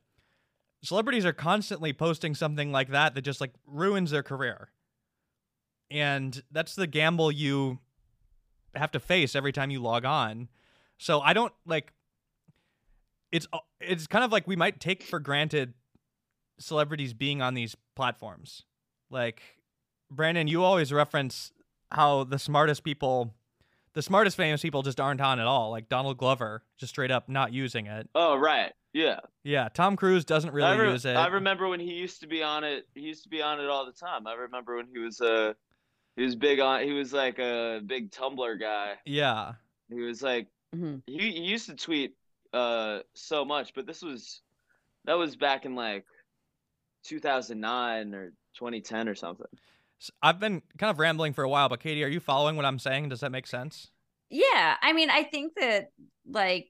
celebrities 0.83 1.23
are 1.25 1.33
constantly 1.33 1.93
posting 1.93 2.33
something 2.35 2.71
like 2.71 2.89
that 2.89 3.13
that 3.15 3.21
just, 3.21 3.39
like, 3.39 3.53
ruins 3.67 4.11
their 4.11 4.23
career. 4.23 4.69
and 5.89 6.43
that's 6.51 6.75
the 6.75 6.87
gamble 6.87 7.31
you 7.31 7.79
have 8.75 8.91
to 8.91 8.99
face 8.99 9.35
every 9.35 9.51
time 9.53 9.69
you 9.71 9.79
log 9.81 10.03
on. 10.03 10.49
So 10.97 11.21
I 11.21 11.31
don't 11.33 11.53
like 11.65 11.93
it's 13.31 13.47
uh, 13.53 13.59
it's 13.81 14.07
kind 14.07 14.23
of 14.23 14.31
like 14.31 14.47
we 14.47 14.55
might 14.55 14.79
take 14.79 15.03
for 15.03 15.19
granted 15.19 15.73
celebrities 16.59 17.13
being 17.13 17.41
on 17.41 17.53
these 17.53 17.75
platforms. 17.95 18.63
Like 19.09 19.41
Brandon, 20.11 20.47
you 20.47 20.63
always 20.63 20.91
reference 20.91 21.51
how 21.91 22.23
the 22.23 22.39
smartest 22.39 22.83
people 22.83 23.33
the 23.93 24.01
smartest 24.03 24.37
famous 24.37 24.61
people 24.61 24.83
just 24.83 24.99
aren't 24.99 25.21
on 25.21 25.39
at 25.39 25.47
all. 25.47 25.71
Like 25.71 25.89
Donald 25.89 26.17
Glover, 26.17 26.63
just 26.77 26.91
straight 26.91 27.09
up 27.11 27.29
not 27.29 27.51
using 27.53 27.87
it. 27.87 28.07
Oh 28.13 28.35
right, 28.35 28.71
yeah. 28.93 29.19
Yeah, 29.43 29.69
Tom 29.73 29.95
Cruise 29.95 30.23
doesn't 30.25 30.51
really 30.53 30.77
re- 30.77 30.91
use 30.91 31.05
it. 31.05 31.15
I 31.15 31.27
remember 31.27 31.67
when 31.67 31.79
he 31.79 31.93
used 31.93 32.21
to 32.21 32.27
be 32.27 32.43
on 32.43 32.63
it. 32.63 32.87
He 32.93 33.01
used 33.01 33.23
to 33.23 33.29
be 33.29 33.41
on 33.41 33.59
it 33.59 33.67
all 33.69 33.85
the 33.85 33.91
time. 33.93 34.27
I 34.27 34.33
remember 34.33 34.75
when 34.75 34.87
he 34.93 34.99
was 34.99 35.19
uh, 35.21 35.53
he 36.15 36.23
was 36.23 36.35
big 36.35 36.59
on. 36.59 36.83
He 36.83 36.91
was 36.91 37.11
like 37.13 37.39
a 37.39 37.81
big 37.85 38.11
Tumblr 38.11 38.59
guy. 38.59 38.93
yeah. 39.05 39.53
He 39.89 40.01
was 40.01 40.21
like 40.21 40.47
Mhm. 40.75 41.01
he, 41.07 41.31
he 41.31 41.43
used 41.43 41.67
to 41.67 41.75
tweet 41.75 42.13
uh 42.57 42.99
so 43.13 43.45
much, 43.45 43.73
but 43.73 43.85
this 43.85 44.01
was 44.01 44.41
that 45.05 45.17
was 45.17 45.35
back 45.35 45.65
in 45.65 45.75
like 45.75 46.05
2009 47.05 48.13
or 48.13 48.33
2010 48.55 49.07
or 49.07 49.15
something. 49.15 49.47
I've 50.21 50.39
been 50.39 50.61
kind 50.77 50.91
of 50.91 50.99
rambling 50.99 51.33
for 51.33 51.43
a 51.43 51.49
while, 51.49 51.69
but 51.69 51.79
Katie, 51.79 52.03
are 52.03 52.09
you 52.09 52.19
following 52.19 52.55
what 52.55 52.65
I'm 52.65 52.79
saying? 52.79 53.09
Does 53.09 53.21
that 53.21 53.31
make 53.31 53.47
sense? 53.47 53.89
Yeah, 54.29 54.75
I 54.81 54.93
mean, 54.93 55.09
I 55.09 55.23
think 55.23 55.53
that 55.59 55.91
like 56.29 56.69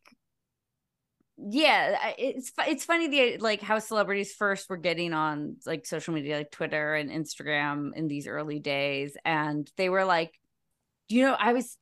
yeah, 1.38 2.14
it's 2.18 2.52
it's 2.68 2.86
funny 2.86 3.08
the 3.08 3.38
like 3.38 3.62
how 3.62 3.80
celebrities 3.80 4.34
first 4.34 4.70
were 4.70 4.78
getting 4.78 5.14
on 5.14 5.58
like 5.66 5.86
social 5.86 6.14
media 6.14 6.38
like 6.38 6.52
Twitter 6.52 6.96
and 6.96 7.12
Instagram 7.12 7.92
in 7.96 8.08
these 8.08 8.28
early 8.28 8.60
days 8.60 9.16
and 9.24 9.72
they 9.78 9.90
were 9.90 10.04
like 10.04 10.40
you 11.10 11.22
know, 11.22 11.36
I 11.40 11.54
was 11.54 11.78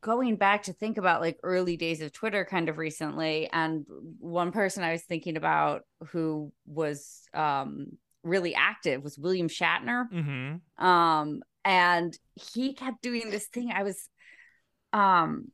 going 0.00 0.36
back 0.36 0.64
to 0.64 0.72
think 0.72 0.98
about 0.98 1.20
like 1.20 1.38
early 1.42 1.76
days 1.76 2.00
of 2.00 2.12
Twitter 2.12 2.44
kind 2.44 2.68
of 2.68 2.78
recently 2.78 3.48
and 3.52 3.86
one 4.18 4.52
person 4.52 4.82
I 4.82 4.92
was 4.92 5.02
thinking 5.02 5.36
about 5.36 5.82
who 6.10 6.52
was 6.66 7.22
um 7.32 7.86
really 8.22 8.54
active 8.54 9.02
was 9.02 9.18
William 9.18 9.48
Shatner 9.48 10.04
Mm-hmm. 10.12 10.84
um 10.84 11.42
and 11.64 12.16
he 12.34 12.72
kept 12.74 13.02
doing 13.02 13.30
this 13.30 13.46
thing 13.46 13.70
i 13.74 13.82
was 13.82 14.08
um 14.92 15.48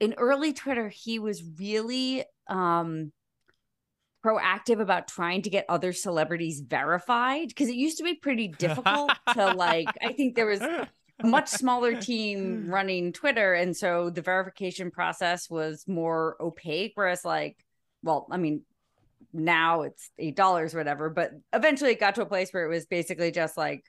in 0.00 0.14
early 0.14 0.52
twitter 0.52 0.88
he 0.88 1.18
was 1.18 1.42
really 1.58 2.24
um 2.48 3.12
proactive 4.24 4.80
about 4.80 5.06
trying 5.06 5.42
to 5.42 5.50
get 5.50 5.64
other 5.68 5.92
celebrities 5.92 6.60
verified 6.60 7.48
because 7.48 7.68
it 7.68 7.76
used 7.76 7.98
to 7.98 8.04
be 8.04 8.14
pretty 8.14 8.48
difficult 8.48 9.12
to 9.32 9.52
like 9.54 9.88
i 10.02 10.12
think 10.12 10.34
there 10.34 10.46
was 10.46 10.60
much 11.22 11.48
smaller 11.48 11.94
team 12.00 12.68
running 12.68 13.12
twitter 13.12 13.54
and 13.54 13.76
so 13.76 14.10
the 14.10 14.20
verification 14.22 14.90
process 14.90 15.48
was 15.48 15.84
more 15.88 16.36
opaque 16.40 16.92
whereas 16.94 17.24
like 17.24 17.56
well 18.02 18.26
i 18.30 18.36
mean 18.36 18.62
now 19.32 19.82
it's 19.82 20.10
eight 20.18 20.36
dollars 20.36 20.74
or 20.74 20.78
whatever 20.78 21.08
but 21.10 21.32
eventually 21.52 21.90
it 21.92 22.00
got 22.00 22.14
to 22.14 22.22
a 22.22 22.26
place 22.26 22.50
where 22.50 22.64
it 22.64 22.68
was 22.68 22.86
basically 22.86 23.30
just 23.30 23.56
like 23.56 23.84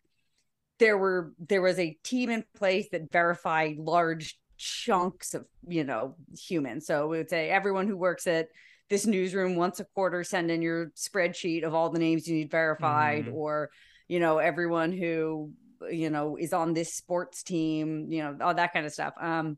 there 0.80 0.97
were 0.97 1.34
there 1.39 1.61
was 1.61 1.80
a 1.80 1.97
team 2.03 2.30
in 2.30 2.43
place 2.55 2.88
that 2.91 3.11
verified 3.11 3.78
large 3.78 4.38
chunks 4.57 5.34
of 5.34 5.45
you 5.67 5.84
know 5.84 6.15
humans 6.38 6.86
so 6.88 7.07
we 7.07 7.17
would 7.17 7.30
say 7.30 7.49
everyone 7.49 7.88
who 7.88 7.97
works 7.97 8.25
at 8.25 8.47
this 8.89 9.05
newsroom 9.05 9.55
once 9.55 9.80
a 9.80 9.86
quarter 9.95 10.23
send 10.23 10.49
in 10.49 10.61
your 10.61 10.88
spreadsheet 10.95 11.63
of 11.63 11.73
all 11.73 11.89
the 11.89 11.99
names 11.99 12.28
you 12.28 12.36
need 12.36 12.49
verified 12.49 13.25
Mhm. 13.25 13.34
or 13.34 13.69
you 14.07 14.19
know 14.19 14.38
everyone 14.38 14.91
who 14.91 15.51
you 15.89 16.09
know 16.09 16.38
is 16.38 16.53
on 16.53 16.73
this 16.73 16.93
sports 16.93 17.43
team 17.43 18.07
you 18.09 18.21
know 18.21 18.38
all 18.41 18.53
that 18.53 18.73
kind 18.73 18.86
of 18.86 18.93
stuff. 18.93 19.13
Um 19.19 19.57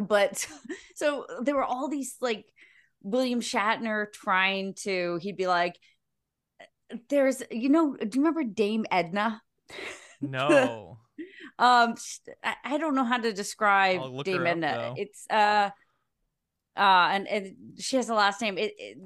but 0.00 0.46
so 0.94 1.26
there 1.42 1.54
were 1.54 1.64
all 1.64 1.88
these 1.88 2.16
like 2.20 2.46
william 3.02 3.40
shatner 3.40 4.12
trying 4.12 4.74
to 4.74 5.18
he'd 5.22 5.36
be 5.36 5.46
like 5.46 5.78
there's 7.08 7.42
you 7.50 7.68
know 7.68 7.96
do 7.96 8.18
you 8.18 8.24
remember 8.24 8.44
dame 8.44 8.84
edna? 8.90 9.40
No. 10.22 10.98
um 11.58 11.94
I, 12.44 12.54
I 12.64 12.78
don't 12.78 12.94
know 12.94 13.04
how 13.04 13.16
to 13.16 13.32
describe 13.32 14.00
dame 14.24 14.42
up, 14.42 14.46
edna. 14.48 14.94
it's 14.96 15.24
uh 15.30 15.70
uh 16.76 17.08
and, 17.12 17.26
and 17.26 17.56
she 17.78 17.96
has 17.96 18.08
a 18.10 18.14
last 18.14 18.40
name. 18.42 18.58
It, 18.58 18.74
it 18.78 18.98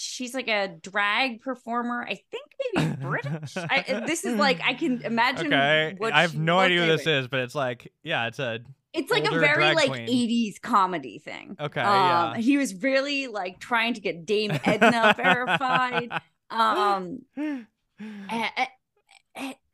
she's 0.00 0.32
like 0.32 0.48
a 0.48 0.68
drag 0.68 1.40
performer 1.40 2.06
i 2.08 2.14
think 2.30 2.52
maybe 2.74 2.96
british 3.00 3.56
I, 3.56 4.04
this 4.06 4.24
is 4.24 4.36
like 4.36 4.60
i 4.64 4.74
can 4.74 5.02
imagine 5.04 5.48
okay. 5.48 5.94
what 5.98 6.12
I 6.12 6.22
have 6.22 6.36
no 6.36 6.58
idea 6.58 6.80
who 6.80 6.86
this 6.86 7.06
is, 7.06 7.28
but 7.28 7.40
it's 7.40 7.54
like, 7.54 7.92
yeah, 8.02 8.26
it's 8.26 8.38
a 8.38 8.60
it's 8.92 9.10
like 9.10 9.24
a 9.24 9.38
very 9.38 9.74
like 9.74 9.90
queen. 9.90 10.08
80s 10.08 10.60
comedy 10.62 11.18
thing 11.18 11.56
okay, 11.60 11.80
um 11.80 12.34
yeah. 12.34 12.36
he 12.38 12.56
was 12.56 12.74
really 12.82 13.26
like 13.26 13.60
trying 13.60 13.92
to 13.94 14.00
get 14.00 14.24
dame 14.24 14.58
edna 14.64 15.14
verified 15.14 16.10
um 16.50 17.18
and, 17.36 17.66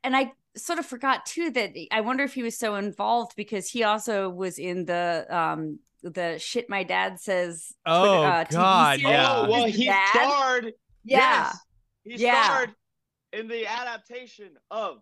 and 0.03 0.15
I 0.15 0.33
sort 0.57 0.79
of 0.79 0.85
forgot 0.85 1.25
too 1.25 1.49
that 1.51 1.73
I 1.91 2.01
wonder 2.01 2.23
if 2.23 2.33
he 2.33 2.43
was 2.43 2.57
so 2.57 2.75
involved 2.75 3.35
because 3.35 3.69
he 3.69 3.83
also 3.83 4.29
was 4.29 4.57
in 4.57 4.85
the 4.85 5.25
um 5.29 5.79
the 6.13 6.37
shit 6.39 6.69
my 6.69 6.83
dad 6.83 7.19
says. 7.19 7.73
Oh, 7.85 8.23
uh, 8.23 8.43
God, 8.49 8.99
series. 8.99 9.11
yeah. 9.11 9.35
Oh 9.37 9.49
well, 9.49 9.65
he 9.65 9.85
dad? 9.85 10.09
starred. 10.13 10.65
Yeah, 11.03 11.19
Yes, 11.51 11.57
he 12.03 12.15
Yeah. 12.23 12.43
starred 12.45 12.75
in 13.33 13.47
the 13.47 13.65
adaptation 13.67 14.51
of 14.71 15.01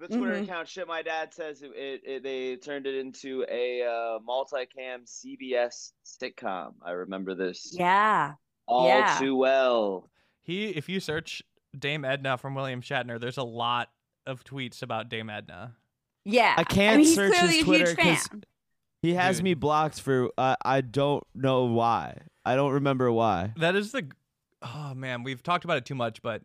the 0.00 0.06
Twitter 0.08 0.34
Mhm. 0.34 0.44
account. 0.44 0.68
Shit, 0.68 0.86
my 0.88 1.02
dad 1.02 1.34
says 1.34 1.62
it, 1.62 1.72
it, 1.76 2.02
it- 2.04 2.22
They 2.22 2.56
turned 2.56 2.86
it 2.86 2.94
into 2.94 3.44
a 3.48 3.82
uh, 3.82 4.18
multicam 4.20 5.06
CBS 5.06 5.92
sitcom. 6.04 6.74
I 6.84 6.92
remember 6.92 7.34
this 7.34 7.74
yeah, 7.76 8.34
all 8.66 8.86
yeah. 8.88 9.18
too 9.18 9.36
well. 9.36 10.08
He, 10.42 10.68
if 10.70 10.88
you 10.88 11.00
search 11.00 11.42
Dame 11.78 12.04
Edna 12.04 12.38
from 12.38 12.54
William 12.54 12.80
Shatner, 12.80 13.20
there's 13.20 13.36
a 13.38 13.42
lot 13.44 13.88
of 14.26 14.44
tweets 14.44 14.82
about 14.82 15.08
Dame 15.08 15.30
Edna. 15.30 15.74
yeah. 16.24 16.54
I 16.56 16.64
can't 16.64 16.98
mean, 17.02 17.14
search 17.14 17.36
his 17.36 17.64
Twitter 17.64 17.86
huge 17.86 17.96
'cause 17.98 18.28
fan. 18.28 18.44
He 19.02 19.14
has 19.14 19.36
Dude. 19.36 19.44
me 19.44 19.54
blocked 19.54 20.00
for 20.00 20.30
uh, 20.38 20.56
I 20.64 20.80
don't 20.80 21.24
know 21.34 21.64
why. 21.64 22.18
I 22.44 22.56
don't 22.56 22.72
remember 22.72 23.10
why. 23.12 23.52
That 23.58 23.76
is 23.76 23.92
the, 23.92 24.08
oh 24.62 24.92
man, 24.94 25.22
we've 25.22 25.42
talked 25.42 25.64
about 25.64 25.76
it 25.76 25.84
too 25.84 25.94
much, 25.94 26.22
but 26.22 26.42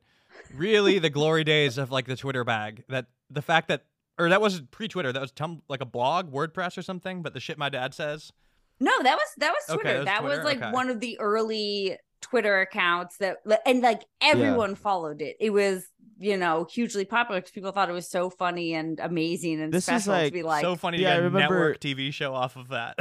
really 0.53 0.99
the 0.99 1.09
glory 1.09 1.43
days 1.43 1.77
of 1.77 1.91
like 1.91 2.05
the 2.07 2.15
Twitter 2.15 2.43
bag. 2.43 2.83
That 2.89 3.07
the 3.29 3.41
fact 3.41 3.67
that, 3.69 3.85
or 4.19 4.29
that 4.29 4.41
was 4.41 4.61
pre-Twitter. 4.71 5.11
That 5.11 5.21
was 5.21 5.31
tum- 5.31 5.61
like 5.69 5.81
a 5.81 5.85
blog, 5.85 6.31
WordPress 6.31 6.77
or 6.77 6.81
something. 6.81 7.21
But 7.23 7.33
the 7.33 7.39
shit 7.39 7.57
my 7.57 7.69
dad 7.69 7.93
says. 7.93 8.31
No, 8.79 8.91
that 9.03 9.15
was 9.15 9.27
that 9.37 9.51
was 9.53 9.69
Okay, 9.69 9.81
Twitter. 9.81 10.03
that 10.05 10.23
was 10.23 10.31
that 10.37 10.37
was 10.37 10.45
like 10.45 10.57
Okay. 10.61 10.71
one 10.71 10.89
of 10.89 10.99
the 10.99 11.19
early 11.19 11.97
Twitter 12.23 12.61
accounts 12.61 13.17
that, 13.17 13.37
and 13.65 13.81
like 13.81 14.03
everyone 14.21 14.75
followed 14.75 15.21
it. 15.21 15.35
It 15.39 15.51
was 15.51 15.85
you 16.19 16.37
know 16.37 16.65
hugely 16.71 17.05
popular 17.05 17.41
because 17.41 17.51
people 17.51 17.71
thought 17.71 17.89
it 17.89 17.93
was 17.93 18.09
so 18.09 18.29
funny 18.29 18.73
and 18.73 18.99
amazing 18.99 19.61
and 19.61 19.73
This 19.73 19.89
is 19.89 20.03
special 20.03 20.25
to 20.25 20.31
be 20.31 20.41
like, 20.43 20.63
so 20.63 20.75
funny 20.75 21.01
yeah, 21.01 21.09
I 21.13 21.15
to 21.15 21.15
get 21.17 21.21
a 21.21 21.23
remember- 21.25 21.55
network 21.69 21.79
TV 21.79 22.11
show 22.13 22.33
off 22.33 22.55
of 22.55 22.69
that. 22.69 22.97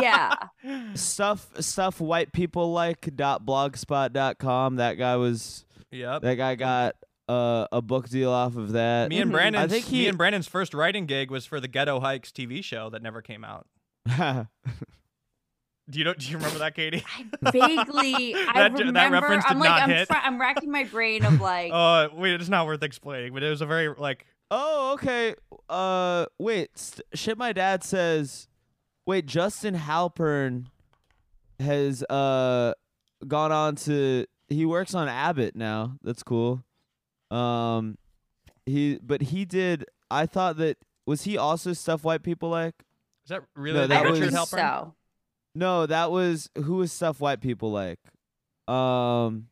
yeah, 0.00 0.34
Stuff 0.94 1.48
stuff 1.60 2.00
white 2.00 2.32
people 2.32 2.72
like 2.72 3.14
dot 3.16 3.46
blogspot.com. 3.46 4.76
That 4.76 4.94
guy 4.94 5.16
was 5.16 5.64
yep. 5.90 6.22
that 6.22 6.34
guy 6.34 6.54
got 6.56 6.96
uh, 7.28 7.66
a 7.72 7.80
book 7.80 8.08
deal 8.08 8.30
off 8.30 8.56
of 8.56 8.72
that. 8.72 9.08
Me 9.08 9.20
and 9.20 9.30
Brandon. 9.30 9.62
I 9.62 9.68
think 9.68 9.90
me 9.90 9.98
he- 10.00 10.08
and 10.08 10.18
Brandon's 10.18 10.48
first 10.48 10.74
writing 10.74 11.06
gig 11.06 11.30
was 11.30 11.46
for 11.46 11.60
the 11.60 11.68
Ghetto 11.68 12.00
Hikes 12.00 12.30
TV 12.30 12.62
show 12.64 12.90
that 12.90 13.02
never 13.02 13.22
came 13.22 13.44
out. 13.44 13.66
Do 15.90 15.98
you 15.98 16.04
know? 16.04 16.14
Do 16.14 16.26
you 16.26 16.36
remember 16.36 16.58
that, 16.60 16.74
Katie? 16.74 17.04
I 17.44 17.50
vaguely 17.50 18.34
I 18.34 18.68
That- 18.68 18.76
that 18.76 18.84
remember. 18.84 19.14
reference 19.20 19.44
I'm 19.48 19.54
did 19.56 19.60
like 19.60 19.68
not 19.70 19.82
I'm 19.82 19.90
hit. 19.90 20.08
fr- 20.08 20.14
I'm 20.22 20.40
racking 20.40 20.70
my 20.70 20.84
brain 20.84 21.24
of 21.24 21.40
like 21.40 21.70
Oh, 21.74 22.08
wait, 22.14 22.34
it's 22.40 22.48
not 22.48 22.66
worth 22.66 22.82
explaining, 22.82 23.32
but 23.34 23.42
it 23.42 23.50
was 23.50 23.60
a 23.60 23.66
very 23.66 23.88
like 23.88 24.26
oh, 24.52 24.92
okay. 24.94 25.34
Uh, 25.68 26.26
wait. 26.38 26.76
St- 26.76 27.06
shit, 27.14 27.36
my 27.38 27.52
dad 27.52 27.82
says. 27.84 28.48
Wait, 29.06 29.26
Justin 29.26 29.74
Halpern 29.76 30.66
has 31.58 32.02
uh 32.04 32.72
gone 33.26 33.52
on 33.52 33.76
to. 33.76 34.26
He 34.48 34.66
works 34.66 34.94
on 34.94 35.08
Abbott 35.08 35.54
now. 35.56 35.96
That's 36.02 36.22
cool. 36.22 36.62
Um, 37.30 37.96
he 38.66 38.98
but 39.02 39.22
he 39.22 39.44
did. 39.44 39.84
I 40.10 40.26
thought 40.26 40.56
that 40.58 40.78
was 41.06 41.22
he 41.22 41.36
also 41.38 41.72
stuff 41.72 42.02
white 42.04 42.22
people 42.22 42.50
like. 42.50 42.74
is 43.24 43.30
that 43.30 43.42
really 43.56 43.78
No, 43.80 43.86
the 43.86 43.94
I 43.94 43.98
that 43.98 44.04
Richard 44.10 44.30
think 44.30 44.32
was- 44.40 44.50
Halpern? 44.50 44.58
so. 44.58 44.94
No, 45.54 45.86
that 45.86 46.10
was 46.10 46.48
who 46.56 46.76
was 46.76 46.92
stuff 46.92 47.20
white 47.20 47.40
people 47.40 47.70
like. 47.70 47.98
Um 48.68 49.48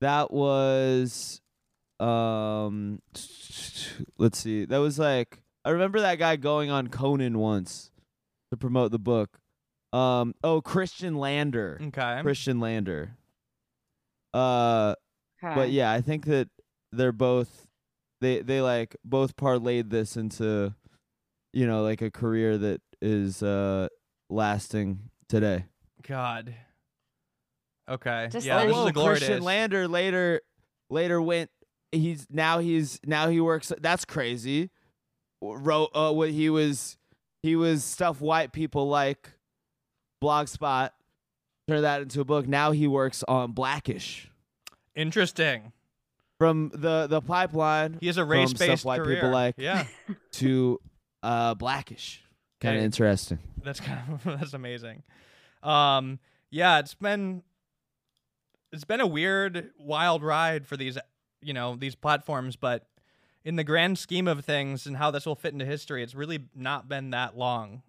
that 0.00 0.32
was 0.32 1.40
um 2.00 3.00
let's 4.18 4.38
see. 4.38 4.64
That 4.64 4.78
was 4.78 4.98
like 4.98 5.42
I 5.64 5.70
remember 5.70 6.00
that 6.00 6.18
guy 6.18 6.36
going 6.36 6.70
on 6.70 6.88
Conan 6.88 7.38
once 7.38 7.90
to 8.50 8.56
promote 8.56 8.90
the 8.90 8.98
book. 8.98 9.38
Um 9.92 10.34
oh 10.42 10.60
Christian 10.60 11.16
Lander. 11.16 11.78
Okay. 11.80 12.20
Christian 12.22 12.60
Lander. 12.60 13.16
Uh 14.32 14.94
Okay. 15.42 15.54
but 15.54 15.70
yeah, 15.70 15.90
I 15.90 16.02
think 16.02 16.26
that 16.26 16.48
they're 16.92 17.12
both 17.12 17.66
they 18.20 18.42
they 18.42 18.60
like 18.60 18.94
both 19.04 19.36
parlayed 19.36 19.88
this 19.88 20.16
into 20.16 20.74
you 21.54 21.66
know 21.66 21.82
like 21.82 22.02
a 22.02 22.10
career 22.10 22.58
that 22.58 22.82
is 23.00 23.42
uh 23.42 23.88
lasting 24.30 25.10
today. 25.28 25.64
God. 26.06 26.54
Okay. 27.88 28.28
Just 28.30 28.46
yeah, 28.46 28.64
this 28.64 28.70
is 28.70 28.76
Whoa, 28.76 28.86
a 28.86 28.92
glory 28.92 29.16
Christian 29.16 29.38
days. 29.38 29.42
Lander 29.42 29.88
later 29.88 30.40
later 30.88 31.20
went 31.20 31.50
he's 31.92 32.26
now 32.30 32.60
he's 32.60 33.00
now 33.04 33.28
he 33.28 33.40
works 33.40 33.72
that's 33.80 34.04
crazy. 34.04 34.70
Wrote 35.42 35.90
uh 35.94 36.12
what 36.12 36.30
he 36.30 36.50
was 36.50 36.96
he 37.42 37.56
was 37.56 37.82
stuff 37.82 38.20
white 38.20 38.52
people 38.52 38.88
like 38.88 39.30
blogspot 40.22 40.90
turned 41.68 41.84
that 41.84 42.02
into 42.02 42.20
a 42.20 42.24
book. 42.24 42.46
Now 42.46 42.70
he 42.70 42.86
works 42.86 43.24
on 43.26 43.52
Blackish. 43.52 44.30
Interesting. 44.94 45.72
From 46.38 46.70
the 46.74 47.06
the 47.06 47.20
pipeline 47.20 47.98
He 48.00 48.06
has 48.06 48.16
a 48.16 48.22
From 48.22 48.30
race 48.30 48.50
stuff 48.50 48.60
based 48.60 48.84
white 48.84 49.00
career. 49.02 49.16
people 49.16 49.30
like. 49.30 49.56
Yeah. 49.58 49.86
to 50.32 50.80
uh 51.22 51.54
Blackish. 51.54 52.22
Kind 52.60 52.76
of 52.78 52.82
interesting. 52.84 53.38
That's 53.62 53.80
kind 53.80 54.00
of 54.12 54.22
that's 54.40 54.52
amazing. 54.54 55.02
Um, 55.62 56.18
yeah, 56.50 56.78
it's 56.78 56.94
been 56.94 57.42
it's 58.72 58.84
been 58.84 59.00
a 59.00 59.06
weird, 59.06 59.70
wild 59.78 60.22
ride 60.22 60.66
for 60.66 60.76
these, 60.76 60.96
you 61.42 61.52
know, 61.52 61.74
these 61.76 61.94
platforms. 61.94 62.56
But 62.56 62.86
in 63.44 63.56
the 63.56 63.64
grand 63.64 63.98
scheme 63.98 64.28
of 64.28 64.44
things 64.44 64.86
and 64.86 64.96
how 64.96 65.10
this 65.10 65.26
will 65.26 65.34
fit 65.34 65.52
into 65.52 65.64
history, 65.64 66.02
it's 66.02 66.14
really 66.14 66.40
not 66.54 66.88
been 66.88 67.10
that 67.10 67.36
long 67.36 67.82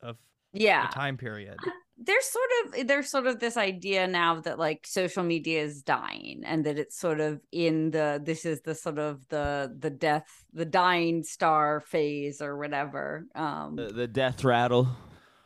of 0.00 0.16
Yeah. 0.52 0.88
a 0.88 0.92
time 0.92 1.16
period. 1.16 1.58
There's 1.98 2.24
sort 2.24 2.48
of 2.80 2.86
there's 2.88 3.10
sort 3.10 3.26
of 3.26 3.38
this 3.38 3.56
idea 3.56 4.06
now 4.06 4.40
that 4.40 4.58
like 4.58 4.86
social 4.86 5.22
media 5.22 5.62
is 5.62 5.82
dying 5.82 6.42
and 6.44 6.64
that 6.64 6.78
it's 6.78 6.98
sort 6.98 7.20
of 7.20 7.40
in 7.52 7.90
the 7.90 8.20
this 8.24 8.44
is 8.44 8.62
the 8.62 8.74
sort 8.74 8.98
of 8.98 9.26
the 9.28 9.74
the 9.78 9.90
death 9.90 10.26
the 10.52 10.64
dying 10.64 11.22
star 11.22 11.80
phase 11.80 12.40
or 12.40 12.56
whatever 12.56 13.26
um 13.34 13.76
The, 13.76 13.88
the 13.88 14.08
death 14.08 14.42
rattle. 14.42 14.88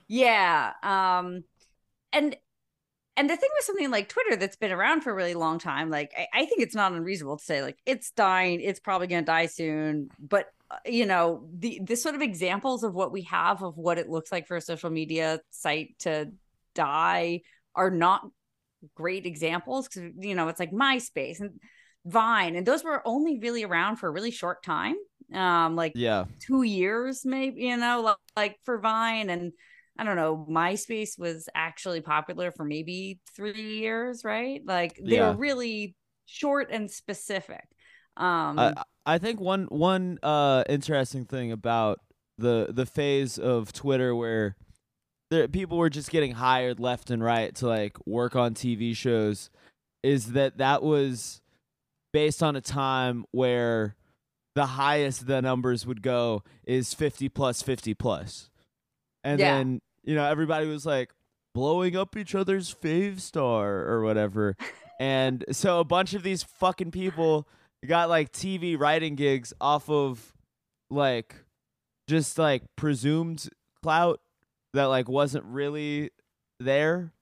yeah 0.09 0.73
um 0.83 1.43
and 2.13 2.37
and 3.17 3.29
the 3.31 3.37
thing 3.37 3.51
with 3.57 3.65
something 3.65 3.91
like 3.91 4.09
twitter 4.09 4.37
that's 4.37 4.57
been 4.57 4.73
around 4.73 5.01
for 5.03 5.11
a 5.11 5.15
really 5.15 5.35
long 5.35 5.59
time 5.59 5.91
like 5.91 6.13
i, 6.17 6.27
I 6.33 6.47
think 6.47 6.61
it's 6.63 6.75
not 6.77 6.93
unreasonable 6.93 7.39
to 7.39 7.45
say 7.45 7.61
like 7.63 7.79
it's 7.85 8.13
dying 8.13 8.61
it's 8.61 8.81
probably 8.81 9.09
going 9.09 9.23
to 9.25 9.27
die 9.27 9.47
soon 9.47 10.09
but 10.19 10.47
you 10.85 11.07
know 11.07 11.49
the 11.57 11.81
the 11.85 11.97
sort 11.97 12.15
of 12.15 12.23
examples 12.23 12.83
of 12.83 12.95
what 12.95 13.13
we 13.13 13.23
have 13.23 13.63
of 13.63 13.77
what 13.77 13.99
it 13.99 14.09
looks 14.09 14.33
like 14.33 14.47
for 14.47 14.57
a 14.57 14.61
social 14.61 14.91
media 14.91 15.41
site 15.51 15.99
to 15.99 16.31
die 16.75 17.41
are 17.75 17.91
not 17.91 18.23
great 18.95 19.27
examples 19.27 19.89
because 19.89 20.11
you 20.19 20.35
know 20.35 20.49
it's 20.49 20.61
like 20.61 20.73
myspace 20.73 21.41
and 21.41 21.53
vine 22.05 22.57
and 22.57 22.67
those 22.67 22.85
were 22.85 23.03
only 23.07 23.39
really 23.39 23.65
around 23.65 23.97
for 23.97 24.09
a 24.09 24.13
really 24.13 24.31
short 24.31 24.63
time 24.63 24.95
um 25.35 25.75
like 25.77 25.95
Yeah. 25.95 26.25
two 26.41 26.63
years 26.63 27.25
maybe 27.25 27.63
you 27.63 27.77
know 27.77 28.01
like, 28.03 28.17
like 28.37 28.57
for 28.65 28.79
vine 28.79 29.29
and 29.31 29.53
i 29.99 30.05
don't 30.05 30.17
know 30.17 30.47
myspace 30.49 31.19
was 31.19 31.49
actually 31.55 32.01
popular 32.01 32.53
for 32.53 32.65
maybe 32.65 33.19
three 33.35 33.79
years 33.79 34.23
right 34.25 34.63
like 34.67 35.01
they 35.03 35.17
Yeah. 35.17 35.31
were 35.31 35.37
really 35.37 35.97
short 36.27 36.71
and 36.71 36.91
specific 36.91 37.65
um 38.17 38.59
I 38.59 38.73
I 39.07 39.19
think 39.19 39.41
one 39.41 39.67
one 39.67 40.19
uh 40.23 40.65
interesting 40.69 41.25
thing 41.25 41.53
about 41.53 42.01
the 42.39 42.67
the 42.71 42.85
phase 42.87 43.39
of 43.39 43.73
Twitter 43.73 44.15
where 44.15 44.57
there 45.31 45.49
people 45.49 45.79
were 45.79 45.91
just 45.91 46.11
getting 46.11 46.33
hired 46.33 46.79
left 46.81 47.11
and 47.11 47.23
right 47.23 47.55
to 47.57 47.67
like 47.67 47.97
work 48.07 48.37
on 48.37 48.55
TV 48.55 48.95
shows 48.97 49.49
is 50.03 50.33
that 50.33 50.59
that 50.59 50.83
was 50.83 51.41
based 52.13 52.43
on 52.43 52.57
a 52.57 52.61
time 52.61 53.25
where 53.31 53.97
the 54.55 54.67
highest 54.67 55.27
the 55.27 55.43
numbers 55.43 55.87
would 55.87 56.03
go 56.03 56.43
is 56.67 56.95
50 56.95 57.29
plus 57.29 57.63
50 57.63 57.95
plus. 57.95 58.51
And 59.23 59.39
Yeah. 59.41 59.57
then, 59.57 59.81
you 60.03 60.15
know, 60.15 60.25
everybody 60.25 60.67
was 60.67 60.87
like 60.87 61.11
blowing 61.55 61.97
up 61.97 62.17
each 62.17 62.35
other's 62.35 62.75
fave 62.75 63.21
star 63.21 63.85
or 63.87 64.03
whatever. 64.03 64.57
and 65.01 65.45
so 65.51 65.81
a 65.81 65.85
bunch 65.85 66.15
of 66.15 66.23
these 66.23 66.43
fucking 66.43 66.91
people 66.91 67.47
got 67.87 68.09
like 68.09 68.33
TV 68.33 68.79
writing 68.79 69.15
gigs 69.15 69.53
off 69.61 69.89
of 69.89 70.35
like 70.91 71.35
just 72.09 72.39
like 72.39 72.63
presumed 72.77 73.49
clout 73.83 74.21
that 74.75 74.85
like 74.85 75.09
wasn't 75.09 75.45
really 75.45 76.11
there. 76.61 77.13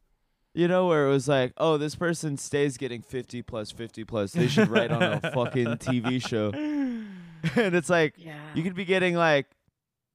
You 0.56 0.68
know, 0.68 0.86
where 0.86 1.06
it 1.06 1.10
was 1.10 1.26
like, 1.26 1.52
oh, 1.56 1.78
this 1.78 1.96
person 1.96 2.36
stays 2.36 2.76
getting 2.76 3.02
50 3.02 3.42
plus 3.42 3.72
50 3.72 4.04
plus. 4.04 4.32
They 4.32 4.46
should 4.46 4.68
write 4.68 4.92
on 4.92 5.02
a 5.02 5.20
fucking 5.34 5.78
TV 5.78 6.24
show. 6.24 6.52
and 7.56 7.74
it's 7.74 7.90
like, 7.90 8.14
yeah 8.16 8.38
you 8.54 8.62
could 8.62 8.74
be 8.74 8.84
getting 8.84 9.16
like 9.16 9.46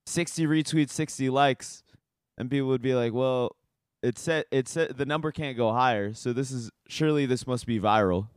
60 0.05 0.47
retweets, 0.47 0.91
60 0.91 1.29
likes, 1.29 1.83
and 2.37 2.49
people 2.49 2.69
would 2.69 2.81
be 2.81 2.95
like, 2.95 3.13
well, 3.13 3.57
it 4.01 4.17
said, 4.17 4.45
it 4.49 4.69
said 4.69 4.97
the 4.97 5.05
number 5.05 5.31
can't 5.31 5.57
go 5.57 5.73
higher. 5.73 6.13
So 6.13 6.31
this 6.31 6.51
is, 6.51 6.71
surely 6.87 7.25
this 7.25 7.45
must 7.45 7.65
be 7.65 7.79
viral. 7.79 8.27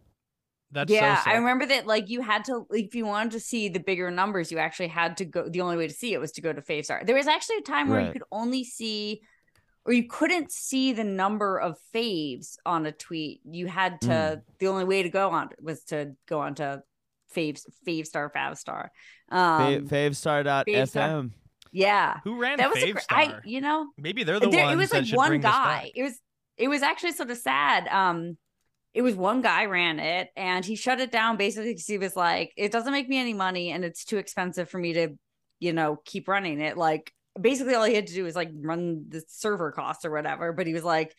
That's 0.73 0.91
yeah, 0.91 1.23
so 1.23 1.31
I 1.31 1.35
remember 1.35 1.67
that. 1.67 1.87
Like, 1.87 2.09
you 2.09 2.23
had 2.23 2.47
to, 2.47 2.67
like, 2.71 2.85
if 2.87 2.95
you 2.95 3.05
wanted 3.05 3.33
to 3.33 3.41
see 3.41 3.69
the 3.69 3.79
bigger 3.79 4.11
numbers, 4.11 4.51
you 4.51 4.57
actually 4.59 4.89
had 4.89 5.19
to 5.19 5.27
go. 5.27 5.49
The 5.49 5.61
only 5.61 5.77
way 5.77 5.87
to 5.87 5.93
see 5.95 6.15
it 6.15 6.21
was 6.21 6.33
to 6.33 6.41
go 6.41 6.53
to 6.53 6.63
Favstar. 6.63 7.05
There 7.07 7.15
was 7.15 7.27
actually 7.27 7.59
a 7.59 7.63
time 7.63 7.91
where 7.91 8.01
you 8.01 8.11
could 8.13 8.23
only 8.33 8.65
see, 8.65 9.21
or 9.85 9.93
you 9.93 10.09
couldn't 10.09 10.51
see 10.51 10.93
the 10.95 11.05
number 11.05 11.59
of 11.59 11.77
faves 11.95 12.57
on 12.65 12.87
a 12.87 12.93
tweet. 12.93 13.43
You 13.45 13.67
had 13.67 14.01
to. 14.03 14.09
Mm. 14.09 14.43
The 14.61 14.67
only 14.69 14.85
way 14.85 15.03
to 15.03 15.11
go 15.11 15.29
on 15.31 15.51
was 15.61 15.85
to 15.85 16.13
go 16.27 16.41
on 16.41 16.55
to 16.55 16.83
Faves, 17.37 17.67
Favestar, 17.87 18.33
Favstar. 18.33 18.89
Fa- 19.31 19.37
Um, 19.37 19.89
Favstar.fm. 19.89 20.65
Favstar. 20.67 21.31
yeah, 21.71 22.19
Who 22.25 22.39
ran 22.39 22.59
that 22.59 22.71
was 22.73 22.83
a 22.83 22.93
Favstar? 22.93 23.05
I. 23.11 23.39
You 23.45 23.61
know, 23.61 23.89
Maybe 23.99 24.25
they're 24.25 24.41
the 24.41 24.49
there, 24.49 24.65
ones 24.65 24.75
it 24.75 24.77
was 24.79 25.11
like 25.11 25.17
one 25.17 25.41
guy 25.41 25.91
it 25.95 26.03
was 26.03 26.19
it 26.57 26.69
was 26.69 26.83
actually 26.83 27.13
sort 27.13 27.31
of 27.31 27.39
sad 27.39 27.89
um 27.89 28.37
it 28.95 29.03
was 29.03 29.15
one 29.15 29.41
guy 29.41 29.65
ran 29.65 29.99
it 29.99 30.29
and 30.37 30.65
he 30.65 30.77
shut 30.77 31.01
it 31.01 31.11
down 31.11 31.37
basically 31.37 31.71
because 31.71 31.87
he 31.87 31.99
was 31.99 32.15
like 32.17 32.53
it 32.57 32.73
doesn't 32.73 32.93
make 32.93 33.09
me 33.09 33.19
any 33.19 33.33
money 33.33 33.71
and 33.71 33.85
it's 33.85 34.05
too 34.05 34.19
expensive 34.19 34.69
for 34.69 34.79
me 34.79 34.93
to 34.93 35.09
you 35.61 35.73
know 35.73 35.99
keep 36.05 36.29
running 36.29 36.61
it 36.61 36.77
like 36.77 37.13
basically 37.41 37.75
all 37.75 37.85
he 37.85 37.95
had 37.95 38.07
to 38.07 38.15
do 38.15 38.25
was 38.25 38.37
like 38.37 38.51
run 38.55 39.05
the 39.09 39.23
server 39.29 39.73
costs 39.73 40.05
or 40.05 40.11
whatever 40.11 40.53
but 40.53 40.67
he 40.67 40.75
was 40.75 40.85
like 40.85 41.15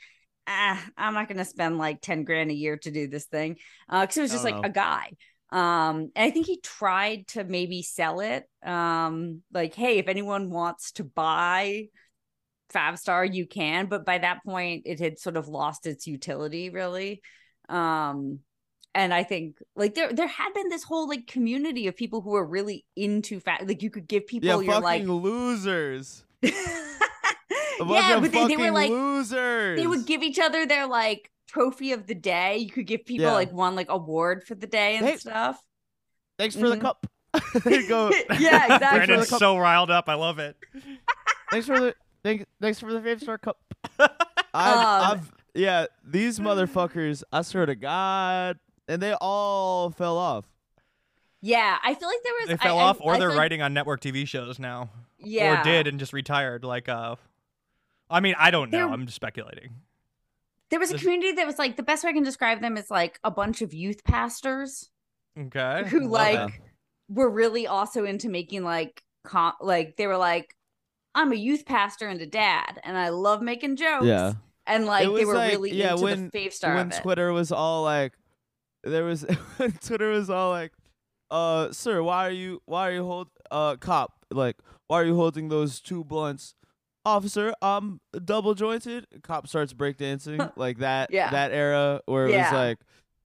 ah, 0.48 0.84
i'm 0.98 1.14
not 1.14 1.28
gonna 1.28 1.46
spend 1.46 1.78
like 1.78 2.02
10 2.02 2.24
grand 2.24 2.52
a 2.52 2.56
year 2.56 2.78
to 2.78 2.92
do 2.92 3.08
this 3.08 3.26
thing 3.26 3.58
uh 3.90 4.02
because 4.02 4.18
it 4.18 4.22
was 4.22 4.32
just 4.32 4.46
Oh, 4.46 4.50
like 4.50 4.62
no. 4.62 4.68
a 4.68 4.70
guy 4.70 5.12
um 5.52 6.12
and 6.16 6.26
i 6.26 6.32
think 6.32 6.46
he 6.46 6.60
tried 6.60 7.28
to 7.28 7.44
maybe 7.44 7.82
sell 7.82 8.20
it 8.20 8.44
um 8.64 9.42
like 9.52 9.74
hey 9.74 9.98
if 9.98 10.08
anyone 10.08 10.50
wants 10.50 10.92
to 10.94 11.04
buy 11.04 11.86
Favstar, 12.74 13.32
you 13.32 13.46
can, 13.46 13.86
but 13.86 14.04
by 14.04 14.18
that 14.18 14.44
point, 14.44 14.84
it 14.86 15.00
had 15.00 15.20
sort 15.20 15.38
of 15.38 15.48
lost 15.48 15.86
its 15.86 16.08
utility, 16.08 16.72
really. 16.72 17.22
Um, 17.70 18.40
and 18.96 19.14
I 19.14 19.24
think 19.24 19.58
like 19.76 19.96
there 19.96 20.12
there 20.14 20.28
had 20.28 20.54
been 20.54 20.70
this 20.70 20.84
whole 20.84 21.08
like 21.08 21.26
community 21.28 21.88
of 21.88 21.96
people 21.96 22.22
who 22.22 22.32
were 22.32 22.46
really 22.46 22.86
into 22.96 23.40
fat. 23.40 23.68
Like 23.68 23.82
you 23.82 23.90
could 23.90 24.08
give 24.08 24.28
people 24.28 24.48
Yeah, 24.48 24.56
your 24.60 24.82
fucking 24.82 25.08
like, 25.08 25.24
losers. 25.24 26.26
Yeah, 27.86 28.20
but 28.20 28.32
they, 28.32 28.48
they 28.48 28.56
were 28.58 28.72
like 28.72 28.92
losers. 28.92 29.80
they 29.80 29.88
would 29.88 30.06
give 30.06 30.22
each 30.22 30.40
other 30.40 30.66
their 30.66 30.86
like 30.88 31.32
trophy 31.48 31.92
of 31.92 32.06
the 32.08 32.14
day. 32.16 32.58
You 32.58 32.70
could 32.70 32.86
give 32.86 33.04
people 33.06 33.26
Yeah. 33.26 33.34
like 33.34 33.52
one 33.52 33.76
like 33.76 33.90
award 33.90 34.44
for 34.46 34.56
the 34.56 34.68
day 34.68 34.96
and 34.96 35.06
Hey, 35.08 35.18
stuff. 35.18 35.60
Thanks 36.38 36.56
for 36.56 36.70
the 36.70 36.78
Mhm. 36.78 36.82
cup. 36.82 37.08
They 37.66 37.86
go. 37.88 38.12
Yeah, 38.12 38.26
exactly. 38.30 38.38
Thanks 38.38 38.80
for 38.80 38.80
Brandon's 38.96 39.30
so 39.30 39.58
riled 39.58 39.90
up. 39.92 40.08
I 40.08 40.14
love 40.14 40.40
it. 40.40 40.56
Thanks 41.52 41.66
for 41.68 41.80
the 41.80 41.96
thank, 42.24 42.46
thanks 42.62 42.80
for 42.80 42.94
the 42.94 43.00
Favstar 43.00 43.42
cup. 43.42 43.58
I've, 44.00 44.12
Um, 44.54 45.18
I've 45.18 45.32
yeah, 45.54 45.86
these 46.04 46.40
motherfuckers. 46.40 47.24
I 47.32 47.42
swear 47.44 47.66
to 47.66 47.76
God, 47.76 48.60
and 48.88 49.02
they 49.02 49.14
all 49.14 49.90
fell 49.92 50.18
off. 50.18 50.46
Yeah, 51.42 51.78
I 51.84 51.94
feel 51.94 52.08
like 52.08 52.24
there 52.24 52.34
was 52.40 52.50
They 52.50 52.58
fell 52.58 52.80
I- 52.80 52.84
off, 52.84 53.02
or 53.02 53.14
I 53.14 53.20
they're 53.20 53.30
feel 53.30 53.36
like- 53.36 53.42
writing 53.42 53.62
on 53.62 53.74
network 53.74 54.02
TV 54.02 54.26
shows 54.28 54.60
now, 54.60 54.90
yeah, 55.20 55.62
or 55.62 55.64
did 55.64 55.88
and 55.88 56.00
just 56.00 56.14
retired. 56.14 56.64
Like, 56.64 56.88
uh, 56.88 57.16
I 58.10 58.20
mean, 58.20 58.36
I 58.38 58.50
don't 58.52 58.72
know. 58.72 58.78
They're- 58.86 58.94
I'm 58.94 59.06
just 59.06 59.16
speculating. 59.16 59.82
There 60.70 60.80
was 60.80 60.92
a 60.92 60.98
community 60.98 61.34
that 61.34 61.46
was 61.46 61.60
like 61.60 61.76
the 61.78 61.84
best 61.84 62.04
way 62.04 62.10
I 62.10 62.14
can 62.14 62.24
describe 62.24 62.60
them 62.62 62.78
is 62.78 62.90
like 62.90 63.20
a 63.24 63.30
bunch 63.30 63.62
of 63.62 63.76
youth 63.76 64.04
pastors 64.06 64.90
Okay. 65.38 65.84
who 65.88 66.00
Love 66.02 66.10
like 66.12 66.36
that. 66.36 66.52
were 67.10 67.30
really 67.30 67.68
also 67.68 68.06
into 68.06 68.28
making 68.28 68.64
like 68.64 69.04
com- 69.24 69.54
like 69.62 69.98
they 69.98 70.08
were 70.08 70.18
like 70.18 70.56
I'm 71.14 71.32
a 71.32 71.36
youth 71.36 71.66
pastor 71.68 72.08
and 72.08 72.20
a 72.22 72.26
dad 72.26 72.82
and 72.84 72.98
I 72.98 73.10
love 73.10 73.44
making 73.44 73.76
jokes. 73.76 74.06
Yeah. 74.08 74.34
And 74.66 74.86
like 74.86 75.04
they 75.14 75.26
were 75.26 75.34
like- 75.36 75.52
really 75.52 75.74
yeah, 75.74 75.92
into 75.92 76.04
when- 76.04 76.30
the 76.30 76.38
fave 76.40 76.54
star 76.54 76.76
when 76.76 76.88
of 76.88 76.94
it. 76.94 77.02
Twitter 77.02 77.34
was 77.34 77.52
all 77.52 77.84
like, 77.84 78.14
there 78.84 79.04
was 79.06 79.26
Twitter 79.86 80.10
was 80.12 80.30
all 80.30 80.50
like, 80.52 80.72
uh, 81.32 81.72
sir, 81.72 82.02
why 82.04 82.28
are 82.28 82.32
you 82.32 82.62
why 82.66 82.90
are 82.90 82.94
you 82.94 83.04
hold 83.06 83.28
uh 83.52 83.76
cop 83.78 84.26
like 84.32 84.56
why 84.88 85.02
are 85.02 85.06
you 85.06 85.16
holding 85.16 85.50
those 85.50 85.80
two 85.82 86.04
blunts? 86.04 86.56
Officer, 87.06 87.54
I'm 87.62 88.00
double 88.24 88.54
jointed. 88.54 89.08
Cop 89.24 89.48
starts 89.48 89.74
breakdancing 89.74 90.52
like 90.56 90.78
that 90.80 91.12
Yeah. 91.12 91.30
that 91.32 91.52
era 91.52 92.02
where 92.06 92.28
it 92.28 92.32
Yeah. 92.32 92.44
was 92.52 92.54
like, 92.54 92.78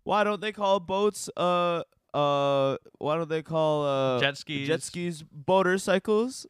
why 0.04 0.24
don't 0.24 0.40
they 0.40 0.52
call 0.52 0.80
boats 0.80 1.28
uh 1.36 1.82
uh 2.14 2.76
what 2.98 3.16
don't 3.16 3.28
they 3.28 3.42
call 3.42 3.84
uh 3.84 4.20
jet 4.20 4.36
skis. 4.38 4.66
jet 4.66 4.82
skis 4.82 5.22
motorcycles 5.46 6.46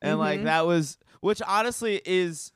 and 0.00 0.18
like 0.18 0.40
Mhm. 0.40 0.44
that 0.44 0.66
was 0.66 0.98
which 1.20 1.42
honestly 1.46 2.00
is 2.04 2.50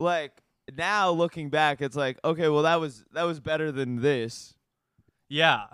like 0.00 0.32
now 0.76 1.10
looking 1.10 1.50
back 1.50 1.80
it's 1.82 1.96
like 1.96 2.18
okay 2.24 2.48
well 2.48 2.62
that 2.62 2.80
was 2.80 3.04
that 3.12 3.24
was 3.24 3.40
better 3.40 3.70
than 3.72 4.00
this 4.00 4.54
Yeah. 5.28 5.64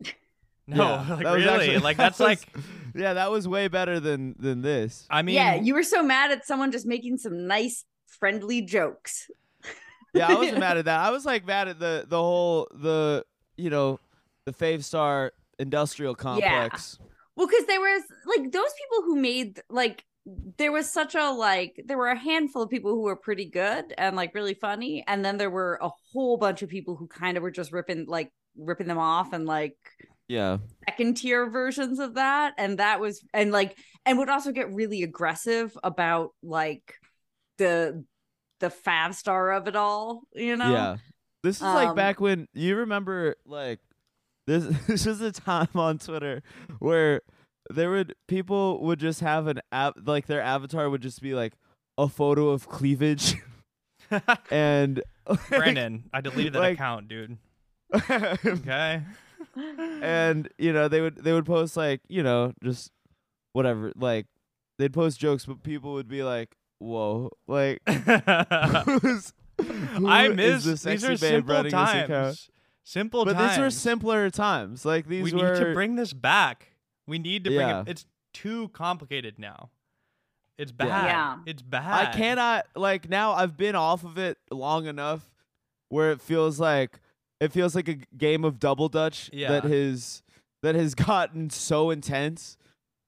No, 0.66 0.84
Yeah, 0.84 1.14
like 1.16 1.24
really, 1.24 1.44
actually- 1.48 1.78
like 1.78 1.96
that 1.98 2.16
that's 2.16 2.18
was- 2.20 2.26
like. 2.28 2.64
yeah 2.94 3.14
that 3.14 3.30
was 3.30 3.48
way 3.48 3.68
better 3.68 3.98
than 4.00 4.34
than 4.38 4.62
this 4.62 5.06
I 5.10 5.22
mean, 5.22 5.34
yeah, 5.34 5.54
you 5.56 5.74
were 5.74 5.82
so 5.82 6.02
mad 6.02 6.30
at 6.30 6.46
someone 6.46 6.70
just 6.72 6.86
making 6.86 7.18
some 7.18 7.46
nice, 7.46 7.84
friendly 8.06 8.62
jokes. 8.62 9.28
yeah 10.14 10.28
i 10.28 10.34
wasn't 10.34 10.58
mad 10.58 10.76
at 10.76 10.84
that 10.84 11.00
i 11.00 11.10
was 11.10 11.24
like 11.24 11.46
mad 11.46 11.68
at 11.68 11.78
the 11.78 12.04
the 12.06 12.18
whole 12.18 12.68
the 12.74 13.24
you 13.56 13.70
know 13.70 13.98
the 14.44 14.52
fave 14.52 14.84
star 14.84 15.32
industrial 15.58 16.14
complex 16.14 16.98
Well, 17.34 17.46
because 17.46 17.66
there 17.66 17.80
was 17.80 18.02
like 18.26 18.52
those 18.52 18.72
people 18.80 19.04
who 19.06 19.16
made 19.16 19.62
like 19.70 20.04
there 20.24 20.70
was 20.70 20.90
such 20.90 21.14
a 21.14 21.30
like 21.30 21.82
there 21.86 21.98
were 21.98 22.08
a 22.08 22.18
handful 22.18 22.62
of 22.62 22.70
people 22.70 22.92
who 22.92 23.02
were 23.02 23.16
pretty 23.16 23.46
good 23.46 23.92
and 23.98 24.16
like 24.16 24.34
really 24.34 24.54
funny, 24.54 25.04
and 25.06 25.24
then 25.24 25.36
there 25.36 25.50
were 25.50 25.78
a 25.82 25.90
whole 26.12 26.36
bunch 26.36 26.62
of 26.62 26.68
people 26.68 26.96
who 26.96 27.06
kind 27.06 27.36
of 27.36 27.42
were 27.42 27.50
just 27.50 27.72
ripping 27.72 28.06
like 28.06 28.32
ripping 28.56 28.86
them 28.86 28.98
off 28.98 29.32
and 29.32 29.46
like 29.46 29.76
yeah 30.28 30.58
second 30.88 31.16
tier 31.16 31.50
versions 31.50 31.98
of 31.98 32.14
that 32.14 32.52
and 32.58 32.78
that 32.78 33.00
was 33.00 33.24
and 33.34 33.50
like 33.50 33.76
and 34.06 34.18
would 34.18 34.28
also 34.28 34.52
get 34.52 34.72
really 34.72 35.02
aggressive 35.02 35.76
about 35.82 36.30
like 36.42 36.94
the 37.58 38.04
the 38.60 38.68
Favstar 38.68 39.56
of 39.56 39.66
it 39.68 39.74
all 39.76 40.22
you 40.34 40.56
know 40.56 40.72
Yeah. 40.72 40.96
This 41.42 41.56
is 41.56 41.62
like 41.62 41.88
Um, 41.88 41.96
back 41.96 42.20
when 42.20 42.46
you 42.54 42.76
remember 42.76 43.34
like 43.44 43.80
this 44.46 44.64
this 44.86 45.06
was 45.06 45.20
a 45.20 45.32
time 45.32 45.68
on 45.74 45.98
Twitter 45.98 46.42
where 46.78 47.22
there 47.72 47.90
would 47.90 48.14
people 48.28 48.80
would 48.82 48.98
just 49.00 49.20
have 49.20 49.46
an 49.46 49.60
app 49.72 49.94
like 50.04 50.26
their 50.26 50.40
avatar 50.42 50.88
would 50.90 51.02
just 51.02 51.20
be 51.22 51.34
like 51.34 51.54
a 51.98 52.08
photo 52.08 52.48
of 52.50 52.68
cleavage 52.68 53.34
and 54.50 55.02
Brandon, 55.48 56.04
I 56.12 56.20
deleted 56.20 56.52
that 56.54 56.60
like- 56.60 56.74
account, 56.74 57.08
dude. 57.08 57.38
Okay. 58.10 59.02
and 60.02 60.48
you 60.56 60.72
know 60.72 60.88
they 60.88 61.00
would 61.00 61.16
they 61.16 61.32
would 61.32 61.44
post 61.44 61.76
like 61.76 62.00
you 62.08 62.22
know 62.22 62.54
just 62.64 62.90
whatever 63.52 63.92
like 63.96 64.26
they'd 64.78 64.92
post 64.94 65.20
jokes 65.20 65.44
but 65.44 65.62
people 65.62 65.92
would 65.92 66.08
be 66.08 66.22
like 66.22 66.56
whoa 66.78 67.30
like 67.46 67.80
who's 67.86 69.32
who 69.60 70.06
I 70.08 70.28
is 70.28 70.36
miss 70.36 70.82
the 70.82 70.90
these 70.90 71.04
are 71.04 71.16
simple 71.16 71.54
running 71.54 71.70
this 71.72 71.72
account? 71.90 72.08
times. 72.08 72.50
Simple 72.84 73.24
but 73.24 73.34
times. 73.34 73.50
these 73.52 73.58
were 73.60 73.70
simpler 73.70 74.30
times 74.30 74.84
like 74.86 75.06
these 75.06 75.24
we 75.32 75.38
were 75.40 75.52
need 75.52 75.58
to 75.60 75.72
bring 75.74 75.96
this 75.96 76.12
back. 76.12 76.71
We 77.06 77.18
need 77.18 77.44
to 77.44 77.50
bring 77.50 77.60
Yeah. 77.68 77.80
it. 77.82 77.88
It's 77.88 78.06
too 78.32 78.68
complicated 78.68 79.38
now. 79.38 79.70
It's 80.58 80.72
bad. 80.72 80.86
Yeah. 80.88 81.04
Yeah. 81.06 81.38
It's 81.46 81.62
bad. 81.62 82.08
I 82.08 82.12
cannot 82.12 82.66
like 82.76 83.08
now 83.08 83.32
I've 83.32 83.56
been 83.56 83.74
off 83.74 84.04
of 84.04 84.18
it 84.18 84.38
long 84.50 84.86
enough 84.86 85.30
where 85.88 86.12
it 86.12 86.20
feels 86.20 86.60
like 86.60 87.00
it 87.40 87.52
feels 87.52 87.74
like 87.74 87.88
a 87.88 87.94
game 88.16 88.44
of 88.44 88.58
double 88.60 88.88
dutch 88.88 89.28
yeah. 89.32 89.48
that 89.50 89.64
Yeah. 89.64 89.70
has 89.76 90.22
that 90.62 90.74
has 90.74 90.94
gotten 90.94 91.50
so 91.50 91.90
intense 91.90 92.56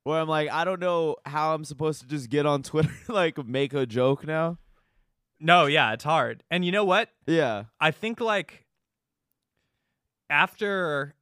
where 0.03 0.21
I'm 0.21 0.29
like 0.29 0.51
I 0.51 0.65
don't 0.65 0.81
know 0.81 1.17
how 1.27 1.55
I'm 1.55 1.65
supposed 1.65 2.01
to 2.01 2.09
just 2.09 2.29
get 2.31 2.45
on 2.47 2.63
Twitter 2.63 2.91
like 3.09 3.45
make 3.47 3.73
a 3.75 3.87
joke 3.87 4.27
now. 4.27 4.59
No, 5.41 5.67
yeah, 5.67 5.93
it's 5.93 6.05
hard. 6.05 6.43
And 6.51 6.65
you 6.65 6.73
know 6.73 6.85
what? 6.85 7.11
Yeah. 7.27 7.65
I 7.79 7.91
think 7.91 8.21
like 8.21 8.65
after 10.31 11.15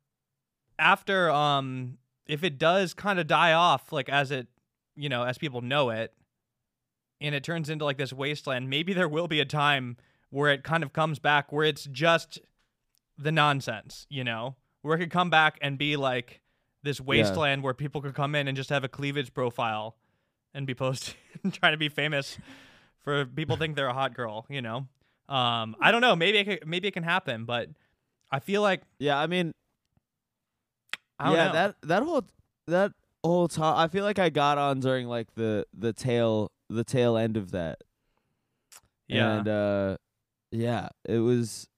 after 0.78 1.30
um 1.30 1.98
if 2.26 2.44
it 2.44 2.58
does 2.58 2.94
kind 2.94 3.18
of 3.18 3.26
die 3.26 3.52
off 3.52 3.92
like 3.92 4.08
as 4.08 4.30
it 4.30 4.46
you 4.96 5.08
know 5.08 5.24
as 5.24 5.38
people 5.38 5.60
know 5.60 5.90
it 5.90 6.12
and 7.20 7.34
it 7.34 7.44
turns 7.44 7.68
into 7.70 7.84
like 7.84 7.98
this 7.98 8.12
wasteland 8.12 8.68
maybe 8.68 8.92
there 8.92 9.08
will 9.08 9.28
be 9.28 9.40
a 9.40 9.44
time 9.44 9.96
where 10.30 10.50
it 10.50 10.64
kind 10.64 10.82
of 10.82 10.92
comes 10.92 11.18
back 11.18 11.52
where 11.52 11.64
it's 11.64 11.84
just 11.84 12.40
the 13.18 13.32
nonsense 13.32 14.06
you 14.08 14.24
know? 14.24 14.56
Where 14.82 14.96
it 14.96 14.98
could 14.98 15.10
come 15.12 15.30
back 15.30 15.58
and 15.62 15.78
be 15.78 15.96
like 15.96 16.40
this 16.82 17.00
wasteland 17.00 17.62
where 17.62 17.74
people 17.74 18.00
could 18.02 18.14
come 18.14 18.34
in 18.34 18.48
and 18.48 18.56
just 18.56 18.70
have 18.70 18.82
a 18.82 18.88
cleavage 18.88 19.32
profile 19.32 19.94
and 20.52 20.66
be 20.66 20.74
posted 20.74 21.14
and 21.44 21.54
trying 21.54 21.72
to 21.72 21.78
be 21.78 21.88
famous 21.88 22.36
for 23.04 23.24
people 23.24 23.56
think 23.56 23.76
they're 23.76 23.86
a 23.86 23.92
hot 23.94 24.14
girl 24.14 24.44
you 24.48 24.62
know? 24.62 24.88
Um 25.28 25.76
i 25.80 25.90
don't 25.92 26.00
know 26.00 26.16
maybe 26.16 26.38
it 26.38 26.44
can, 26.44 26.68
maybe 26.68 26.88
it 26.88 26.92
can 26.92 27.04
happen 27.04 27.44
but 27.44 27.68
i 28.30 28.40
feel 28.40 28.62
like 28.62 28.82
Yeah, 28.98 29.18
I 29.18 29.26
mean 29.28 29.52
I 31.22 31.26
don't 31.26 31.36
yeah, 31.36 31.46
know. 31.46 31.52
that 31.52 31.76
that 31.82 32.02
whole 32.02 32.24
that 32.66 32.92
whole 33.24 33.48
time 33.48 33.76
I 33.76 33.88
feel 33.88 34.04
like 34.04 34.18
I 34.18 34.28
got 34.30 34.58
on 34.58 34.80
during 34.80 35.06
like 35.06 35.34
the 35.34 35.66
the 35.72 35.92
tail 35.92 36.50
the 36.68 36.84
tail 36.84 37.16
end 37.16 37.36
of 37.36 37.52
that. 37.52 37.78
yeah 39.08 39.38
And 39.38 39.48
uh 39.48 39.96
yeah, 40.50 40.88
it 41.08 41.18
was 41.18 41.68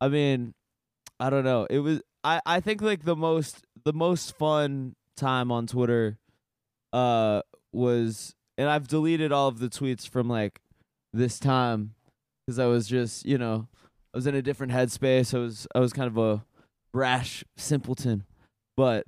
I 0.00 0.08
mean, 0.08 0.52
I 1.18 1.30
don't 1.30 1.44
know. 1.44 1.66
It 1.70 1.78
was 1.78 2.02
I 2.22 2.40
I 2.44 2.60
think 2.60 2.82
like 2.82 3.04
the 3.04 3.16
most 3.16 3.64
the 3.84 3.92
most 3.92 4.36
fun 4.36 4.94
time 5.16 5.50
on 5.50 5.66
Twitter 5.66 6.18
uh 6.92 7.42
was 7.72 8.34
and 8.58 8.68
I've 8.68 8.88
deleted 8.88 9.32
all 9.32 9.48
of 9.48 9.58
the 9.58 9.68
tweets 9.68 10.08
from 10.08 10.28
like 10.28 10.60
this 11.12 11.38
time 11.38 11.94
cuz 12.46 12.58
I 12.58 12.66
was 12.66 12.86
just, 12.86 13.24
you 13.24 13.38
know, 13.38 13.68
I 14.12 14.18
was 14.18 14.26
in 14.26 14.34
a 14.34 14.42
different 14.42 14.72
headspace. 14.72 15.34
I 15.34 15.38
was 15.38 15.66
I 15.74 15.80
was 15.80 15.92
kind 15.94 16.08
of 16.08 16.18
a 16.18 16.44
brash 16.92 17.42
simpleton. 17.56 18.24
But 18.76 19.06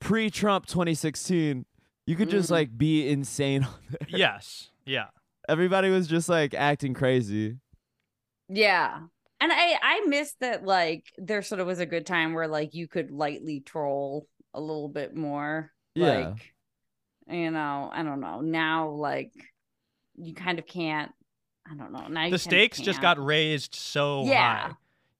pre-Trump 0.00 0.66
2016, 0.66 1.64
you 2.06 2.16
could 2.16 2.30
just 2.30 2.48
Mhm. 2.48 2.52
like 2.52 2.78
be 2.78 3.08
insane 3.08 3.64
on 3.64 3.74
there. 3.90 4.18
yes 4.18 4.70
yeah 4.86 5.06
Everybody 5.48 5.90
was 5.90 6.06
just 6.06 6.28
like 6.28 6.54
acting 6.54 6.94
crazy. 6.94 7.56
Yeah. 8.48 9.00
And 9.40 9.50
I 9.52 9.76
I 9.82 10.00
miss 10.06 10.34
that 10.40 10.64
like 10.64 11.06
there 11.18 11.42
sort 11.42 11.60
of 11.60 11.66
was 11.66 11.80
a 11.80 11.86
good 11.86 12.06
time 12.06 12.34
where 12.34 12.46
like 12.46 12.74
you 12.74 12.86
could 12.86 13.10
lightly 13.10 13.60
troll 13.60 14.28
a 14.54 14.60
little 14.60 14.88
bit 14.88 15.16
more. 15.16 15.72
Yeah. 15.96 16.28
Like 16.30 16.54
you 17.28 17.50
know, 17.50 17.90
I 17.92 18.02
don't 18.04 18.20
know. 18.20 18.40
Now 18.42 18.90
like 18.90 19.32
you 20.16 20.34
kind 20.34 20.58
of 20.60 20.66
can't 20.66 21.10
I 21.68 21.74
don't 21.74 21.92
know. 21.92 22.06
Now 22.06 22.24
you 22.26 22.30
the 22.30 22.30
kind 22.30 22.32
of 22.34 22.40
stakes 22.40 22.78
just 22.78 23.00
can't. 23.00 23.16
got 23.18 23.24
raised 23.24 23.74
so 23.74 24.24
Yeah. 24.24 24.68
high 24.68 24.74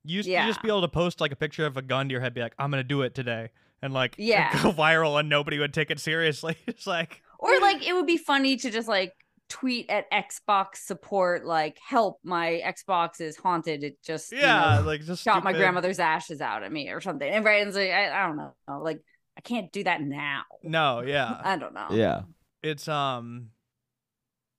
you 0.04 0.16
used 0.16 0.26
to 0.26 0.32
Yeah. 0.32 0.46
just 0.46 0.62
be 0.62 0.68
able 0.68 0.80
to 0.82 0.88
post 0.88 1.20
like 1.20 1.32
a 1.32 1.36
picture 1.36 1.66
of 1.66 1.76
a 1.76 1.82
gun 1.82 2.08
to 2.08 2.12
your 2.12 2.20
head 2.22 2.32
be 2.34 2.40
like 2.40 2.54
i'm 2.58 2.70
gonna 2.70 2.82
do 2.82 3.02
it 3.02 3.14
today 3.14 3.50
and 3.82 3.92
like 3.94 4.14
Yeah. 4.18 4.52
go 4.62 4.72
viral 4.72 5.18
and 5.18 5.28
nobody 5.28 5.58
would 5.58 5.74
take 5.74 5.90
it 5.90 6.00
seriously 6.00 6.56
it's 6.66 6.86
like 6.86 7.22
or 7.38 7.58
like 7.60 7.86
it 7.86 7.94
would 7.94 8.06
be 8.06 8.16
funny 8.18 8.56
to 8.56 8.70
just 8.70 8.88
like 8.88 9.12
tweet 9.48 9.90
at 9.90 10.08
Xbox 10.12 10.76
support 10.76 11.44
like 11.44 11.76
help 11.86 12.20
my 12.22 12.62
Xbox 12.64 13.20
is 13.20 13.36
haunted. 13.36 13.82
It 13.82 14.02
just 14.02 14.30
you 14.32 14.38
yeah 14.38 14.76
know, 14.80 14.86
like 14.86 15.04
just 15.04 15.24
shot 15.24 15.42
my 15.42 15.52
grandmother's 15.52 15.98
ashes 15.98 16.40
out 16.40 16.62
at 16.62 16.70
me 16.70 16.88
or 16.90 17.00
something. 17.00 17.28
And 17.28 17.42
Brandon's 17.42 17.74
like, 17.74 17.90
I, 17.90 18.22
I 18.24 18.26
don't 18.28 18.36
know. 18.36 18.52
Like 18.80 19.00
I 19.36 19.40
can't 19.40 19.72
do 19.72 19.82
that 19.84 20.00
now. 20.02 20.42
no 20.62 21.00
yeah 21.00 21.40
I 21.44 21.56
don't 21.56 21.74
know. 21.74 21.88
Yeah. 21.90 22.22
it's 22.62 22.86
um 22.88 23.48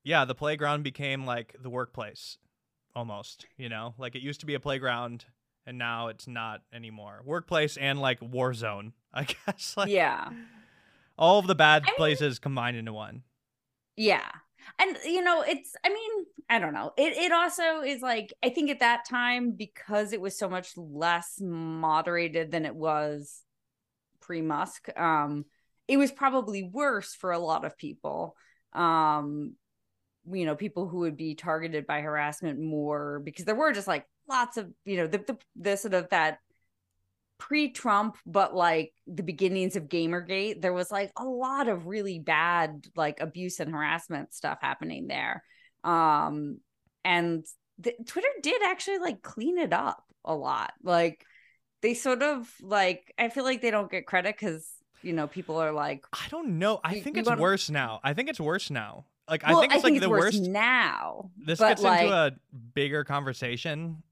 yeah 0.03 0.25
the 0.25 0.35
playground 0.35 0.83
became 0.83 1.25
like 1.25 1.55
the 1.61 1.69
workplace 1.69 2.37
almost 2.95 3.45
you 3.57 3.69
know 3.69 3.93
like 3.97 4.15
it 4.15 4.21
used 4.21 4.41
to 4.41 4.45
be 4.45 4.55
a 4.55 4.59
playground 4.59 5.25
and 5.65 5.77
now 5.77 6.07
it's 6.07 6.27
not 6.27 6.61
anymore 6.73 7.21
workplace 7.23 7.77
and 7.77 8.01
like 8.01 8.19
war 8.21 8.53
zone 8.53 8.91
i 9.13 9.23
guess 9.25 9.75
like 9.77 9.89
yeah. 9.89 10.29
all 11.17 11.39
of 11.39 11.47
the 11.47 11.55
bad 11.55 11.83
I 11.83 11.87
mean- 11.87 11.95
places 11.95 12.39
combined 12.39 12.77
into 12.77 12.93
one 12.93 13.23
Yeah. 13.97 14.29
And 14.79 14.97
you 15.05 15.21
know, 15.23 15.41
it's 15.41 15.75
I 15.83 15.89
mean, 15.89 16.25
I 16.49 16.59
don't 16.59 16.73
know. 16.73 16.93
It 16.97 17.17
it 17.17 17.31
also 17.31 17.81
is 17.81 18.01
like 18.01 18.31
I 18.41 18.49
think 18.49 18.69
at 18.69 18.79
that 18.79 19.05
time 19.09 19.51
because 19.51 20.13
it 20.13 20.21
was 20.21 20.37
so 20.37 20.47
much 20.49 20.77
less 20.77 21.39
moderated 21.41 22.51
than 22.51 22.65
it 22.65 22.75
was 22.75 23.41
pre-Musk, 24.21 24.87
um 24.97 25.45
it 25.87 25.97
was 25.97 26.11
probably 26.11 26.63
worse 26.63 27.13
for 27.13 27.31
a 27.31 27.39
lot 27.39 27.65
of 27.65 27.77
people. 27.77 28.35
Um 28.73 29.55
you 30.31 30.45
know, 30.45 30.55
people 30.55 30.87
who 30.87 30.99
would 30.99 31.17
be 31.17 31.35
targeted 31.35 31.85
by 31.87 32.01
harassment 32.01 32.59
more 32.59 33.19
because 33.25 33.45
there 33.45 33.55
were 33.55 33.73
just 33.73 33.87
like 33.87 34.05
lots 34.29 34.57
of, 34.57 34.71
you 34.85 34.97
know, 34.97 35.07
the 35.07 35.17
the, 35.19 35.37
the 35.55 35.75
sort 35.75 35.95
of 35.95 36.07
that 36.11 36.37
pre-Trump, 37.41 38.17
but 38.23 38.55
like 38.55 38.93
the 39.07 39.23
beginnings 39.23 39.75
of 39.75 39.89
Gamergate, 39.89 40.61
there 40.61 40.73
was 40.73 40.91
like 40.91 41.11
a 41.17 41.25
lot 41.25 41.67
of 41.67 41.87
really 41.87 42.19
bad 42.19 42.85
like 42.95 43.19
abuse 43.19 43.59
and 43.59 43.73
harassment 43.73 44.31
stuff 44.31 44.59
happening 44.61 45.07
there. 45.07 45.43
Um 45.83 46.59
and 47.03 47.43
the, 47.79 47.95
Twitter 48.05 48.27
did 48.43 48.61
actually 48.63 48.99
like 48.99 49.23
clean 49.23 49.57
it 49.57 49.73
up 49.73 50.03
a 50.23 50.35
lot. 50.35 50.71
Like 50.83 51.25
they 51.81 51.95
sort 51.95 52.21
of 52.21 52.47
like 52.61 53.11
I 53.17 53.29
feel 53.29 53.43
like 53.43 53.63
they 53.63 53.71
don't 53.71 53.89
get 53.89 54.05
credit 54.05 54.37
cuz 54.37 54.69
you 55.01 55.13
know 55.13 55.25
people 55.25 55.57
are 55.57 55.71
like 55.71 56.05
i 56.13 56.27
don't 56.29 56.59
know 56.59 56.79
i 56.83 56.99
think 56.99 57.17
it's 57.17 57.27
wanna- 57.27 57.41
worse 57.41 57.71
now 57.71 57.99
i 58.03 58.13
think 58.13 58.29
it's 58.29 58.39
worse 58.39 58.69
now 58.69 59.03
like 59.27 59.41
well, 59.41 59.57
i 59.57 59.61
think 59.61 59.73
it's 59.73 59.83
like 59.83 59.99
the 59.99 60.07
worse 60.07 60.35
worst 60.35 60.43
now. 60.43 61.31
this 61.43 61.57
gets 61.57 61.81
like, 61.81 62.01
into 62.01 62.13
a 62.13 62.31
bigger 62.75 63.03
conversation 63.03 64.03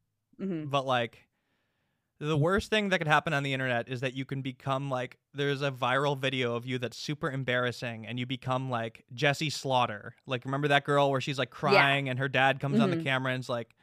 mhm. 0.42 0.68
but 0.68 0.88
like 0.88 1.29
The 2.22 2.36
worst 2.36 2.70
thing 2.70 2.90
that 2.90 2.98
could 2.98 3.08
happen 3.08 3.34
on 3.34 3.44
the 3.44 3.54
internet 3.54 3.88
is 3.88 4.02
that 4.02 4.14
you 4.14 4.26
can 4.26 4.42
become 4.42 4.90
like 4.90 5.18
there's 5.34 5.62
a 5.62 5.72
viral 5.72 6.18
video 6.18 6.56
of 6.56 6.66
you 6.66 6.78
that's 6.78 6.98
super 6.98 7.32
embarrassing 7.32 8.06
and 8.06 8.20
you 8.20 8.26
become 8.26 8.70
like 8.70 9.06
Jessi 9.16 9.50
Slaughter. 9.52 10.16
Like 10.26 10.44
remember 10.44 10.68
that 10.68 10.84
girl 10.84 11.12
where 11.12 11.22
she's 11.22 11.40
like 11.40 11.50
crying 11.50 12.10
and 12.10 12.20
her 12.20 12.28
dad 12.28 12.60
comes 12.60 12.80
on 12.82 12.90
the 12.90 12.98
Mhm. 12.98 13.04
camera 13.04 13.32
and 13.32 13.40
is 13.42 13.48
like 13.48 13.74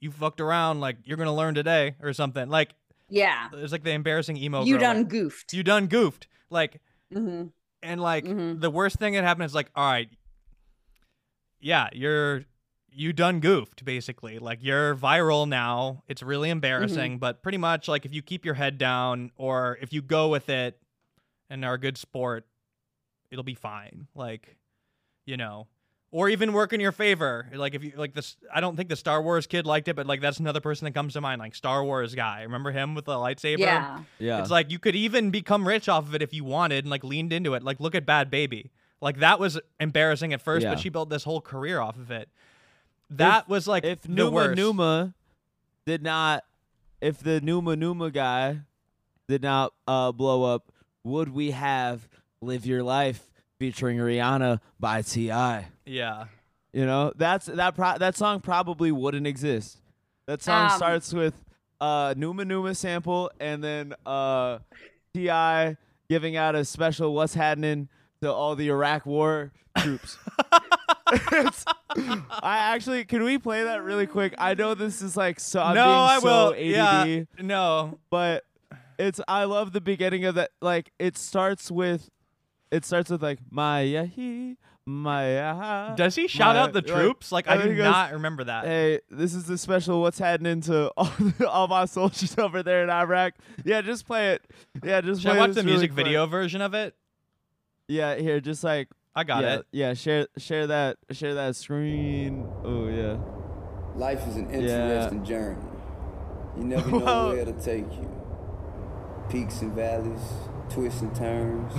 you 0.00 0.10
fucked 0.10 0.40
around 0.40 0.80
like 0.80 0.96
you're 1.04 1.16
going 1.16 1.28
to 1.28 1.32
learn 1.32 1.54
today 1.54 1.94
or 2.02 2.12
something. 2.12 2.48
Like 2.48 2.74
Yeah. 3.08 3.48
it's 3.52 3.70
like 3.70 3.84
the 3.84 3.92
embarrassing 3.92 4.36
emo 4.36 4.64
You 4.64 4.74
girl, 4.74 4.80
done 4.80 4.96
like, 4.98 5.08
goofed. 5.08 5.52
you 5.52 5.62
done 5.62 5.86
goofed. 5.86 6.26
Like 6.50 6.80
hmm 7.12 7.44
and 7.82 8.00
like 8.00 8.24
Mhm. 8.24 8.60
the 8.60 8.70
worst 8.70 8.96
thing 8.96 9.14
that 9.14 9.22
happened 9.22 9.44
is 9.46 9.54
like 9.54 9.70
all 9.76 9.88
right 9.90 10.10
yeah 11.60 11.88
you're 11.92 12.44
you 12.92 13.12
done 13.12 13.40
goofed 13.40 13.84
basically 13.84 14.38
like 14.38 14.58
you're 14.62 14.94
viral 14.94 15.48
now 15.48 16.02
it's 16.08 16.22
really 16.22 16.48
mm-hmm. 16.48 16.52
embarrassing 16.52 17.18
but 17.18 17.42
pretty 17.42 17.58
much 17.58 17.88
like 17.88 18.04
if 18.04 18.12
you 18.12 18.22
keep 18.22 18.44
your 18.44 18.54
head 18.54 18.78
down 18.78 19.30
or 19.36 19.78
if 19.80 19.92
you 19.92 20.02
go 20.02 20.28
with 20.28 20.48
it 20.48 20.78
and 21.48 21.64
are 21.64 21.74
a 21.74 21.78
good 21.78 21.96
sport 21.96 22.46
it'll 23.30 23.44
be 23.44 23.54
fine 23.54 24.06
like 24.14 24.56
you 25.26 25.36
know 25.36 25.66
or 26.12 26.28
even 26.28 26.52
work 26.52 26.72
in 26.72 26.80
your 26.80 26.92
favor 26.92 27.46
like 27.54 27.74
if 27.74 27.84
you 27.84 27.92
like 27.96 28.14
this 28.14 28.36
i 28.52 28.60
don't 28.60 28.76
think 28.76 28.88
the 28.88 28.96
star 28.96 29.22
wars 29.22 29.46
kid 29.46 29.66
liked 29.66 29.86
it 29.86 29.94
but 29.94 30.06
like 30.06 30.20
that's 30.20 30.40
another 30.40 30.60
person 30.60 30.84
that 30.84 30.92
comes 30.92 31.12
to 31.12 31.20
mind 31.20 31.38
like 31.38 31.54
star 31.54 31.84
wars 31.84 32.14
guy 32.14 32.42
remember 32.42 32.70
him 32.72 32.94
with 32.94 33.04
the 33.04 33.14
lightsaber 33.14 33.58
Yeah. 33.58 34.00
Yeah. 34.18 34.40
it's 34.40 34.50
like 34.50 34.70
you 34.70 34.78
could 34.78 34.96
even 34.96 35.30
become 35.30 35.66
rich 35.66 35.88
off 35.88 36.06
of 36.08 36.14
it 36.14 36.22
if 36.22 36.32
you 36.34 36.44
wanted 36.44 36.84
and 36.84 36.90
like 36.90 37.04
leaned 37.04 37.32
into 37.32 37.54
it. 37.54 37.62
Like 37.62 37.80
look 37.80 37.94
at 37.94 38.06
Bhad 38.06 38.30
Bhabie. 38.30 38.70
Like 39.00 39.18
that 39.20 39.40
was 39.40 39.58
embarrassing 39.78 40.32
at 40.32 40.42
first, 40.42 40.64
Yeah. 40.64 40.72
but 40.72 40.80
she 40.80 40.90
built 40.90 41.08
this 41.08 41.24
whole 41.24 41.40
career 41.40 41.80
off 41.80 41.96
of 41.96 42.10
it. 42.10 42.28
That 43.10 43.48
was 43.48 43.66
like 43.66 43.84
if 43.84 44.02
the 44.02 44.08
Numa 44.08 44.30
worst. 44.30 44.56
Numa 44.56 45.14
did 45.86 46.02
not, 46.02 46.44
if 47.00 47.18
the 47.18 47.40
Numa 47.40 47.76
Numa 47.76 48.10
guy 48.10 48.60
did 49.28 49.42
not 49.42 49.72
uh, 49.86 50.12
blow 50.12 50.44
up, 50.44 50.70
would 51.04 51.28
we 51.34 51.50
have 51.50 52.08
"Live 52.40 52.66
Your 52.66 52.82
Life" 52.82 53.28
featuring 53.58 53.98
Rihanna 53.98 54.60
by 54.78 55.02
T.I.? 55.02 55.66
Yeah. 55.86 56.26
You 56.72 56.86
know, 56.86 57.12
that's 57.16 57.46
that 57.46 57.74
pro- 57.74 57.98
that 57.98 58.16
song 58.16 58.40
probably 58.40 58.92
wouldn't 58.92 59.26
exist. 59.26 59.78
That 60.26 60.40
song 60.42 60.70
Um, 60.70 60.76
starts 60.76 61.12
with 61.12 61.34
uh 61.80 62.14
Numa 62.16 62.44
Numa 62.44 62.74
sample 62.76 63.30
and 63.40 63.64
then 63.64 63.94
uh 64.06 64.58
T.I. 65.14 65.76
giving 66.08 66.36
out 66.36 66.54
a 66.54 66.64
special 66.64 67.12
"What's 67.12 67.34
Happening" 67.34 67.88
to 68.22 68.32
all 68.32 68.54
the 68.54 68.68
Iraq 68.68 69.04
War 69.06 69.50
troops. 69.78 70.16
I 71.12 72.72
actually 72.74 73.04
can 73.04 73.22
we 73.24 73.38
play 73.38 73.64
that 73.64 73.82
really 73.82 74.06
quick? 74.06 74.34
I 74.38 74.54
know 74.54 74.74
this 74.74 75.02
is 75.02 75.16
like 75.16 75.40
so 75.40 75.62
I'm 75.62 75.74
no, 75.74 75.88
I 75.88 76.18
so 76.20 76.26
will. 76.26 76.52
ADD, 76.54 76.60
Yeah. 76.66 77.24
No. 77.40 77.98
but 78.10 78.44
it's 78.98 79.20
I 79.28 79.44
love 79.44 79.72
the 79.72 79.80
beginning 79.80 80.24
of 80.24 80.34
that. 80.36 80.50
Like 80.60 80.92
it 80.98 81.16
starts 81.18 81.70
with, 81.70 82.10
it 82.70 82.84
starts 82.84 83.10
with 83.10 83.22
like 83.22 83.38
Maya 83.50 84.04
he 84.06 84.56
Maya. 84.86 85.94
Does 85.96 86.16
he 86.16 86.26
shout 86.26 86.56
my- 86.56 86.62
out 86.62 86.72
the 86.72 86.82
troops? 86.82 87.30
Like, 87.30 87.48
I 87.48 87.54
I 87.54 87.62
do 87.62 87.76
goes, 87.76 87.84
not 87.84 88.12
remember 88.12 88.44
that. 88.44 88.64
Hey, 88.64 89.00
this 89.10 89.34
is 89.34 89.44
the 89.44 89.56
special. 89.58 90.00
What's 90.00 90.18
happening 90.18 90.60
to 90.62 90.90
all, 90.96 91.12
all 91.48 91.68
my 91.68 91.84
soldiers 91.84 92.34
over 92.38 92.62
there 92.62 92.82
in 92.82 92.90
Iraq? 92.90 93.34
Yeah, 93.64 93.82
just 93.82 94.06
play 94.06 94.32
it. 94.32 94.42
Yeah, 94.82 95.00
just 95.00 95.22
Should 95.22 95.30
I 95.32 95.38
watch 95.38 95.52
the 95.54 95.62
music 95.62 95.92
quick. 95.92 96.06
video 96.06 96.26
version 96.26 96.60
of 96.60 96.74
it? 96.74 96.94
Yeah, 97.88 98.16
here, 98.16 98.40
just 98.40 98.64
like 98.64 98.88
I 99.14 99.24
got 99.24 99.42
yeah, 99.42 99.54
it. 99.56 99.66
yeah. 99.72 99.94
Share, 99.94 100.26
share 100.38 100.66
that, 100.68 100.96
share 101.10 101.34
that 101.34 101.56
screen. 101.56 102.46
Oh 102.64 102.88
yeah. 102.88 103.16
Life 103.96 104.26
is 104.28 104.36
an 104.36 104.48
Yeah. 104.50 104.58
interesting 104.58 105.24
journey. 105.24 105.62
You 106.56 106.64
never 106.64 106.90
know 106.90 106.98
Well- 107.04 107.28
where 107.30 107.38
it'll 107.38 107.54
take 107.60 107.90
you. 107.92 108.08
Peaks 109.30 109.62
and 109.62 109.72
valleys, 109.74 110.20
twists 110.68 111.02
and 111.02 111.14
turns. 111.14 111.72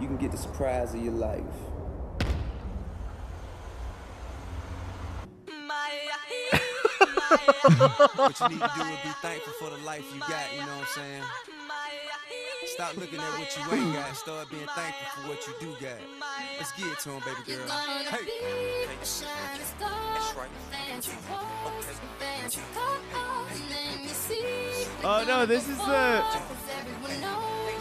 You 0.00 0.06
can 0.08 0.16
get 0.16 0.30
the 0.32 0.36
surprise 0.36 0.94
of 0.94 1.02
your 1.04 1.12
life. 1.12 1.44
What 8.16 8.40
you 8.40 8.48
need 8.48 8.60
to 8.60 8.70
do 8.76 8.82
is 8.82 8.98
be 9.02 9.10
thankful 9.22 9.52
for 9.54 9.70
the 9.70 9.82
life 9.84 10.04
you 10.14 10.20
got, 10.20 10.52
you 10.52 10.60
know 10.60 10.66
what 10.66 10.80
I'm 10.80 10.86
saying? 10.86 11.22
Stop 12.66 12.96
looking 12.96 13.18
at 13.18 13.38
what 13.38 13.56
you 13.56 13.78
ain't 13.78 13.94
got, 13.94 14.16
start 14.16 14.50
being 14.50 14.66
thankful 14.66 15.22
for 15.22 15.28
what 15.28 15.46
you 15.46 15.54
do 15.60 15.72
got. 15.84 15.98
Let's 16.58 16.72
get 16.72 16.98
to 17.00 17.10
him, 17.10 17.20
baby 17.24 17.56
girl. 17.56 17.68
Hey. 17.68 18.26
That's 18.98 20.34
right. 20.36 20.48
Oh 25.02 25.24
no, 25.26 25.46
this 25.46 25.68
is 25.68 25.76
the. 25.78 26.22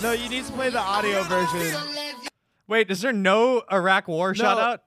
No, 0.01 0.11
you 0.13 0.29
need 0.29 0.45
to 0.45 0.51
play 0.53 0.69
the 0.69 0.79
audio 0.79 1.23
version. 1.23 1.77
Wait, 2.67 2.89
is 2.89 3.01
there 3.01 3.13
no 3.13 3.63
Iraq 3.71 4.07
War 4.07 4.33
shout 4.33 4.57
No. 4.57 4.63
out? 4.63 4.83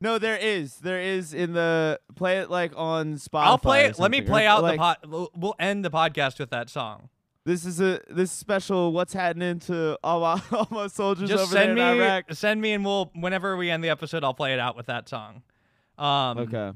No, 0.00 0.18
there 0.18 0.36
is. 0.36 0.76
There 0.76 1.00
is 1.00 1.34
in 1.34 1.52
the 1.52 2.00
play 2.16 2.38
it 2.38 2.50
like 2.50 2.72
on 2.74 3.14
Spotify. 3.16 3.44
I'll 3.44 3.58
play 3.58 3.84
it. 3.84 3.98
Let 3.98 4.10
me 4.10 4.18
something, 4.18 4.30
or, 4.30 4.32
play 4.34 4.46
out 4.46 4.62
like, 4.62 4.74
the 4.74 4.78
pod. 4.78 4.96
We'll, 5.06 5.30
we'll 5.36 5.54
end 5.58 5.84
the 5.84 5.90
podcast 5.90 6.38
with 6.38 6.50
that 6.50 6.70
song. 6.70 7.10
This 7.50 7.64
is 7.66 7.80
a 7.80 8.00
this 8.08 8.30
special. 8.30 8.92
What's 8.92 9.12
happening 9.12 9.58
to 9.60 9.98
all 10.04 10.20
my 10.20 10.40
all 10.52 10.68
my 10.70 10.86
soldiers 10.86 11.28
Just 11.28 11.42
over 11.42 11.52
send 11.52 11.74
me, 11.74 11.80
there 11.80 11.94
in 11.94 12.00
Iraq? 12.00 12.32
send 12.34 12.60
me, 12.60 12.70
and 12.74 12.84
we'll 12.84 13.10
whenever 13.16 13.56
we 13.56 13.70
end 13.70 13.82
the 13.82 13.88
episode, 13.88 14.22
I'll 14.22 14.34
play 14.34 14.52
it 14.52 14.60
out 14.60 14.76
with 14.76 14.86
that 14.86 15.08
song. 15.08 15.42
Um, 15.98 16.38
Okay. 16.38 16.70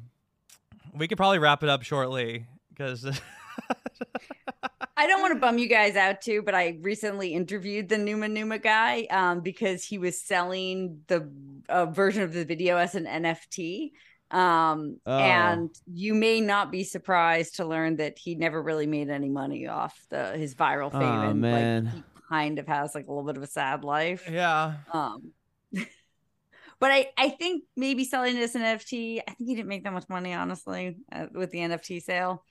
we 0.93 1.07
could 1.07 1.17
probably 1.17 1.39
wrap 1.39 1.63
it 1.63 1.69
up 1.69 1.85
shortly 1.85 2.47
because 2.71 3.07
I 4.97 5.07
don't 5.07 5.21
want 5.21 5.33
to 5.35 5.39
bum 5.39 5.59
you 5.59 5.69
guys 5.69 5.95
out 5.95 6.21
too, 6.21 6.43
but 6.43 6.57
I 6.57 6.79
recently 6.81 7.35
interviewed 7.35 7.89
the 7.89 7.99
Numa 7.99 8.27
Numa 8.29 8.59
guy 8.59 9.07
um, 9.11 9.43
because 9.43 9.85
he 9.85 9.99
was 9.99 10.21
selling 10.21 11.03
the 11.07 11.31
uh, 11.69 11.87
version 11.87 12.25
of 12.25 12.33
the 12.33 12.45
video 12.45 12.79
as 12.79 12.97
an 12.97 13.05
NFT. 13.05 13.93
Um, 14.31 15.01
Oh. 15.07 15.19
And 15.19 15.71
you 15.87 16.15
may 16.15 16.41
not 16.41 16.71
be 16.73 16.83
surprised 16.85 17.57
to 17.57 17.65
learn 17.65 17.97
that 17.97 18.19
he 18.19 18.35
never 18.35 18.61
really 18.63 18.87
made 18.87 19.09
any 19.11 19.29
money 19.29 19.67
off 19.69 20.07
the 20.09 20.33
his 20.37 20.55
viral 20.55 20.91
fame. 20.91 21.03
Aw, 21.03 21.31
and 21.31 21.41
man. 21.41 21.85
like 21.85 21.95
he 21.95 22.03
kind 22.29 22.59
of 22.59 22.67
has 22.67 22.95
like 22.95 23.07
a 23.07 23.11
little 23.13 23.25
bit 23.25 23.37
of 23.37 23.43
a 23.43 23.47
sad 23.47 23.85
life. 23.85 24.29
yeah, 24.31 24.75
Um, 24.93 25.33
but 25.73 26.91
I, 26.91 27.11
I 27.17 27.29
think 27.29 27.65
maybe 27.77 28.05
selling 28.05 28.37
it 28.37 28.43
as 28.43 28.55
an 28.55 28.63
NFT, 28.63 29.21
I 29.27 29.33
think 29.35 29.49
he 29.49 29.55
didn't 29.55 29.69
make 29.69 29.85
that 29.85 29.93
much 29.93 30.09
money, 30.09 30.33
honestly, 30.35 30.97
uh, 31.13 31.27
with 31.33 31.51
the 31.51 31.59
NFT 31.59 32.03
sale. 32.03 32.45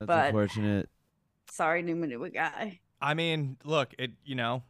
That's 0.00 0.06
but- 0.08 0.26
unfortunate. 0.26 0.88
Sorry, 1.50 1.82
Numa 1.82 2.06
Numa 2.06 2.30
guy. 2.30 2.80
I 3.00 3.14
mean, 3.14 3.58
look, 3.64 3.94
it 3.98 4.12
you 4.24 4.34
know, 4.34 4.62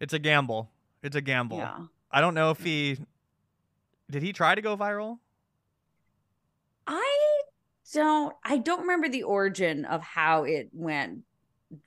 it's 0.00 0.12
a 0.12 0.18
gamble. 0.18 0.70
It's 1.02 1.16
a 1.16 1.20
gamble. 1.22 1.58
Yeah. 1.58 1.78
I 2.10 2.20
don't 2.20 2.34
know 2.34 2.50
if 2.50 2.58
he 2.60 2.98
did. 4.10 4.22
He 4.22 4.32
try 4.32 4.54
to 4.54 4.60
go 4.60 4.76
viral. 4.76 5.18
I 6.86 7.42
don't 7.92 8.34
I 8.44 8.58
don't 8.58 8.82
remember 8.82 9.08
the 9.08 9.22
origin 9.22 9.84
of 9.84 10.02
how 10.02 10.44
it 10.44 10.70
went 10.72 11.20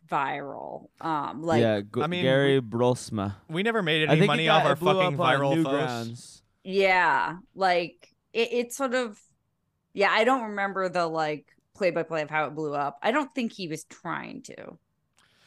viral. 0.10 0.90
Um 1.02 1.42
like 1.44 1.62
yeah, 1.62 1.82
G- 1.82 2.02
I 2.02 2.08
mean, 2.08 2.24
Gary 2.24 2.62
Brolsma. 2.62 3.36
We 3.50 3.64
never 3.64 3.82
made 3.82 4.10
any 4.10 4.26
money 4.28 4.46
it 4.46 4.50
off 4.50 4.66
our 4.66 4.74
it 4.74 4.80
blew 4.80 4.94
fucking 4.94 5.20
up 5.20 5.40
viral 5.40 5.64
posts. 5.64 6.42
Yeah, 6.64 7.38
like 7.56 8.14
it, 8.34 8.50
it 8.52 8.74
sort 8.74 8.94
of 8.94 9.20
yeah, 9.94 10.12
I 10.12 10.24
don't 10.24 10.50
remember 10.50 10.90
the 10.90 11.08
like 11.08 11.48
play 11.74 11.92
by 11.92 12.04
play 12.04 12.22
of 12.22 12.30
how 12.30 12.46
it 12.46 12.56
blew 12.56 12.74
up. 12.74 13.00
I 13.02 13.12
don't 13.12 13.34
think 13.34 13.54
he 13.54 13.68
was 13.68 13.84
trying 13.86 14.42
to. 14.44 14.78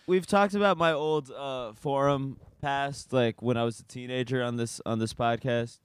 We've 0.07 0.27
talked 0.27 0.55
about 0.55 0.77
my 0.77 0.93
old 0.93 1.31
uh, 1.31 1.73
forum 1.75 2.39
past, 2.61 3.13
like 3.13 3.43
when 3.43 3.57
I 3.57 3.65
was 3.65 3.81
a 3.81 3.85
teenager 3.85 4.43
on 4.43 4.57
this 4.57 4.81
on 4.87 4.99
this 4.99 5.15
podcast, 5.15 5.79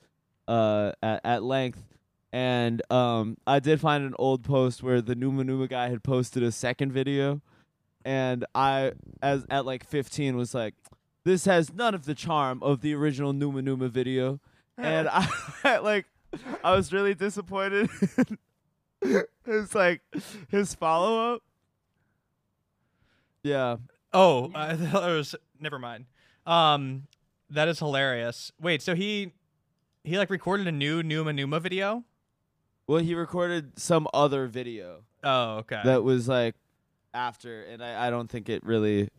uh, 0.48 0.94
at, 1.04 1.22
at 1.24 1.44
length. 1.44 1.84
And 2.36 2.82
um, 2.92 3.38
I 3.48 3.62
did 3.62 3.80
find 3.80 4.04
an 4.04 4.14
old 4.20 4.44
post 4.44 4.84
where 4.84 5.00
the 5.00 5.16
Numa 5.16 5.46
Numa 5.46 5.70
guy 5.70 5.88
had 5.88 6.04
posted 6.04 6.44
a 6.44 6.52
second 6.52 6.92
video, 6.92 7.42
and 8.04 8.44
I, 8.54 8.92
as 9.22 9.46
at 9.50 9.66
like 9.66 9.86
15, 9.86 10.36
was 10.36 10.54
like, 10.54 10.74
"This 11.24 11.46
has 11.46 11.74
none 11.74 11.96
of 11.96 12.04
the 12.04 12.14
charm 12.14 12.62
of 12.62 12.82
the 12.82 12.94
original 12.94 13.32
Numa 13.32 13.62
Numa 13.62 13.88
video," 13.88 14.42
and 14.78 15.08
I 15.64 15.78
like, 15.78 16.08
I 16.62 16.76
was 16.76 16.92
really 16.92 17.16
disappointed. 17.16 17.90
it's 19.46 19.74
like 19.74 20.02
his 20.50 20.76
follow 20.76 21.36
up. 21.36 21.42
Yeah. 23.44 23.78
Oh, 24.12 24.52
I 24.56 24.76
thought 24.76 25.10
it 25.10 25.16
was. 25.16 25.36
Never 25.62 25.80
mind. 25.80 26.08
Um, 26.46 27.04
that 27.50 27.70
is 27.70 27.80
hilarious. 27.80 28.52
Wait, 28.60 28.82
so 28.82 28.94
he 28.94 29.32
he 30.04 30.18
like 30.18 30.30
recorded 30.30 30.68
a 30.68 30.74
new 30.74 31.02
Numa 31.02 31.32
Numa 31.32 31.62
video? 31.62 32.04
Well, 32.88 33.00
he 33.00 33.16
recorded 33.16 33.80
some 33.80 34.08
other 34.14 34.48
video 34.48 35.04
Oh, 35.24 35.58
okay. 35.58 35.82
that 35.84 36.04
was 36.04 36.28
like 36.28 36.56
after, 37.14 37.64
and 37.64 37.84
I, 37.84 38.08
I 38.08 38.10
don't 38.10 38.30
think 38.30 38.48
it 38.50 38.64
really 38.64 39.10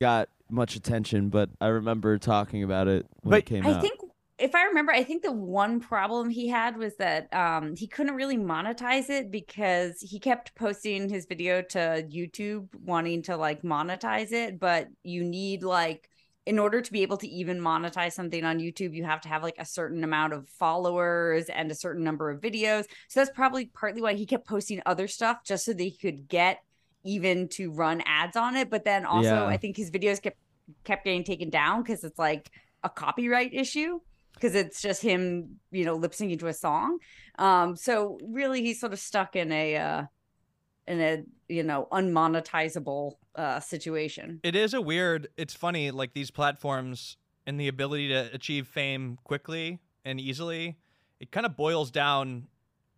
got 0.00 0.28
much 0.50 0.76
attention, 0.76 1.28
but 1.28 1.50
I 1.60 1.66
remember 1.68 2.18
talking 2.18 2.62
about 2.62 2.88
it 2.88 3.06
when 3.22 3.32
But 3.32 3.38
it 3.40 3.46
came 3.46 3.66
I 3.66 3.72
out. 3.72 3.80
think 3.82 4.00
if 4.38 4.54
I 4.54 4.64
remember, 4.64 4.92
I 4.92 5.04
think 5.04 5.22
the 5.22 5.32
one 5.32 5.80
problem 5.80 6.28
he 6.28 6.48
had 6.48 6.76
was 6.76 6.96
that 6.96 7.32
um, 7.32 7.76
he 7.76 7.86
couldn't 7.86 8.14
really 8.14 8.36
monetize 8.36 9.08
it 9.08 9.30
because 9.30 10.00
he 10.00 10.18
kept 10.18 10.54
posting 10.56 11.08
his 11.08 11.26
video 11.26 11.62
to 11.62 12.04
YouTube, 12.10 12.68
wanting 12.84 13.22
to 13.22 13.36
like 13.36 13.62
monetize 13.62 14.32
it. 14.32 14.58
But 14.58 14.88
you 15.04 15.22
need 15.22 15.62
like, 15.62 16.08
in 16.46 16.58
order 16.58 16.80
to 16.82 16.92
be 16.92 17.02
able 17.02 17.16
to 17.16 17.28
even 17.28 17.58
monetize 17.58 18.12
something 18.12 18.44
on 18.44 18.58
YouTube, 18.58 18.94
you 18.94 19.04
have 19.04 19.20
to 19.22 19.28
have 19.28 19.42
like 19.42 19.56
a 19.58 19.64
certain 19.64 20.04
amount 20.04 20.32
of 20.34 20.48
followers 20.48 21.46
and 21.46 21.70
a 21.70 21.74
certain 21.74 22.04
number 22.04 22.30
of 22.30 22.40
videos. 22.40 22.84
So 23.08 23.20
that's 23.20 23.30
probably 23.30 23.66
partly 23.66 24.02
why 24.02 24.14
he 24.14 24.26
kept 24.26 24.46
posting 24.46 24.82
other 24.84 25.08
stuff 25.08 25.38
just 25.44 25.64
so 25.64 25.72
that 25.72 25.82
he 25.82 25.96
could 25.96 26.28
get 26.28 26.62
even 27.02 27.48
to 27.48 27.70
run 27.70 28.02
ads 28.06 28.36
on 28.36 28.56
it. 28.56 28.68
But 28.68 28.84
then 28.84 29.06
also, 29.06 29.28
Yeah. 29.28 29.46
I 29.46 29.56
think 29.56 29.76
his 29.76 29.90
videos 29.90 30.20
kept 30.20 30.38
kept 30.84 31.04
getting 31.04 31.24
taken 31.24 31.50
down 31.50 31.82
because 31.82 32.04
it's 32.04 32.18
like 32.18 32.50
a 32.82 32.88
copyright 32.88 33.52
issue 33.52 34.00
because 34.34 34.54
it's 34.54 34.82
just 34.82 35.02
him, 35.02 35.60
you 35.70 35.84
know, 35.84 35.94
lip 35.94 36.12
syncing 36.12 36.38
to 36.40 36.48
a 36.48 36.54
song. 36.54 36.98
Um, 37.38 37.76
so 37.76 38.18
really, 38.22 38.62
he's 38.62 38.80
sort 38.80 38.92
of 38.92 38.98
stuck 38.98 39.36
in 39.36 39.52
a 39.52 39.76
uh, 39.76 40.02
in 40.86 41.00
a 41.00 41.24
you 41.48 41.62
know 41.62 41.88
unmonetizable 41.92 43.14
uh, 43.34 43.60
situation. 43.60 44.40
It 44.42 44.54
is 44.56 44.74
a 44.74 44.80
weird. 44.80 45.28
It's 45.36 45.54
funny, 45.54 45.90
like 45.90 46.12
these 46.14 46.30
platforms 46.30 47.16
and 47.46 47.58
the 47.60 47.68
ability 47.68 48.08
to 48.08 48.30
achieve 48.32 48.66
fame 48.66 49.18
quickly 49.24 49.80
and 50.04 50.20
easily. 50.20 50.76
It 51.20 51.30
kind 51.30 51.46
of 51.46 51.56
boils 51.56 51.90
down, 51.90 52.48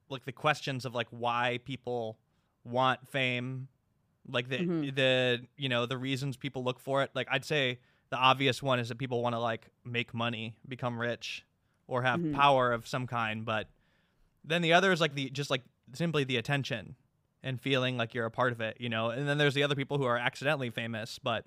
like 0.09 0.25
the 0.25 0.33
questions 0.33 0.85
of 0.85 0.95
like 0.95 1.09
why 1.11 1.59
people 1.65 2.19
want 2.65 3.07
fame, 3.09 3.69
like 4.29 4.49
the 4.49 4.59
Mhm. 4.59 4.95
the 4.95 5.47
you 5.57 5.69
know 5.69 5.87
the 5.87 5.99
reasons 5.99 6.37
people 6.37 6.65
look 6.65 6.79
for 6.81 7.03
it. 7.03 7.11
Like 7.15 7.29
I'd 7.31 7.45
say 7.45 7.79
the 8.11 8.17
obvious 8.17 8.63
one 8.63 8.79
is 8.79 8.89
that 8.89 8.99
people 8.99 9.23
want 9.23 9.35
to 9.35 9.41
like 9.41 9.69
make 9.85 10.15
money, 10.15 10.57
become 10.69 10.99
rich, 10.99 11.45
or 11.87 12.03
have 12.03 12.21
Mhm. 12.21 12.35
power 12.35 12.73
of 12.73 12.87
some 12.87 13.07
kind. 13.07 13.45
But 13.45 13.69
then 14.45 14.63
the 14.63 14.73
other 14.73 14.93
is 14.93 15.01
like 15.01 15.15
the 15.15 15.31
just 15.31 15.51
like 15.51 15.63
simply 15.93 16.25
the 16.25 16.37
attention 16.37 16.97
and 17.47 17.61
feeling 17.61 17.97
like 17.97 18.13
you're 18.13 18.27
a 18.27 18.31
part 18.31 18.53
of 18.53 18.61
it, 18.61 18.77
you 18.81 18.89
know. 18.89 19.11
And 19.11 19.29
then 19.29 19.39
there's 19.39 19.55
the 19.55 19.63
other 19.63 19.77
people 19.77 19.99
who 19.99 20.05
are 20.05 20.19
accidentally 20.19 20.69
famous, 20.71 21.19
but 21.23 21.45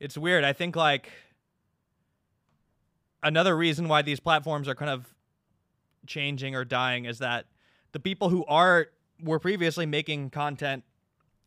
it's 0.00 0.16
weird. 0.16 0.44
I 0.44 0.54
think 0.54 0.74
like 0.76 1.10
another 3.22 3.56
reason 3.56 3.88
why 3.88 4.02
these 4.02 4.20
platforms 4.20 4.68
are 4.68 4.74
kind 4.74 4.90
of 4.90 5.14
changing 6.06 6.54
or 6.54 6.64
dying 6.64 7.04
is 7.04 7.18
that 7.18 7.46
the 7.92 8.00
people 8.00 8.28
who 8.28 8.44
are 8.46 8.88
were 9.22 9.38
previously 9.38 9.86
making 9.86 10.30
content 10.30 10.84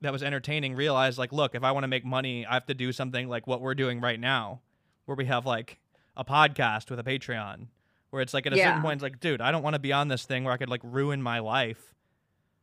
that 0.01 0.11
was 0.11 0.23
entertaining 0.23 0.75
realize 0.75 1.17
like 1.19 1.31
look 1.31 1.53
if 1.53 1.63
i 1.63 1.71
want 1.71 1.83
to 1.83 1.87
make 1.87 2.03
money 2.05 2.45
i 2.45 2.53
have 2.55 2.65
to 2.65 2.73
do 2.73 2.91
something 2.91 3.27
like 3.27 3.45
what 3.45 3.61
we're 3.61 3.75
doing 3.75 3.99
right 4.01 4.19
now 4.19 4.61
where 5.05 5.15
we 5.15 5.25
have 5.25 5.45
like 5.45 5.79
a 6.15 6.25
podcast 6.25 6.89
with 6.89 6.97
a 6.99 7.03
patreon 7.03 7.67
where 8.09 8.21
it's 8.21 8.33
like 8.33 8.47
at 8.47 8.53
a 8.53 8.57
Yeah. 8.57 8.67
certain 8.69 8.81
point 8.81 8.93
it's 8.95 9.03
like 9.03 9.19
dude 9.19 9.41
i 9.41 9.51
don't 9.51 9.61
want 9.63 9.75
to 9.75 9.79
be 9.79 9.93
on 9.93 10.07
this 10.07 10.25
thing 10.25 10.43
where 10.43 10.53
i 10.53 10.57
could 10.57 10.69
like 10.69 10.81
ruin 10.83 11.21
my 11.21 11.37
life 11.39 11.93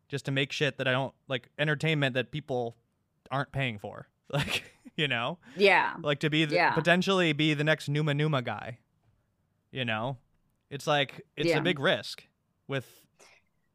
just 0.08 0.24
to 0.26 0.30
make 0.32 0.52
shit 0.52 0.78
that 0.78 0.86
i 0.88 0.92
don't 0.92 1.14
like 1.28 1.48
entertainment 1.58 2.14
that 2.14 2.30
people 2.30 2.76
aren't 3.30 3.52
paying 3.52 3.78
for 3.78 4.08
like 4.30 4.64
you 4.96 5.08
know 5.08 5.38
Yeah, 5.56 5.94
like 6.02 6.20
to 6.20 6.30
be 6.30 6.44
the, 6.44 6.54
Yeah. 6.54 6.70
potentially 6.72 7.32
be 7.32 7.54
the 7.54 7.64
next 7.64 7.88
Numa 7.88 8.14
Numa 8.14 8.42
guy. 8.42 8.78
You 9.72 9.84
know, 9.84 10.18
it's 10.70 10.86
like 10.86 11.22
it's 11.36 11.48
Yeah. 11.48 11.58
a 11.58 11.62
big 11.62 11.80
risk 11.80 12.22
with 12.68 12.86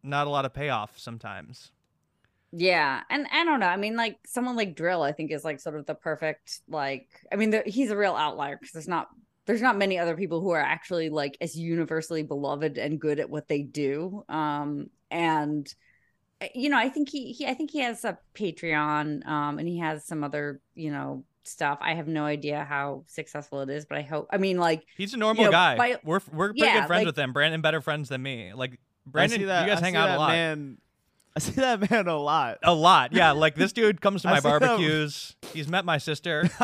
not 0.02 0.28
a 0.28 0.30
lot 0.30 0.46
of 0.46 0.54
payoff 0.54 0.98
sometimes. 0.98 1.72
yeah, 2.52 3.02
and 3.10 3.28
I 3.34 3.44
don't 3.44 3.60
know. 3.60 3.68
I 3.68 3.76
mean, 3.76 3.96
like 3.98 4.18
someone 4.26 4.56
like 4.56 4.76
dril, 4.78 5.06
I 5.06 5.12
think 5.12 5.32
is 5.32 5.44
like 5.44 5.60
sort 5.60 5.76
of 5.76 5.86
the 5.86 5.94
perfect 5.96 6.62
like. 6.70 7.08
I 7.32 7.36
mean, 7.36 7.50
the, 7.50 7.64
he's 7.66 7.92
a 7.92 7.98
real 7.98 8.16
outlier 8.16 8.56
because 8.58 8.72
there's 8.74 8.88
not 8.88 9.10
there's 9.46 9.62
not 9.62 9.78
many 9.78 9.98
other 10.00 10.16
people 10.16 10.40
who 10.42 10.52
are 10.52 10.62
actually 10.62 11.10
like 11.10 11.38
as 11.42 11.56
universally 11.58 12.24
beloved 12.24 12.78
and 12.78 13.00
good 13.00 13.20
at 13.20 13.30
what 13.30 13.48
they 13.50 13.62
do. 13.62 14.24
Um, 14.30 14.90
and 15.12 15.68
you 16.56 16.70
know, 16.70 16.78
I 16.78 16.90
think 16.90 17.10
he 17.10 17.32
he 17.34 17.46
I 17.48 17.54
think 17.54 17.72
he 17.72 17.80
has 17.80 18.06
a 18.06 18.18
Patreon, 18.36 19.26
um, 19.28 19.60
and 19.60 19.68
he 19.68 19.80
has 19.80 20.04
some 20.06 20.24
other 20.24 20.62
you 20.76 20.92
know 20.92 21.24
stuff. 21.44 21.80
I 21.82 21.94
have 21.96 22.08
no 22.08 22.26
idea 22.26 22.64
how 22.64 23.04
successful 23.08 23.62
it 23.62 23.70
is, 23.70 23.86
but 23.86 23.98
I 23.98 24.02
hope. 24.02 24.28
I 24.32 24.38
mean, 24.38 24.58
like 24.58 24.86
He's 24.98 25.14
a 25.14 25.18
normal 25.18 25.46
know, 25.46 25.52
guy. 25.52 25.76
by- 25.78 26.00
we're 26.04 26.22
we're 26.32 26.50
pretty 26.50 26.62
Yeah, 26.62 26.82
good 26.82 26.88
friends 26.88 27.00
like- 27.02 27.06
with 27.08 27.20
him. 27.20 27.34
Brandon 27.34 27.62
better 27.62 27.82
friends 27.82 28.10
than 28.10 28.22
me. 28.22 28.54
Like 28.54 28.80
Brandon, 29.06 29.46
that, 29.48 29.64
you 29.64 29.70
guys 29.70 29.82
I 29.82 29.86
hang 29.86 29.94
see 29.94 29.98
out 29.98 30.08
that 30.08 30.18
a 30.18 30.20
lot. 30.20 30.30
Man, 30.30 30.78
I 31.36 31.40
see 31.40 31.52
that 31.54 31.90
man 31.92 32.08
a 32.08 32.18
lot. 32.18 32.60
A 32.64 32.74
lot, 32.74 33.14
yeah. 33.14 33.32
Like 33.32 33.56
this 33.56 33.74
dude 33.74 34.00
comes 34.02 34.22
to 34.22 34.28
my 34.30 34.40
see 34.40 34.50
that- 34.50 34.60
barbecues. 34.60 35.36
He's 35.54 35.68
met 35.68 35.86
my 35.86 35.98
sister. 35.98 36.50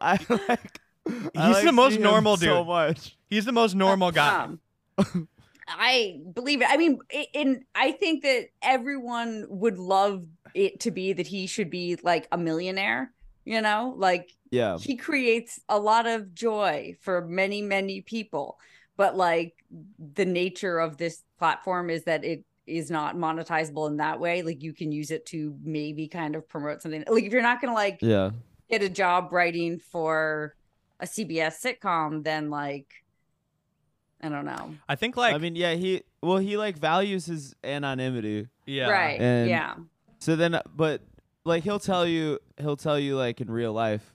I 0.00 0.18
like. 0.28 0.80
I 1.04 1.08
He's 1.08 1.34
like 1.34 1.64
the 1.64 1.72
most 1.72 1.92
seeing 1.94 2.02
him 2.04 2.10
normal 2.10 2.36
So 2.36 2.58
dude. 2.58 2.66
much. 2.68 3.16
He's 3.28 3.44
the 3.44 3.52
most 3.52 3.74
normal 3.74 4.12
guy. 4.12 4.50
Um, 4.98 5.28
I 5.78 6.20
believe 6.34 6.60
it. 6.62 6.68
I 6.70 6.76
mean, 6.76 6.98
i- 7.12 7.26
in 7.34 7.64
I 7.74 7.92
think 7.92 8.22
that 8.22 8.48
everyone 8.62 9.46
would 9.48 9.78
love 9.78 10.26
it 10.54 10.80
to 10.80 10.90
be 10.90 11.12
that 11.12 11.26
he 11.26 11.46
should 11.46 11.70
be 11.70 11.96
like 12.02 12.28
a 12.32 12.38
millionaire. 12.38 13.12
You 13.44 13.60
know, 13.60 13.94
like 13.96 14.30
Yeah. 14.50 14.78
he 14.78 14.96
creates 14.96 15.58
a 15.68 15.78
lot 15.78 16.06
of 16.06 16.32
joy 16.34 16.96
for 17.00 17.26
many, 17.26 17.60
many 17.62 18.00
people. 18.02 18.58
But 18.96 19.16
like 19.16 19.54
the 20.14 20.24
nature 20.26 20.78
of 20.78 20.96
this 20.98 21.24
platform 21.38 21.90
is 21.90 22.04
that 22.04 22.24
it 22.24 22.44
is 22.66 22.90
not 22.90 23.16
monetizable 23.16 23.88
in 23.88 23.96
that 23.96 24.20
way. 24.20 24.42
Like 24.42 24.62
you 24.62 24.72
can 24.72 24.92
use 24.92 25.10
it 25.10 25.26
to 25.26 25.56
maybe 25.64 26.06
kind 26.06 26.36
of 26.36 26.48
promote 26.48 26.82
something. 26.82 27.02
Like 27.08 27.24
if 27.24 27.32
you're 27.32 27.42
not 27.42 27.60
gonna 27.60 27.72
like 27.74 27.98
Yeah. 28.00 28.30
get 28.70 28.82
a 28.82 28.88
job 28.88 29.32
writing 29.32 29.78
for 29.80 30.54
a 31.00 31.06
CBS 31.06 31.60
sitcom, 31.60 32.22
then 32.22 32.48
like 32.50 32.86
I 34.22 34.28
don't 34.28 34.44
know. 34.44 34.74
I 34.88 34.94
think 34.94 35.16
like 35.16 35.34
I 35.34 35.38
mean, 35.38 35.56
yeah. 35.56 35.74
He 35.74 36.02
well, 36.22 36.38
he 36.38 36.56
like 36.56 36.78
values 36.78 37.26
his 37.26 37.54
anonymity. 37.64 38.48
yeah. 38.66 38.88
Right. 38.88 39.20
And- 39.20 39.50
yeah. 39.50 39.74
So 40.18 40.36
then, 40.36 40.60
but 40.76 41.00
like 41.44 41.64
he'll 41.64 41.80
tell 41.80 42.06
you, 42.06 42.38
he'll 42.60 42.76
tell 42.76 42.98
you 42.98 43.16
like 43.16 43.40
in 43.40 43.50
real 43.50 43.72
life. 43.72 44.14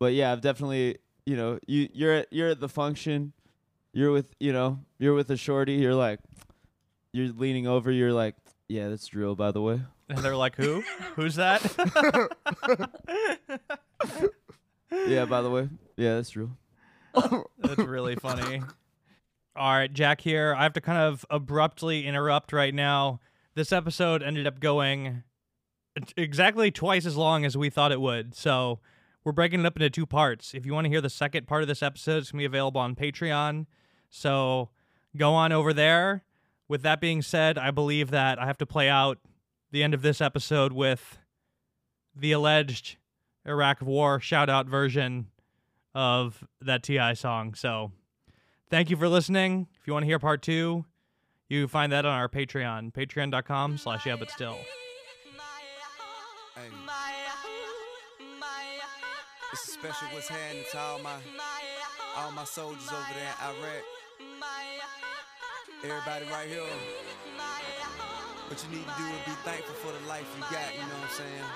But 0.00 0.14
yeah, 0.14 0.32
I've 0.32 0.40
definitely, 0.40 0.96
you 1.26 1.36
know, 1.36 1.60
you 1.68 1.88
you're 1.92 2.14
at 2.14 2.32
you're 2.32 2.48
at 2.48 2.58
the 2.60 2.68
function, 2.68 3.32
you're 3.92 4.10
with, 4.10 4.34
you 4.40 4.52
know, 4.52 4.80
you're 4.98 5.14
with 5.14 5.30
a 5.30 5.36
shorty. 5.36 5.74
You're 5.74 5.94
like, 5.94 6.18
you're 7.12 7.28
leaning 7.28 7.68
over. 7.68 7.92
You're 7.92 8.12
like, 8.12 8.34
yeah, 8.68 8.88
that's 8.88 9.08
dril, 9.08 9.36
by 9.36 9.52
the 9.52 9.62
way. 9.62 9.80
And 10.08 10.18
they're 10.18 10.36
like, 10.36 10.56
who? 10.56 10.82
Who's 11.14 11.36
that? 11.36 11.62
Yeah, 15.06 15.24
by 15.24 15.40
the 15.40 15.50
way, 15.50 15.68
yeah, 15.96 16.16
that's 16.16 16.32
dril. 16.32 16.50
That's 17.58 17.78
really 17.78 18.16
funny. 18.16 18.62
All 19.56 19.72
right, 19.72 19.92
Jack 19.92 20.20
here. 20.20 20.54
I 20.56 20.62
have 20.62 20.72
to 20.74 20.80
kind 20.80 20.98
of 20.98 21.24
abruptly 21.28 22.06
interrupt 22.06 22.52
right 22.52 22.74
now. 22.74 23.20
This 23.54 23.72
episode 23.72 24.22
ended 24.22 24.46
up 24.46 24.60
going 24.60 25.24
exactly 26.16 26.70
twice 26.70 27.04
as 27.04 27.16
long 27.16 27.44
as 27.44 27.56
we 27.56 27.68
thought 27.68 27.92
it 27.92 28.00
would. 28.00 28.34
So 28.34 28.78
we're 29.24 29.32
breaking 29.32 29.60
it 29.60 29.66
up 29.66 29.76
into 29.76 29.90
two 29.90 30.06
parts. 30.06 30.54
If 30.54 30.64
you 30.64 30.72
want 30.72 30.84
to 30.86 30.88
hear 30.88 31.00
the 31.00 31.10
second 31.10 31.46
part 31.46 31.62
of 31.62 31.68
this 31.68 31.82
episode, 31.82 32.18
it's 32.18 32.30
going 32.30 32.38
to 32.38 32.42
be 32.42 32.46
available 32.46 32.80
on 32.80 32.94
Patreon. 32.94 33.66
So 34.08 34.70
go 35.16 35.32
on 35.32 35.52
over 35.52 35.72
there. 35.72 36.24
With 36.68 36.82
that 36.82 37.00
being 37.00 37.20
said, 37.20 37.58
I 37.58 37.72
believe 37.72 38.12
that 38.12 38.38
I 38.38 38.46
have 38.46 38.58
to 38.58 38.66
play 38.66 38.88
out 38.88 39.18
the 39.72 39.82
end 39.82 39.94
of 39.94 40.02
this 40.02 40.20
episode 40.20 40.72
with 40.72 41.18
the 42.14 42.32
alleged 42.32 42.96
Iraq 43.46 43.82
War 43.82 44.20
shout 44.20 44.48
out 44.48 44.66
version 44.66 45.26
of 45.94 46.44
that 46.60 46.82
TI 46.82 47.14
song. 47.14 47.54
So 47.54 47.92
thank 48.70 48.90
you 48.90 48.96
for 48.96 49.08
listening. 49.08 49.68
If 49.80 49.86
you 49.86 49.92
want 49.92 50.04
to 50.04 50.06
hear 50.06 50.18
part 50.18 50.42
two, 50.42 50.84
you 51.48 51.66
find 51.68 51.92
that 51.92 52.06
on 52.06 52.12
our 52.12 52.28
Patreon, 52.28 52.92
patreon.com 52.92 53.78
slash 53.78 54.06
yeah 54.06 54.16
but 54.16 54.30
still. 54.30 54.56
Special 59.52 60.08
what's 60.12 60.28
happening 60.28 60.64
to 60.70 60.78
all 60.78 60.98
my 61.00 61.16
all 62.16 62.30
my 62.32 62.44
soldiers 62.44 62.88
over 62.88 63.14
there 63.14 63.34
in 63.40 63.56
Iraq. 63.56 63.84
Everybody 65.82 66.26
right 66.30 66.48
here. 66.48 66.62
What 68.50 68.58
you 68.66 68.70
need 68.74 68.82
to 68.82 68.94
do 68.98 69.06
is 69.06 69.22
be 69.30 69.36
thankful 69.46 69.78
for 69.78 69.94
the 69.94 70.02
life 70.10 70.26
you 70.34 70.42
got, 70.50 70.74
you 70.74 70.82
know 70.82 70.98
what 70.98 71.06
I'm 71.06 71.22
saying? 71.22 71.46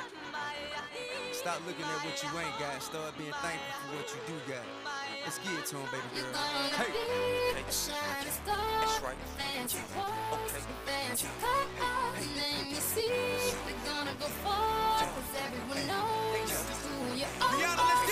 Stop 1.34 1.58
looking 1.66 1.82
at 1.82 1.98
what 2.06 2.14
you 2.22 2.30
ain't 2.38 2.54
got, 2.62 2.78
start 2.78 3.18
being 3.18 3.34
thankful 3.42 3.74
for 3.82 3.98
what 3.98 4.06
you 4.14 4.22
do 4.30 4.38
got. 4.46 4.62
Let's 5.26 5.42
get 5.42 5.58
it 5.58 5.66
to 5.74 5.82
him, 5.82 5.90
baby 5.90 6.06
girl. 6.14 6.30
Hey, 6.78 6.94
hey, 7.50 7.66
that's 7.66 7.90
right. 9.02 9.18
Okay. 10.38 10.62
Let 12.38 12.62
me 12.62 12.78
see, 12.78 13.10
we're 13.66 13.74
gonna 13.90 14.14
go 14.20 14.30
far, 14.46 15.02
cause 15.02 15.34
everyone 15.34 15.82
knows 15.90 16.54
who 16.78 17.18
you 17.18 17.26
are. 17.42 18.03